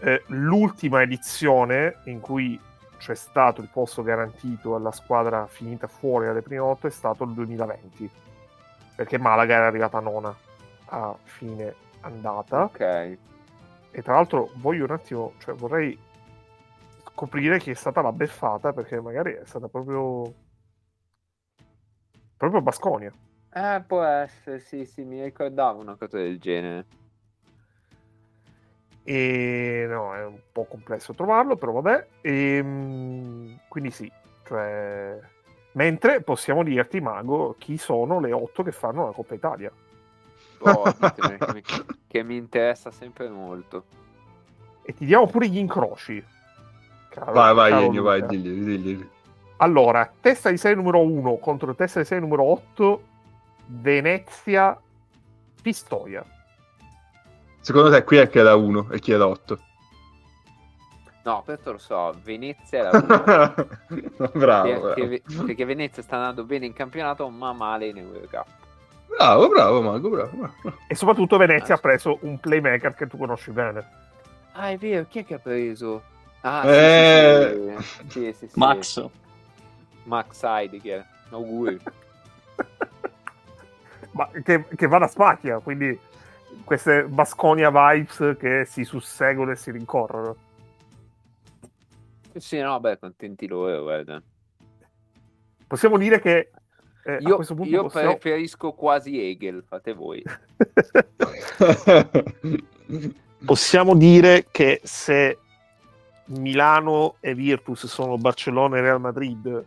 Eh, 0.01 0.23
l'ultima 0.29 1.03
edizione 1.03 1.99
in 2.05 2.21
cui 2.21 2.61
c'è 2.99 3.15
stato 3.15 3.61
il 3.61 3.69
posto 3.73 4.03
garantito 4.03 4.75
alla 4.75 4.93
squadra 4.93 5.47
finita 5.47 5.87
fuori 5.87 6.27
dalle 6.27 6.43
prime 6.43 6.61
otto 6.61 6.87
è 6.87 6.91
stato 6.91 7.25
il 7.25 7.33
2020 7.33 8.11
perché 8.95 9.19
Malaga 9.19 9.55
era 9.57 9.67
arrivata 9.67 9.99
nona 10.01 10.35
a 10.87 11.15
fine 11.25 11.75
andata 12.01 12.65
Ok. 12.65 12.81
e 12.81 14.03
tra 14.03 14.15
l'altro 14.15 14.51
voglio 14.57 14.85
un 14.85 14.91
attimo, 14.93 15.33
cioè 15.39 15.55
vorrei 15.55 15.99
scoprire 17.11 17.59
chi 17.59 17.71
è 17.71 17.75
stata 17.75 18.03
la 18.03 18.13
beffata 18.13 18.73
perché 18.73 19.01
magari 19.01 19.33
è 19.33 19.45
stata 19.45 19.69
proprio 19.69 20.33
proprio 22.37 22.61
Basconia. 22.61 23.13
Eh, 23.55 23.83
può 23.87 24.03
essere, 24.03 24.61
sì, 24.61 24.87
sì, 24.87 25.05
mi 25.05 25.23
ricordavo 25.23 25.81
una 25.81 25.95
cosa 25.97 26.17
del 26.17 26.39
genere. 26.39 26.87
E 29.05 29.87
no, 29.89 30.15
è 30.15 30.25
un 30.25 30.39
po' 30.51 30.65
complesso 30.65 31.13
trovarlo, 31.13 31.57
però 31.57 31.73
vabbè. 31.73 32.07
E, 32.23 33.57
quindi 33.69 33.91
sì, 33.91 34.11
cioè 34.47 35.19
mentre 35.73 36.23
possiamo 36.23 36.63
dirti 36.63 37.01
Mago 37.01 37.57
chi 37.59 37.77
sono 37.77 38.21
le 38.21 38.33
otto 38.33 38.63
che 38.63 38.73
fanno 38.73 39.05
la 39.07 39.13
Coppa 39.13 39.35
Italia. 39.35 39.71
Oh, 40.61 40.85
ditemi 40.99 41.39
che, 41.39 41.53
mi, 41.53 41.63
che 42.07 42.23
mi 42.23 42.37
interessa 42.37 42.91
sempre 42.91 43.29
molto. 43.29 43.85
E 44.83 44.95
ti 44.95 45.05
diamo 45.05 45.27
pure 45.27 45.49
gli 45.49 45.59
incroci. 45.59 46.25
Caro- 47.09 47.33
vai, 47.33 47.55
vai, 47.55 47.71
caro 47.71 47.85
Ennio, 47.85 48.03
vai, 48.03 48.25
digli, 48.27 48.77
digli. 48.77 49.09
Allora, 49.59 50.11
testa 50.21 50.51
di 50.51 50.57
serie 50.57 50.77
numero 50.77 51.01
1 51.01 51.37
contro 51.37 51.75
testa 51.75 52.01
di 52.01 52.07
serie 52.07 52.23
numero 52.23 52.45
8, 52.45 53.03
Venezia, 53.75 54.79
Pistoia. 55.63 56.25
Secondo 57.61 57.91
te 57.91 58.05
qui 58.05 58.17
è 58.19 58.29
chi 58.29 58.39
è 58.39 58.43
da 58.43 58.55
1 58.55 58.89
e 58.91 58.99
chi 58.99 59.13
è 59.13 59.17
da 59.17 59.27
8? 59.29 59.59
No, 61.25 61.43
questo 61.45 61.73
lo 61.73 61.79
so, 61.79 62.15
Venezia 62.23 62.79
è 62.81 62.83
la 62.83 62.91
uno. 62.99 64.29
bravo, 64.33 64.81
perché, 64.93 65.23
bravo. 65.25 65.45
perché 65.47 65.65
Venezia 65.65 66.03
sta 66.03 66.17
andando 66.17 66.45
bene 66.45 66.67
in 66.67 66.73
campionato, 66.73 67.29
ma 67.29 67.53
male 67.53 67.87
in 67.87 67.97
Eurocup. 67.99 68.47
Bravo, 69.07 69.49
bravo, 69.49 69.81
Mago, 69.83 70.09
bravo. 70.11 70.37
bravo. 70.37 70.77
E 70.89 70.95
soprattutto 70.95 71.37
Venezia 71.37 71.75
Ah, 71.75 71.77
ha 71.79 71.81
preso 71.81 72.19
un 72.23 72.39
playmaker 72.41 72.95
che 72.95 73.07
tu 73.07 73.17
conosci 73.17 73.53
bene. 73.53 73.87
Ah, 74.53 74.71
è 74.71 74.77
vero, 74.77 75.07
chi 75.09 75.21
è 75.21 75.25
che 75.25 75.35
ha 75.35 75.39
preso? 75.39 76.03
Ah, 76.41 76.67
Eh. 76.67 77.57
sì, 77.79 77.79
sì, 78.09 78.09
sì, 78.09 78.33
sì, 78.33 78.49
sì. 78.49 78.59
Max, 78.59 79.09
Max 80.05 80.43
Heidegger. 80.43 81.07
Auguri. 81.31 81.79
Ma 84.13 84.29
che, 84.43 84.67
che 84.75 84.87
va 84.87 84.99
da 84.99 85.07
spacchia, 85.07 85.59
quindi 85.59 85.99
queste 86.65 87.05
Basconia 87.05 87.71
vibes 87.71 88.37
che 88.39 88.65
si 88.67 88.85
susseguono 88.85 89.53
e 89.53 89.57
si 89.57 89.71
rincorrono. 89.71 90.37
sì, 92.37 92.61
no, 92.61 92.79
beh, 92.81 92.99
contenti 92.99 93.47
loro, 93.47 93.83
guarda. 93.83 94.23
Possiamo 95.67 95.97
dire 95.97 96.21
che 96.21 96.51
eh, 97.05 97.15
a 97.15 97.19
Io, 97.21 97.37
questo 97.37 97.55
punto 97.55 97.71
io 97.71 97.83
possiamo... 97.83 98.17
preferisco 98.17 98.73
quasi 98.73 99.19
Hegel, 99.21 99.65
fate 99.67 99.93
voi. 99.93 100.23
possiamo 103.45 103.97
dire 103.97 104.47
che 104.51 104.81
se 104.85 105.39
Milano 106.27 107.17
e 107.21 107.35
Virtus 107.35 107.87
sono 107.87 108.17
Barcellona 108.19 108.77
e 108.77 108.81
Real 108.83 109.01
Madrid, 109.01 109.65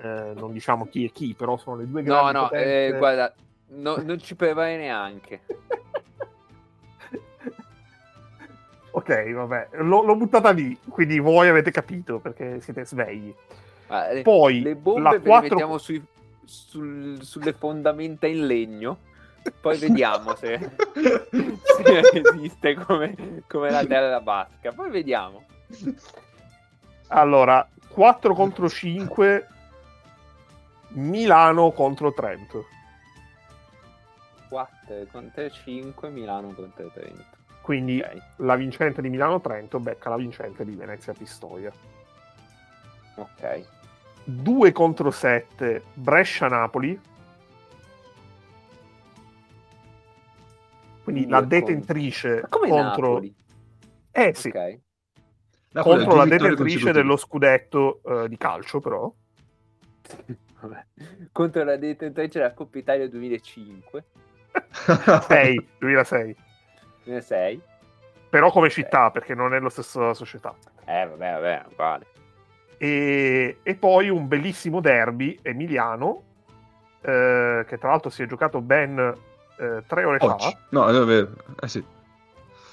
eh, 0.00 0.32
non 0.34 0.52
diciamo 0.52 0.86
chi 0.86 1.04
è 1.06 1.12
chi, 1.12 1.34
però 1.34 1.56
sono 1.56 1.76
le 1.76 1.88
due 1.88 2.02
No, 2.02 2.14
grandi 2.14 2.32
no, 2.32 2.42
potenze. 2.48 2.86
eh, 2.86 2.98
guarda, 2.98 3.34
no- 3.68 3.96
non 4.02 4.18
ci 4.18 4.34
prevarei 4.34 4.76
neanche. 4.76 5.40
ok, 8.90 9.32
vabbè, 9.32 9.68
l'ho, 9.82 10.02
l'ho 10.02 10.16
buttata 10.16 10.50
lì, 10.50 10.76
quindi 10.88 11.18
voi 11.18 11.48
avete 11.48 11.70
capito 11.70 12.18
perché 12.18 12.60
siete 12.60 12.84
svegli. 12.84 13.34
Ah, 13.88 14.12
le, 14.12 14.22
Poi 14.22 14.60
le 14.60 14.74
bombe 14.74 15.10
le 15.10 15.20
4 15.20 15.48
mettiamo 15.48 15.78
sui- 15.78 16.04
sul- 16.44 17.22
sulle 17.22 17.52
fondamenta 17.52 18.26
in 18.26 18.46
legno. 18.46 18.98
Poi 19.60 19.78
vediamo 19.78 20.34
se, 20.34 20.58
se 20.92 22.10
esiste 22.12 22.74
come, 22.74 23.42
come 23.46 23.70
la 23.70 23.84
terra 23.86 24.20
basca. 24.20 24.72
Poi 24.72 24.90
vediamo. 24.90 25.44
Allora, 27.08 27.66
4 27.88 28.34
contro 28.34 28.68
5 28.68 29.46
Milano 30.88 31.70
contro 31.70 32.12
Trento. 32.12 32.66
4 34.48 35.06
contro 35.10 35.50
5, 35.50 36.10
Milano 36.10 36.52
contro 36.54 36.90
Trento. 36.90 37.36
Quindi 37.60 38.00
Ok, 38.00 38.22
la 38.36 38.56
vincente 38.56 39.02
di 39.02 39.10
Milano-Trento 39.10 39.78
becca 39.78 40.08
la 40.08 40.16
vincente 40.16 40.64
di 40.64 40.74
Venezia-Pistoia. 40.74 41.70
ok. 43.16 43.66
2 44.24 44.72
contro 44.72 45.10
7 45.10 45.82
Brescia-Napoli. 45.94 47.00
Quindi 51.02 51.22
Due 51.22 51.30
la 51.30 51.40
detentrice 51.42 52.46
contro... 52.48 53.12
Napoli? 53.12 53.34
Eh 54.10 54.34
sì, 54.34 54.48
Ok. 54.48 54.80
Napoli 55.72 55.96
contro 56.04 56.16
la 56.16 56.24
detentrice 56.26 56.92
dello 56.92 57.16
scudetto 57.16 58.00
eh, 58.04 58.28
di 58.28 58.36
calcio 58.36 58.80
però. 58.80 59.12
Vabbè. 60.60 60.86
Contro 61.32 61.64
la 61.64 61.76
detentrice 61.76 62.38
della 62.38 62.52
Coppa 62.54 62.78
Italia 62.78 63.08
2005. 63.08 64.04
6, 65.26 65.68
2006. 65.78 66.36
2006. 67.04 67.60
Però 68.30 68.50
come 68.50 68.68
città, 68.70 69.10
perché 69.10 69.34
non 69.34 69.54
è 69.54 69.58
la 69.58 69.70
stessa 69.70 70.12
società. 70.14 70.54
Eh, 70.84 71.06
vabbè, 71.06 71.32
vabbè, 71.32 71.64
vale. 71.76 72.06
E, 72.76 73.58
e 73.62 73.74
poi 73.74 74.08
un 74.08 74.28
bellissimo 74.28 74.80
derby 74.80 75.38
emiliano, 75.42 76.22
eh, 77.00 77.64
che 77.66 77.78
tra 77.78 77.88
l'altro 77.90 78.10
si 78.10 78.22
è 78.22 78.26
giocato 78.26 78.60
ben 78.60 78.98
eh, 79.58 79.82
tre 79.86 80.04
ore 80.04 80.18
Oggi. 80.20 80.50
fa, 80.50 80.58
No, 80.70 80.88
è 80.88 81.04
vero. 81.04 81.32
Eh 81.60 81.68
sì. 81.68 81.84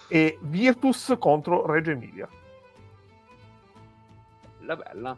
e 0.08 0.38
Virtus 0.42 1.16
contro 1.18 1.66
Reggio 1.66 1.92
Emilia. 1.92 2.28
La 4.60 4.76
bella. 4.76 5.18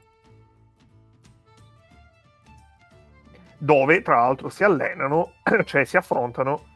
Dove 3.57 4.01
tra 4.01 4.17
l'altro 4.17 4.49
si 4.49 4.63
allenano, 4.63 5.33
cioè 5.65 5.83
si 5.85 5.97
affrontano 5.97 6.75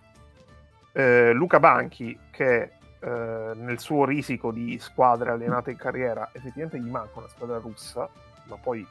eh, 0.94 1.32
Luca 1.34 1.60
Banchi 1.60 2.18
che 2.32 2.72
eh, 3.00 3.52
nel 3.56 3.80
suo 3.80 4.06
risico 4.06 4.52
di 4.52 4.78
squadre 4.80 5.32
allenate 5.32 5.72
in 5.72 5.78
carriera 5.78 6.30
effettivamente 6.34 6.80
gli 6.80 6.90
manca 6.90 7.20
una 7.20 7.28
squadra 7.28 7.58
russa, 7.58 8.10
ma 8.46 8.58
poi 8.58 8.86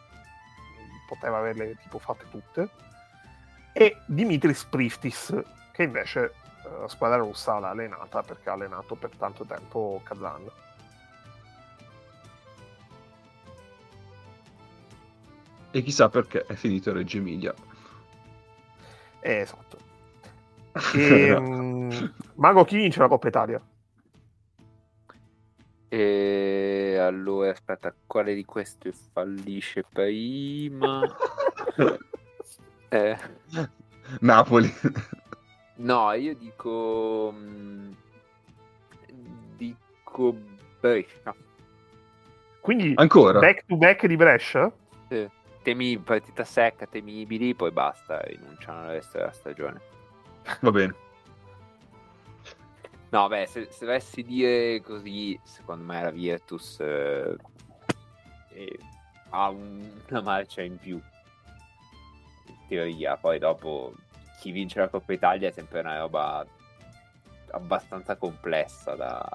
poteva 1.06 1.38
averle 1.38 1.76
tipo 1.82 1.98
fatte 1.98 2.24
tutte, 2.30 2.68
e 3.72 3.96
Dimitris 4.06 4.64
Priftis 4.64 5.34
che 5.72 5.82
invece 5.82 6.34
eh, 6.64 6.80
la 6.80 6.88
squadra 6.88 7.18
russa 7.18 7.58
l'ha 7.58 7.70
allenata 7.70 8.22
perché 8.22 8.50
ha 8.50 8.52
allenato 8.52 8.94
per 8.94 9.10
tanto 9.16 9.44
tempo 9.44 10.00
Kazan. 10.04 10.50
E 15.72 15.82
chissà 15.82 16.08
perché 16.08 16.46
è 16.46 16.54
finito 16.54 16.92
Reggio 16.92 17.18
Emilia. 17.18 17.54
Eh, 19.20 19.40
esatto. 19.40 19.78
E, 20.94 21.36
mm, 21.38 21.90
Mago 22.34 22.64
chi 22.64 22.76
vince 22.76 23.00
la 23.00 23.08
Coppa 23.08 23.28
Italia? 23.28 23.60
E 25.88 26.96
allora, 27.00 27.50
aspetta, 27.50 27.92
quale 28.06 28.34
di 28.34 28.44
queste 28.44 28.92
fallisce 29.12 29.84
prima? 29.90 31.06
Eh, 32.92 33.16
Napoli. 34.18 34.68
no, 35.76 36.12
io 36.12 36.34
dico... 36.34 37.32
mm, 37.32 37.92
Dico 39.56 40.36
Brescia. 40.80 41.32
Quindi 42.60 42.94
Ancora? 42.96 43.38
back 43.38 43.64
to 43.66 43.76
back 43.76 44.06
di 44.06 44.16
Brescia? 44.16 44.72
Temi 45.62 45.98
partita 45.98 46.44
secca, 46.44 46.86
temibili, 46.86 47.54
poi 47.54 47.70
basta, 47.70 48.20
rinunciano 48.22 48.80
al 48.82 48.88
resto 48.88 49.18
della 49.18 49.32
stagione. 49.32 49.80
Va 50.60 50.70
bene. 50.70 50.94
No, 53.12 53.26
beh, 53.26 53.44
se, 53.46 53.66
se 53.72 53.84
dovessi 53.86 54.22
dire 54.22 54.80
così, 54.82 55.36
secondo 55.42 55.82
me 55.82 56.00
la 56.00 56.10
Virtus 56.10 56.78
eh, 56.78 57.36
eh, 58.52 58.78
ha 59.30 59.48
un- 59.48 60.00
una 60.08 60.20
marcia 60.22 60.62
in 60.62 60.78
più. 60.78 60.94
In 62.46 62.54
teoria, 62.68 63.16
poi 63.16 63.40
dopo 63.40 63.94
chi 64.40 64.52
vince 64.52 64.78
la 64.78 64.88
Coppa 64.88 65.12
Italia 65.12 65.48
è 65.48 65.50
sempre 65.50 65.80
una 65.80 65.98
roba 65.98 66.46
abbastanza 67.50 68.14
complessa 68.14 68.94
da, 68.94 69.28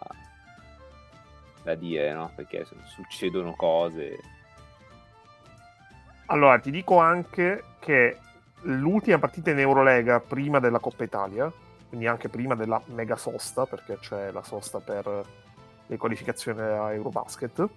da 1.64 1.76
dire, 1.76 2.14
no? 2.14 2.31
Perché 2.34 2.64
su- 2.64 2.80
succedono 2.85 3.57
cose. 3.57 4.18
Allora, 6.27 6.57
ti 6.60 6.72
dico 6.72 6.97
anche 6.99 7.64
che 7.80 8.19
l'ultima 8.61 9.19
partita 9.19 9.52
in 9.52 9.60
Eurolega 9.60 10.19
prima 10.19 10.60
della 10.60 10.80
Coppa 10.80 11.03
Italia, 11.03 11.52
quindi 11.88 12.07
anche 12.07 12.30
prima 12.30 12.56
della 12.56 12.81
mega 12.88 13.15
sosta, 13.15 13.65
perché 13.65 13.99
c'è 13.99 14.31
la 14.31 14.43
sosta 14.43 14.80
per 14.80 15.23
le 15.88 15.97
qualificazioni 15.97 16.61
a 16.61 16.93
Eurobasket, 16.93 17.69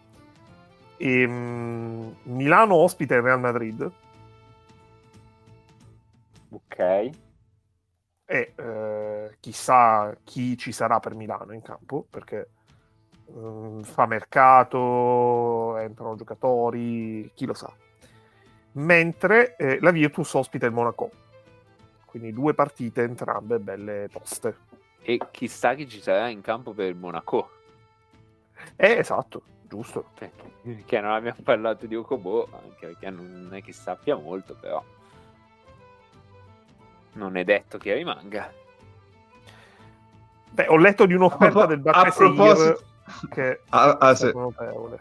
e, 0.97 1.27
mm, 1.27 2.11
Milano 2.25 2.75
ospita 2.77 3.15
il 3.15 3.23
Real 3.23 3.39
Madrid 3.41 3.91
Ok. 6.51 6.79
e 6.79 8.53
eh, 8.57 9.37
chissà 9.41 10.17
chi 10.25 10.57
ci 10.57 10.73
sarà 10.73 11.01
per 11.01 11.15
Milano 11.15 11.53
in 11.53 11.63
campo, 11.63 12.07
perché 12.09 12.49
mm, 13.31 13.83
fa 13.83 14.07
mercato, 14.07 15.77
entrano 15.79 16.17
giocatori, 16.17 17.31
chi 17.35 17.47
lo 17.47 17.55
sa. 17.55 17.73
Mentre 18.79 19.57
eh, 19.57 19.79
la 19.81 19.91
Virtus 19.91 20.33
ospita 20.35 20.67
il 20.67 20.73
Monaco, 20.73 21.11
quindi 22.05 22.33
due 22.33 22.55
partite 22.55 23.03
entrambe 23.03 23.59
belle 23.59 24.09
toste. 24.13 24.57
E 25.03 25.21
chissà 25.33 25.75
chi 25.75 25.89
ci 25.89 26.01
sarà 26.01 26.29
in 26.29 26.43
campo 26.43 26.73
per 26.73 26.87
il 26.87 26.95
Monaco. 26.95 27.51
Eh, 28.77 28.93
esatto, 28.99 29.43
giusto. 29.69 30.11
Perché 30.17 31.01
non 31.01 31.11
abbiamo 31.11 31.39
parlato 31.43 31.87
di 31.87 31.97
Okobo, 31.97 32.49
anche 32.53 32.87
perché 32.87 33.11
non 33.11 33.49
è 33.53 33.63
che 33.63 33.73
sappia 33.73 34.15
molto, 34.17 34.55
però 34.55 34.83
non 37.15 37.37
è 37.37 37.43
detto 37.43 37.79
che 37.79 37.95
rimanga. 37.95 38.53
Beh, 40.51 40.67
ho 40.69 40.77
letto 40.77 41.05
di 41.05 41.15
un'offerta 41.15 41.63
A 41.63 41.67
del 41.67 41.81
Bacchese 41.81 42.17
proposito- 42.17 42.83
che 43.29 43.61
Ah, 43.71 43.97
ah, 43.99 44.17
notevole. 44.33 45.01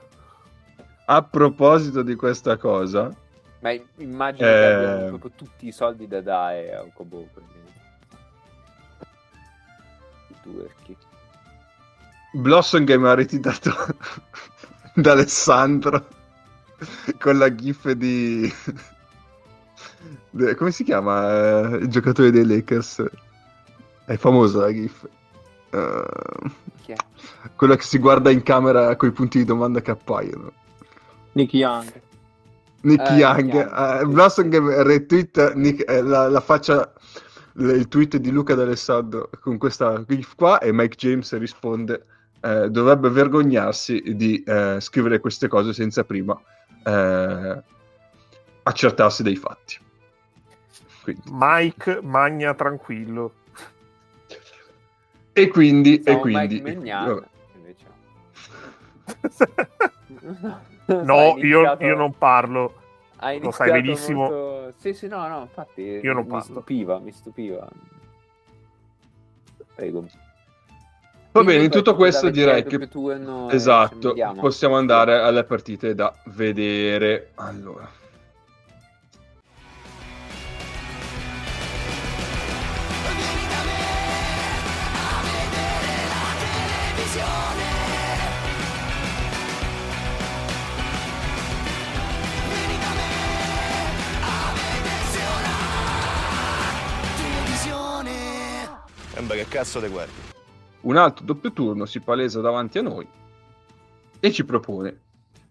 A 1.05 1.21
proposito 1.21 2.01
di 2.01 2.15
questa 2.15 2.57
cosa, 2.57 3.13
Ma 3.59 3.71
immagino 3.97 4.47
Eh. 4.47 4.51
che 4.51 4.65
abbiano 4.65 5.07
proprio 5.07 5.31
tutti 5.35 5.67
i 5.67 5.71
soldi 5.71 6.07
da 6.07 6.21
dare 6.21 6.75
a 6.75 6.81
Okobo. 6.83 7.27
quindi- 7.33 7.55
I 10.29 10.35
turchi. 10.43 10.97
Blossom 12.33 12.83
Game 12.83 13.07
ha 13.09 13.13
ritirato 13.15 13.71
da 14.93 15.11
Alessandro 15.13 16.07
con 17.17 17.37
la 17.37 17.53
gif 17.55 17.89
di... 17.91 18.53
come 20.55 20.71
si 20.71 20.83
chiama 20.83 21.31
eh, 21.71 21.77
il 21.77 21.87
giocatore 21.87 22.29
dei 22.31 22.45
Lakers? 22.45 23.03
È 24.05 24.15
famosa 24.17 24.59
la 24.61 24.71
gif. 24.71 25.07
Chi 26.83 26.91
è? 26.91 26.95
Quello 27.55 27.75
che 27.75 27.81
si 27.83 27.97
guarda 27.97 28.29
in 28.29 28.43
camera 28.43 28.95
con 28.95 29.09
i 29.09 29.11
punti 29.11 29.39
di 29.39 29.45
domanda 29.45 29.81
che 29.81 29.91
appaiono. 29.91 30.51
Nick 31.33 31.53
Young. 31.53 32.01
Nick 32.81 33.09
Eh, 33.09 33.13
Young, 33.15 33.53
Young, 33.53 34.49
che 34.49 34.83
retweet 34.83 35.53
Nick- 35.55 35.89
eh, 35.89 36.01
la, 36.01 36.27
la 36.29 36.39
faccia, 36.41 36.93
l- 37.53 37.69
il 37.69 37.87
tweet 37.87 38.17
di 38.17 38.31
Luca 38.31 38.53
D'Alessandro 38.55 39.29
con 39.39 39.57
questa 39.57 40.03
gif 40.07 40.35
qua 40.35 40.59
e 40.59 40.71
Mike 40.71 40.95
James 40.95 41.35
risponde 41.37 42.05
eh, 42.41 42.69
dovrebbe 42.69 43.09
vergognarsi 43.09 44.15
di 44.15 44.43
eh, 44.43 44.77
scrivere 44.79 45.19
queste 45.19 45.47
cose 45.47 45.73
senza 45.73 46.03
prima 46.03 46.39
eh, 46.83 47.63
accertarsi 48.63 49.23
dei 49.23 49.35
fatti. 49.35 49.79
Quindi. 51.03 51.21
Mike 51.31 51.99
magna 52.03 52.53
tranquillo. 52.53 53.33
E 55.33 55.47
quindi, 55.49 55.97
e 55.97 56.01
Stavo 56.01 56.19
quindi 56.19 56.61
Mike 56.61 56.75
Magnan, 56.75 57.05
vabbè. 57.05 57.25
no, 61.03 61.03
Sai, 61.05 61.45
io, 61.45 61.57
iniziato- 61.59 61.83
io 61.85 61.95
non 61.95 62.13
parlo. 62.17 62.73
lo 63.39 63.51
sai 63.51 63.69
iniziato 63.69 63.71
benissimo. 63.71 64.19
molto- 64.29 64.73
Sì, 64.77 64.93
sì, 64.93 65.07
no, 65.07 65.27
no, 65.27 65.41
infatti 65.41 65.81
Io 65.81 66.13
non 66.13 66.23
mi 66.23 66.29
parlo. 66.29 66.43
stupiva, 66.43 66.99
mi 66.99 67.11
stupiva. 67.11 67.67
Prego. 69.75 70.05
Va 71.31 71.43
bene, 71.43 71.63
in 71.65 71.69
tutto 71.69 71.95
questo 71.95 72.29
direi 72.29 72.63
che 72.63 72.89
esatto, 73.51 74.15
possiamo 74.39 74.75
andare 74.77 75.19
alle 75.19 75.43
partite 75.43 75.93
da 75.93 76.11
vedere. 76.25 77.31
Allora, 77.35 77.87
Beh, 99.25 99.35
che 99.35 99.47
cazzo 99.47 99.79
te 99.79 99.87
guardi? 99.89 100.11
un 100.81 100.95
altro 100.95 101.25
doppio 101.25 101.51
turno 101.51 101.85
si 101.85 101.99
palesa 101.99 102.39
davanti 102.39 102.77
a 102.77 102.81
noi 102.81 103.05
e 104.19 104.31
ci 104.31 104.45
propone 104.45 104.99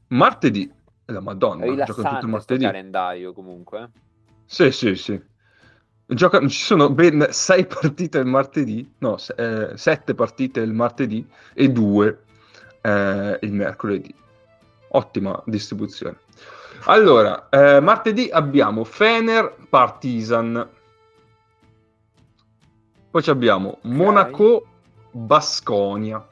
martedì. 0.09 0.73
E 1.09 1.13
la 1.13 1.21
Madonna, 1.21 1.85
gioca 1.85 2.03
tutto 2.03 2.27
martedì. 2.27 2.65
calendario 2.65 3.33
comunque. 3.33 3.81
eh. 3.81 3.89
Sì, 4.45 4.71
sì, 4.73 4.95
sì. 4.97 5.21
Gioca- 6.07 6.41
ci 6.49 6.63
sono 6.63 6.91
ben 6.91 7.27
sei 7.31 7.67
partite 7.67 8.19
il 8.19 8.27
martedì, 8.27 8.89
no, 8.99 9.17
se- 9.19 9.35
eh, 9.37 9.77
sette 9.77 10.15
partite 10.15 10.61
il 10.61 10.73
martedì 10.73 11.25
e 11.55 11.69
due 11.69 12.25
eh, 12.83 13.39
il 13.43 13.53
mercoledì. 13.53 14.15
Ottima 14.91 15.41
distribuzione. 15.47 16.17
Allora, 16.85 17.49
eh, 17.49 17.81
martedì 17.81 18.29
abbiamo 18.31 18.85
Fener 18.85 19.55
Partizan. 19.69 20.75
Poi 23.17 23.25
abbiamo 23.29 23.79
Monaco 23.85 24.67
Basconia. 25.11 26.23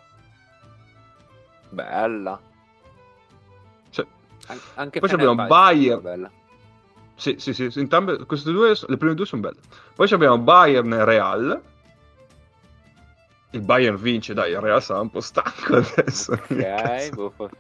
Bella. 1.71 2.39
Cioè, 3.89 4.07
An- 4.49 4.61
anche 4.75 5.01
Poi 5.01 5.11
abbiamo 5.11 5.47
Bayern. 5.47 6.03
bella. 6.03 6.31
Sì, 7.15 7.37
sì, 7.39 7.55
sì, 7.55 7.71
entrambe 7.77 8.27
queste 8.27 8.53
due, 8.53 8.77
le 8.87 8.97
prime 8.99 9.15
due 9.15 9.25
sono 9.25 9.41
belle. 9.41 9.61
Poi 9.95 10.13
abbiamo 10.13 10.37
Bayern 10.37 11.05
Real. 11.07 11.63
Il 13.53 13.63
Bayern 13.63 13.97
vince, 13.97 14.35
dai, 14.35 14.51
il 14.51 14.61
Real 14.61 14.83
sarà 14.83 15.01
un 15.01 15.09
po' 15.09 15.23
stanco 15.23 15.77
adesso. 15.77 16.33
Ok, 16.33 17.11
boh, 17.15 17.31
for- 17.31 17.51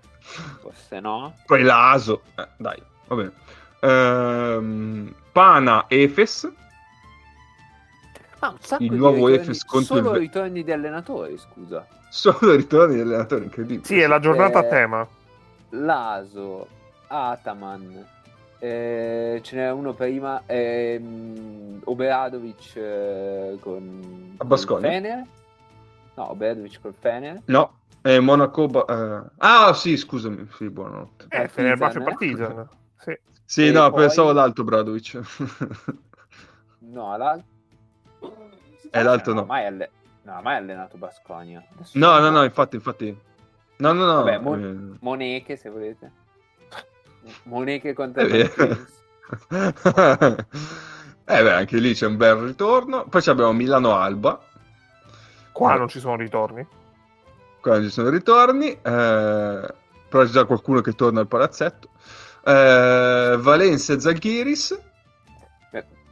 forse 0.61 1.01
no. 1.01 1.35
Poi 1.47 1.63
l'Aso, 1.63 2.25
eh, 2.35 2.47
dai, 2.59 2.83
va 3.07 3.15
bene. 3.17 3.33
Ehm, 3.81 5.15
Pana 5.33 5.87
Efes. 5.89 6.53
Ah, 8.45 8.51
un 8.51 8.59
sacco 8.61 8.83
Il 8.83 8.91
di 8.91 8.97
nuovo 8.97 9.15
ritorni- 9.29 9.37
Efes 9.37 9.65
contro 9.65 9.97
il 9.97 10.03
solo 10.03 10.11
Ve- 10.13 10.19
ritorni 10.19 10.63
di 10.65 10.71
allenatori, 10.73 11.39
scusa. 11.39 11.87
Solo 12.11 12.53
i 12.53 12.57
ritorni 12.57 12.97
dell'allenatore, 12.97 13.45
incredibile. 13.45 13.85
Sì, 13.87 13.99
è 14.01 14.07
la 14.07 14.19
giornata 14.21 14.59
a 14.59 14.65
Eh, 14.65 14.69
tema. 14.69 15.09
Laso, 15.71 16.69
Ataman, 17.07 18.07
eh, 18.59 19.41
ce 19.43 19.57
n'era 19.57 19.73
uno 19.73 19.95
prima, 19.95 20.43
ehm, 20.45 21.81
Obradovic 21.85 22.77
eh, 22.77 23.57
con 23.61 24.37
A 24.37 24.57
Fener. 24.57 25.25
No, 26.17 26.31
Obradovic 26.31 26.81
col 26.83 26.95
Fener. 27.01 27.41
No, 27.47 27.79
è 28.03 28.19
Monaco... 28.19 28.67
Ba- 28.67 28.85
eh, 29.25 29.31
Ah, 29.39 29.73
sì, 29.73 29.97
scusami, 29.97 30.47
sì, 30.55 30.69
buonanotte. 30.69 31.27
Eh, 31.31 31.49
Fenerbahce 31.49 32.01
Partizan. 32.01 32.69
Sì. 32.99 33.19
Sì, 33.47 33.67
E 33.69 33.71
no, 33.73 33.89
poi- 33.91 34.01
pensavo 34.01 34.33
l'altro 34.33 34.65
Bradovic. 34.65 35.19
No, 36.81 37.17
l'altro... 37.17 37.53
E 38.97 39.03
l'altro 39.03 39.35
no. 39.35 39.45
mai, 39.45 39.67
alle- 39.67 39.91
non 40.23 40.37
ha 40.37 40.41
mai 40.41 40.57
allenato 40.57 40.97
Basconia. 40.97 41.63
No, 41.95 42.13
non 42.13 42.23
no, 42.23 42.31
no, 42.31 42.45
infatti, 42.45 42.77
infatti... 42.77 43.17
No, 43.79 43.93
no, 43.93 44.05
no. 44.07 44.23
Vabbè, 44.23 44.39
Mon- 44.39 44.95
eh, 44.95 44.99
Moneche, 45.01 45.57
se 45.57 45.69
volete. 45.69 46.13
Moneche 47.45 47.93
contro 47.93 48.23
È 48.23 48.51
eh 51.27 51.43
beh, 51.43 51.53
anche 51.53 51.79
lì 51.79 51.93
c'è 51.95 52.07
un 52.07 52.17
bel 52.17 52.37
ritorno. 52.37 53.05
Poi 53.07 53.21
ci 53.21 53.31
abbiamo 53.31 53.53
Milano 53.53 53.97
Alba. 53.97 54.41
Qua 55.51 55.75
non 55.75 55.89
ci 55.89 55.99
sono 55.99 56.15
ritorni. 56.17 56.65
Qua 57.61 57.81
ci 57.81 57.91
sono 57.91 58.11
ritorni. 58.11 58.69
eh, 58.71 58.79
però 58.81 60.23
c'è 60.23 60.31
già 60.31 60.45
qualcuno 60.45 60.81
che 60.81 60.93
torna 60.93 61.19
al 61.21 61.27
palazzetto. 61.27 61.89
Eh, 62.45 63.37
Valencia 63.41 63.97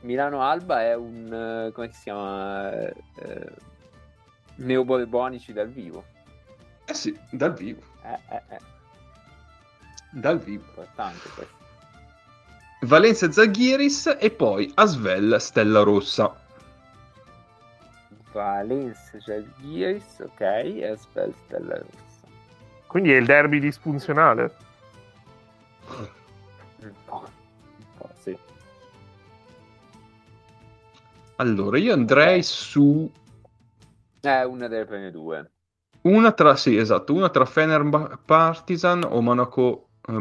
Zaghiris. 0.02 0.40
Beh, 0.40 0.40
Milano 0.42 0.42
Alba 0.42 0.82
è 0.82 0.94
un 0.94 1.32
eh, 1.32 1.72
come 1.72 1.90
si 1.92 2.02
chiama 2.02 2.70
eh, 2.72 2.94
eh, 3.16 3.50
neoborbonici 4.56 5.52
dal 5.52 5.68
vivo 5.68 6.04
Eh 6.86 6.94
sì, 6.94 7.18
dal 7.30 7.54
vivo. 7.54 7.80
eh, 8.04 8.18
eh, 8.30 8.42
eh, 8.48 8.58
Dal 10.10 10.38
vivo. 10.38 10.64
importante 10.68 11.28
questo 11.34 11.60
Valencia 12.82 13.30
Zaghiris 13.30 14.16
e 14.18 14.30
poi 14.30 14.70
Asvel 14.74 15.36
Stella 15.40 15.82
Rossa. 15.82 16.34
Valencia 18.32 19.18
Jalgiris 19.18 20.20
ok 20.20 20.40
e 20.40 20.86
Aspel 20.86 21.34
Stella 21.44 21.76
Rossa 21.76 22.26
Quindi 22.86 23.12
è 23.12 23.16
il 23.16 23.26
derby 23.26 23.60
disfunzionale. 23.60 24.56
un 25.88 26.92
po', 27.04 27.22
un 27.78 27.84
po' 27.98 28.10
sì 28.20 28.36
Allora, 31.36 31.78
io 31.78 31.92
andrei 31.92 32.42
su 32.42 33.10
è 34.20 34.42
una 34.44 34.68
delle 34.68 34.84
prime 34.84 35.10
due 35.10 35.50
una 36.02 36.32
tra, 36.32 36.56
sì, 36.56 36.76
esatto, 36.76 37.14
una 37.14 37.28
tra 37.28 37.44
Fener 37.44 38.18
Partizan 38.24 39.04
o 39.09 39.20
Monaco 39.20 39.88
eh, 40.09 40.18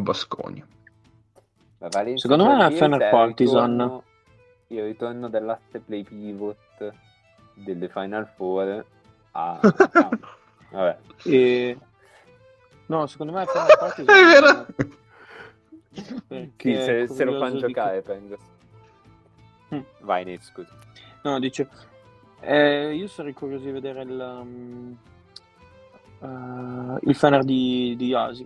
Valencia 1.90 2.28
Secondo 2.28 2.46
me 2.46 2.68
è 2.68 2.72
Fener 2.72 3.02
il 3.02 3.08
Partizan. 3.10 3.72
ritorno- 3.72 4.04
il 4.68 4.84
ritorno 4.84 5.30
dell'asse 5.30 5.80
play 5.80 6.04
pivot 6.04 6.94
delle 7.56 7.90
Final 7.90 8.28
Four 8.36 8.86
a 9.32 9.60
ah, 9.62 10.10
vabbè 10.70 10.98
E... 11.24 11.78
No, 12.86 13.08
secondo 13.08 13.34
me 13.34 13.44
è 13.44 13.46
Fener 13.48 13.78
Partizan. 13.78 14.16
È 14.16 14.40
vero? 14.40 14.66
perché 16.28 17.06
se, 17.08 17.14
se 17.14 17.24
lo 17.26 17.32
fanno 17.34 17.52
curioso 17.52 17.66
di- 17.66 17.74
giocare 17.74 18.02
penso 18.02 18.38
Mm. 19.74 19.80
vai 20.02 20.26
Nate 20.26 20.44
scusa 20.44 20.70
No, 21.24 21.40
dice... 21.40 21.68
eh, 22.40 22.94
io 22.96 23.08
sarei 23.08 23.34
curioso 23.34 23.66
di 23.66 23.72
vedere 23.72 24.02
il... 24.04 24.12
um, 24.42 24.98
eh, 26.22 27.00
il 27.10 27.16
Fener 27.16 27.44
di, 27.44 27.96
di 27.98 28.14
Asi. 28.14 28.46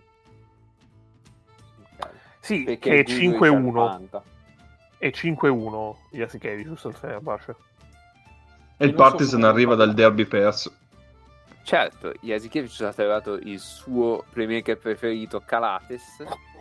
Ok. 1.97 2.10
Sì, 2.39 2.64
Perché 2.64 2.89
che 2.89 2.99
è 2.99 3.03
Guido 3.03 3.38
5-1. 3.38 3.73
Cialpanta. 3.73 4.23
È 4.97 5.07
5-1 5.07 5.95
Yasikevicius 6.11 6.80
sul 6.80 6.93
Fenerbahce. 6.93 7.56
E 8.77 8.85
il 8.85 8.93
non 8.93 8.97
so 9.03 9.10
Partizan 9.10 9.39
come 9.39 9.52
arriva 9.52 9.76
dal 9.76 9.93
derby 9.93 10.26
perso. 10.26 10.73
Certo, 11.64 12.14
Jasikevich 12.22 12.80
ha 12.81 12.93
trovato 12.93 13.34
il 13.35 13.60
suo 13.60 14.23
playmaker 14.31 14.77
preferito 14.77 15.41
Calates. 15.45 16.03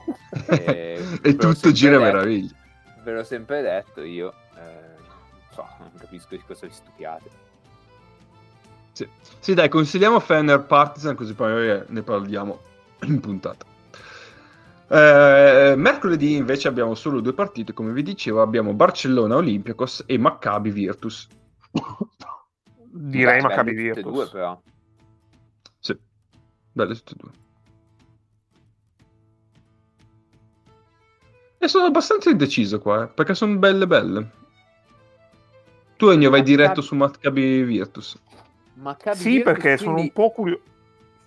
E 0.49 1.01
e 1.23 1.33
l'ho 1.33 1.55
tutto 1.55 1.73
gira 1.73 1.93
detto- 1.97 2.03
meraviglia. 2.05 2.55
Ve 3.03 3.13
l'ho 3.13 3.25
sempre 3.25 3.63
detto 3.63 4.03
io. 4.03 4.35
eh, 4.57 4.94
so, 5.55 5.67
non 5.79 5.93
capisco 5.99 6.29
di 6.31 6.43
cosa 6.47 6.67
vi 6.67 6.73
stupiate. 6.73 7.31
Sì. 8.93 9.09
Sì, 9.41 9.55
dai, 9.55 9.69
consigliamo 9.69 10.21
Fener 10.21 10.65
Partizan 10.65 11.17
così 11.17 11.35
poi 11.35 11.83
ne 11.87 12.03
parliamo 12.03 12.61
in 13.03 13.21
puntata. 13.21 13.65
Eh, 14.87 15.75
mercoledì 15.77 16.37
invece 16.37 16.69
abbiamo 16.69 16.95
solo 16.95 17.21
due 17.21 17.33
partite, 17.33 17.73
come 17.73 17.93
vi 17.93 18.03
dicevo, 18.03 18.43
abbiamo 18.43 18.75
Barcellona 18.75 19.37
Olympiacos 19.37 20.05
e 20.07 20.19
Maccabi 20.19 20.71
Virtus. 20.71 21.27
Direi 22.91 23.41
Beh, 23.41 23.43
Maccabi 23.43 23.73
belle 23.75 23.89
tutte 23.89 24.01
e 24.01 24.03
Virtus. 24.03 24.13
due 24.13 24.29
però. 24.31 24.63
Sì. 25.81 25.99
belle 26.73 26.95
tutte 26.95 27.13
e 27.13 27.17
due. 27.19 27.31
E 31.59 31.69
sono 31.69 31.87
abbastanza 31.87 32.31
indeciso 32.31 32.79
qua, 32.79 33.05
eh, 33.05 33.09
perché 33.09 33.35
sono 33.35 33.57
belle 33.57 33.87
belle. 33.87 34.31
Tu 35.97 36.07
Ennio 36.09 36.31
vai 36.31 36.41
Maccabi- 36.41 36.57
diretto 36.57 36.81
su 36.81 36.95
Maccabi 36.95 37.63
Virtus. 37.63 38.21
Maccabi 38.75 39.17
Sì, 39.17 39.31
Virtus, 39.37 39.53
perché 39.53 39.77
sono 39.77 39.93
quindi- 39.93 40.13
un 40.15 40.23
po' 40.25 40.31
curioso. 40.31 40.63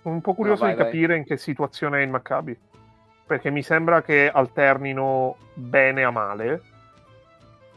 Sono 0.02 0.14
un 0.14 0.20
po' 0.20 0.34
curioso 0.34 0.62
vai, 0.64 0.72
di 0.74 0.76
vai. 0.78 0.86
capire 0.86 1.16
in 1.16 1.24
che 1.24 1.36
situazione 1.36 1.98
è 1.98 2.02
il 2.02 2.10
Maccabi. 2.10 2.56
Perché 3.26 3.50
mi 3.50 3.62
sembra 3.62 4.02
che 4.02 4.30
alternino 4.30 5.36
bene 5.54 6.04
a 6.04 6.10
male. 6.10 6.62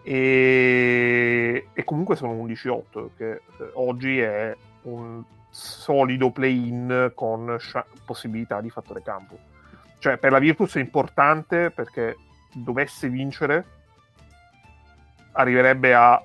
E, 0.04 1.68
e 1.74 1.84
comunque 1.84 2.16
sono 2.16 2.34
11-8, 2.34 3.12
che 3.16 3.32
eh, 3.32 3.42
oggi 3.74 4.20
è 4.20 4.56
un 4.84 5.24
solido 5.50 6.32
play-in 6.32 7.12
con 7.14 7.56
scia- 7.60 7.86
possibilità 8.06 8.62
di 8.62 8.70
fattore 8.70 9.02
campo. 9.04 9.38
Cioè, 10.00 10.18
per 10.18 10.32
la 10.32 10.40
Virtus 10.40 10.76
è 10.76 10.80
importante 10.80 11.70
perché 11.70 12.16
dovesse 12.54 13.10
vincere, 13.10 13.66
arriverebbe 15.34 15.94
a 15.94 16.24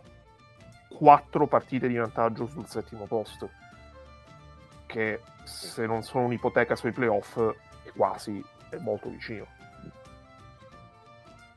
4 0.97 1.47
partite 1.47 1.89
di 1.89 1.97
vantaggio 1.97 2.47
sul 2.47 2.66
settimo 2.66 3.06
posto. 3.06 3.51
Che 4.86 5.20
se 5.44 5.86
non 5.86 6.02
sono 6.02 6.24
un'ipoteca 6.24 6.74
sui 6.74 6.93
playoff, 6.93 7.39
è 7.82 7.90
quasi 7.94 8.43
è 8.70 8.77
molto 8.78 9.09
vicino. 9.09 9.47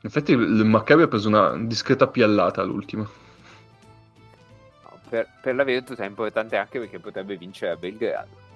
In 0.02 0.08
effetti 0.08 0.32
il 0.32 0.40
il 0.40 0.64
Maccabi 0.64 1.02
ha 1.02 1.08
preso 1.08 1.28
una 1.28 1.56
discreta 1.56 2.06
piallata 2.06 2.62
all'ultima. 2.62 3.08
per, 5.08 5.28
per 5.42 5.54
la 5.54 5.64
Virtus 5.64 5.98
è 5.98 6.06
importante 6.06 6.56
anche 6.56 6.78
perché 6.78 6.98
potrebbe 6.98 7.36
vincere 7.36 7.72
a 7.72 7.76
Belgrado. 7.76 8.48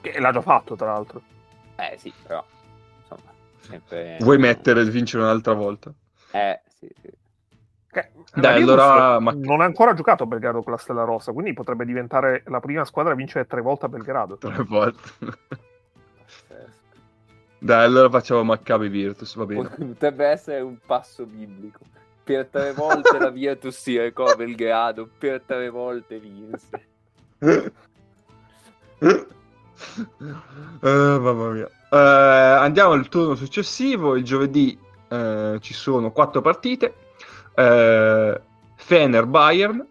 Che 0.00 0.18
l'ha 0.18 0.32
già 0.32 0.40
fatto, 0.40 0.76
tra 0.76 0.92
l'altro. 0.92 1.22
Eh 1.76 1.96
sì, 1.98 2.12
però 2.22 2.44
insomma, 3.00 3.32
sempre... 3.60 4.18
Vuoi 4.20 4.38
mettere 4.38 4.80
e 4.82 4.84
vincere 4.84 5.22
un'altra 5.22 5.54
volta? 5.54 5.92
Eh, 6.32 6.60
sì, 6.78 6.88
sì. 7.00 7.10
Dai, 8.34 8.62
allora, 8.62 9.18
non 9.18 9.60
ha 9.60 9.64
ancora 9.64 9.94
giocato 9.94 10.24
a 10.24 10.26
Belgrado 10.26 10.62
con 10.62 10.72
la 10.72 10.78
Stella 10.78 11.04
Rossa, 11.04 11.32
quindi 11.32 11.52
potrebbe 11.52 11.84
diventare 11.84 12.42
la 12.46 12.60
prima 12.60 12.84
squadra 12.84 13.12
a 13.12 13.16
vincere 13.16 13.46
tre 13.46 13.60
volte 13.60 13.86
a 13.86 13.88
Belgrado. 13.88 14.36
Tre 14.38 14.64
volte. 14.64 15.10
Pazzesco. 15.18 16.92
Dai, 17.58 17.84
allora 17.84 18.10
facciamo 18.10 18.42
Maccabi 18.44 18.88
Virtus, 18.88 19.36
va 19.36 19.46
bene. 19.46 19.68
Potrebbe 19.68 20.26
essere 20.26 20.60
un 20.60 20.76
passo 20.84 21.24
biblico. 21.24 21.80
Per 22.24 22.46
tre 22.46 22.72
volte 22.72 23.18
la 23.18 23.30
Virtus 23.30 23.76
si 23.76 23.98
recò 23.98 24.24
a 24.24 24.34
Belgrado, 24.34 25.08
per 25.18 25.42
tre 25.46 25.68
volte 25.68 26.18
vinse. 26.18 26.86
Eh, 27.38 29.26
mamma 30.80 31.50
mia. 31.50 31.68
Eh, 31.90 31.96
andiamo 31.96 32.92
al 32.92 33.08
turno 33.08 33.34
successivo. 33.34 34.16
Il 34.16 34.24
giovedì 34.24 34.78
eh, 35.08 35.58
ci 35.60 35.74
sono 35.74 36.12
quattro 36.12 36.40
partite. 36.40 36.94
Eh, 37.54 38.40
Fener 38.76 39.26
Bayern. 39.26 39.86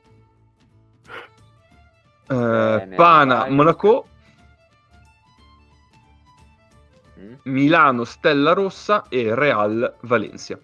Eh, 2.28 2.94
Pana 2.96 3.36
Bayern. 3.36 3.56
Monaco. 3.56 4.08
Mm? 7.20 7.34
Milano 7.44 8.04
Stella 8.04 8.54
Rossa 8.54 9.06
e 9.10 9.34
Real 9.34 9.96
Valencia. 10.02 10.60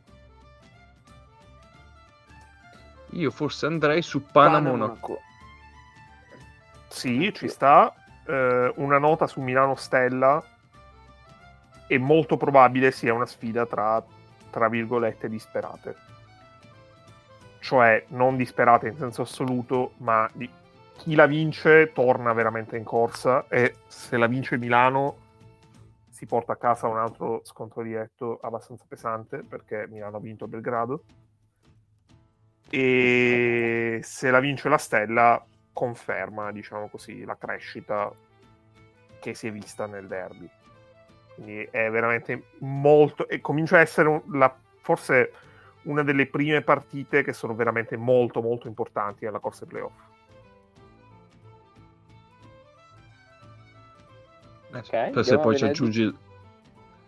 Io 3.13 3.31
forse 3.31 3.65
andrei 3.65 4.01
su 4.01 4.23
Pana, 4.23 4.57
Pana, 4.57 4.69
Monaco. 4.69 5.21
Sì, 6.89 7.31
ci 7.33 7.47
sta. 7.47 7.93
Eh, 8.25 8.71
una 8.75 8.99
nota 8.99 9.25
su 9.25 9.41
Milano 9.41 9.75
Stella. 9.75 10.43
È 11.87 11.97
molto 11.97 12.37
probabile 12.37 12.91
sia 12.91 13.13
una 13.13 13.25
sfida 13.25 13.65
tra, 13.65 14.03
tra 14.51 14.69
virgolette, 14.69 15.27
disperate. 15.27 16.08
Cioè, 17.59 18.05
non 18.09 18.35
disperate 18.37 18.87
in 18.87 18.97
senso 18.97 19.23
assoluto, 19.23 19.93
ma 19.97 20.29
di- 20.33 20.49
chi 20.97 21.15
la 21.15 21.25
vince 21.27 21.91
torna 21.93 22.33
veramente 22.33 22.75
in 22.77 22.83
corsa 22.83 23.45
e 23.47 23.75
se 23.87 24.17
la 24.17 24.27
vince 24.27 24.57
Milano 24.57 25.27
si 26.09 26.25
porta 26.25 26.53
a 26.53 26.57
casa 26.57 26.87
un 26.87 26.97
altro 26.97 27.39
scontro 27.45 27.81
diretto 27.81 28.39
abbastanza 28.41 28.83
pesante 28.85 29.37
perché 29.37 29.87
Milano 29.89 30.17
ha 30.17 30.19
vinto 30.19 30.47
Belgrado. 30.47 31.03
E 32.69 33.99
se 34.03 34.29
la 34.29 34.39
vince 34.39 34.69
la 34.69 34.77
Stella 34.77 35.43
conferma, 35.71 36.51
diciamo 36.51 36.87
così, 36.89 37.23
la 37.23 37.37
crescita 37.37 38.11
che 39.19 39.33
si 39.33 39.47
è 39.47 39.51
vista 39.51 39.85
nel 39.85 40.07
derby. 40.07 40.49
Quindi 41.35 41.67
è 41.71 41.89
veramente 41.89 42.43
molto. 42.59 43.27
e 43.27 43.39
comincia 43.39 43.77
a 43.77 43.81
essere 43.81 44.09
un- 44.09 44.21
la- 44.33 44.53
forse 44.81 45.31
una 45.83 46.03
delle 46.03 46.27
prime 46.27 46.61
partite 46.61 47.23
che 47.23 47.33
sono 47.33 47.55
veramente 47.55 47.95
molto, 47.97 48.41
molto 48.41 48.67
importanti 48.67 49.25
nella 49.25 49.39
corsa 49.39 49.63
ai 49.63 49.69
playoff. 49.69 49.93
Eh, 54.71 54.77
Ok, 54.77 55.09
per 55.11 55.25
se 55.25 55.37
poi 55.39 55.57
ci 55.57 55.65
aggiungi 55.65 56.15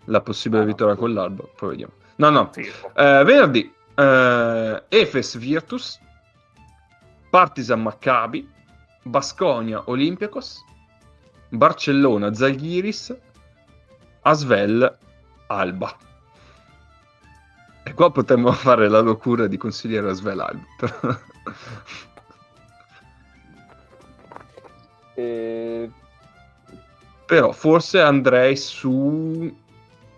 la 0.05 0.21
possibile 0.21 0.61
Ah, 0.61 0.65
no, 0.65 0.69
vittoria 0.71 0.93
sì. 0.95 0.99
con 0.99 1.13
l'Alba, 1.13 1.43
poi 1.55 1.69
vediamo. 1.69 1.93
No, 2.15 2.29
no. 2.29 2.49
Sì, 2.51 2.61
Eh, 2.61 3.23
venerdì 3.23 3.71
eh, 3.95 4.83
Efes 4.89 5.37
Virtus, 5.37 5.99
Partizan 7.29 7.81
Maccabi, 7.81 8.49
Basconia 9.03 9.83
Olympiacos, 9.85 10.63
Barcellona 11.49 12.33
Zalgiris, 12.33 13.15
Asvel 14.21 14.97
Alba. 15.47 15.95
E 17.91 17.93
qua 17.93 18.09
potremmo 18.09 18.53
fare 18.55 18.87
la 18.87 19.01
locura 19.01 19.47
di 19.47 19.57
consigliere 19.57 20.09
Asvel 20.09 20.39
Alba. 20.39 21.19
Eh, 25.13 25.91
Però 27.25 27.51
forse 27.51 27.99
andrei 27.99 28.55
su 28.55 29.53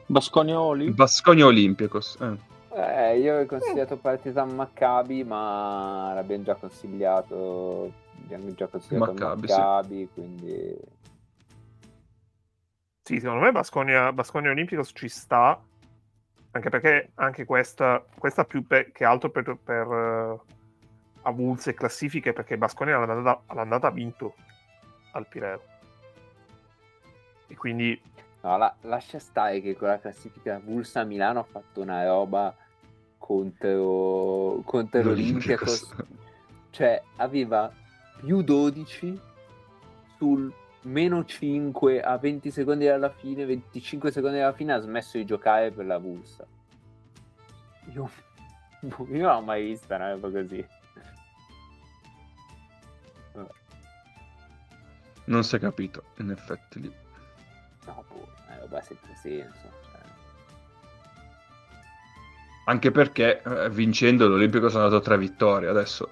Basconioli? 0.06 0.92
Basconia 0.92 1.48
Olympiacos. 1.48 2.18
Eh. 2.22 2.38
eh, 2.80 3.20
io 3.20 3.34
avevo 3.34 3.48
consigliato 3.48 3.98
Partizan 3.98 4.54
Maccabi, 4.54 5.24
ma 5.24 6.14
l'abbiamo 6.14 6.44
già 6.44 6.54
consigliato. 6.54 7.92
Abbiamo 8.24 8.54
già 8.54 8.68
consigliato 8.68 9.12
Maccabi, 9.14 9.48
Maccabi, 9.48 9.98
sì. 9.98 10.10
quindi 10.14 10.78
Sì, 13.02 13.20
secondo 13.20 13.42
me 13.42 13.52
Basconia, 13.52 14.14
Basconia 14.14 14.52
Olympicos 14.52 14.92
ci 14.94 15.10
sta, 15.10 15.60
anche 16.54 16.70
perché 16.70 17.12
anche 17.16 17.46
questa, 17.46 18.04
questa 18.18 18.46
più 18.46 18.66
pe- 18.66 18.92
che 18.92 19.04
altro 19.04 19.30
per, 19.30 19.58
per 19.62 19.88
eh, 19.92 20.40
avulse 21.24 21.74
classifiche, 21.74 22.32
perché 22.32 22.58
Basconia 22.58 22.98
all'andata, 22.98 23.42
all'andata 23.48 23.88
ha 23.88 23.92
vinto 23.92 24.36
al 25.14 25.28
Pireo. 25.28 25.62
E 27.48 27.56
quindi 27.56 28.00
No, 28.42 28.58
la- 28.58 28.76
lascia 28.82 29.20
stare 29.20 29.62
che 29.62 29.76
con 29.76 29.88
la 29.88 30.00
classifica 30.00 30.60
Vulsa 30.64 31.00
a 31.00 31.04
Milano 31.06 31.40
ha 31.40 31.44
fatto 31.44 31.82
una 31.82 32.04
roba 32.06 32.54
contro, 33.18 34.62
contro 34.66 35.02
l'Olympiacos. 35.02 35.90
L'Olympiacos. 35.96 35.96
Cioè, 36.70 37.02
aveva 37.18 37.72
più 38.20 38.42
12 38.42 39.20
sul 40.18 40.54
meno 40.84 41.24
5 41.26 42.02
a 42.02 42.18
20 42.18 42.52
secondi 42.52 42.86
dalla 42.86 43.10
fine, 43.10 43.46
25 43.46 44.12
secondi 44.12 44.38
dalla 44.40 44.54
fine 44.54 44.74
ha 44.74 44.80
smesso 44.80 45.18
di 45.18 45.26
giocare 45.26 45.72
per 45.72 45.86
la 45.86 45.98
Vulsa. 45.98 46.46
Io, 47.94 48.10
io 48.82 49.22
non 49.22 49.36
ho 49.36 49.42
mai 49.42 49.64
vista 49.64 49.96
una 49.96 50.12
roba 50.12 50.30
così. 50.30 50.66
Vabbè, 53.34 53.50
Non 55.26 55.44
si 55.44 55.56
è 55.56 55.60
capito, 55.60 56.04
in 56.18 56.32
effetti 56.32 56.82
lì. 56.82 56.94
no, 57.86 58.04
boh, 58.08 58.28
è 58.50 58.60
roba 58.60 58.82
senza 58.82 59.14
senso. 59.22 59.72
cioè. 59.92 60.02
Anche 62.66 62.92
perché 62.92 63.42
eh, 63.42 63.70
vincendo 63.70 64.28
l'Olimpico 64.28 64.70
sono 64.70 64.84
andato 64.86 65.02
a 65.02 65.06
tre 65.06 65.18
vittorie 65.18 65.68
adesso. 65.70 66.10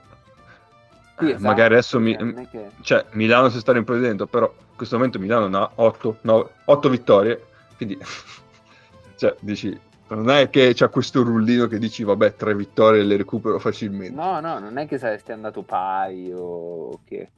Sì, 1.18 1.26
eh, 1.28 1.30
esatto, 1.30 1.44
magari 1.46 1.74
adesso 1.74 2.00
mi- 2.00 2.18
cioè, 2.18 2.48
che- 2.50 2.72
cioè, 2.82 3.06
Milano 3.12 3.50
si 3.50 3.60
sta 3.60 3.72
riprendendo, 3.74 4.26
però 4.28 4.52
questo 4.82 4.98
momento 4.98 5.20
Milano 5.20 5.56
ha 5.60 5.72
8, 5.76 6.90
vittorie, 6.90 7.46
quindi 7.78 8.00
cioè, 9.16 9.36
dici, 9.42 9.80
non 10.08 10.32
è 10.32 10.50
che 10.50 10.74
c'è 10.74 10.90
questo 10.90 11.22
rullino 11.22 11.68
che 11.68 11.78
dici 11.78 12.04
vabbè 12.04 12.34
tre 12.34 12.56
vittorie 12.56 13.04
le 13.04 13.16
recupero 13.16 13.60
facilmente. 13.60 14.16
No, 14.16 14.40
no, 14.40 14.58
non 14.58 14.80
è 14.80 14.88
che 14.88 14.98
saresti 14.98 15.34
andato 15.34 15.62
pari 15.62 16.32
o 16.34 17.00
che. 17.06 17.30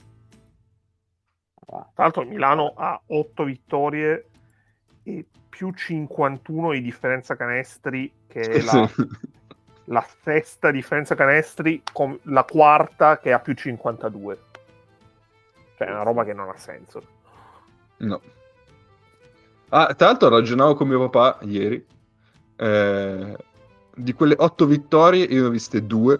Tra 1.65 1.89
l'altro 1.95 2.23
Milano 2.23 2.73
ha 2.77 3.01
8 3.05 3.43
vittorie 3.43 4.29
e 5.03 5.25
più 5.49 5.73
51 5.73 6.71
di 6.71 6.81
differenza 6.81 7.35
canestri, 7.35 8.09
che 8.25 8.39
è 8.39 8.61
la, 8.61 8.89
la 9.85 10.05
sesta 10.23 10.71
differenza 10.71 11.15
canestri, 11.15 11.83
con 11.91 12.17
la 12.23 12.45
quarta 12.45 13.19
che 13.19 13.33
ha 13.33 13.39
più 13.39 13.53
52. 13.53 14.39
Cioè 15.75 15.87
è 15.87 15.91
una 15.91 16.03
roba 16.03 16.23
che 16.23 16.33
non 16.33 16.47
ha 16.47 16.57
senso. 16.57 17.21
No. 17.97 18.21
Ah, 19.69 19.93
tra 19.95 20.07
l'altro 20.07 20.29
ragionavo 20.29 20.75
con 20.75 20.87
mio 20.87 21.07
papà 21.09 21.43
ieri. 21.45 21.83
eh, 22.55 23.37
di 23.95 24.13
quelle 24.13 24.35
otto 24.37 24.65
vittorie 24.65 25.25
io 25.25 25.41
ne 25.41 25.47
ho 25.47 25.51
viste 25.51 25.85
due. 25.85 26.19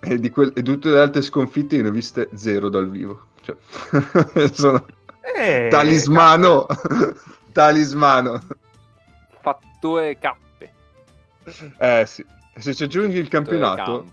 E 0.00 0.18
di, 0.18 0.30
quel- 0.30 0.52
e 0.54 0.62
tutte 0.62 0.90
le 0.90 1.00
altre 1.00 1.22
sconfitte 1.22 1.76
io 1.76 1.82
ne 1.82 1.88
ho 1.88 1.92
viste 1.92 2.28
zero 2.34 2.68
dal 2.68 2.88
vivo. 2.90 3.28
Cioè, 3.42 3.56
sono 4.52 4.84
Eh, 5.36 5.68
talismano. 5.70 6.66
talismano. 7.52 8.40
Fattore 9.40 10.18
cappe. 10.18 10.72
Eh 11.78 12.04
sì. 12.06 12.24
Se 12.56 12.74
ci 12.74 12.84
aggiungi 12.84 13.18
il 13.18 13.28
campionato, 13.28 14.06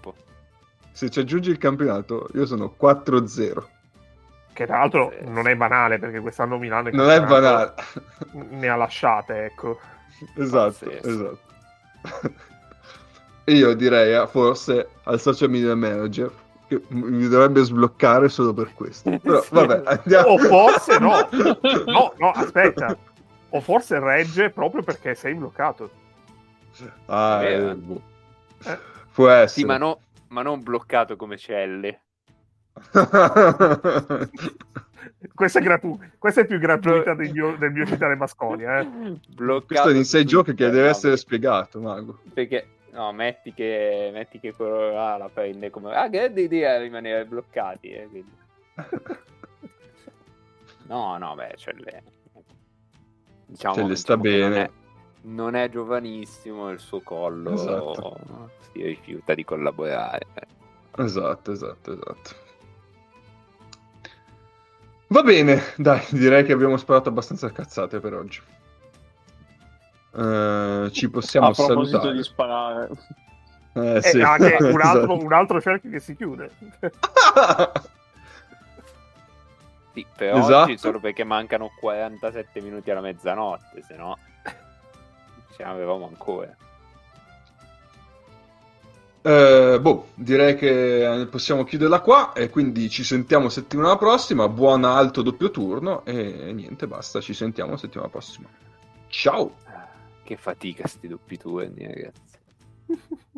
se 0.91 1.09
ci 1.09 1.19
aggiungi 1.19 1.49
il 1.49 1.57
campionato, 1.57 2.27
io 2.33 2.45
sono 2.45 2.75
4-0. 2.77 3.63
Che 4.53 4.65
tra 4.67 4.77
l'altro 4.79 5.11
Sì. 5.17 5.27
non 5.29 5.47
è 5.47 5.55
banale 5.55 5.97
perché 5.99 6.19
quest'anno 6.19 6.57
Milano 6.57 6.89
il 6.89 6.95
Non 6.95 7.09
è 7.09 7.19
banale. 7.21 7.73
ne 8.31 8.69
ha 8.69 8.75
lasciate, 8.75 9.45
ecco. 9.45 9.79
esatto, 10.37 10.85
Pazzesco. 10.85 11.07
esatto. 11.09 11.39
Io 13.45 13.73
direi 13.73 14.13
eh, 14.13 14.27
forse 14.27 14.87
al 15.03 15.19
social 15.19 15.49
media 15.49 15.75
manager 15.75 16.31
che 16.67 16.81
mi 16.89 17.27
dovrebbe 17.27 17.61
sbloccare 17.63 18.29
solo 18.29 18.53
per 18.53 18.73
questo. 18.73 19.09
Però 19.19 19.43
vabbè, 19.49 19.81
andiamo. 19.85 20.27
O 20.29 20.37
forse 20.37 20.97
no. 20.99 21.27
No, 21.85 22.13
no, 22.17 22.29
aspetta. 22.31 22.95
O 23.49 23.59
forse 23.59 23.99
regge 23.99 24.49
proprio 24.49 24.81
perché 24.81 25.13
sei 25.15 25.33
bloccato. 25.33 25.89
Ah, 27.07 27.43
eh. 27.43 27.77
Eh. 28.65 28.79
Può 29.13 29.29
essere. 29.29 29.47
Sì, 29.49 29.65
ma, 29.65 29.77
no- 29.77 29.99
ma 30.29 30.41
non 30.41 30.63
bloccato 30.63 31.15
come 31.17 31.37
celle. 31.37 31.99
Questa 35.33 35.59
è, 35.59 35.61
gratu- 35.61 35.99
questa 36.19 36.41
è 36.41 36.45
più 36.45 36.59
gratuita 36.59 37.13
del 37.15 37.31
mio, 37.31 37.55
del 37.57 37.71
mio 37.71 37.85
citare 37.85 38.15
Masconia. 38.15 38.79
Eh. 38.79 38.85
Bloccato 39.29 39.65
Questo 39.65 39.87
è 39.87 39.91
su 39.91 39.97
inside 39.97 40.25
joke 40.25 40.53
che 40.53 40.65
deve 40.65 40.83
no, 40.83 40.89
essere 40.89 41.17
spiegato, 41.17 41.79
Mago. 41.79 42.19
Perché, 42.33 42.67
no, 42.91 43.11
metti 43.13 43.53
che, 43.53 44.09
metti 44.13 44.39
che 44.39 44.53
quello 44.53 44.91
là 44.91 45.17
la 45.17 45.29
prende 45.29 45.69
come... 45.69 45.95
Ah, 45.95 46.09
grande 46.09 46.41
idea 46.41 46.77
rimanere 46.77 47.25
bloccati, 47.25 47.89
eh, 47.89 48.07
quindi. 48.09 48.31
No, 50.85 51.17
no, 51.17 51.33
beh, 51.33 51.53
cioè 51.55 51.73
le... 51.75 52.03
Diciamo 53.45 53.75
Cioè, 53.75 53.83
le 53.83 53.89
diciamo 53.89 53.95
sta 53.95 54.13
non 54.15 54.21
bene. 54.21 54.63
è, 54.63 54.69
non 55.21 55.55
è 55.55 55.69
giovanissimo, 55.69 56.69
il 56.69 56.79
suo 56.79 56.99
collo 57.01 57.53
Esatto. 57.53 58.49
si 58.71 58.83
rifiuta 58.83 59.33
di 59.33 59.45
collaborare. 59.45 60.27
Esatto, 60.97 61.51
esatto, 61.51 61.93
esatto. 61.93 62.35
Va 65.13 65.21
bene, 65.21 65.61
dai, 65.77 66.03
direi 66.09 66.43
che 66.43 66.53
abbiamo 66.53 66.75
sparato 66.75 67.09
abbastanza 67.09 67.51
cazzate 67.51 67.99
per 67.99 68.15
oggi. 68.15 68.41
Eh, 70.15 70.89
ci 70.91 71.07
possiamo 71.11 71.49
A 71.49 71.51
proposito 71.51 71.99
salutare. 71.99 72.15
di 72.15 72.23
sparare, 72.23 72.89
Eh, 73.73 73.95
E 73.97 74.01
sì, 74.01 74.21
anche 74.21 74.57
un 74.65 74.81
altro, 74.81 75.03
esatto. 75.03 75.23
un 75.23 75.33
altro 75.33 75.61
cerchio 75.61 75.91
che 75.91 75.99
si 75.99 76.15
chiude. 76.15 76.49
Sì, 79.93 80.03
per 80.17 80.33
Esatto. 80.35 80.55
oggi 80.63 80.77
solo 80.79 80.99
perché 80.99 81.23
mancano 81.23 81.69
47 81.79 82.61
minuti 82.61 82.89
alla 82.89 83.01
mezzanotte, 83.01 83.83
se 83.87 83.95
no 83.95 84.17
ce 85.55 85.63
ne 85.63 85.69
avevamo 85.69 86.07
ancora. 86.07 86.55
Eh, 89.25 89.79
boh, 89.79 90.07
direi 90.15 90.53
che 90.57 91.29
possiamo 91.31 91.63
chiuderla 91.63 92.01
qua 92.01 92.33
e 92.33 92.49
quindi 92.49 92.89
ci 92.89 93.05
sentiamo 93.05 93.47
settimana 93.47 93.95
prossima. 93.95 94.49
Buon 94.49 94.83
alto 94.83 95.21
doppio 95.21 95.49
turno 95.49 96.03
e 96.03 96.51
niente, 96.51 96.87
basta, 96.87 97.21
ci 97.21 97.33
sentiamo 97.33 97.77
settimana 97.77 98.09
prossima. 98.09 98.49
Ciao! 99.07 99.55
Che 100.23 100.35
fatica 100.35 100.87
sti 100.87 101.07
doppi 101.07 101.37
turni, 101.37 101.87
ragazzi. 101.87 102.37